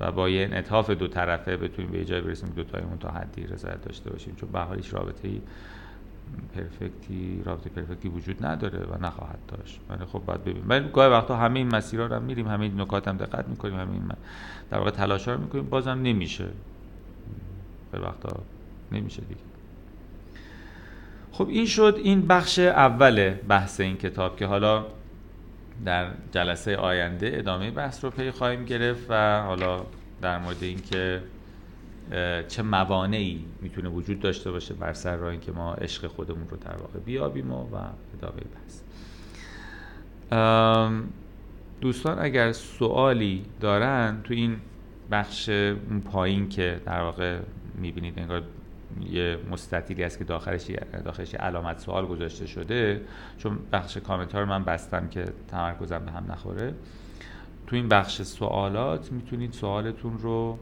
و 0.00 0.12
با 0.12 0.28
یه 0.28 0.44
انعطاف 0.44 0.90
دو 0.90 1.08
طرفه 1.08 1.56
بتونیم 1.56 1.90
به 1.90 2.04
جای 2.04 2.20
برسیم 2.20 2.48
دو 2.48 2.64
تایمون 2.64 2.98
تا 2.98 3.10
حدی 3.10 3.46
رضایت 3.46 3.82
داشته 3.82 4.10
باشیم. 4.10 4.34
چون 4.34 4.48
به 4.52 4.60
حال 4.60 4.82
رابطه 4.90 5.28
ای 5.28 5.40
پرفکتی 6.54 7.42
رابطه 7.44 7.70
پرفکتی 7.70 8.08
وجود 8.08 8.46
نداره 8.46 8.78
و 8.78 9.06
نخواهد 9.06 9.38
داشت. 9.48 9.80
ولی 9.90 10.04
خب 10.04 10.18
باید 10.26 10.40
ببینیم. 10.40 10.64
ولی 10.68 10.88
گاهی 10.88 11.10
وقتا 11.10 11.36
همه 11.36 11.58
این 11.58 11.76
مسیرها 11.76 12.06
رو 12.06 12.14
هم 12.14 12.22
میریم 12.22 12.48
همه 12.48 12.64
این 12.64 12.80
نکات 12.80 13.08
هم 13.08 13.16
دقت 13.16 13.48
می‌کنیم 13.48 13.74
همه 13.74 13.92
این 13.92 14.02
در 14.70 14.78
واقع 14.78 14.90
تلاش 14.90 15.28
رو 15.28 15.40
می‌کنیم. 15.40 15.64
بازم 15.64 15.90
نمیشه. 15.90 16.46
خیلی 17.92 18.04
وقتا 18.04 18.40
نمیشه 18.92 19.22
دیگه. 19.22 19.40
خب 21.42 21.48
این 21.48 21.66
شد 21.66 22.00
این 22.04 22.26
بخش 22.26 22.58
اول 22.58 23.30
بحث 23.30 23.80
این 23.80 23.96
کتاب 23.96 24.36
که 24.36 24.46
حالا 24.46 24.86
در 25.84 26.10
جلسه 26.32 26.76
آینده 26.76 27.30
ادامه 27.34 27.70
بحث 27.70 28.04
رو 28.04 28.10
پی 28.10 28.30
خواهیم 28.30 28.64
گرفت 28.64 29.06
و 29.08 29.42
حالا 29.42 29.84
در 30.20 30.38
مورد 30.38 30.62
اینکه 30.62 31.22
چه 32.48 32.62
موانعی 32.62 33.44
می‌تونه 33.60 33.88
وجود 33.88 34.20
داشته 34.20 34.50
باشه 34.50 34.74
بر 34.74 34.92
سر 34.92 35.16
راه 35.16 35.30
اینکه 35.30 35.52
ما 35.52 35.74
عشق 35.74 36.06
خودمون 36.06 36.48
رو 36.50 36.56
در 36.56 36.76
واقع 36.76 36.98
بیابیم 36.98 37.52
و, 37.52 37.62
و 37.62 37.76
ادامه 38.18 38.42
بحث. 38.54 38.80
دوستان 41.80 42.18
اگر 42.18 42.52
سوالی 42.52 43.44
دارن 43.60 44.20
تو 44.24 44.34
این 44.34 44.56
بخش 45.10 45.48
اون 45.48 46.00
پایین 46.12 46.48
که 46.48 46.80
در 46.86 47.00
واقع 47.00 47.38
می‌بینید 47.74 48.18
انگار 48.18 48.42
یه 49.10 49.38
مستطیلی 49.50 50.02
هست 50.02 50.18
که 50.18 50.24
داخلش 50.24 50.70
داخلش 51.04 51.34
علامت 51.34 51.78
سوال 51.78 52.06
گذاشته 52.06 52.46
شده. 52.46 53.00
چون 53.38 53.58
بخش 53.72 53.96
کامنتار 53.96 54.44
من 54.44 54.64
بستم 54.64 55.08
که 55.08 55.24
تمرکزم 55.48 55.98
به 55.98 56.10
هم 56.10 56.24
نخوره. 56.32 56.74
تو 57.66 57.76
این 57.76 57.88
بخش 57.88 58.22
سوالات 58.22 59.12
می‌تونید 59.12 59.52
سوالتون 59.52 60.18
رو 60.18 60.58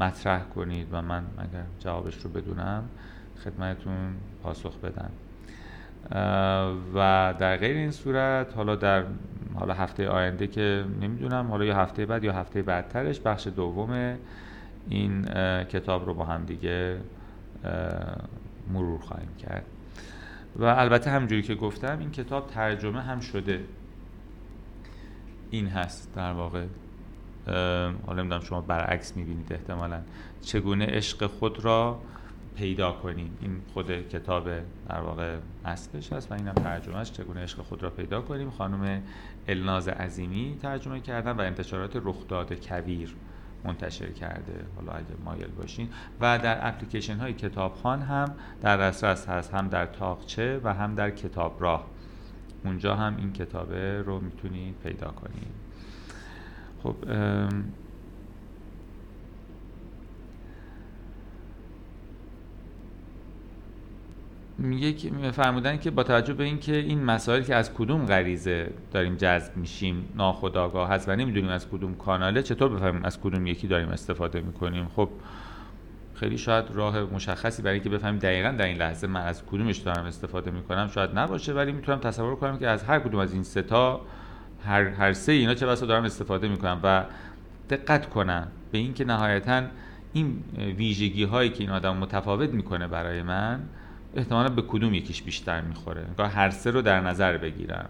مطرح 0.00 0.44
کنید 0.44 0.88
و 0.92 1.02
من 1.02 1.24
اگر 1.38 1.64
جوابش 1.78 2.16
رو 2.16 2.30
بدونم 2.30 2.84
خدمتتون 3.44 4.14
پاسخ 4.42 4.76
بدم. 4.78 5.10
و 6.94 7.34
در 7.38 7.56
غیر 7.56 7.76
این 7.76 7.90
صورت 7.90 8.56
حالا 8.56 8.76
در 8.76 9.04
حالا 9.54 9.74
هفته 9.74 10.08
آینده 10.08 10.46
که 10.46 10.84
نمی‌دونم 11.00 11.46
حالا 11.46 11.64
یا 11.64 11.76
هفته 11.76 12.06
بعد 12.06 12.24
یا 12.24 12.32
هفته 12.32 12.62
بعدترش 12.62 13.20
بخش 13.20 13.46
دوم 13.46 14.16
این 14.88 15.24
کتاب 15.64 16.06
رو 16.06 16.14
با 16.14 16.24
هم 16.24 16.44
دیگه 16.44 16.96
مرور 18.72 19.00
خواهیم 19.00 19.34
کرد. 19.38 19.64
و 20.56 20.64
البته 20.64 21.10
همجوری 21.10 21.42
که 21.42 21.54
گفتم 21.54 21.98
این 21.98 22.10
کتاب 22.10 22.46
ترجمه 22.46 23.00
هم 23.00 23.20
شده. 23.20 23.64
این 25.50 25.66
هست 25.66 26.14
در 26.14 26.32
واقع. 26.32 26.66
حالا 28.06 28.22
نمی‌دونم 28.22 28.40
شما 28.40 28.60
برعکس 28.60 29.16
می‌بینید 29.16 29.52
احتمالا. 29.52 30.00
چگونه 30.42 30.86
عشق 30.86 31.26
خود 31.26 31.64
را 31.64 32.00
پیدا 32.56 32.92
کنیم؟ 32.92 33.38
این 33.40 33.60
خود 33.72 34.08
کتاب 34.08 34.48
در 34.88 35.00
واقع 35.00 35.36
اصلش 35.64 36.12
هست 36.12 36.30
و 36.30 36.34
اینم 36.34 36.52
ترجمهش 36.52 37.12
چگونه 37.12 37.42
عشق 37.42 37.62
خود 37.62 37.82
را 37.82 37.90
پیدا 37.90 38.20
کنیم؟ 38.20 38.50
خانم 38.50 39.02
الناز 39.48 39.88
عظیمی 39.88 40.58
ترجمه 40.62 41.00
کردن 41.00 41.32
و 41.32 41.40
انتشارات 41.40 41.96
رخداد 42.04 42.52
کبیر. 42.52 43.16
منتشر 43.64 44.10
کرده 44.10 44.64
حالا 44.76 44.92
اگه 44.92 45.06
مایل 45.24 45.50
باشین. 45.58 45.88
و 46.20 46.38
در 46.38 46.68
اپلیکیشن 46.68 47.16
های 47.16 47.32
کتابخان 47.32 48.02
هم 48.02 48.34
در 48.62 48.76
دسترس 48.76 49.28
هست 49.28 49.54
هم 49.54 49.68
در 49.68 49.86
تاقچه 49.86 50.60
و 50.64 50.74
هم 50.74 50.94
در 50.94 51.10
کتاب 51.10 51.56
راه 51.62 51.86
اونجا 52.64 52.94
هم 52.94 53.16
این 53.16 53.32
کتابه 53.32 54.02
رو 54.02 54.20
می‌تونید 54.20 54.74
پیدا 54.82 55.08
کنید. 55.10 55.52
خب 56.82 56.96
میگه 64.60 65.30
فرمودن 65.30 65.78
که 65.78 65.90
با 65.90 66.02
توجه 66.02 66.34
به 66.34 66.44
اینکه 66.44 66.76
این 66.76 67.04
مسائل 67.04 67.42
که 67.42 67.54
از 67.54 67.74
کدوم 67.74 68.06
غریزه 68.06 68.70
داریم 68.92 69.16
جذب 69.16 69.56
میشیم 69.56 70.08
ناخودآگاه 70.16 70.88
هست 70.88 71.08
و 71.08 71.16
نمی‌دونیم 71.16 71.50
از 71.50 71.68
کدوم 71.68 71.94
کاناله 71.94 72.42
چطور 72.42 72.68
بفهمیم 72.68 73.04
از 73.04 73.20
کدوم 73.20 73.46
یکی 73.46 73.66
داریم 73.68 73.88
استفاده 73.88 74.40
می‌کنیم؟ 74.40 74.88
خب 74.96 75.08
خیلی 76.14 76.38
شاید 76.38 76.64
راه 76.72 77.00
مشخصی 77.00 77.62
برای 77.62 77.74
اینکه 77.74 77.90
بفهمیم 77.90 78.18
دقیقا 78.18 78.50
در 78.50 78.64
این 78.64 78.76
لحظه 78.76 79.06
من 79.06 79.20
از 79.20 79.46
کدومش 79.46 79.76
دارم 79.76 80.04
استفاده 80.04 80.50
می‌کنم 80.50 80.88
شاید 80.88 81.18
نباشه 81.18 81.52
ولی 81.52 81.72
می‌تونم 81.72 81.98
تصور 81.98 82.36
کنم 82.36 82.58
که 82.58 82.68
از 82.68 82.82
هر 82.82 82.98
کدوم 82.98 83.20
از 83.20 83.32
این 83.32 83.42
ستا 83.42 84.00
هر, 84.64 84.82
هر 84.82 85.12
سه 85.12 85.32
اینا 85.32 85.54
چه 85.54 85.66
بسا 85.66 85.86
دارم 85.86 86.04
استفاده 86.04 86.48
می‌کنم 86.48 86.80
و 86.82 87.04
دقت 87.70 88.08
کنم 88.08 88.48
به 88.72 88.78
اینکه 88.78 89.04
نهایتا 89.04 89.62
این 90.12 90.44
ویژگی 90.76 91.24
هایی 91.24 91.50
که 91.50 91.60
این 91.60 91.70
آدم 91.70 91.96
متفاوت 91.96 92.50
می‌کنه 92.50 92.86
برای 92.86 93.22
من 93.22 93.60
احتمالا 94.14 94.48
به 94.48 94.62
کدوم 94.62 94.94
یکیش 94.94 95.22
بیشتر 95.22 95.60
می‌خوره؟ 95.60 96.04
انگار 96.08 96.26
هر 96.26 96.50
سه 96.50 96.70
رو 96.70 96.82
در 96.82 97.00
نظر 97.00 97.36
بگیرم. 97.38 97.88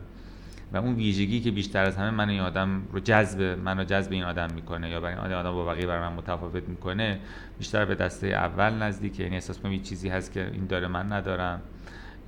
و 0.72 0.76
اون 0.76 0.94
ویژگی 0.94 1.40
که 1.40 1.50
بیشتر 1.50 1.84
از 1.84 1.96
همه 1.96 2.10
من 2.10 2.28
این 2.28 2.40
آدم 2.40 2.82
رو 2.92 3.00
جذب 3.00 3.42
منو 3.42 3.84
جذب 3.84 4.12
این 4.12 4.24
آدم 4.24 4.48
می‌کنه 4.54 4.90
یا 4.90 5.00
برای 5.00 5.14
این 5.14 5.34
آدم 5.34 5.52
با 5.52 5.64
بقیه 5.64 5.86
برای 5.86 6.08
من 6.08 6.12
متفاوت 6.12 6.68
می‌کنه 6.68 7.20
بیشتر 7.58 7.84
به 7.84 7.94
دسته 7.94 8.26
اول 8.26 8.70
نزدیکه 8.70 9.22
یعنی 9.22 9.34
احساس 9.34 9.58
کنم 9.58 9.72
یه 9.72 9.78
چیزی 9.78 10.08
هست 10.08 10.32
که 10.32 10.50
این 10.52 10.66
داره 10.66 10.88
من 10.88 11.12
ندارم. 11.12 11.60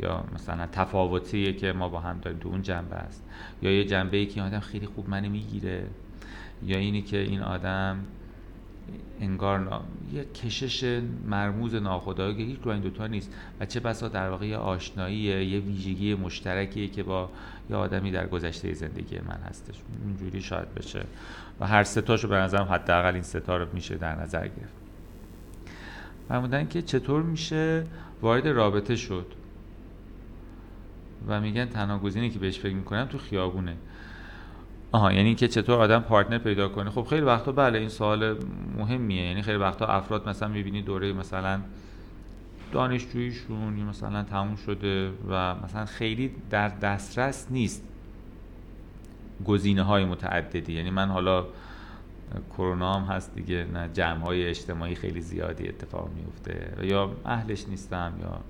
یا 0.01 0.25
مثلا 0.35 0.67
تفاوتیه 0.67 1.53
که 1.53 1.73
ما 1.73 1.89
با 1.89 2.01
هم 2.01 2.19
داریم 2.19 2.39
تو 2.39 2.49
اون 2.49 2.63
جنبه 2.63 2.97
است. 2.97 3.25
یا 3.63 3.71
یه 3.71 3.85
جنبه 3.85 4.17
ای 4.17 4.27
که 4.27 4.41
این 4.41 4.47
آدم 4.53 4.61
خیلی 4.61 4.87
خوب 4.87 5.09
منو 5.09 5.31
می‌گیره. 5.31 5.85
یا 6.63 6.79
اینی 6.79 7.03
که 7.03 7.19
این 7.19 7.41
آدم 7.41 7.99
انگار 9.21 9.83
یه 10.13 10.25
کشش 10.25 11.01
مرموز 11.27 11.75
ناخودآگاه 11.75 12.37
که 12.37 12.43
هیچ 12.43 12.67
این 12.67 12.81
دوتا 12.81 13.07
نیست. 13.07 13.35
و 13.61 13.67
چه 13.67 13.81
بسا 13.81 14.09
در 14.09 14.31
واقع 14.31 14.47
یه 14.47 14.57
آشنایی 14.57 15.17
یه 15.17 15.61
ویژگی 15.61 16.15
مشترکیه 16.15 16.89
که 16.89 17.03
با 17.03 17.31
یه 17.71 17.77
آدمی 17.77 18.11
در 18.11 18.27
گذشته 18.27 18.73
زندگی 18.73 19.19
من 19.19 19.41
هستش. 19.49 19.75
اینجوری 20.07 20.43
شاید 20.43 20.75
بشه. 20.75 21.05
و 21.61 21.67
هر 21.67 21.85
ستاشو 21.85 22.29
به 22.29 22.37
نظرم 22.37 22.67
حداقل 22.67 23.15
این 23.15 23.23
ستا 23.23 23.57
رو 23.57 23.67
میشه 23.73 23.97
در 23.97 24.15
نظر 24.15 24.43
گرفت. 24.43 24.75
فرمودن 26.29 26.69
که 26.69 26.83
چطور 26.83 27.23
میشه؟ 27.23 27.87
وارد 28.23 28.49
رابطه 28.49 28.97
شد. 28.97 29.27
و 31.29 31.41
میگن 31.41 31.65
تنها 31.65 31.99
گزینه 31.99 32.31
که 32.31 32.39
بهش 32.39 32.59
فکر 32.59 32.75
می‌کنم 32.75 33.05
تو 33.05 33.19
خیابونه. 33.19 33.77
آها 34.93 35.13
یعنی 35.13 35.35
که 35.35 35.49
چطور 35.49 35.79
آدم 35.79 36.01
پارتنر 36.01 36.39
پیدا 36.39 36.69
کنه. 36.69 36.91
خب 36.91 37.03
خیلی 37.03 37.23
وقتا 37.23 37.53
بله 37.53 37.79
این 37.79 37.89
سوال 37.89 38.37
مهمیه. 38.79 39.23
یعنی 39.23 39.43
خیلی 39.43 39.59
وقتا 39.59 39.87
افراد 39.87 40.29
مثلا 40.29 40.49
می‌بینی 40.49 40.83
دوره 40.83 41.13
مثلا 41.13 41.61
دانشجوییشون 42.73 43.79
یا 43.79 43.85
مثلا 43.85 44.23
تموم 44.23 44.57
شده 44.57 45.11
و 45.29 45.55
مثلا 45.65 45.85
خیلی 45.85 46.31
در 46.51 46.69
دسترس 46.69 47.47
نیست 47.51 47.85
گزینه 49.45 49.83
های 49.83 50.05
متعددی. 50.05 50.73
یعنی 50.73 50.91
من 50.91 51.09
حالا 51.09 51.47
کرونا 52.51 52.95
هم 52.95 53.15
هست 53.15 53.35
دیگه 53.35 53.67
نه 53.73 53.89
جمع 53.95 54.21
های 54.21 54.47
اجتماعی 54.47 54.95
خیلی 54.95 55.21
زیادی 55.21 55.69
اتفاق 55.69 56.11
میفته 56.17 56.87
یا 56.87 57.11
اهلش 57.25 57.69
نیستم 57.69 58.13
یا 58.21 58.41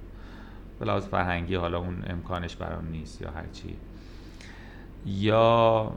به 0.80 1.00
فرهنگی 1.00 1.54
حالا 1.54 1.78
اون 1.78 2.02
امکانش 2.06 2.56
برام 2.56 2.88
نیست 2.92 3.22
یا 3.22 3.30
هرچی. 3.30 3.76
یا 5.06 5.92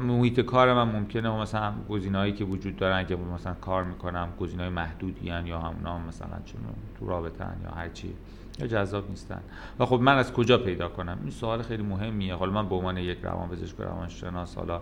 محیط 0.00 0.40
کار 0.40 0.74
من 0.74 0.92
ممکنه 0.92 1.30
مثلا 1.30 1.72
گزینه‌هایی 1.88 2.32
که 2.32 2.44
وجود 2.44 2.76
دارن 2.76 3.06
که 3.06 3.16
مثلا 3.16 3.54
کار 3.54 3.84
می‌کنم 3.84 4.28
گزینه‌های 4.40 4.70
محدودی 4.72 5.30
هن 5.30 5.46
یا 5.46 5.58
همونا 5.58 5.98
مثلا 5.98 6.38
چون 6.44 6.60
تو 6.98 7.06
رابطه 7.06 7.44
هن 7.44 7.56
یا 7.64 7.70
هر 7.70 7.88
چی 7.88 8.14
یا 8.58 8.66
جذاب 8.66 9.10
نیستن. 9.10 9.40
و 9.78 9.86
خب 9.86 10.00
من 10.00 10.18
از 10.18 10.32
کجا 10.32 10.58
پیدا 10.58 10.88
کنم؟ 10.88 11.18
این 11.22 11.30
سوال 11.30 11.62
خیلی 11.62 11.82
مهمیه. 11.82 12.34
حالا 12.34 12.52
من 12.52 12.68
به 12.68 12.74
عنوان 12.74 12.96
یک 12.96 13.18
روان 13.22 13.48
پزشک 13.48 13.76
روانشناس 13.78 14.56
حالا 14.56 14.80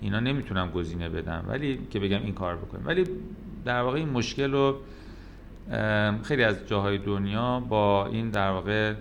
اینا 0.00 0.20
نمی‌تونم 0.20 0.70
گزینه 0.70 1.08
بدم 1.08 1.44
ولی 1.48 1.86
که 1.90 2.00
بگم 2.00 2.22
این 2.22 2.34
کار 2.34 2.56
بکنم. 2.56 2.82
ولی 2.86 3.04
در 3.64 3.82
واقع 3.82 3.96
این 3.96 4.08
مشکل 4.08 4.52
رو 4.52 4.76
خیلی 6.22 6.44
از 6.44 6.66
جاهای 6.66 6.98
دنیا 6.98 7.60
با 7.60 8.06
این 8.06 8.30
در 8.30 8.50
واقع 8.50 8.94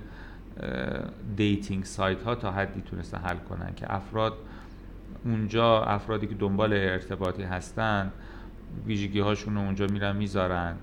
dating 1.35 1.83
site 1.83 2.23
ها 2.23 2.35
تا 2.35 2.51
حدی 2.51 2.81
تونستن 2.81 3.17
حل 3.17 3.37
کنن 3.37 3.75
که 3.75 3.93
افراد 3.93 4.33
اونجا 5.25 5.83
افرادی 5.83 6.27
که 6.27 6.35
دنبال 6.35 6.73
ارتباطی 6.73 7.43
هستن 7.43 8.11
ویژگی 8.85 9.19
هاشون 9.19 9.55
رو 9.55 9.61
اونجا 9.61 9.87
میرن 9.87 10.15
می‌ذارن 10.15 10.75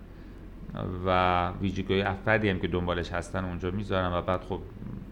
و 1.07 1.51
ویژگی 1.51 2.03
افرادی 2.03 2.49
هم 2.49 2.59
که 2.59 2.69
دنبالش 2.69 3.13
هستن 3.13 3.45
اونجا 3.45 3.71
می‌ذارن 3.71 4.13
و 4.13 4.23
بعد 4.23 4.41
خب 4.41 4.61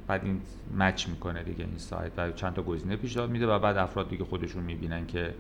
بعد 0.06 0.24
این 0.24 0.40
match 0.78 1.08
می‌کنه 1.08 1.42
دیگه 1.42 1.64
این 1.64 1.78
سایت 1.78 2.12
و 2.16 2.32
چند 2.32 2.54
تا 2.54 2.62
گزینه 2.62 2.96
پیشنهاد 2.96 3.30
میده 3.30 3.46
و 3.46 3.58
بعد 3.58 3.76
افراد 3.76 4.08
دیگه 4.08 4.24
خودشون 4.24 4.62
می‌بینن 4.62 5.06
که 5.06 5.34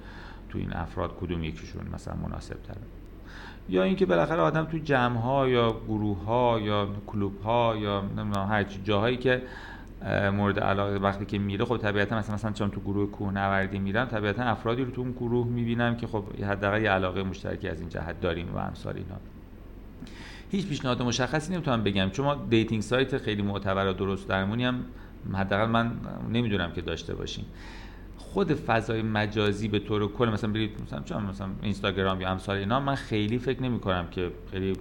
تو 0.48 0.58
این 0.58 0.72
افراد 0.72 1.16
کدوم 1.20 1.44
یکیشون 1.44 1.88
مثلا 1.94 2.14
مناسب 2.14 2.62
تره 2.62 3.01
یا 3.68 3.82
اینکه 3.82 4.06
بالاخره 4.06 4.40
آدم 4.40 4.64
تو 4.64 4.78
جمع 4.78 5.18
ها 5.18 5.48
یا 5.48 5.76
گروه 5.88 6.24
ها 6.24 6.60
یا 6.60 6.88
کلوب 7.06 7.40
ها 7.42 7.76
یا 7.76 8.00
نمی‌دونم 8.00 8.46
هر 8.50 8.62
جاهایی 8.64 9.16
که 9.16 9.42
مورد 10.32 10.60
علاقه 10.60 10.96
وقتی 10.96 11.24
که 11.24 11.38
میره 11.38 11.64
خب 11.64 11.76
طبیعتا 11.76 12.18
مثلا 12.18 12.34
مثلا 12.34 12.52
چون 12.52 12.70
تو 12.70 12.80
گروه 12.80 13.10
کوهنوردی 13.10 13.78
میرم 13.78 14.04
طبیعتا 14.04 14.42
افرادی 14.42 14.84
رو 14.84 14.90
تو 14.90 15.00
اون 15.00 15.12
گروه 15.12 15.46
می‌بینم 15.46 15.96
که 15.96 16.06
خب 16.06 16.24
حداقل 16.42 16.82
یه 16.82 16.90
علاقه 16.90 17.22
مشترکی 17.22 17.68
از 17.68 17.80
این 17.80 17.88
جهت 17.88 18.20
داریم 18.20 18.54
و 18.54 18.58
امثال 18.58 18.94
اینا. 18.96 19.16
هیچ 20.50 20.66
پیشنهاد 20.66 21.02
مشخصی 21.02 21.52
نمی‌تونم 21.52 21.84
بگم. 21.84 22.10
چون 22.10 22.26
ما 22.26 22.34
dating 22.50 22.82
site 22.82 23.18
خیلی 23.18 23.42
معتبر 23.42 23.86
و 23.86 23.92
درست 23.92 24.28
درمونی 24.28 24.64
هم 24.64 24.84
حداقل 25.34 25.66
من 25.66 25.92
نمی‌دونم 26.32 26.72
که 26.72 26.80
داشته 26.80 27.14
باشیم. 27.14 27.44
خود 28.32 28.52
فضای 28.54 29.02
مجازی 29.02 29.68
به 29.68 29.78
طور 29.78 30.12
کل 30.12 30.28
مثلا 30.28 30.50
برید 30.50 30.70
مثلا 30.82 31.00
چون 31.00 31.22
مثلا 31.22 31.48
اینستاگرام 31.62 32.20
یا 32.20 32.28
امثال 32.28 32.56
اینا 32.56 32.80
من 32.80 32.94
خیلی 32.94 33.38
فکر 33.38 33.62
نمی 33.62 33.80
کنم 33.80 34.06
که 34.10 34.30
خیلی 34.50 34.76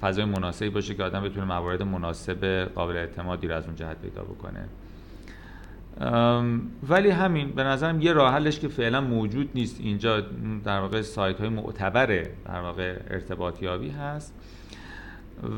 فضای 0.00 0.24
مناسبی 0.24 0.68
باشه 0.68 0.94
که 0.94 1.02
آدم 1.02 1.20
بتونه 1.20 1.46
موارد 1.46 1.82
مناسب 1.82 2.44
قابل 2.74 2.96
اعتمادی 2.96 3.46
رو 3.46 3.54
از 3.54 3.66
اون 3.66 3.74
جهت 3.76 3.96
پیدا 3.98 4.22
بکنه. 4.22 4.68
ولی 6.88 7.10
همین 7.10 7.50
به 7.50 7.64
نظرم 7.64 8.00
یه 8.00 8.12
راه 8.12 8.32
حلش 8.32 8.60
که 8.60 8.68
فعلا 8.68 9.00
موجود 9.00 9.50
نیست 9.54 9.80
اینجا 9.80 10.20
در 10.64 10.80
واقع 10.80 11.02
سایت 11.02 11.40
های 11.40 11.48
معتبر 11.48 12.06
در 12.44 12.60
واقع 12.60 12.98
ارتباطیابی 13.10 13.88
هست. 13.88 14.34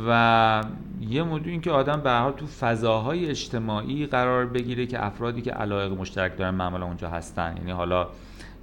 و 0.08 0.64
یه 1.00 1.22
موضوع 1.22 1.48
این 1.48 1.60
که 1.60 1.70
آدم 1.70 2.00
به 2.00 2.32
تو 2.36 2.46
فضاهای 2.46 3.30
اجتماعی 3.30 4.06
قرار 4.06 4.46
بگیره 4.46 4.86
که 4.86 5.04
افرادی 5.04 5.42
که 5.42 5.50
علایق 5.50 5.92
مشترک 5.92 6.36
دارن 6.36 6.54
معمولا 6.54 6.86
اونجا 6.86 7.08
هستن. 7.08 7.54
یعنی 7.56 7.70
حالا 7.70 8.08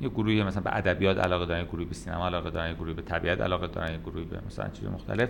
یه 0.01 0.09
گروهی 0.09 0.43
مثلا 0.43 0.61
به 0.61 0.77
ادبیات 0.77 1.17
علاقه 1.17 1.45
دارن 1.45 1.59
یه 1.59 1.65
گروهی 1.65 1.85
به 1.85 1.93
سینما 1.93 2.25
علاقه 2.25 2.49
دارن 2.49 2.69
یه 2.69 2.75
گروهی 2.75 2.93
به 2.93 3.01
طبیعت 3.01 3.41
علاقه 3.41 3.67
دارن 3.67 3.91
یه 3.91 3.97
گروهی 3.97 4.25
به 4.25 4.39
مثلا 4.47 4.69
چیز 4.69 4.85
مختلف. 4.87 5.29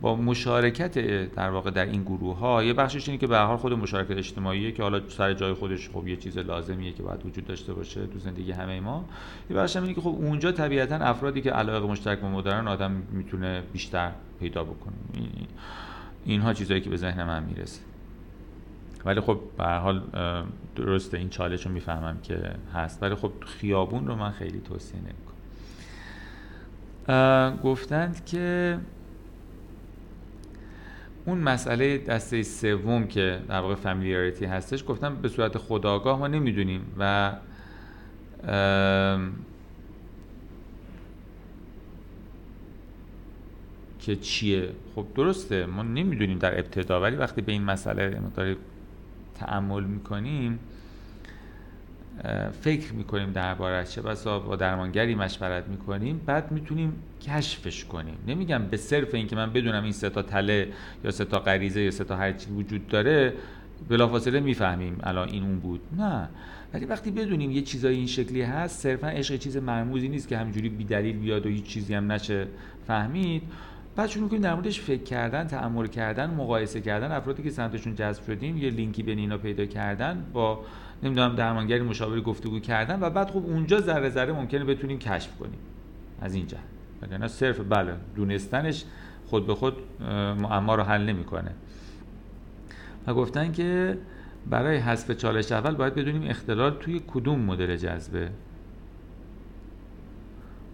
با 0.00 0.16
مشارکت 0.16 0.98
در 1.34 1.50
واقع 1.50 1.70
در 1.70 1.84
این 1.84 2.02
گروه 2.02 2.38
ها 2.38 2.64
یه 2.64 2.72
بخشش 2.72 3.08
اینه 3.08 3.20
که 3.20 3.26
به 3.26 3.38
حال 3.38 3.56
خود 3.56 3.72
مشارکت 3.72 4.16
اجتماعیه 4.16 4.72
که 4.72 4.82
حالا 4.82 5.08
سر 5.08 5.34
جای 5.34 5.52
خودش 5.52 5.90
خب 5.90 6.08
یه 6.08 6.16
چیز 6.16 6.38
لازمیه 6.38 6.92
که 6.92 7.02
باید 7.02 7.26
وجود 7.26 7.46
داشته 7.46 7.72
باشه 7.74 8.06
تو 8.06 8.18
زندگی 8.18 8.52
همه 8.52 8.80
ما. 8.80 9.04
یه 9.50 9.56
بخشش 9.56 9.76
اینه 9.76 9.94
که 9.94 10.00
خب 10.00 10.08
اونجا 10.08 10.52
طبیعتا 10.52 10.96
افرادی 10.96 11.40
که 11.40 11.50
علاقه 11.50 11.86
مشترک 11.86 12.18
با 12.18 12.28
مدرن 12.28 12.68
آدم 12.68 13.02
می‌تونه 13.12 13.62
بیشتر 13.72 14.10
پیدا 14.40 14.64
بکنه. 14.64 14.94
اینها 16.24 16.54
چیزایی 16.54 16.80
که 16.80 16.90
به 16.90 16.96
ذهن 16.96 17.24
من 17.24 17.42
می‌رسه. 17.42 17.80
ولی 19.04 19.20
خب 19.20 19.40
به 19.58 19.64
حال 19.64 20.02
درسته 20.76 21.18
این 21.18 21.28
چالش 21.28 21.66
رو 21.66 21.72
می‌فهمم 21.72 22.18
که 22.22 22.54
هست. 22.74 23.02
ولی 23.02 23.14
خب 23.14 23.32
خیابون 23.40 24.06
رو 24.06 24.16
من 24.16 24.30
خیلی 24.30 24.60
توصیه 24.60 25.00
نمی‌کنم. 25.00 25.32
گفتند 27.56 28.24
که 28.24 28.78
اون 31.24 31.38
مسئله 31.38 31.98
دسته 31.98 32.42
سوم 32.42 33.06
که 33.06 33.40
در 33.48 33.60
واقع 33.60 33.74
فامیلیاریتی 33.74 34.44
هستش 34.44 34.84
گفتم 34.88 35.16
به 35.16 35.28
صورت 35.28 35.58
خداگاه 35.58 36.18
ما 36.18 36.26
نمی‌دونیم 36.26 36.80
و 36.98 37.32
که 43.98 44.16
چیه؟ 44.16 44.68
خب 44.94 45.06
درسته 45.14 45.66
ما 45.66 45.82
نمی‌دونیم 45.82 46.38
در 46.38 46.58
ابتدا 46.58 47.00
ولی 47.00 47.16
وقتی 47.16 47.40
به 47.40 47.52
این 47.52 47.62
مسئله 47.62 48.20
مقداری 48.20 48.56
تعمل 49.46 49.84
می‌کنیم 49.84 50.58
فکر 52.60 52.92
می‌کنیم 52.92 53.32
دربارش 53.32 53.90
چه 53.90 54.02
بسا 54.02 54.38
با 54.38 54.56
درمانگری 54.56 55.14
مشورت 55.14 55.68
می‌کنیم 55.68 56.20
بعد 56.26 56.52
می‌تونیم 56.52 56.92
کشفش 57.22 57.84
کنیم. 57.84 58.14
نمیگم 58.26 58.62
به 58.70 58.76
صرف 58.76 59.14
اینکه 59.14 59.36
من 59.36 59.52
بدونم 59.52 59.82
این 59.82 59.92
سه 59.92 60.10
تا 60.10 60.22
تله 60.22 60.68
یا 61.04 61.10
سه 61.10 61.24
تا 61.24 61.38
غریزه 61.38 61.80
یا 61.80 61.90
سه 61.90 62.04
تا 62.04 62.16
هر 62.16 62.32
چی 62.32 62.50
وجود 62.50 62.88
داره 62.88 63.32
بلافاصله 63.88 64.40
می‌فهمیم 64.40 64.98
الان 65.02 65.28
این 65.28 65.42
اون 65.42 65.58
بود. 65.58 65.80
نه. 65.98 66.28
ولی 66.74 66.84
وقتی 66.84 67.10
بدونیم 67.10 67.50
یه 67.50 67.62
چیزایی 67.62 67.96
این 67.96 68.06
شکلی 68.06 68.42
هست 68.42 68.80
صرفا 68.80 69.08
عشق 69.08 69.36
چیز 69.36 69.56
مرموزی 69.56 70.08
نیست 70.08 70.28
که 70.28 70.38
همینجوری 70.38 70.68
دلیل 70.68 71.16
بیاد 71.16 71.46
و 71.46 71.48
هیچ 71.48 71.64
چیزی 71.64 71.94
هم 71.94 72.12
نشه 72.12 72.46
فهمید 72.86 73.42
بعد 73.96 74.08
شروع 74.08 74.28
کنیم 74.28 74.40
در 74.40 74.54
موردش 74.54 74.80
فکر 74.80 75.02
کردن 75.02 75.46
تأمل 75.46 75.86
کردن 75.86 76.30
مقایسه 76.30 76.80
کردن. 76.80 77.12
افرادی 77.12 77.42
که 77.42 77.50
سمتشون 77.50 77.94
جذب 77.94 78.24
شدیم 78.24 78.56
یه 78.56 78.70
لینکی 78.70 79.02
بین 79.02 79.18
اینا 79.18 79.38
پیدا 79.38 79.64
کردن 79.66 80.26
با 80.32 80.64
نمی‌دونم 81.02 81.34
درمانگری 81.34 81.80
مشاوری 81.80 82.20
گفتگو 82.20 82.60
کردن 82.60 83.00
و 83.00 83.10
بعد 83.10 83.30
خب 83.30 83.46
اونجا 83.46 83.80
ذره 83.80 84.10
ذره 84.10 84.32
ممکنه 84.32 84.64
بتونیم 84.64 84.98
کشف 84.98 85.36
کنیم. 85.38 85.58
از 86.20 86.34
اینجا. 86.34 86.58
وگرنه 87.02 87.28
صرف 87.28 87.60
بله 87.60 87.94
دونستنش 88.16 88.84
خود 89.26 89.46
به 89.46 89.54
خود 89.54 89.74
معما 90.38 90.74
رو 90.74 90.82
حل 90.82 91.02
نمی‌کنه. 91.02 91.50
و 93.06 93.14
گفتن 93.14 93.52
که 93.52 93.98
برای 94.50 94.76
حذف 94.76 95.10
چالش 95.10 95.52
اول 95.52 95.74
باید 95.74 95.94
بدونیم 95.94 96.30
اختلال 96.30 96.70
توی 96.80 97.00
کدوم 97.06 97.40
مدل 97.40 97.76
جذبه. 97.76 98.30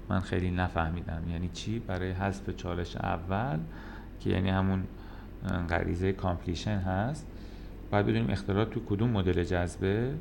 من 0.09 0.20
خیلی 0.20 0.51
نفهمیدم. 0.51 1.22
یعنی 1.30 1.48
چی؟ 1.48 1.78
برای 1.78 2.10
حذف 2.10 2.51
چالش 2.56 2.97
اول 2.97 3.59
که 4.20 4.30
یعنی 4.30 4.51
همون 4.51 4.85
غریزه 5.68 6.12
completion 6.12 6.78
هست. 6.78 7.26
باید 7.90 8.06
بدونیم 8.06 8.30
اختلال 8.30 8.64
تو 8.64 8.80
کدوم 8.89 9.10
مدل 9.10 9.44
جذبه. 9.44 10.14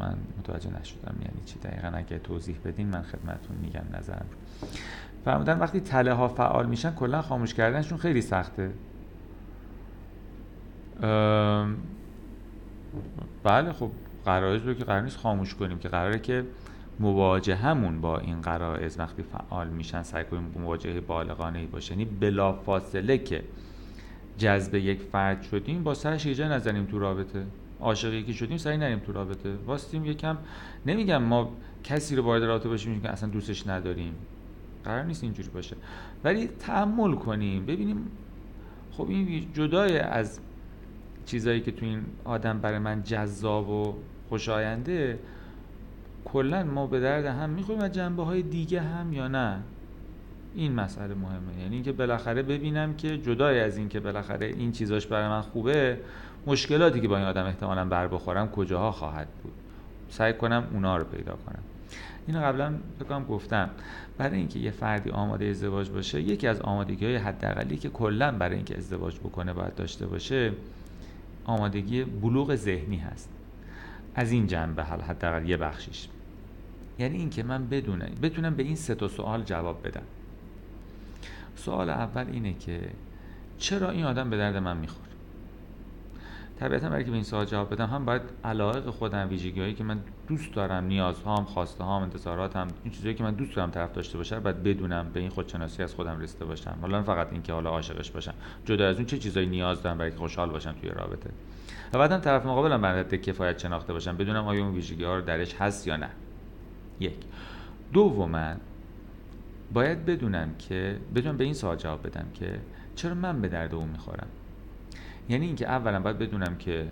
من 0.00 0.16
متوجه 0.38 0.80
نشدم 0.80 1.14
یعنی 1.20 1.44
چی. 1.44 1.58
دقیقا 1.58 1.88
اگه 1.88 2.18
توضیح 2.18 2.56
بدین 2.64 2.88
من 2.88 3.02
خدمتون 3.02 3.56
میگم 3.62 3.84
نظرم 3.92 4.26
فرمودن 5.24 5.58
وقتی 5.58 5.80
تله 5.80 6.12
ها 6.12 6.28
فعال 6.28 6.66
میشن 6.66 6.94
کلا 6.94 7.22
خاموش 7.22 7.54
کردنشون 7.54 7.98
خیلی 7.98 8.20
سخته. 8.22 8.70
بله 13.42 13.72
خب 13.72 13.90
غرایز 14.24 14.62
رو 14.62 14.74
که 14.74 14.84
قرار 14.84 15.00
نیست 15.00 15.16
خاموش 15.16 15.54
کنیم 15.54 15.78
که 15.78 15.88
قراره 15.88 16.18
که 16.18 16.44
مواجهمون 17.00 18.00
با 18.00 18.18
این 18.18 18.40
غرایز 18.40 18.98
وقتی 18.98 19.22
فعال 19.22 19.68
میشن 19.68 20.02
سعی 20.02 20.24
کنیم 20.24 20.54
مواجهه 20.58 21.00
بالغانه 21.00 21.58
ای 21.58 21.66
باشه. 21.66 21.92
یعنی 21.92 22.04
بلافاصله 22.04 23.18
که 23.18 23.44
جذب 24.38 24.74
یک 24.74 25.02
فرد 25.02 25.42
شدیم 25.42 25.82
با 25.82 25.94
سرش 25.94 26.26
یه 26.26 26.48
نزنیم 26.48 26.84
تو 26.84 26.98
رابطه. 26.98 27.44
عاشق 27.80 28.12
یکی 28.12 28.34
شدیم 28.34 28.56
سعی 28.56 28.76
نریم 28.76 28.98
تو 28.98 29.12
رابطه. 29.12 29.54
واستیم 29.66 30.04
یکم. 30.04 30.38
نمیگم 30.86 31.22
ما 31.22 31.52
کسی 31.84 32.16
رو 32.16 32.22
وارد 32.22 32.44
رابطه 32.44 32.68
باشیم 32.68 33.00
که 33.00 33.08
اصلا 33.08 33.28
دوستش 33.28 33.66
نداریم. 33.66 34.14
قرار 34.84 35.04
نیست 35.04 35.22
اینجوری 35.24 35.48
باشه. 35.48 35.76
ولی 36.24 36.46
تحمل 36.46 37.14
کنیم. 37.14 37.66
ببینیم. 37.66 38.06
خب 38.92 39.08
این 39.08 39.52
جدای 39.54 39.98
از 39.98 40.40
چیزایی 41.26 41.60
که 41.60 41.72
تو 41.72 41.86
این 41.86 42.04
آدم 42.24 42.58
برای 42.58 42.78
من 42.78 43.02
جذاب 43.02 43.68
و 43.68 43.94
خوشاینده 44.28 45.18
کلا 46.24 46.64
ما 46.64 46.86
به 46.86 47.00
درد 47.00 47.24
هم 47.24 47.50
می‌خوریم 47.50 47.80
از 47.80 47.92
جنبه 47.92 48.24
های 48.24 48.42
دیگه 48.42 48.80
هم 48.80 49.12
یا 49.12 49.28
نه؟ 49.28 49.62
این 50.54 50.72
مسئله 50.72 51.14
مهمه. 51.14 51.62
یعنی 51.62 51.74
اینکه 51.74 51.92
بالاخره 51.92 52.42
ببینم 52.42 52.94
که 52.94 53.18
جدای 53.18 53.60
از 53.60 53.76
این 53.76 53.88
که 53.88 54.00
بالاخره 54.00 54.46
این 54.46 54.72
چیزاش 54.72 55.06
برای 55.06 55.28
من 55.28 55.40
خوبه 55.40 55.98
مشکلاتی 56.46 57.00
که 57.00 57.08
با 57.08 57.16
این 57.16 57.26
آدم 57.26 57.44
احتمالا 57.44 57.84
بر 57.84 58.08
بخورم 58.08 58.48
کجاها 58.48 58.92
خواهد 58.92 59.28
بود؟ 59.42 59.52
سعی 60.08 60.32
کنم 60.32 60.64
اونا 60.72 60.96
رو 60.96 61.04
پیدا 61.04 61.32
کنم. 61.46 61.62
اینو 62.26 62.40
قبلا 62.40 62.74
بکنم 63.00 63.24
گفتم. 63.24 63.70
برای 64.18 64.38
اینکه 64.38 64.58
یه 64.58 64.70
فردی 64.70 65.10
آماده 65.10 65.44
ازدواج 65.44 65.90
باشه 65.90 66.22
یکی 66.22 66.46
از 66.46 66.60
آمادگی 66.60 67.04
های 67.04 67.16
حداقلی 67.16 67.76
که 67.76 67.88
کلا 67.88 68.32
برای 68.32 68.56
اینکه 68.56 68.76
ازدواج 68.76 69.18
بکنه 69.18 69.52
باید 69.52 69.74
داشته 69.74 70.06
باشه 70.06 70.52
آمادگی 71.44 72.04
بلوغ 72.04 72.54
ذهنی 72.54 72.96
هست. 72.96 73.37
از 74.14 74.32
این 74.32 74.46
جنبه 74.46 74.84
حداقل 74.84 75.48
یه 75.48 75.56
بخشیش. 75.56 76.08
یعنی 76.98 77.18
اینکه 77.18 77.42
من 77.42 77.68
بدونم 77.68 78.10
بتونم 78.22 78.54
به 78.54 78.62
این 78.62 78.76
سه 78.76 78.94
تا 78.94 79.08
سوال 79.08 79.42
جواب 79.42 79.86
بدم. 79.86 80.02
سوال 81.56 81.90
اول 81.90 82.26
اینه 82.32 82.52
که 82.52 82.80
چرا 83.58 83.90
این 83.90 84.04
آدم 84.04 84.30
به 84.30 84.36
درد 84.36 84.56
من 84.56 84.76
می‌خوره؟ 84.76 85.08
طبیعتا 86.60 86.88
برای 86.88 87.04
که 87.04 87.10
به 87.10 87.14
این 87.14 87.24
سوال 87.24 87.44
جواب 87.44 87.74
بدم 87.74 87.86
هم 87.86 88.04
باید 88.04 88.22
علایق 88.44 88.90
خودم 88.90 89.28
ویژگی 89.28 89.60
هایی 89.60 89.74
که 89.74 89.84
من 89.84 90.00
دوست 90.28 90.54
دارم 90.54 90.84
نیازهام 90.84 91.44
خواسته 91.44 91.84
هام 91.84 92.02
انتظاراتم 92.02 92.68
این 92.84 92.92
چیزایی 92.92 93.14
که 93.14 93.24
من 93.24 93.34
دوست 93.34 93.56
دارم 93.56 93.70
طرف 93.70 93.92
داشته 93.92 94.18
باشه 94.18 94.40
باید 94.40 94.62
بدونم 94.62 95.10
به 95.12 95.20
این 95.20 95.28
خودشناسی 95.28 95.82
از 95.82 95.94
خودم 95.94 96.20
رسیده 96.20 96.44
باشم. 96.44 96.78
حالا 96.80 97.02
فقط 97.02 97.32
اینکه 97.32 97.52
حالا 97.52 97.70
عاشقش 97.70 98.10
باشم. 98.10 98.34
جدا 98.64 98.88
از 98.88 98.96
اون 98.96 99.06
چه 99.06 99.18
چیزایی 99.18 99.46
نیاز 99.46 99.82
دارم 99.82 99.98
برای 99.98 100.10
که 100.10 100.16
خوشحال 100.16 100.50
باشم 100.50 100.72
توی 100.72 100.90
رابطه؟ 100.90 101.30
و 101.92 101.98
بعدم 101.98 102.18
طرف 102.18 102.46
مقابلم 102.46 102.80
برای 102.80 103.04
کفایت 103.04 103.58
شناخته 103.58 103.92
باشم 103.92 104.16
بدونم 104.16 104.46
آیا 104.46 104.64
اون 104.64 104.74
ویژگی 104.74 105.04
ها 105.04 105.16
رو 105.16 105.22
درش 105.22 105.54
هست 105.54 105.86
یا 105.86 105.96
نه. 105.96 106.10
یک. 107.00 107.16
دوما 107.92 108.54
باید 109.72 110.04
بدونم 110.04 110.54
که 110.58 110.96
بدونم 111.14 111.36
به 111.36 111.44
این 111.44 111.54
سوال 111.54 111.76
جواب 111.76 112.06
بدم 112.06 112.26
که 112.34 112.60
چرا 112.94 113.14
من 113.14 113.40
به 113.40 113.48
درد 113.48 113.74
اون 113.74 113.88
می‌خورم؟ 113.88 114.26
یعنی 115.28 115.46
اینکه 115.46 115.68
اولا 115.68 116.00
باید 116.00 116.18
بدونم 116.18 116.56
که 116.56 116.88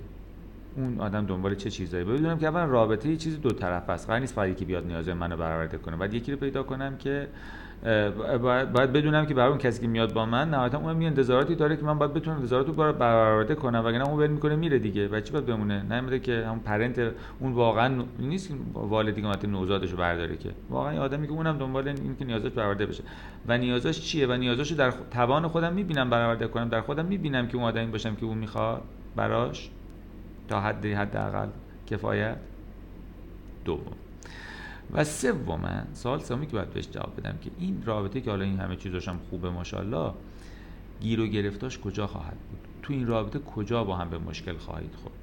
اون 0.77 1.01
آدم 1.01 1.27
دنبال 1.27 1.55
چه 1.55 1.70
چیزایی 1.70 2.05
بدونم 2.05 2.39
که 2.39 2.47
اول 2.47 2.66
رابطه 2.66 3.09
یه 3.09 3.16
چیزی 3.16 3.36
دو 3.36 3.51
طرف 3.51 3.90
است. 3.90 4.06
قرار 4.06 4.20
نیست 4.20 4.35
فقط 4.35 4.48
یکی 4.48 4.64
بیاد 4.64 4.86
نیاز 4.86 5.09
منو 5.09 5.36
برآورده 5.36 5.78
کنه. 5.78 5.97
بعد 5.97 6.14
یکی 6.14 6.32
رو 6.32 6.39
پیدا 6.39 6.62
کنم 6.62 6.97
که 6.97 7.28
باید 7.82 8.93
بدونم 8.93 9.27
که 9.27 9.35
برای 9.35 9.48
اون 9.48 9.59
کسی 9.59 9.81
که 9.81 9.86
میاد 9.86 10.12
با 10.12 10.27
من 10.27 10.51
نهایتا 10.51 10.78
اون 10.78 10.97
می 10.97 11.07
انتظاراتی 11.07 11.55
داره 11.55 11.77
که 11.77 11.85
من 11.85 11.98
باید 11.98 12.15
بتونم 12.15 12.36
انتظاراتو 12.36 12.82
رو 12.82 12.93
برآورده 12.93 13.55
کنم 13.55 13.82
وگرنه 13.85 14.09
اون 14.09 14.19
ول 14.19 14.27
می‌کنه 14.27 14.57
میره 14.57 14.78
دیگه 14.78 15.09
بچه 15.09 15.32
باید 15.32 15.47
بمونه؟ 15.47 15.82
نمیده 15.82 16.19
که 16.19 16.44
همون 16.47 16.59
پرنت 16.59 17.12
اون 17.40 17.53
واقعا 17.53 18.05
نیست 18.19 18.48
که 18.48 18.55
والدی 18.74 19.23
که 19.23 19.47
نوزادش 19.47 19.90
رو 19.90 19.97
برداره 19.97 20.36
که. 20.36 20.51
واقعا 20.70 21.01
آدمی 21.01 21.27
که 21.27 21.32
اونم 21.32 21.59
دنبال 21.59 21.89
این 21.89 22.16
که 22.19 22.24
نیازش 22.24 22.51
برآورده 22.51 22.86
بشه. 22.86 23.03
و 23.48 23.59
نیازش 23.59 24.01
چیه؟ 24.01 24.27
و 24.27 24.32
نیازش 24.32 24.73
در 24.73 24.93
توان 25.11 25.48
خودم 25.48 25.73
می‌بینم 25.73 26.11
برآورده 26.11 26.47
کنم. 26.47 26.69
در 26.69 26.81
خودم 26.81 27.05
می‌بینم 27.05 27.48
که 27.48 27.57
اون 27.57 27.65
آدمی 27.65 27.86
باشم 27.86 28.15
که 28.15 28.24
اون 28.24 28.39
می‌خواد. 28.39 28.82
براش 29.16 29.70
تا 30.48 30.61
حد 30.61 30.86
حداقل 30.86 31.48
کفایت 31.86 32.36
دوم. 33.65 33.93
و 34.92 35.04
سوم 35.04 35.86
سوال 35.92 36.20
سومی 36.20 36.46
که 36.46 36.52
باید 36.52 36.70
بهش 36.70 36.88
جواب 36.90 37.20
بدم 37.20 37.38
که 37.40 37.50
این 37.58 37.82
رابطه 37.86 38.20
که 38.20 38.30
حالا 38.30 38.44
این 38.44 38.60
همه 38.60 38.76
چیزاشم 38.76 39.18
خوبه 39.30 39.50
ماشاءالله 39.50 40.12
گیر 41.00 41.20
و 41.20 41.26
گرفتاش 41.26 41.78
کجا 41.78 42.06
خواهد 42.06 42.36
بود؟ 42.50 42.58
تو 42.82 42.92
این 42.92 43.06
رابطه 43.06 43.38
کجا 43.38 43.84
با 43.84 43.96
هم 43.96 44.10
به 44.10 44.18
مشکل 44.18 44.56
خواهید 44.56 44.94
خورد؟ 44.94 45.14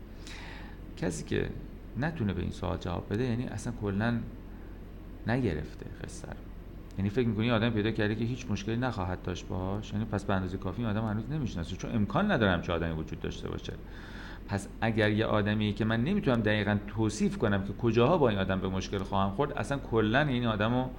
کسی 0.97 1.23
که 1.23 1.49
نتونه 1.97 2.33
به 2.33 2.41
این 2.41 2.51
سوال 2.51 2.77
جواب 2.77 3.13
بده 3.13 3.23
یعنی 3.23 3.43
اصلا 3.43 3.73
کلا 3.81 4.19
نگرفته 5.27 5.85
قصه 6.03 6.27
یعنی 6.97 7.09
فکر 7.09 7.27
می‌کنی 7.27 7.51
آدم 7.51 7.69
پیدا 7.69 7.91
کرده 7.91 8.15
که 8.15 8.25
هیچ 8.25 8.45
مشکلی 8.49 8.77
نخواهد 8.77 9.21
داشت 9.21 9.47
باش؟ 9.47 9.93
یعنی 9.93 10.05
پس 10.05 10.23
به 10.23 10.33
اندازه 10.33 10.57
کافی 10.57 10.85
آدم 10.85 11.05
هنوز 11.05 11.29
نمی‌شناسه 11.29 11.75
چون 11.75 11.95
امکان 11.95 12.31
ندارم 12.31 12.61
چه 12.61 12.73
آدمی 12.73 12.91
وجود 12.91 13.19
داشته 13.19 13.49
باشه. 13.49 13.73
پس 14.47 14.67
اگر 14.81 15.11
یه 15.11 15.25
آدمی 15.25 15.73
که 15.73 15.85
من 15.85 16.03
نمی‌تونم 16.03 16.41
دقیقا 16.41 16.77
توصیف 16.87 17.37
کنم 17.37 17.63
که 17.63 17.73
کجاها 17.73 18.17
با 18.17 18.29
این 18.29 18.39
آدم 18.39 18.59
به 18.59 18.69
مشکل 18.69 18.97
خواهم 18.97 19.31
خورد 19.31 19.51
اصلا 19.51 19.77
کلا 19.77 20.19
این 20.19 20.47
آدمو 20.47 20.89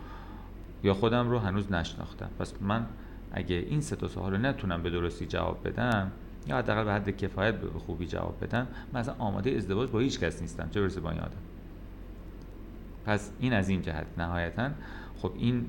یا 0.83 0.95
خودم 0.95 1.31
رو 1.31 1.39
هنوز 1.39 1.73
نشناختم. 1.73 2.31
پس 2.39 2.55
من 2.61 2.87
اگه 3.33 3.57
این 3.57 3.81
سه 3.81 3.97
تا 3.97 4.09
سوال 4.09 4.33
رو 4.33 4.39
نتونم 4.39 4.83
به 4.83 4.91
درستی 4.91 5.27
جواب 5.27 5.69
بدم 5.69 6.11
یا 6.47 6.59
حداقل 6.59 6.85
به 6.85 6.93
حد 6.93 7.17
کفایت 7.17 7.55
به 7.55 7.79
خوبی 7.79 8.07
جواب 8.07 8.37
بدم 8.43 8.67
من 8.93 9.01
اصلا 9.01 9.15
آماده 9.19 9.51
ازدواج 9.51 9.91
با 9.91 9.99
هیچ 9.99 10.21
کس 10.21 10.41
نیستم. 10.41 10.69
چه 10.71 10.81
برسه 10.81 11.01
با 11.01 11.11
این 11.11 11.21
آدم؟ 11.21 11.43
پس 13.07 13.33
این 13.41 13.53
از 13.53 13.69
این 13.69 13.83
جهت 13.83 14.07
نهایتا. 14.19 14.71
خب 15.17 15.33
این 15.37 15.67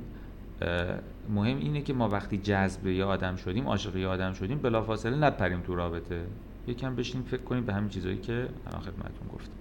مهم 1.29 1.57
اینه 1.57 1.81
که 1.81 1.93
ما 1.93 2.09
وقتی 2.09 2.37
جذب 2.37 2.87
یه 2.87 3.03
آدم 3.03 3.35
شدیم 3.35 3.67
عاشق 3.67 3.95
یه 3.95 4.07
آدم 4.07 4.33
شدیم 4.33 4.57
بلافاصله 4.57 5.17
نپریم 5.17 5.61
تو 5.61 5.75
رابطه. 5.75 6.25
یکم 6.67 6.95
بشین 6.95 7.21
فکر 7.21 7.41
کنیم 7.41 7.65
به 7.65 7.73
همین 7.73 7.89
چیزایی 7.89 8.17
که 8.17 8.47
الان 8.67 8.81
خدمتتون 8.81 9.27
گفتم. 9.33 9.51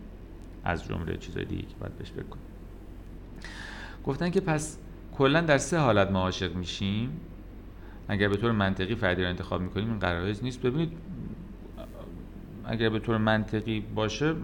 از 0.64 0.84
جمله 0.84 1.16
چیزای 1.16 1.44
دیگه 1.44 1.62
که 1.62 1.74
باید 1.80 1.98
بهش 1.98 2.10
فکر 2.10 2.22
کنیم. 2.22 2.44
گفتن 4.06 4.30
که 4.30 4.40
پس 4.40 4.78
کلا 5.18 5.40
در 5.40 5.58
سه 5.58 5.78
حالت 5.78 6.10
ما 6.10 6.20
عاشق 6.20 6.54
میشیم. 6.54 7.20
اگر 8.08 8.28
به 8.28 8.36
طور 8.36 8.52
منطقی 8.52 8.94
فردی 8.94 9.22
رو 9.22 9.28
انتخاب 9.28 9.60
می‌کنیم 9.60 9.88
این 9.88 9.98
قرارز 9.98 10.42
نیست. 10.42 10.62
ببینید 10.62 10.92
اگر 12.64 12.88
به 12.88 12.98
طور 12.98 13.18
منطقی 13.18 13.80
باشه 13.80 14.34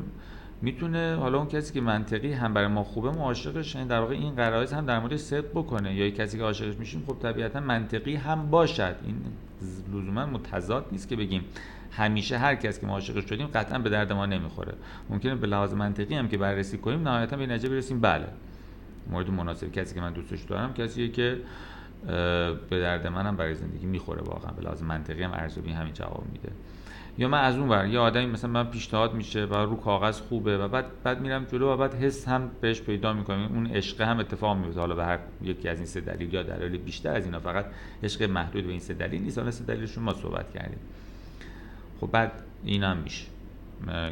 می‌تونه 0.62 1.16
حالا 1.20 1.38
اون 1.38 1.46
کسی 1.46 1.74
که 1.74 1.80
منطقی 1.80 2.32
هم 2.32 2.54
برای 2.54 2.68
ما 2.68 2.84
خوبه 2.84 3.10
ما 3.10 3.24
عاشقش. 3.24 3.74
یعنی 3.74 3.88
در 3.88 4.00
واقع 4.00 4.14
این 4.14 4.34
قرائز 4.34 4.72
هم 4.72 4.86
در 4.86 4.98
مورد 4.98 5.16
صدق 5.16 5.50
بکنه. 5.50 5.94
یا 5.94 6.10
کسی 6.10 6.38
که 6.38 6.44
عاشقش 6.44 6.76
میشیم 6.76 7.04
خب 7.06 7.16
طبیعتا 7.18 7.60
منطقی 7.60 8.14
هم 8.14 8.50
باشد. 8.50 8.96
این 9.04 9.16
لزوما 9.88 10.26
متضاد 10.26 10.86
نیست 10.92 11.08
که 11.08 11.16
بگیم 11.16 11.44
همیشه 11.90 12.38
هر 12.38 12.54
کس 12.54 12.80
که 12.80 12.86
ما 12.86 12.92
عاشقش 12.92 13.24
شدیم 13.24 13.46
قطعا 13.46 13.78
به 13.78 13.90
درد 13.90 14.12
ما 14.12 14.26
نمی‌خوره. 14.26 14.74
ممکنه 15.10 15.34
به 15.34 15.46
لحاظ 15.46 15.74
منطقی 15.74 16.14
هم 16.14 16.28
که 16.28 16.38
بررسی 16.38 16.78
کنیم 16.78 17.08
نهایتا 17.08 17.36
به 17.36 17.46
نتیجه 17.46 17.68
برسیم 17.68 18.00
بله. 18.00 18.26
مورد 19.10 19.30
مناسب 19.30 19.72
کسی 19.72 19.94
که 19.94 20.00
من 20.00 20.12
دوستش 20.12 20.42
دارم 20.42 20.74
کسیه 20.74 21.08
که 21.08 21.38
به 22.70 22.80
درد 22.80 23.06
منم 23.06 23.36
برای 23.36 23.54
زندگی 23.54 23.86
می‌خوره 23.86 24.22
واقعا. 24.22 24.52
به 24.52 24.62
لحاظ 24.62 24.82
منطقی 24.82 25.22
هم 25.22 25.32
ارزیابی 25.32 25.72
همین 25.72 25.92
جواب 25.92 26.24
میده. 26.32 26.48
یا 27.18 27.28
من 27.28 27.40
از 27.40 27.56
اون 27.56 27.68
ور 27.68 27.86
یه 27.86 27.98
آدمی 27.98 28.26
مثلا 28.26 28.50
من 28.50 28.64
پیشنهاد 28.64 29.14
میشه 29.14 29.44
و 29.44 29.54
رو 29.54 29.76
کاغذ 29.76 30.20
خوبه 30.20 30.58
و 30.58 30.68
بعد 30.68 30.84
بعد 31.04 31.20
میرم 31.20 31.44
جلو 31.44 31.72
و 31.72 31.76
بعد 31.76 31.94
حس 31.94 32.28
هم 32.28 32.50
بهش 32.60 32.80
پیدا 32.80 33.12
می‌کنم 33.12 33.48
اون 33.54 33.66
عشق 33.66 34.00
هم 34.00 34.18
اتفاق 34.18 34.56
میفته. 34.56 34.80
حالا 34.80 34.94
به 34.94 35.04
هر 35.04 35.18
یکی 35.42 35.68
از 35.68 35.78
این 35.78 35.86
سه 35.86 36.00
دلیل 36.00 36.34
یا 36.34 36.42
دلایل 36.42 36.76
بیشتر 36.76 37.14
از 37.14 37.24
اینا 37.24 37.40
فقط 37.40 37.66
عشق 38.02 38.22
محدود 38.22 38.64
به 38.64 38.70
این 38.70 38.80
سه 38.80 38.94
دلیل 38.94 39.22
نیست. 39.22 39.38
حالا 39.38 39.50
سه 39.50 39.64
دلیلشون 39.64 40.04
ما 40.04 40.14
صحبت 40.14 40.52
کردیم. 40.52 40.78
خب 42.00 42.10
بعد 42.10 42.32
این 42.64 42.82
هم 42.84 42.96
میشه 42.96 43.26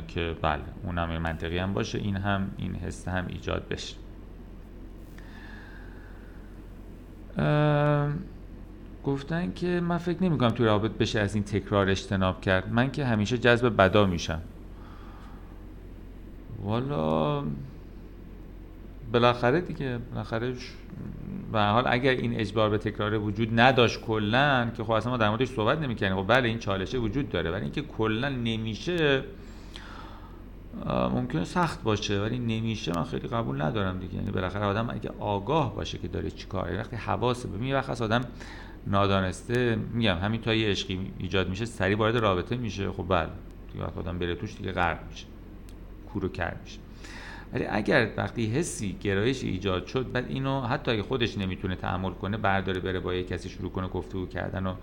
که 0.08 0.36
بله 0.42 0.62
اونم 0.84 1.18
منطقی 1.18 1.58
هم 1.58 1.72
باشه. 1.72 1.98
این 1.98 2.16
هم 2.16 2.50
این 2.56 2.74
حس 2.74 3.08
هم 3.08 3.26
ایجاد 3.28 3.68
بشه. 3.68 3.96
گفتن 9.04 9.52
که 9.52 9.80
من 9.80 9.98
فکر 9.98 10.22
نمی 10.22 10.38
کنم 10.38 10.50
توی 10.50 10.66
رابط 10.66 10.90
بشه 10.90 11.20
از 11.20 11.34
این 11.34 11.44
تکرار 11.44 11.88
اجتناب 11.88 12.40
کرد. 12.40 12.72
من 12.72 12.90
که 12.90 13.04
همیشه 13.04 13.38
جذب 13.38 13.76
بدا 13.78 14.06
میشم. 14.06 14.40
والا 16.62 17.44
بالاخره 19.12 19.60
دیگه 19.60 19.98
بالاخره 19.98 20.54
و 21.52 21.72
حال 21.72 21.84
اگر 21.86 22.10
این 22.10 22.40
اجبار 22.40 22.70
به 22.70 22.78
تکرار 22.78 23.18
وجود 23.18 23.60
نداشت 23.60 24.00
کلا 24.00 24.70
که 24.76 24.84
خب 24.84 24.90
اصلا 24.90 25.12
ما 25.12 25.18
در 25.18 25.28
موردش 25.28 25.48
صحبت 25.48 25.78
نمی‌کنیم 25.78 26.16
خب 26.16 26.26
بله 26.28 26.48
این 26.48 26.58
چالشه 26.58 26.98
وجود 26.98 27.28
داره 27.28 27.50
ولی 27.50 27.62
اینکه 27.62 27.82
کلا 27.82 28.28
نمیشه 28.28 29.24
ممکنه 30.86 31.44
سخت 31.44 31.82
باشه 31.82 32.20
ولی 32.20 32.38
نمیشه 32.38 32.92
من 32.96 33.04
خیلی 33.04 33.28
قبول 33.28 33.62
ندارم 33.62 33.98
دیگه. 33.98 34.14
یعنی 34.14 34.30
بالاخره 34.30 34.64
آدم 34.64 34.90
اگه 34.90 35.10
آگاه 35.18 35.74
باشه 35.76 35.98
که 35.98 36.08
داره 36.08 36.30
چیکاره 36.30 36.78
وقتی 36.78 36.96
حواسه 36.96 37.48
به 37.48 37.74
وقت 37.74 38.02
آدم 38.02 38.24
نادانسته 38.86 39.78
میگم 39.92 40.18
همین 40.18 40.40
تا 40.40 40.54
یه 40.54 40.68
عشقی 40.68 41.12
ایجاد 41.18 41.48
میشه 41.48 41.64
سری 41.64 41.94
وارد 41.94 42.16
رابطه 42.16 42.56
میشه. 42.56 42.90
خب 42.90 43.04
بله 43.08 43.28
دیگه 43.72 43.84
وقت 43.84 43.98
آدم 43.98 44.18
بره 44.18 44.34
توش 44.34 44.56
دیگه 44.56 44.72
غرق 44.72 44.98
میشه 45.10 45.26
کورو 46.12 46.28
کرد 46.28 46.60
میشه. 46.64 46.78
ولی 47.52 47.64
اگر 47.64 48.10
وقتی 48.16 48.46
حسی 48.46 48.96
گرایش 49.00 49.44
ایجاد 49.44 49.86
شد 49.86 50.12
بعد 50.12 50.26
اینو 50.28 50.60
حتی 50.60 50.90
اگه 50.90 51.02
خودش 51.02 51.38
نمی‌تونه 51.38 51.76
تحمل 51.76 52.10
کنه 52.10 52.36
برداره 52.36 52.80
بره 52.80 53.00
با 53.00 53.14
یه 53.14 53.24
کسی 53.24 53.48
شروع 53.48 53.70
کنه 53.70 53.88
گفتگو 53.88 54.26
کردن 54.26 54.66
و 54.66 54.74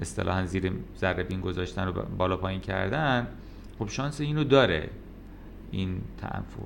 اصطلاحا 0.00 0.46
زیر 0.46 0.72
ذره 0.98 1.22
بین 1.22 1.40
گذاشتن 1.40 1.88
و 1.88 1.92
بالا 1.92 2.36
پایین 2.36 2.60
کردن 2.60 3.26
خب 3.78 3.88
شانس 3.88 4.20
اینو 4.20 4.44
داره. 4.44 4.90
این 5.70 6.00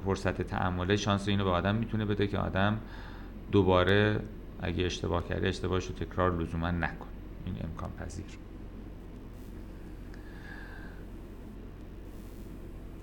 فرصت 0.05 0.43
تعامله 0.43 0.97
شانس 0.97 1.29
اینو 1.29 1.45
به 1.45 1.51
آدم 1.51 1.75
می‌تونه 1.75 2.05
بده 2.05 2.27
که 2.27 2.39
آدم 2.39 2.81
دوباره 3.53 4.21
اگه 4.61 4.85
اشتباه 4.85 5.29
کرده 5.29 5.49
اشتباهش 5.49 5.87
رو 5.87 5.95
تکرار 5.95 6.43
لزوما 6.43 6.71
نکن 6.71 7.07
این 7.47 7.55
امکان 7.65 7.91
پذیر 7.99 8.25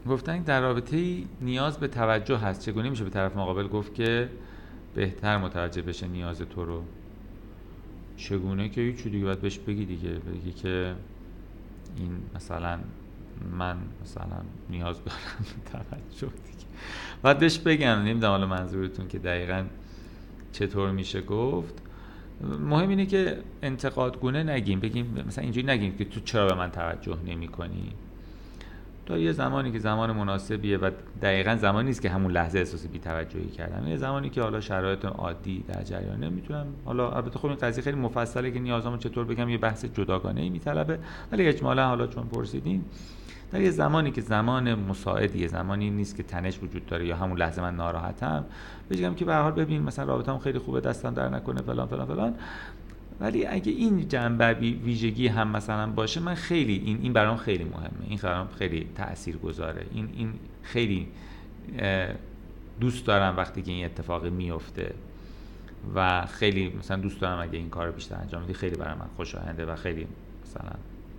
گفتن 0.07 0.41
در 0.41 0.61
رابطه 0.61 1.23
نیاز 1.41 1.77
به 1.77 1.87
توجه 1.87 2.37
هست. 2.37 2.61
چگونه 2.61 2.89
میشه 2.89 3.03
به 3.03 3.09
طرف 3.09 3.37
مقابل 3.37 3.67
گفت 3.67 3.93
که 3.93 4.29
بهتر 4.95 5.37
متوجه 5.37 5.81
بشه 5.81 6.07
نیاز 6.07 6.41
تو 6.41 6.65
رو؟ 6.65 6.83
چگونه 8.17 8.69
که 8.69 8.81
هیچ 8.81 9.03
دیگه 9.03 9.25
باید 9.25 9.41
بهش 9.41 9.57
بگی 9.57 9.85
دیگه 9.85 10.09
بگی 10.09 10.51
که 10.51 10.95
این 11.97 12.11
مثلا 12.35 12.79
من 13.51 13.77
مثلا 14.01 14.41
نیاز 14.69 14.95
دارم 15.03 15.45
توجه 15.65 16.27
دیگه. 16.27 16.65
باید 17.21 17.39
بهش 17.39 17.59
بگم. 17.59 17.87
نمی‌دونم 17.87 18.31
حالا 18.31 18.47
منظورتون 18.47 19.07
که 19.07 19.19
دقیقا 19.19 19.65
چطور 20.51 20.91
میشه 20.91 21.21
گفت. 21.21 21.81
مهم 22.59 22.89
اینه 22.89 23.05
که 23.05 23.37
انتقاد 23.61 24.19
گونه 24.19 24.43
نگیم. 24.43 24.79
بگیم 24.79 25.23
مثلا 25.27 25.43
اینجوری 25.43 25.67
نگیم 25.67 25.97
که 25.97 26.05
تو 26.05 26.19
چرا 26.19 26.47
به 26.47 26.55
من 26.55 26.71
توجه 26.71 27.17
نمی 27.25 27.47
کنی 27.47 27.93
تا 29.09 29.17
یه 29.17 29.31
زمانی 29.31 29.71
که 29.71 29.79
زمان 29.79 30.11
مناسبیه 30.11 30.77
و 30.77 30.91
دقیقا 31.21 31.55
زمانی 31.55 31.87
نیست 31.87 32.01
که 32.01 32.09
همون 32.09 32.31
لحظه 32.31 32.59
احساس 32.59 32.87
بی‌توجهی 32.87 33.47
کردم 33.47 33.87
یه 33.87 33.97
زمانی 33.97 34.29
که 34.29 34.41
حالا 34.41 34.61
شرایط 34.61 35.05
عادی 35.05 35.63
در 35.67 35.83
جریانه 35.83 36.29
می‌تونم 36.29 36.65
حالا 36.85 37.11
البته 37.11 37.39
خب 37.39 37.45
این 37.45 37.55
قضیه 37.55 37.83
خیلی 37.83 37.97
مفصله 37.97 38.51
که 38.51 38.59
نیازامو 38.59 38.97
چطور 38.97 39.25
بگم 39.25 39.49
یه 39.49 39.57
بحث 39.57 39.85
جداگانه 39.85 40.41
ای 40.41 40.49
میطلبه. 40.49 40.99
ولی 41.31 41.47
اجمالا 41.47 41.87
حالا 41.87 42.07
چون 42.07 42.23
پرسیدین 42.23 42.85
در 43.51 43.61
یه 43.61 43.71
زمانی 43.71 44.11
که 44.11 44.21
زمان 44.21 44.73
مساعدیه 44.73 45.47
زمانی 45.47 45.89
نیست 45.89 46.15
که 46.15 46.23
تنش 46.23 46.59
وجود 46.63 46.85
داره 46.85 47.05
یا 47.05 47.15
همون 47.15 47.37
لحظه 47.37 47.61
من 47.61 47.75
ناراحتم 47.75 48.45
بگم 48.89 49.15
که 49.15 49.25
به 49.25 49.35
حال 49.35 49.51
ببین 49.51 49.81
مثلا 49.83 50.05
رابطم 50.05 50.37
خیلی 50.37 50.59
خوبه 50.59 50.81
دستم 50.81 51.13
در 51.13 51.29
نکنه 51.29 51.61
فلان 51.61 51.87
فلان 51.87 52.05
فلان. 52.05 52.35
ولی 53.19 53.45
اگه 53.45 53.71
این 53.71 54.07
جنبه 54.07 54.53
ویژگی 54.83 55.27
هم 55.27 55.47
مثلا 55.47 55.87
باشه 55.87 56.19
من 56.19 56.35
خیلی 56.35 56.81
این 56.85 56.99
این 57.01 57.13
برام 57.13 57.37
خیلی 57.37 57.63
مهمه. 57.63 58.07
این 58.09 58.19
برام 58.23 58.47
خیلی 58.47 58.87
تأثیر 58.95 59.37
گذاره 59.37 59.85
این 59.93 60.09
این 60.17 60.33
خیلی 60.63 61.07
دوست 62.79 63.05
دارم 63.05 63.37
وقتی 63.37 63.61
که 63.61 63.71
این 63.71 63.85
اتفاق 63.85 64.25
میفته 64.25 64.93
و 65.95 66.25
خیلی 66.25 66.69
مثلا 66.79 66.97
دوست 66.97 67.21
دارم 67.21 67.39
اگه 67.39 67.57
این 67.57 67.69
کار 67.69 67.91
بیشتر 67.91 68.15
انجام 68.15 68.43
بدی 68.43 68.53
خیلی 68.53 68.75
برای 68.75 68.93
من 68.93 69.07
خوشاینده 69.15 69.65
و 69.65 69.75
خیلی 69.75 70.07
مثلا 70.45 70.71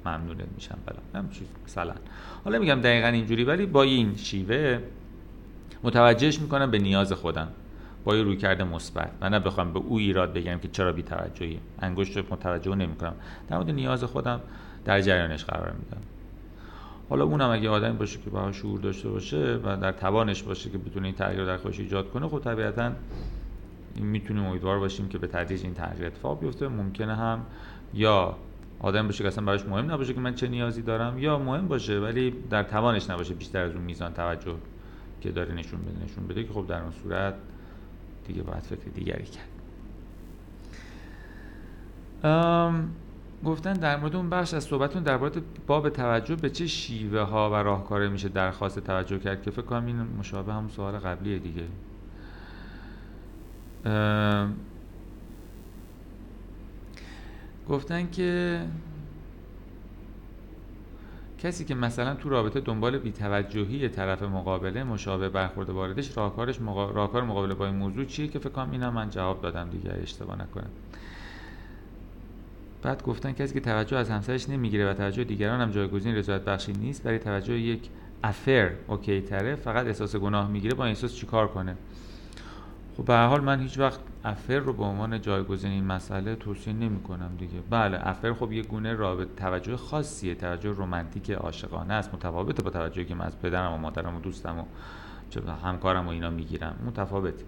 ممنونت 0.07 0.47
میشم 0.55 0.79
بلا 0.87 1.29
چیز 1.31 1.49
مثلا. 1.67 1.95
حالا 2.45 2.59
میگم 2.59 2.81
دقیقا 2.81 3.09
اینجوری 3.09 3.45
ولی 3.45 3.67
با 3.67 3.83
این 3.83 4.17
شیوه 4.17 4.79
متوجهش 5.83 6.41
می‌کنم 6.41 6.71
به 6.71 6.79
نیاز 6.79 7.13
خودم. 7.13 7.49
با 8.05 8.17
یه 8.17 8.23
روی 8.23 8.37
کرده 8.37 8.65
مثبت. 8.65 9.11
من 9.21 9.29
نه 9.29 9.39
بخوام 9.39 9.73
به 9.73 9.79
او 9.79 9.99
ایراد 9.99 10.33
بگم 10.33 10.59
که 10.59 10.69
چرا 10.69 10.93
بی 10.93 11.03
توجهی 11.03 11.61
انگشت 11.79 12.19
متوجه 12.19 12.75
نمی‌کنم. 12.75 13.15
در 13.49 13.57
مورد 13.57 13.71
نیاز 13.71 14.05
خودم 14.05 14.41
در 14.85 15.01
جریانش 15.01 15.45
قرار 15.45 15.73
میدم. 15.73 16.03
حالا 17.09 17.25
اونم 17.25 17.51
اگه 17.51 17.69
آدمی 17.69 17.97
باشه 17.97 18.19
که 18.19 18.31
باهاش 18.31 18.57
شعور 18.57 18.81
داشته 18.81 19.09
باشه 19.09 19.61
و 19.65 19.77
در 19.77 19.93
توانش 19.93 20.43
باشه 20.43 20.71
که 20.71 20.79
بتونه 20.79 21.07
این 21.07 21.15
تغییر 21.15 21.45
در 21.45 21.57
خودش 21.57 21.81
ایجاد 21.81 22.11
کنه 22.11 22.29
خب 22.29 22.39
طبیعتا 22.39 22.93
می‌تونیم 23.97 24.45
امیدوار 24.45 24.79
باشیم 24.79 25.09
که 25.09 25.19
به 25.19 25.27
تدریج 25.27 25.65
این 25.65 25.75
تغییر 25.75 26.07
اتفاق 26.07 26.41
بیفته. 26.41 26.69
ممکنه 26.69 27.17
هم 27.17 27.41
یا 27.95 28.37
آدم 28.81 29.07
باشه 29.07 29.23
که 29.23 29.29
اصلا 29.29 29.45
براش 29.45 29.65
مهم 29.65 29.91
نباشه 29.91 30.15
که 30.15 30.21
من 30.21 30.35
چه 30.35 30.49
نیازی 30.49 30.83
دارم 30.83 31.19
یا 31.19 31.39
مهم 31.39 31.69
باشه 31.69 31.99
ولی 31.99 32.35
در 32.51 32.63
توانش 32.63 33.11
نباشه 33.11 33.35
بیشتر 33.35 33.63
از 33.63 33.75
اون 33.75 33.85
میزان 33.85 34.13
توجه 34.13 34.55
که 35.21 35.31
داره 35.31 35.55
نشون 35.55 35.81
بده 35.81 36.05
نشون 36.05 36.27
بده 36.27 36.45
که 36.45 36.53
خب 36.53 36.67
در 36.67 36.83
اون 36.83 36.91
صورت 36.91 37.35
دیگه 38.33 38.43
باید 38.43 38.63
فکر 38.63 38.91
دیگری 38.95 39.25
کرد. 39.25 39.49
گفتن 43.45 43.73
در 43.73 43.97
مورد 43.97 44.17
اون 44.17 44.31
بخش 44.31 44.55
از 44.55 44.65
صحبتون 44.65 45.03
در 45.03 45.17
مورد 45.17 45.67
باب 45.67 45.89
توجه 45.89 46.37
به 46.37 46.51
چه 46.51 46.67
شیوه 46.67 47.21
ها 47.21 47.51
و 47.51 47.55
راهکاره 47.55 48.09
میشه 48.09 48.29
درخواست 48.29 48.79
توجه 48.79 49.19
کرد 49.19 49.43
که 49.43 49.51
فکر 49.51 49.63
کنم 49.63 49.87
این 49.87 49.97
مشابه 50.19 50.53
همون 50.53 50.69
سوال 50.69 50.99
قبلیه 50.99 51.39
دیگه. 51.39 51.65
گفتن 57.69 58.11
که 58.11 58.61
کسی 61.43 61.65
که 61.65 61.75
مثلا 61.75 62.15
تو 62.15 62.29
رابطه 62.29 62.61
دنبال 62.61 62.99
بیتوجهی 62.99 63.89
طرف 63.89 64.23
مقابله 64.23 64.85
مشابه 64.85 65.29
برخورد 65.29 65.71
واردش 65.71 66.17
راهکارش 66.17 66.61
مقا... 66.61 66.91
راهکار 66.91 67.23
مقابله 67.23 67.55
با 67.55 67.67
این 67.67 67.75
موضوع 67.75 68.05
چیه 68.05 68.29
که 68.29 68.39
فکر 68.39 68.49
کنم 68.49 68.71
اینم 68.71 68.93
من 68.93 69.11
جواب 69.11 69.43
دادم 69.43 69.71
دیگه 69.71 69.99
اشتباه 70.03 70.43
نکنم. 70.43 70.71
بعد 72.83 73.03
گفتن 73.03 73.33
کسی 73.33 73.55
که 73.55 73.61
توجه 73.61 73.97
از 73.97 74.11
همسرش 74.11 74.49
نمی‌گیره 74.49 74.91
و 74.91 74.95
توجه 74.95 75.25
دیگران 75.25 75.61
هم 75.61 75.71
جایگزین 75.71 76.15
رضایت 76.15 76.45
بخشی 76.45 76.73
نیست 76.73 77.03
برای 77.03 77.19
توجه 77.19 77.59
یک 77.59 77.89
افر 78.23 78.71
اوکی 78.87 79.21
تره 79.21 79.55
فقط 79.55 79.87
احساس 79.87 80.17
گناه 80.17 80.49
می‌گیره 80.49 80.75
با 80.75 80.85
این 80.85 80.91
احساس 80.91 81.15
چیکار 81.15 81.49
کنه؟ 81.49 81.77
خب 83.01 83.07
به 83.07 83.17
حال 83.17 83.41
من 83.41 83.61
هیچ 83.61 83.79
وقت 83.79 84.01
افر 84.25 84.59
رو 84.59 84.73
به 84.73 84.85
عنوان 84.85 85.21
جایگزین 85.21 85.71
این 85.71 85.85
مسئله 85.85 86.37
توصیه 86.37 86.73
نمی 86.73 87.03
کنم 87.03 87.31
دیگه. 87.39 87.61
بله 87.71 87.99
افر 88.09 88.33
خب 88.33 88.53
یه 88.53 88.63
گونه 88.63 88.95
رابطه 88.95 89.35
توجه 89.37 89.77
خاصیه 89.77 90.35
توجه 90.35 90.71
رمانتیک 90.71 91.31
عاشقانه 91.31 91.95
است 91.95 92.15
متفاوته 92.15 92.63
با 92.63 92.71
توجهی 92.71 93.05
که 93.05 93.15
من 93.15 93.25
از 93.25 93.39
پدرم 93.39 93.73
و 93.73 93.77
مادرم 93.77 94.17
و 94.17 94.21
دوستم 94.21 94.59
و 94.59 94.65
همکارم 95.65 96.07
و 96.07 96.11
اینا 96.11 96.31
می‌گیرم. 96.31 96.75
متفاوته. 96.87 97.45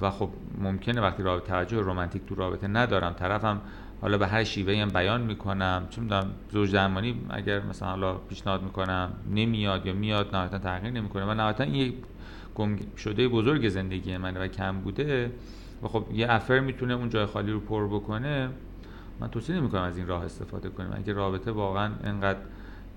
و 0.00 0.10
خب 0.10 0.28
ممکنه 0.58 1.00
وقتی 1.00 1.22
رابطه 1.22 1.46
توجه 1.46 1.80
رمانتیک 1.80 2.26
تو 2.26 2.34
رابطه 2.34 2.68
ندارم 2.68 3.12
طرفم 3.12 3.60
حالا 4.00 4.18
به 4.18 4.26
هر 4.26 4.44
شیوهی 4.44 4.80
هم 4.80 4.88
بیان 4.88 5.20
می‌کنم. 5.20 5.86
چون 5.90 6.04
می‌دونم 6.04 6.30
زوج 6.52 6.72
درمانی 6.72 7.20
اگر 7.30 7.60
مثلا 7.60 7.88
حالا 7.88 8.14
پیشنهاد 8.14 8.62
می‌کنم 8.62 9.12
نمیاد 9.30 9.86
یا 9.86 9.92
میاد 9.92 10.36
نهایتا 10.36 10.58
تغییر 10.58 10.92
نمی‌کنه 10.92 11.24
و 11.24 11.34
نهایتا 11.34 11.64
این 11.64 11.94
گم 12.54 12.76
شده 12.96 13.28
بزرگ 13.28 13.68
زندگی 13.68 14.16
منه 14.16 14.40
و 14.40 14.46
کم 14.46 14.80
بوده 14.80 15.32
و 15.82 15.88
خب 15.88 16.06
یه 16.12 16.32
افر 16.32 16.60
می‌تونه 16.60 16.94
اون 16.94 17.08
جای 17.08 17.26
خالی 17.26 17.52
رو 17.52 17.60
پر 17.60 17.86
بکنه. 17.86 18.48
من 19.20 19.28
توصیه 19.28 19.56
نمی 19.56 19.68
کنم 19.68 19.82
از 19.82 19.96
این 19.96 20.06
راه 20.06 20.24
استفاده 20.24 20.68
کنیم. 20.68 20.90
اگه 20.94 21.12
رابطه 21.12 21.50
واقعا 21.50 21.92
انقدر 22.04 22.38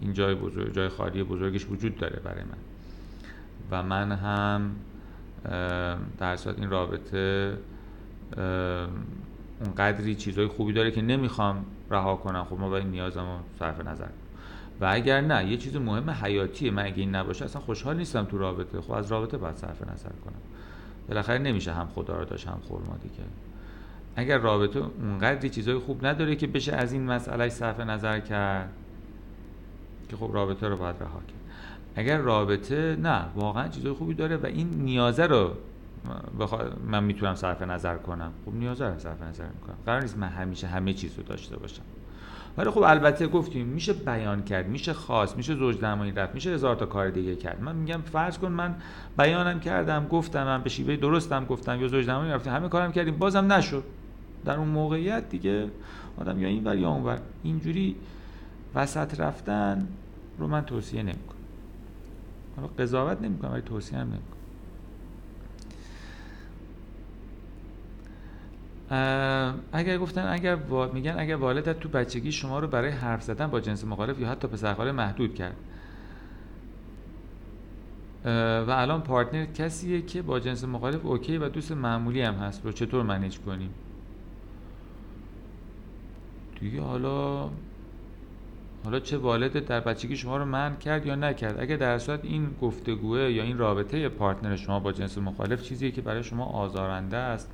این 0.01 0.13
جای 0.13 0.35
بزرگ 0.35 0.73
جای 0.73 0.89
خالی 0.89 1.23
بزرگش 1.23 1.65
وجود 1.69 1.97
داره 1.97 2.19
برای 2.19 2.43
من. 2.43 2.57
و 3.71 3.83
من 3.83 4.11
هم 4.11 4.75
در 6.17 6.35
صورت 6.35 6.59
این 6.59 6.69
رابطه 6.69 7.57
اون 9.59 9.75
قدری 9.77 10.15
چیزهای 10.15 10.47
خوبی 10.47 10.73
داره 10.73 10.91
که 10.91 11.01
نمی‌خوام 11.01 11.65
رها 11.91 12.15
کنم. 12.15 12.43
خب 12.43 12.59
ما 12.59 12.69
باید 12.69 12.87
نیازم 12.87 13.21
رو 13.21 13.39
صرف 13.59 13.87
نظر. 13.87 14.07
و 14.81 14.89
اگر 14.91 15.21
نه 15.21 15.51
یه 15.51 15.57
چیز 15.57 15.75
مهم 15.75 16.09
حیاتیه. 16.09 16.71
من 16.71 16.85
اگه 16.85 16.97
این 16.97 17.15
نباشه 17.15 17.45
اصلا 17.45 17.61
خوشحال 17.61 17.97
نیستم 17.97 18.25
تو 18.25 18.37
رابطه. 18.37 18.81
خب 18.81 18.91
از 18.91 19.11
رابطه 19.11 19.37
باید 19.37 19.55
صرف 19.55 19.81
نظر 19.81 20.09
کنم. 20.25 20.41
بالاخره 21.07 21.37
نمیشه 21.37 21.73
هم 21.73 21.87
خدا 21.95 22.19
رو 22.19 22.25
داشت 22.25 22.47
هم 22.47 22.59
خورما 22.67 22.97
دیگه. 23.03 23.15
اگر 24.15 24.37
رابطه 24.37 24.79
اونقدری 24.79 25.49
چیزای 25.49 25.77
خوب 25.77 26.05
نداره 26.05 26.35
که 26.35 26.47
بشه 26.47 26.73
از 26.75 26.93
این 26.93 27.05
مسئله 27.05 27.49
صرف 27.49 27.79
نظر 27.79 28.19
کرد 28.19 28.69
که 30.09 30.15
خب 30.15 30.29
رابطه 30.33 30.67
رو 30.67 30.77
باید 30.77 30.95
رها 30.99 31.19
کرد. 31.19 31.39
اگر 31.95 32.17
رابطه 32.17 32.97
نه 33.01 33.25
واقعا 33.35 33.67
چیزای 33.67 33.93
خوبی 33.93 34.13
داره 34.13 34.37
و 34.37 34.45
این 34.45 34.69
نیازه 34.69 35.25
رو 35.25 35.51
من 36.87 37.03
می‌تونم 37.03 37.35
صرف 37.35 37.61
نظر 37.61 37.97
کنم. 37.97 38.31
خب 38.45 38.53
نیازه 38.53 38.85
رو 38.85 38.99
صرف 38.99 39.21
نظر 39.21 39.45
می‌کنم. 39.47 39.75
قرار 39.85 40.01
نیست 40.01 40.17
من 40.17 40.27
همیشه 40.27 40.67
همه 40.67 40.93
چیز 40.93 41.17
رو 41.17 41.23
داشته 41.23 41.57
باشم. 41.57 41.83
ولی 42.57 42.69
خب 42.69 42.83
البته 42.83 43.27
گفتیم 43.27 43.67
میشه 43.67 43.93
بیان 43.93 44.43
کرد 44.43 44.67
میشه 44.67 44.93
خاص 44.93 45.37
میشه 45.37 45.55
زوج 45.55 45.79
درمانی 45.79 46.11
رفت 46.11 46.33
میشه 46.33 46.49
هزار 46.49 46.75
تا 46.75 46.85
کار 46.85 47.09
دیگه 47.09 47.35
کرد. 47.35 47.61
من 47.61 47.75
میگم 47.75 48.01
فرض 48.01 48.37
کن 48.37 48.51
من 48.51 48.75
بیانم 49.17 49.59
کردم 49.59 50.07
گفتم 50.07 50.43
من 50.43 50.61
به 50.61 50.69
شیوه 50.69 50.95
درستم 50.95 51.45
گفتم 51.45 51.81
یا 51.81 51.87
زوج 51.87 52.07
درمانی 52.07 52.31
رفتیم 52.31 52.53
همه 52.53 52.69
کارم 52.69 52.91
کردیم 52.91 53.17
بازم 53.17 53.53
نشد. 53.53 53.83
در 54.45 54.57
اون 54.57 54.67
موقعیت 54.67 55.29
دیگه 55.29 55.69
آدم 56.17 56.41
یا 56.41 56.47
این 56.47 56.63
ور 56.63 56.77
یا 56.77 56.89
اون 56.89 57.03
ور. 57.03 57.19
اینجوری 57.43 57.95
وسط 58.75 59.19
رفتن 59.19 59.87
رو 60.37 60.47
من 60.47 60.65
توصیه 60.65 61.03
نمی‌کنم. 61.03 61.35
حالا 62.55 62.67
قضاوت 62.67 63.21
نمی‌کنم 63.21 63.51
ولی 63.51 63.61
توصیه 63.61 63.97
هم 63.97 64.07
نمی‌کنم. 64.07 64.34
اگر 69.71 69.97
گفتن 69.97 70.27
اگر 70.27 70.57
میگن 70.93 71.15
اگر 71.19 71.35
والدت 71.35 71.79
تو 71.79 71.89
بچگی 71.89 72.31
شما 72.31 72.59
رو 72.59 72.67
برای 72.67 72.91
حرف 72.91 73.23
زدن 73.23 73.47
با 73.47 73.59
جنس 73.59 73.85
مخالف 73.85 74.19
یا 74.19 74.29
حتی 74.29 74.47
پسرخاله 74.47 74.91
محدود 74.91 75.35
کرد. 75.35 75.55
و 78.67 78.69
الان 78.69 79.01
partner 79.01 79.45
کسیه 79.45 80.01
که 80.01 80.21
با 80.21 80.39
جنس 80.39 80.63
مخالف 80.63 81.05
okay 81.05 81.37
و 81.37 81.49
دوست 81.49 81.71
معمولی 81.71 82.21
هم 82.21 82.33
هست. 82.33 82.65
رو 82.65 82.71
چطور 82.71 83.03
manage 83.03 83.39
کنیم؟ 83.39 83.69
دیگه 86.59 86.81
حالا 86.81 87.49
حالا 88.83 88.99
چه 88.99 89.17
والد 89.17 89.65
در 89.65 89.79
بچگی 89.79 90.17
شما 90.17 90.37
رو 90.37 90.45
منع 90.45 90.77
کرد 90.77 91.05
یا 91.05 91.15
نکرد؟ 91.15 91.59
اگه 91.59 91.77
در 91.77 91.97
صورت 91.97 92.25
این 92.25 92.47
گفتگوه 92.61 93.19
یا 93.19 93.43
این 93.43 93.57
رابطه 93.57 94.09
partner 94.09 94.55
شما 94.55 94.79
با 94.79 94.91
جنس 94.91 95.17
مخالف 95.17 95.61
چیزیه 95.61 95.91
که 95.91 96.01
برای 96.01 96.23
شما 96.23 96.45
آزارنده 96.45 97.17
است 97.17 97.51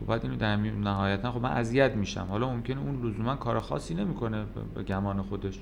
خب 0.00 0.10
اینو 0.10 0.36
در 0.36 0.56
نهایتا 0.56 1.32
خب 1.32 1.40
من 1.40 1.50
اذیت 1.50 1.96
میشم. 1.96 2.26
حالا 2.30 2.50
ممکنه 2.50 2.80
اون 2.80 3.06
لزوما 3.06 3.36
کار 3.36 3.58
خاصی 3.58 3.94
نمی‌کنه 3.94 4.44
به 4.74 4.82
گمان 4.82 5.22
خودش. 5.22 5.60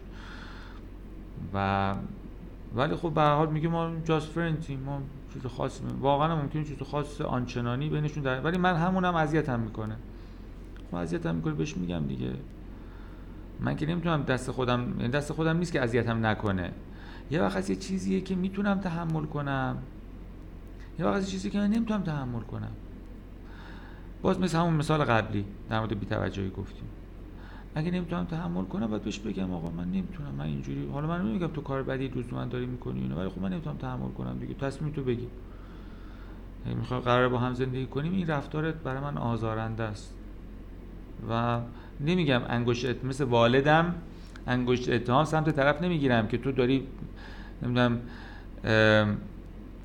و 1.54 1.94
ولی 2.76 2.96
خب 2.96 3.10
به 3.10 3.22
حال 3.22 3.48
میگه 3.48 3.68
ما 3.68 3.92
جاست 4.04 4.28
فرندیم 4.28 4.80
ما 4.80 5.00
چیز 5.34 5.46
خاصی 5.46 5.82
واقعا 6.00 6.36
ممکنه 6.36 6.64
چیز 6.64 6.82
خاص 6.82 7.20
آنچنانی 7.20 7.88
بینشون 7.88 8.22
در 8.22 8.40
ولی 8.40 8.58
من 8.58 8.76
همونم 8.76 9.14
اذیتم 9.14 9.60
می‌کنه. 9.60 9.96
خب 10.90 10.96
اذیتم 10.96 11.34
می‌کنه 11.34 11.54
بهش 11.54 11.76
میگم 11.76 12.06
دیگه. 12.06 12.32
من 13.60 13.76
که 13.76 13.86
نمی‌تونم 13.86 14.22
دست 14.22 14.50
خودم 14.50 14.94
یعنی 14.98 15.08
دست 15.08 15.32
خودم 15.32 15.56
نیست 15.56 15.72
که 15.72 15.82
اذیتم 15.82 16.26
نکنه. 16.26 16.72
یه 17.30 17.42
وقت 17.42 17.70
یه 17.70 17.76
چیزیه 17.76 18.20
که 18.20 18.34
می‌تونم 18.34 18.80
تحمل 18.80 19.24
کنم. 19.24 19.78
یه 20.98 21.06
وقت 21.06 21.24
چیزی 21.24 21.50
که 21.50 21.58
من 21.58 21.70
نمی‌تونم 21.70 22.02
تحمل 22.02 22.40
کنم. 22.40 22.72
باز 24.22 24.40
مثل 24.40 24.58
همون 24.58 24.74
مثال 24.74 25.04
قبلی 25.04 25.44
در 25.70 25.78
مورد 25.78 26.00
بی‌توجهی 26.00 26.50
گفتیم. 26.50 26.88
اگه 27.74 27.90
نمی‌تونم 27.90 28.24
تحمل 28.24 28.64
کنم 28.64 28.86
باید 28.86 29.02
بهش 29.02 29.18
بگم 29.18 29.52
آقا 29.52 29.70
من 29.70 29.84
نمی‌تونم 29.84 30.34
من 30.38 30.44
اینجوری 30.44 30.88
حالا 30.92 31.06
من 31.06 31.22
نمیگم 31.22 31.46
تو 31.46 31.60
کار 31.60 31.82
بدی 31.82 32.08
دوست 32.08 32.32
من 32.32 32.48
داری 32.48 32.66
می‌کنی 32.66 33.00
اینو 33.00 33.16
ولی 33.16 33.28
خب 33.28 33.42
من 33.42 33.52
نمی‌تونم 33.52 33.76
تحمل 33.76 34.08
کنم 34.08 34.38
دیگه. 34.38 34.54
تصمیم 34.54 34.92
تو 34.92 35.02
بگی. 35.02 35.26
یعنی 36.66 36.78
می‌خوام 36.78 37.00
قرار 37.00 37.28
با 37.28 37.38
هم 37.38 37.54
زندگی 37.54 37.86
کنیم 37.86 38.12
این 38.12 38.26
رفتارت 38.26 38.74
برای 38.74 39.00
من 39.00 39.16
آزارنده 39.16 39.82
است. 39.82 40.14
و 41.30 41.60
نمیگم 42.00 42.42
انگشت 42.48 43.04
مثل 43.04 43.24
والدم 43.24 43.94
انگشت 44.46 44.88
اتهام 44.88 45.24
سمت 45.24 45.50
طرف 45.50 45.82
نمی‌گیرم 45.82 46.28
که 46.28 46.38
تو 46.38 46.52
داری 46.52 46.86
نمی‌دونم 47.62 48.00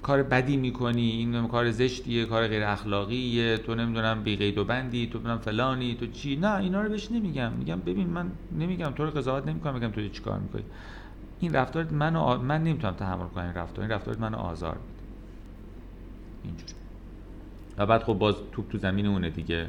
کار 0.04 0.24
بدی 0.24 0.58
می‌کنی 0.58 1.10
این 1.10 1.48
کار 1.48 1.72
زشتیه 1.72 2.26
کار 2.26 2.48
غیر 2.48 2.64
اخلاقیه 2.64 3.58
تو 3.58 3.76
نمی‌دونم 3.76 4.24
بی 4.24 4.36
قید 4.36 4.58
و 4.58 4.66
بندی 4.66 5.08
تو 5.08 5.18
نمی‌دونم 5.18 5.38
فلانی 5.38 5.96
تو 5.96 6.08
چی؟ 6.08 6.36
نه 6.36 6.56
اینا 6.56 6.82
رو 6.82 6.90
بهش 6.90 7.12
نمیگم. 7.12 7.52
میگم 7.52 7.80
ببین 7.80 8.08
من 8.08 8.32
نمیگم 8.52 8.92
تو 8.92 9.06
رو 9.06 9.10
قضاوت 9.10 9.48
نمی‌کنم 9.48 9.74
میگم 9.74 9.92
تو 9.92 10.10
چی 10.10 10.22
کار 10.22 10.40
می‌کنی. 10.40 10.64
این 11.40 11.54
رفتار 11.54 11.84
منو 11.92 12.20
آ... 12.20 12.38
من 12.38 12.64
نمی‌تونم 12.64 12.94
تحمل 12.94 13.28
کنم 13.28 13.44
این 13.44 13.54
رفتار. 13.54 13.86
این 13.86 13.92
رفتار 13.92 14.18
منو 14.18 14.38
آزار 14.38 14.76
میده. 14.76 15.04
اینجوری. 16.44 16.74
بعد 17.78 18.04
خب 18.04 18.14
باز 18.14 18.36
توپ 18.52 18.72
تو 18.72 18.78
زمین 18.78 19.06
اونه 19.06 19.30
دیگه. 19.30 19.68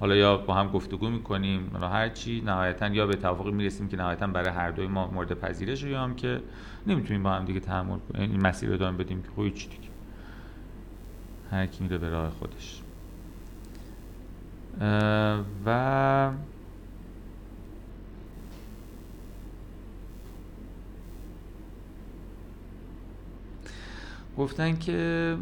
حالا 0.00 0.16
یا 0.16 0.36
با 0.36 0.54
هم 0.54 0.68
گفتگو 0.68 1.08
می‌کنیم 1.08 1.70
حالا 1.72 1.88
هر 1.88 2.08
چی 2.08 2.40
نهایتا 2.40 2.88
یا 2.88 3.06
به 3.06 3.16
توافقی 3.16 3.50
می‌رسیم 3.50 3.88
که 3.88 3.96
نهایتا 3.96 4.26
برای 4.26 4.50
هر 4.50 4.70
دوی 4.70 4.86
ما 4.86 5.06
مورد 5.06 5.32
پذیرش 5.32 5.82
یا 5.82 6.02
هم 6.02 6.14
که 6.14 6.40
نمی‌تونیم 6.86 7.22
با 7.22 7.30
هم 7.30 7.44
دیگه 7.44 7.60
تحمل 7.60 7.98
کنیم 7.98 8.30
این 8.30 8.46
مسیر 8.46 8.70
رو 8.70 8.76
دارم 8.76 8.96
بدیم 8.96 9.22
که 9.22 9.28
خب 9.34 9.50
هیچی 9.50 9.68
دیگه. 9.68 9.88
هر 11.50 11.66
کی 11.66 11.82
میره 11.82 11.98
به 11.98 12.08
راه 12.08 12.30
خودش. 12.30 12.82
و 15.66 16.30
گفتن 24.36 24.78
که 24.78 25.36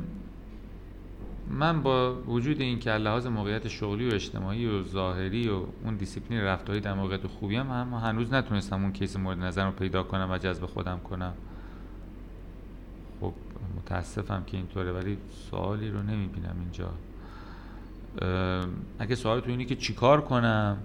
من 1.50 1.82
با 1.82 2.14
وجود 2.14 2.60
این 2.60 2.78
که 2.78 2.90
لحاظ 2.90 3.26
موقعیت 3.26 3.68
شغلی 3.68 4.10
و 4.10 4.14
اجتماعی 4.14 4.66
و 4.66 4.82
ظاهری 4.82 5.48
و 5.48 5.64
اون 5.84 5.96
دیسیپلین 5.96 6.40
رفتاری 6.40 6.80
در 6.80 6.94
موقعیت 6.94 7.26
خوبی 7.26 7.56
هم, 7.56 7.70
هم 7.70 7.94
هنوز 7.94 8.32
نتونستم 8.32 8.82
اون 8.82 8.92
case 8.92 9.16
مورد 9.16 9.38
نظر 9.38 9.66
رو 9.66 9.72
پیدا 9.72 10.02
کنم 10.02 10.28
و 10.30 10.38
جذب 10.38 10.66
خودم 10.66 10.98
کنم. 10.98 11.34
خب 13.20 13.32
متاسفم 13.76 14.44
که 14.46 14.56
اینطوره 14.56 14.92
ولی 14.92 15.18
سوالی 15.50 15.90
رو 15.90 16.02
نمی‌بینم 16.02 16.56
اینجا. 16.60 16.90
اگه 18.98 19.14
سوال 19.14 19.40
تو 19.40 19.50
اینی 19.50 19.64
که 19.64 19.76
چیکار 19.76 20.20
کنم؟ 20.20 20.78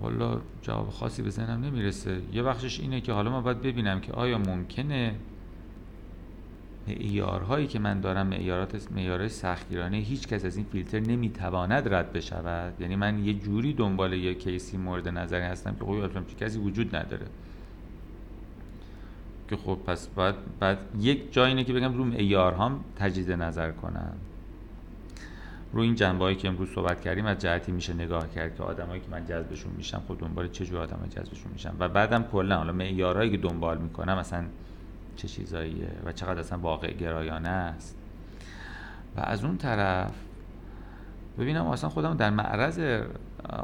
والا 0.00 0.40
جواب 0.62 0.90
خاصی 0.90 1.22
به 1.22 1.30
ذهنم 1.30 1.64
نمی‌رسه. 1.64 2.22
یه 2.32 2.42
بخشش 2.42 2.80
اینه 2.80 3.00
که 3.00 3.12
حالا 3.12 3.30
ما 3.30 3.40
باید 3.40 3.62
ببینم 3.62 4.00
که 4.00 4.12
آیا 4.12 4.38
ممکنه 4.38 5.14
معیارهایی 6.88 7.66
که 7.66 7.78
من 7.78 8.00
دارم 8.00 8.26
معیارات 8.26 8.92
معیارهای 8.92 9.28
سختگیرانه 9.28 9.96
هیچ 9.96 10.28
کس 10.28 10.44
از 10.44 10.56
این 10.56 10.66
فیلتر 10.72 11.00
نمی‌تواند 11.00 11.94
رد 11.94 12.12
بشود. 12.12 12.80
یعنی 12.80 12.96
من 12.96 13.24
یه 13.24 13.34
جوری 13.34 13.72
دنبال 13.72 14.12
یه 14.12 14.34
کیسی 14.34 14.76
مورد 14.76 15.08
نظری 15.08 15.42
هستم 15.42 15.74
که 15.74 15.84
خب 15.84 16.36
کسی 16.40 16.58
وجود 16.58 16.96
نداره. 16.96 17.26
که 19.48 19.56
خب 19.56 19.78
پس 19.86 20.08
بعد 20.08 20.34
بعد 20.60 20.78
یک 21.00 21.32
جایی 21.32 21.64
که 21.64 21.72
بگم 21.72 21.94
رو 21.94 22.04
معیارهام 22.04 22.84
تجدید 22.96 23.32
نظر 23.32 23.70
کنم. 23.70 24.12
رو 25.72 25.80
این 25.80 25.94
جنبه 25.94 26.34
که 26.34 26.48
امروز 26.48 26.68
صحبت 26.74 27.00
کردیم 27.00 27.26
از 27.26 27.38
جهتی 27.38 27.72
میشه 27.72 27.94
نگاه 27.94 28.30
کرد 28.30 28.56
که 28.56 28.62
آدمایی 28.62 29.00
که 29.00 29.06
من 29.10 29.26
جذبشون 29.26 29.72
میشم 29.76 30.02
خب 30.08 30.16
دنبال 30.18 30.48
چه 30.48 30.66
جور 30.66 30.78
آدمای 30.78 31.08
جذبشون 31.08 31.52
میشم؟ 31.52 31.76
و 31.78 31.88
بعدم 31.88 32.22
کلا 32.22 32.56
حالا 32.56 32.72
معیارهایی 32.72 33.30
که 33.30 33.36
دنبال 33.36 33.78
می‌کنم 33.78 34.18
مثلا 34.18 34.44
چه 35.16 35.28
چیزاییه 35.28 35.90
و 36.04 36.12
چقدر 36.12 36.40
اصلا 36.40 36.58
واقع 36.58 36.92
گرایانه 36.92 37.48
است. 37.48 37.96
و 39.16 39.20
از 39.20 39.44
اون 39.44 39.56
طرف 39.56 40.12
ببینم 41.38 41.66
اصلا 41.66 41.90
خودم 41.90 42.16
در 42.16 42.30
معرض 42.30 43.02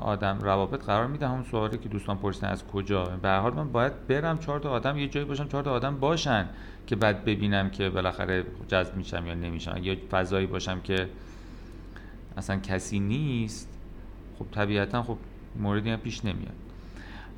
آدم 0.00 0.38
روابط 0.40 0.84
قرار 0.84 1.06
میدم 1.06 1.30
اون 1.30 1.44
سوالی 1.44 1.78
که 1.78 1.88
دوستان 1.88 2.18
پرسیدن 2.18 2.48
از 2.48 2.66
کجا. 2.66 3.04
به 3.04 3.28
هر 3.28 3.40
حال 3.40 3.54
من 3.54 3.72
باید 3.72 4.06
برم 4.06 4.38
چهار 4.38 4.60
تا 4.60 4.70
آدم 4.70 4.98
یه 4.98 5.08
جایی 5.08 5.26
باشم 5.26 5.48
چهار 5.48 5.62
تا 5.62 5.72
آدم 5.72 5.96
باشن 6.00 6.48
که 6.86 6.96
بعد 6.96 7.24
ببینم 7.24 7.70
که 7.70 7.90
بالاخره 7.90 8.44
جذب 8.68 8.96
میشم 8.96 9.26
یا 9.26 9.34
نمیشم. 9.34 9.76
یا 9.82 9.96
فضایی 10.10 10.46
باشم 10.46 10.80
که 10.80 11.08
اصلا 12.36 12.56
کسی 12.56 13.00
نیست 13.00 13.68
خب 14.38 14.46
طبیعتا 14.50 15.02
خب 15.02 15.16
موردی 15.56 15.90
هم 15.90 15.96
پیش 15.96 16.24
نمیاد. 16.24 16.69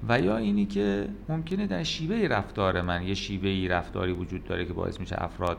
و 0.08 0.20
یا 0.20 0.36
اینی 0.36 0.66
که 0.66 1.08
ممکنه 1.28 1.66
در 1.66 1.82
شیوه 1.82 2.28
رفتار 2.30 2.82
من 2.82 3.02
یه 3.02 3.14
شیوه 3.14 3.74
رفتاری 3.74 4.12
وجود 4.12 4.44
داره 4.44 4.64
که 4.64 4.72
باعث 4.72 5.00
میشه 5.00 5.22
افراد 5.22 5.58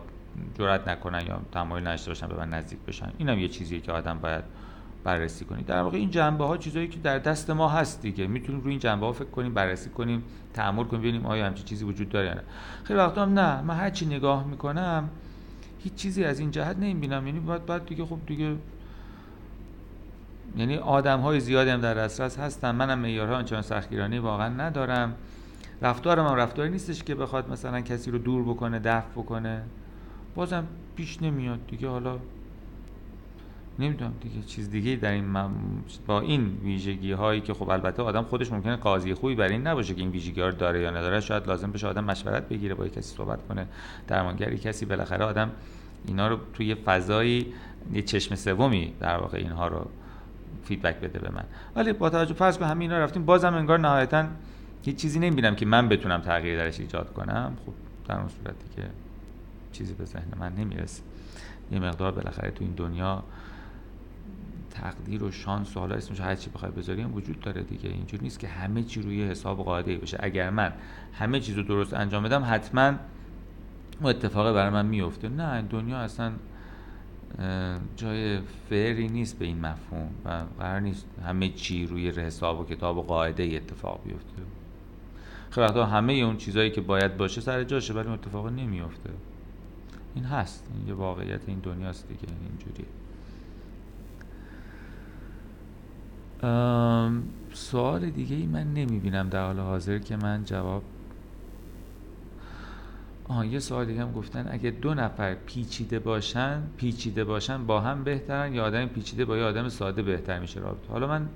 جرات 0.57 0.87
نکنن 0.87 1.21
یا 1.27 1.41
تمایل 1.51 1.87
نشته 1.87 2.11
باشن 2.11 2.27
به 2.27 2.35
من 2.35 2.49
نزدیک 2.49 2.79
بشن. 2.87 3.11
اینم 3.17 3.39
یه 3.39 3.47
چیزیه 3.47 3.79
که 3.79 3.91
آدم 3.91 4.19
باید 4.19 4.43
بررسی 5.03 5.45
کنید 5.45 5.65
در 5.65 5.81
واقع 5.81 5.97
این 5.97 6.09
جنبه 6.09 6.45
ها 6.45 6.57
چیزایی 6.57 6.87
که 6.87 6.99
در 6.99 7.19
دست 7.19 7.49
ما 7.49 7.69
هست 7.69 8.01
دیگه. 8.01 8.27
می‌تونیم 8.27 8.61
روی 8.61 8.71
این 8.71 8.79
جنبه 8.79 9.05
ها 9.05 9.11
فکر 9.11 9.29
کنیم 9.29 9.53
بررسی 9.53 9.89
کنیم 9.89 10.23
تعامل 10.53 10.83
کنیم 10.83 11.01
ببینیم 11.01 11.25
آیا 11.25 11.45
همچین 11.45 11.65
چیزی 11.65 11.85
وجود 11.85 12.09
داره 12.09 12.27
یا 12.27 12.33
نه. 12.33 12.43
خیلی 12.83 12.99
وقتا 12.99 13.21
هم 13.21 13.39
نه. 13.39 13.61
من 13.61 13.75
هر 13.75 13.91
نگاه 14.09 14.47
می‌کنم 14.47 15.09
هیچ 15.83 15.95
چیزی 15.95 16.23
از 16.23 16.39
این 16.39 16.51
جهت 16.51 16.77
نمی‌بینم. 16.77 17.27
یعنی 17.27 17.39
باید 17.39 17.65
بعد 17.65 17.85
دیگه 17.85 18.05
خب 18.05 18.19
دیگه 18.27 18.55
یعنی 20.57 20.77
آدم 20.77 21.19
های 21.19 21.39
زیادی 21.39 21.69
هم 21.69 21.81
در 21.81 21.93
دسترس 21.93 22.39
هستن. 22.39 22.75
منم 22.75 22.99
معیارها 22.99 23.35
آنچنان 23.35 23.61
سختگیرانه 23.61 24.19
واقعا 24.19 24.49
ندارم. 24.49 25.15
رفتارم 25.81 26.27
هم 26.27 26.35
رفتاری 26.35 26.69
نیستش 26.69 27.03
که 27.03 27.15
بخواد 27.15 27.49
مثلا 27.51 27.81
کسی 27.81 28.11
رو 28.11 28.17
دور 28.17 28.43
بکنه 28.43 28.79
دفع 28.79 29.09
بکنه. 29.15 29.61
بازم 30.35 30.63
پیش 30.95 31.21
نمیاد 31.21 31.59
دیگه. 31.67 31.87
حالا 31.87 32.19
نمی‌دونم 33.79 34.13
دیگه. 34.21 34.41
چیز 34.41 34.69
دیگه 34.69 34.95
در 34.95 35.11
این 35.11 35.33
با 36.07 36.19
این 36.21 36.57
ویژگی 36.63 37.11
هایی 37.11 37.41
که 37.41 37.53
خب 37.53 37.69
البته 37.69 38.03
آدم 38.03 38.23
خودش 38.23 38.51
ممکنه 38.51 38.75
قاضی 38.75 39.13
خوبی 39.13 39.35
برای 39.35 39.51
این 39.51 39.67
نباشه 39.67 39.93
که 39.93 40.01
این 40.01 40.09
ویژگی 40.09 40.41
ها 40.41 40.47
رو 40.47 40.55
داره 40.55 40.81
یا 40.81 40.89
نداره. 40.89 41.19
شاید 41.19 41.47
لازم 41.47 41.71
بشه 41.71 41.87
آدم 41.87 42.03
مشورت 42.03 42.49
بگیره 42.49 42.75
با 42.75 42.87
کسی 42.87 43.15
صحبت 43.15 43.47
کنه 43.47 43.67
درمانگری 44.07 44.57
کسی. 44.57 44.85
بالاخره 44.85 45.25
آدم 45.25 45.51
اینا 46.07 46.27
رو 46.27 46.37
توی 46.53 46.75
فضایی 46.75 47.53
یه 47.93 48.01
چشم 48.01 48.35
سومی 48.35 48.93
در 48.99 49.17
واقع 49.17 49.37
اینها 49.37 49.67
رو 49.67 49.87
فیدبک 50.65 50.99
بده 50.99 51.19
به 51.19 51.29
من. 51.31 51.43
ولی 51.75 51.93
با 51.93 52.09
توجه 52.09 52.33
فرض 52.33 52.57
به 52.57 52.67
همین 52.67 52.91
رفتیم. 52.91 53.25
بازم 53.25 53.53
انگار 53.53 53.79
نهایتا 53.79 54.25
هیچ 54.83 54.95
چیزی 54.95 55.19
نمی‌بینم 55.19 55.55
که 55.55 55.65
من 55.65 55.89
بتونم 55.89 56.21
تغییر 56.21 56.57
درش 56.57 56.79
ایجاد 56.79 57.13
کنم. 57.13 57.57
خب 57.65 57.73
در 58.07 58.15
اون 58.19 58.29
صورتی 58.29 58.65
که 58.75 58.83
چیزی 59.71 59.93
به 59.93 60.05
ذهن 60.05 60.27
من 60.39 60.53
نمی‌رسه. 60.55 61.03
یه 61.71 61.79
مقدار 61.79 62.11
بالاخره 62.11 62.51
تو 62.51 62.63
این 62.63 62.73
دنیا 62.73 63.23
تقدیر 64.71 65.23
و 65.23 65.31
شانس 65.31 65.77
و 65.77 65.79
حالا 65.79 65.95
اسمش 65.95 66.21
هر 66.21 66.35
چی 66.35 66.49
بخوای 66.49 66.71
بذاریم 66.71 67.15
وجود 67.15 67.39
داره 67.39 67.61
دیگه. 67.61 67.89
اینجور 67.89 68.21
نیست 68.21 68.39
که 68.39 68.47
همه 68.47 68.83
چی 68.83 69.01
روی 69.01 69.29
حساب 69.29 69.63
قاعده 69.63 69.97
بشه 69.97 70.17
اگر 70.19 70.49
من 70.49 70.73
همه 71.13 71.39
چیز 71.39 71.57
رو 71.57 71.63
درست 71.63 71.93
انجام 71.93 72.23
بدم 72.23 72.43
حتما 72.47 72.93
اون 74.01 74.09
اتفاق 74.09 74.53
برای 74.53 74.69
من 74.69 74.85
میفته 74.85 75.29
نه 75.29 75.61
دنیا 75.61 75.97
اصلا 75.97 76.31
جای 77.95 78.39
فری 78.69 79.07
نیست 79.07 79.39
به 79.39 79.45
این 79.45 79.59
مفهوم 79.59 80.09
و 80.25 80.43
قرار 80.59 80.79
نیست 80.79 81.05
همه 81.25 81.49
چی 81.49 81.85
روی 81.85 82.09
حساب 82.09 82.59
و 82.59 82.63
کتاب 82.63 82.97
و 82.97 83.01
قاعده 83.01 83.43
اتفاق 83.43 83.99
بیفته. 84.05 84.41
خیلی 85.49 85.79
همه 85.79 86.13
اون 86.13 86.37
چیزهایی 86.37 86.71
که 86.71 86.81
باید 86.81 87.17
باشه 87.17 87.41
سر 87.41 87.63
جاشه 87.63 87.93
ولی 87.93 88.07
اتفاق 88.07 88.47
نمیفته 88.47 89.09
این 90.15 90.25
هست. 90.25 90.67
این 90.75 90.87
یه 90.87 90.93
واقعیت 90.93 91.41
این 91.47 91.59
دنیاست 91.59 92.07
دیگه 92.07 92.33
اینجوری 92.49 92.85
سوال 97.53 98.09
دیگه 98.09 98.35
ای 98.35 98.45
من 98.45 98.73
نمی‌بینم 98.73 99.29
در 99.29 99.45
حال 99.45 99.59
حاضر 99.59 99.97
که 99.97 100.17
من 100.17 100.43
جواب 100.45 100.83
آها 103.27 103.45
یه 103.45 103.59
سوال 103.59 103.85
دیگه 103.85 104.01
هم 104.01 104.11
گفتن. 104.11 104.47
اگه 104.51 104.71
دو 104.71 104.93
نفر 104.93 105.35
پیچیده 105.35 105.99
باشن 105.99 106.63
پیچیده 106.77 107.23
باشن 107.23 107.65
با 107.65 107.81
هم 107.81 108.03
بهترن 108.03 108.53
یا 108.53 108.63
آدم 108.65 108.85
پیچیده 108.85 109.25
با 109.25 109.37
یه 109.37 109.43
آدم 109.43 109.69
ساده 109.69 110.01
بهتر 110.01 110.39
میشه 110.39 110.59
رابطه؟ 110.59 110.89
حالا 110.89 111.07
من 111.07 111.29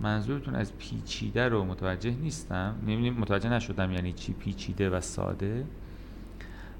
منظورتون 0.00 0.54
از 0.54 0.78
پیچیده 0.78 1.48
رو 1.48 1.64
متوجه 1.64 2.10
نیستم. 2.10 2.74
نمی‌دونم 2.86 3.20
متوجه 3.20 3.48
نشدم 3.48 3.92
یعنی 3.92 4.12
چی 4.12 4.32
پیچیده 4.32 4.90
و 4.90 5.00
ساده. 5.00 5.64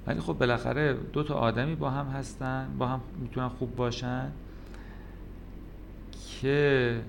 ولی 0.06 0.20
خب 0.20 0.32
بالاخره 0.32 0.96
دو 1.12 1.22
تا 1.22 1.34
آدمی 1.34 1.74
با 1.74 1.90
هم 1.90 2.06
هستن 2.06 2.68
با 2.78 2.86
هم 2.86 3.00
می‌تونن 3.20 3.48
خوب 3.48 3.76
باشن 3.76 4.30
که 6.40 7.00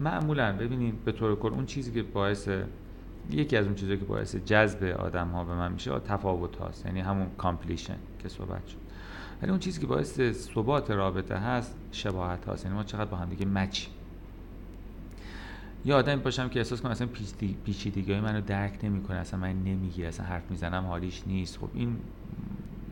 معمولا 0.00 0.56
ببینید 0.56 1.04
به 1.04 1.12
طور 1.12 1.36
کل 1.36 1.48
اون 1.48 1.66
چیزی 1.66 1.92
که 1.92 2.02
باعث 2.02 2.48
یکی 3.36 3.56
از 3.56 3.66
اون 3.66 3.74
چیزایی 3.74 3.98
که 3.98 4.04
باعث 4.04 4.36
جذب 4.36 4.84
آدم 4.84 5.28
ها 5.28 5.44
به 5.44 5.54
من 5.54 5.72
میشه 5.72 5.98
تفاوت 5.98 6.56
هاست 6.56 6.86
یعنی 6.86 7.00
همون 7.00 7.26
completion 7.38 7.96
که 8.18 8.28
صحبت 8.28 8.66
شد. 8.66 8.76
ولی 9.42 9.50
اون 9.50 9.60
چیزی 9.60 9.80
که 9.80 9.86
باعث 9.86 10.20
ثبات 10.32 10.90
رابطه 10.90 11.36
هست 11.36 11.76
شباهت 11.92 12.44
هاست 12.44 12.64
یعنی 12.64 12.76
ما 12.76 12.84
چقدر 12.84 13.10
با 13.10 13.16
هم 13.16 13.28
دیگه 13.28 13.46
match 13.46 13.86
یا 15.84 15.96
آدمی 15.96 16.22
باشم 16.22 16.48
که 16.48 16.60
احساس 16.60 16.80
کنم 16.80 16.90
اصلا 16.90 17.08
پیچیدگی 17.64 18.20
منو 18.20 18.40
درک 18.40 18.78
نمی‌کنه 18.82 19.16
اصلا 19.16 19.40
من 19.40 19.52
نمی‌گیره 19.52 20.08
اصلا 20.08 20.26
حرف 20.26 20.50
می‌زنم 20.50 20.86
حالیش 20.86 21.22
نیست. 21.26 21.58
خب 21.58 21.68
این 21.74 21.96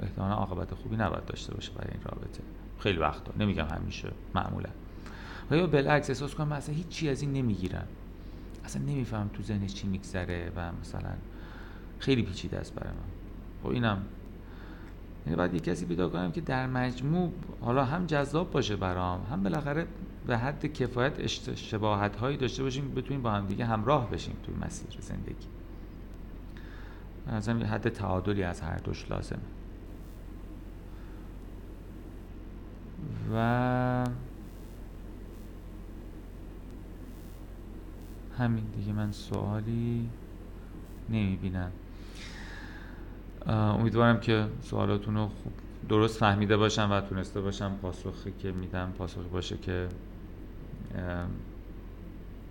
احتمالا 0.01 0.35
عاقبت 0.35 0.75
خوبی 0.75 0.97
نباید 0.97 1.25
داشته 1.25 1.55
باشه 1.55 1.73
برای 1.73 1.91
این 1.93 2.03
رابطه. 2.03 2.43
خیلی 2.79 2.99
وقتا 2.99 3.33
نمیگم 3.39 3.67
همیشه 3.67 4.09
معمولا. 4.35 4.69
و 5.51 5.57
یا 5.57 5.67
بالعکس 5.67 6.11
احساس 6.11 6.35
کنم 6.35 6.53
اصلا 6.53 6.75
هیچ 6.75 6.89
چی 6.89 7.09
از 7.09 7.23
این 7.23 7.33
نمی‌گیرم. 7.33 7.87
اصلا 8.65 8.83
نمیفهم 8.83 9.29
تو 9.29 9.43
ذهنش 9.43 9.75
چی 9.75 9.89
میگذره 9.89 10.53
و 10.57 10.73
مثلا 10.81 11.13
خیلی 11.99 12.23
پیچیده 12.23 12.59
است 12.59 12.75
برای 12.75 12.93
من. 12.93 12.99
خب 13.63 13.69
اینم. 13.69 14.03
یعنی 15.27 15.37
باید 15.37 15.55
یه 15.55 15.61
کسی 15.61 15.87
پیدا 15.87 16.09
کنم 16.09 16.33
که 16.33 16.41
در 16.41 16.67
مجموع 16.67 17.33
حالا 17.61 17.85
هم 17.85 18.07
جذاب 18.07 18.51
باشه 18.51 18.77
برام 18.77 19.27
هم 19.31 19.43
بالاخره 19.43 19.87
به 20.27 20.39
حد 20.39 20.67
کفایت 20.67 21.27
شباهت 21.55 22.17
هایی 22.17 22.37
داشته 22.37 22.63
باشیم 22.63 22.95
بتونیم 22.95 23.23
با 23.23 23.31
هم 23.31 23.47
دیگه 23.47 23.65
همراه 23.65 24.11
بشیم 24.11 24.37
توی 24.43 24.55
مسیر 24.55 25.01
زندگی. 25.01 25.47
یه 27.61 27.67
حد 27.67 27.89
تعادلی 27.89 28.43
از 28.43 28.61
هر 28.61 28.77
دوش 28.77 29.11
لازمه. 29.11 29.39
و 33.35 34.05
همین 38.41 38.65
دیگه 38.77 38.93
من 38.93 39.13
سوالی 39.13 40.09
نمی‌بینم. 41.09 41.73
امیدوارم 43.47 44.21
که 44.21 44.47
سوالاتون 44.63 45.15
رو 45.15 45.27
خوب 45.27 45.53
درست 45.89 46.19
فهمیده 46.19 46.57
باشم 46.57 46.89
و 46.93 47.01
تونسته 47.01 47.41
باشم 47.41 47.77
پاسخی 47.83 48.33
که 48.39 48.53
میدم 48.53 48.93
پاسخی 48.99 49.29
باشه 49.33 49.57
که 49.57 49.89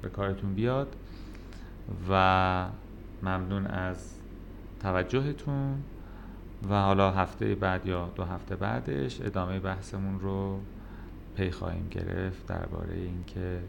به 0.01 0.09
کارتون 0.09 0.53
بیاد 0.53 0.95
و 2.09 2.65
ممنون 3.23 3.67
از 3.67 4.13
توجهتون 4.79 5.83
و 6.69 6.81
حالا 6.81 7.11
هفته 7.11 7.55
بعد 7.55 7.85
یا 7.85 8.09
دو 8.15 8.23
هفته 8.23 8.55
بعدش 8.55 9.21
ادامه 9.21 9.59
بحثمون 9.59 10.19
رو 10.19 10.59
پی 11.35 11.51
خواهیم 11.51 11.87
گرفت 11.91 12.45
درباره 12.45 12.95
اینکه 12.95 13.59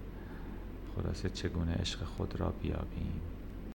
خلاصه 0.95 1.29
چگونه 1.31 1.75
عشق 1.75 2.05
خود 2.05 2.41
را 2.41 2.51
بیابیم. 2.51 3.30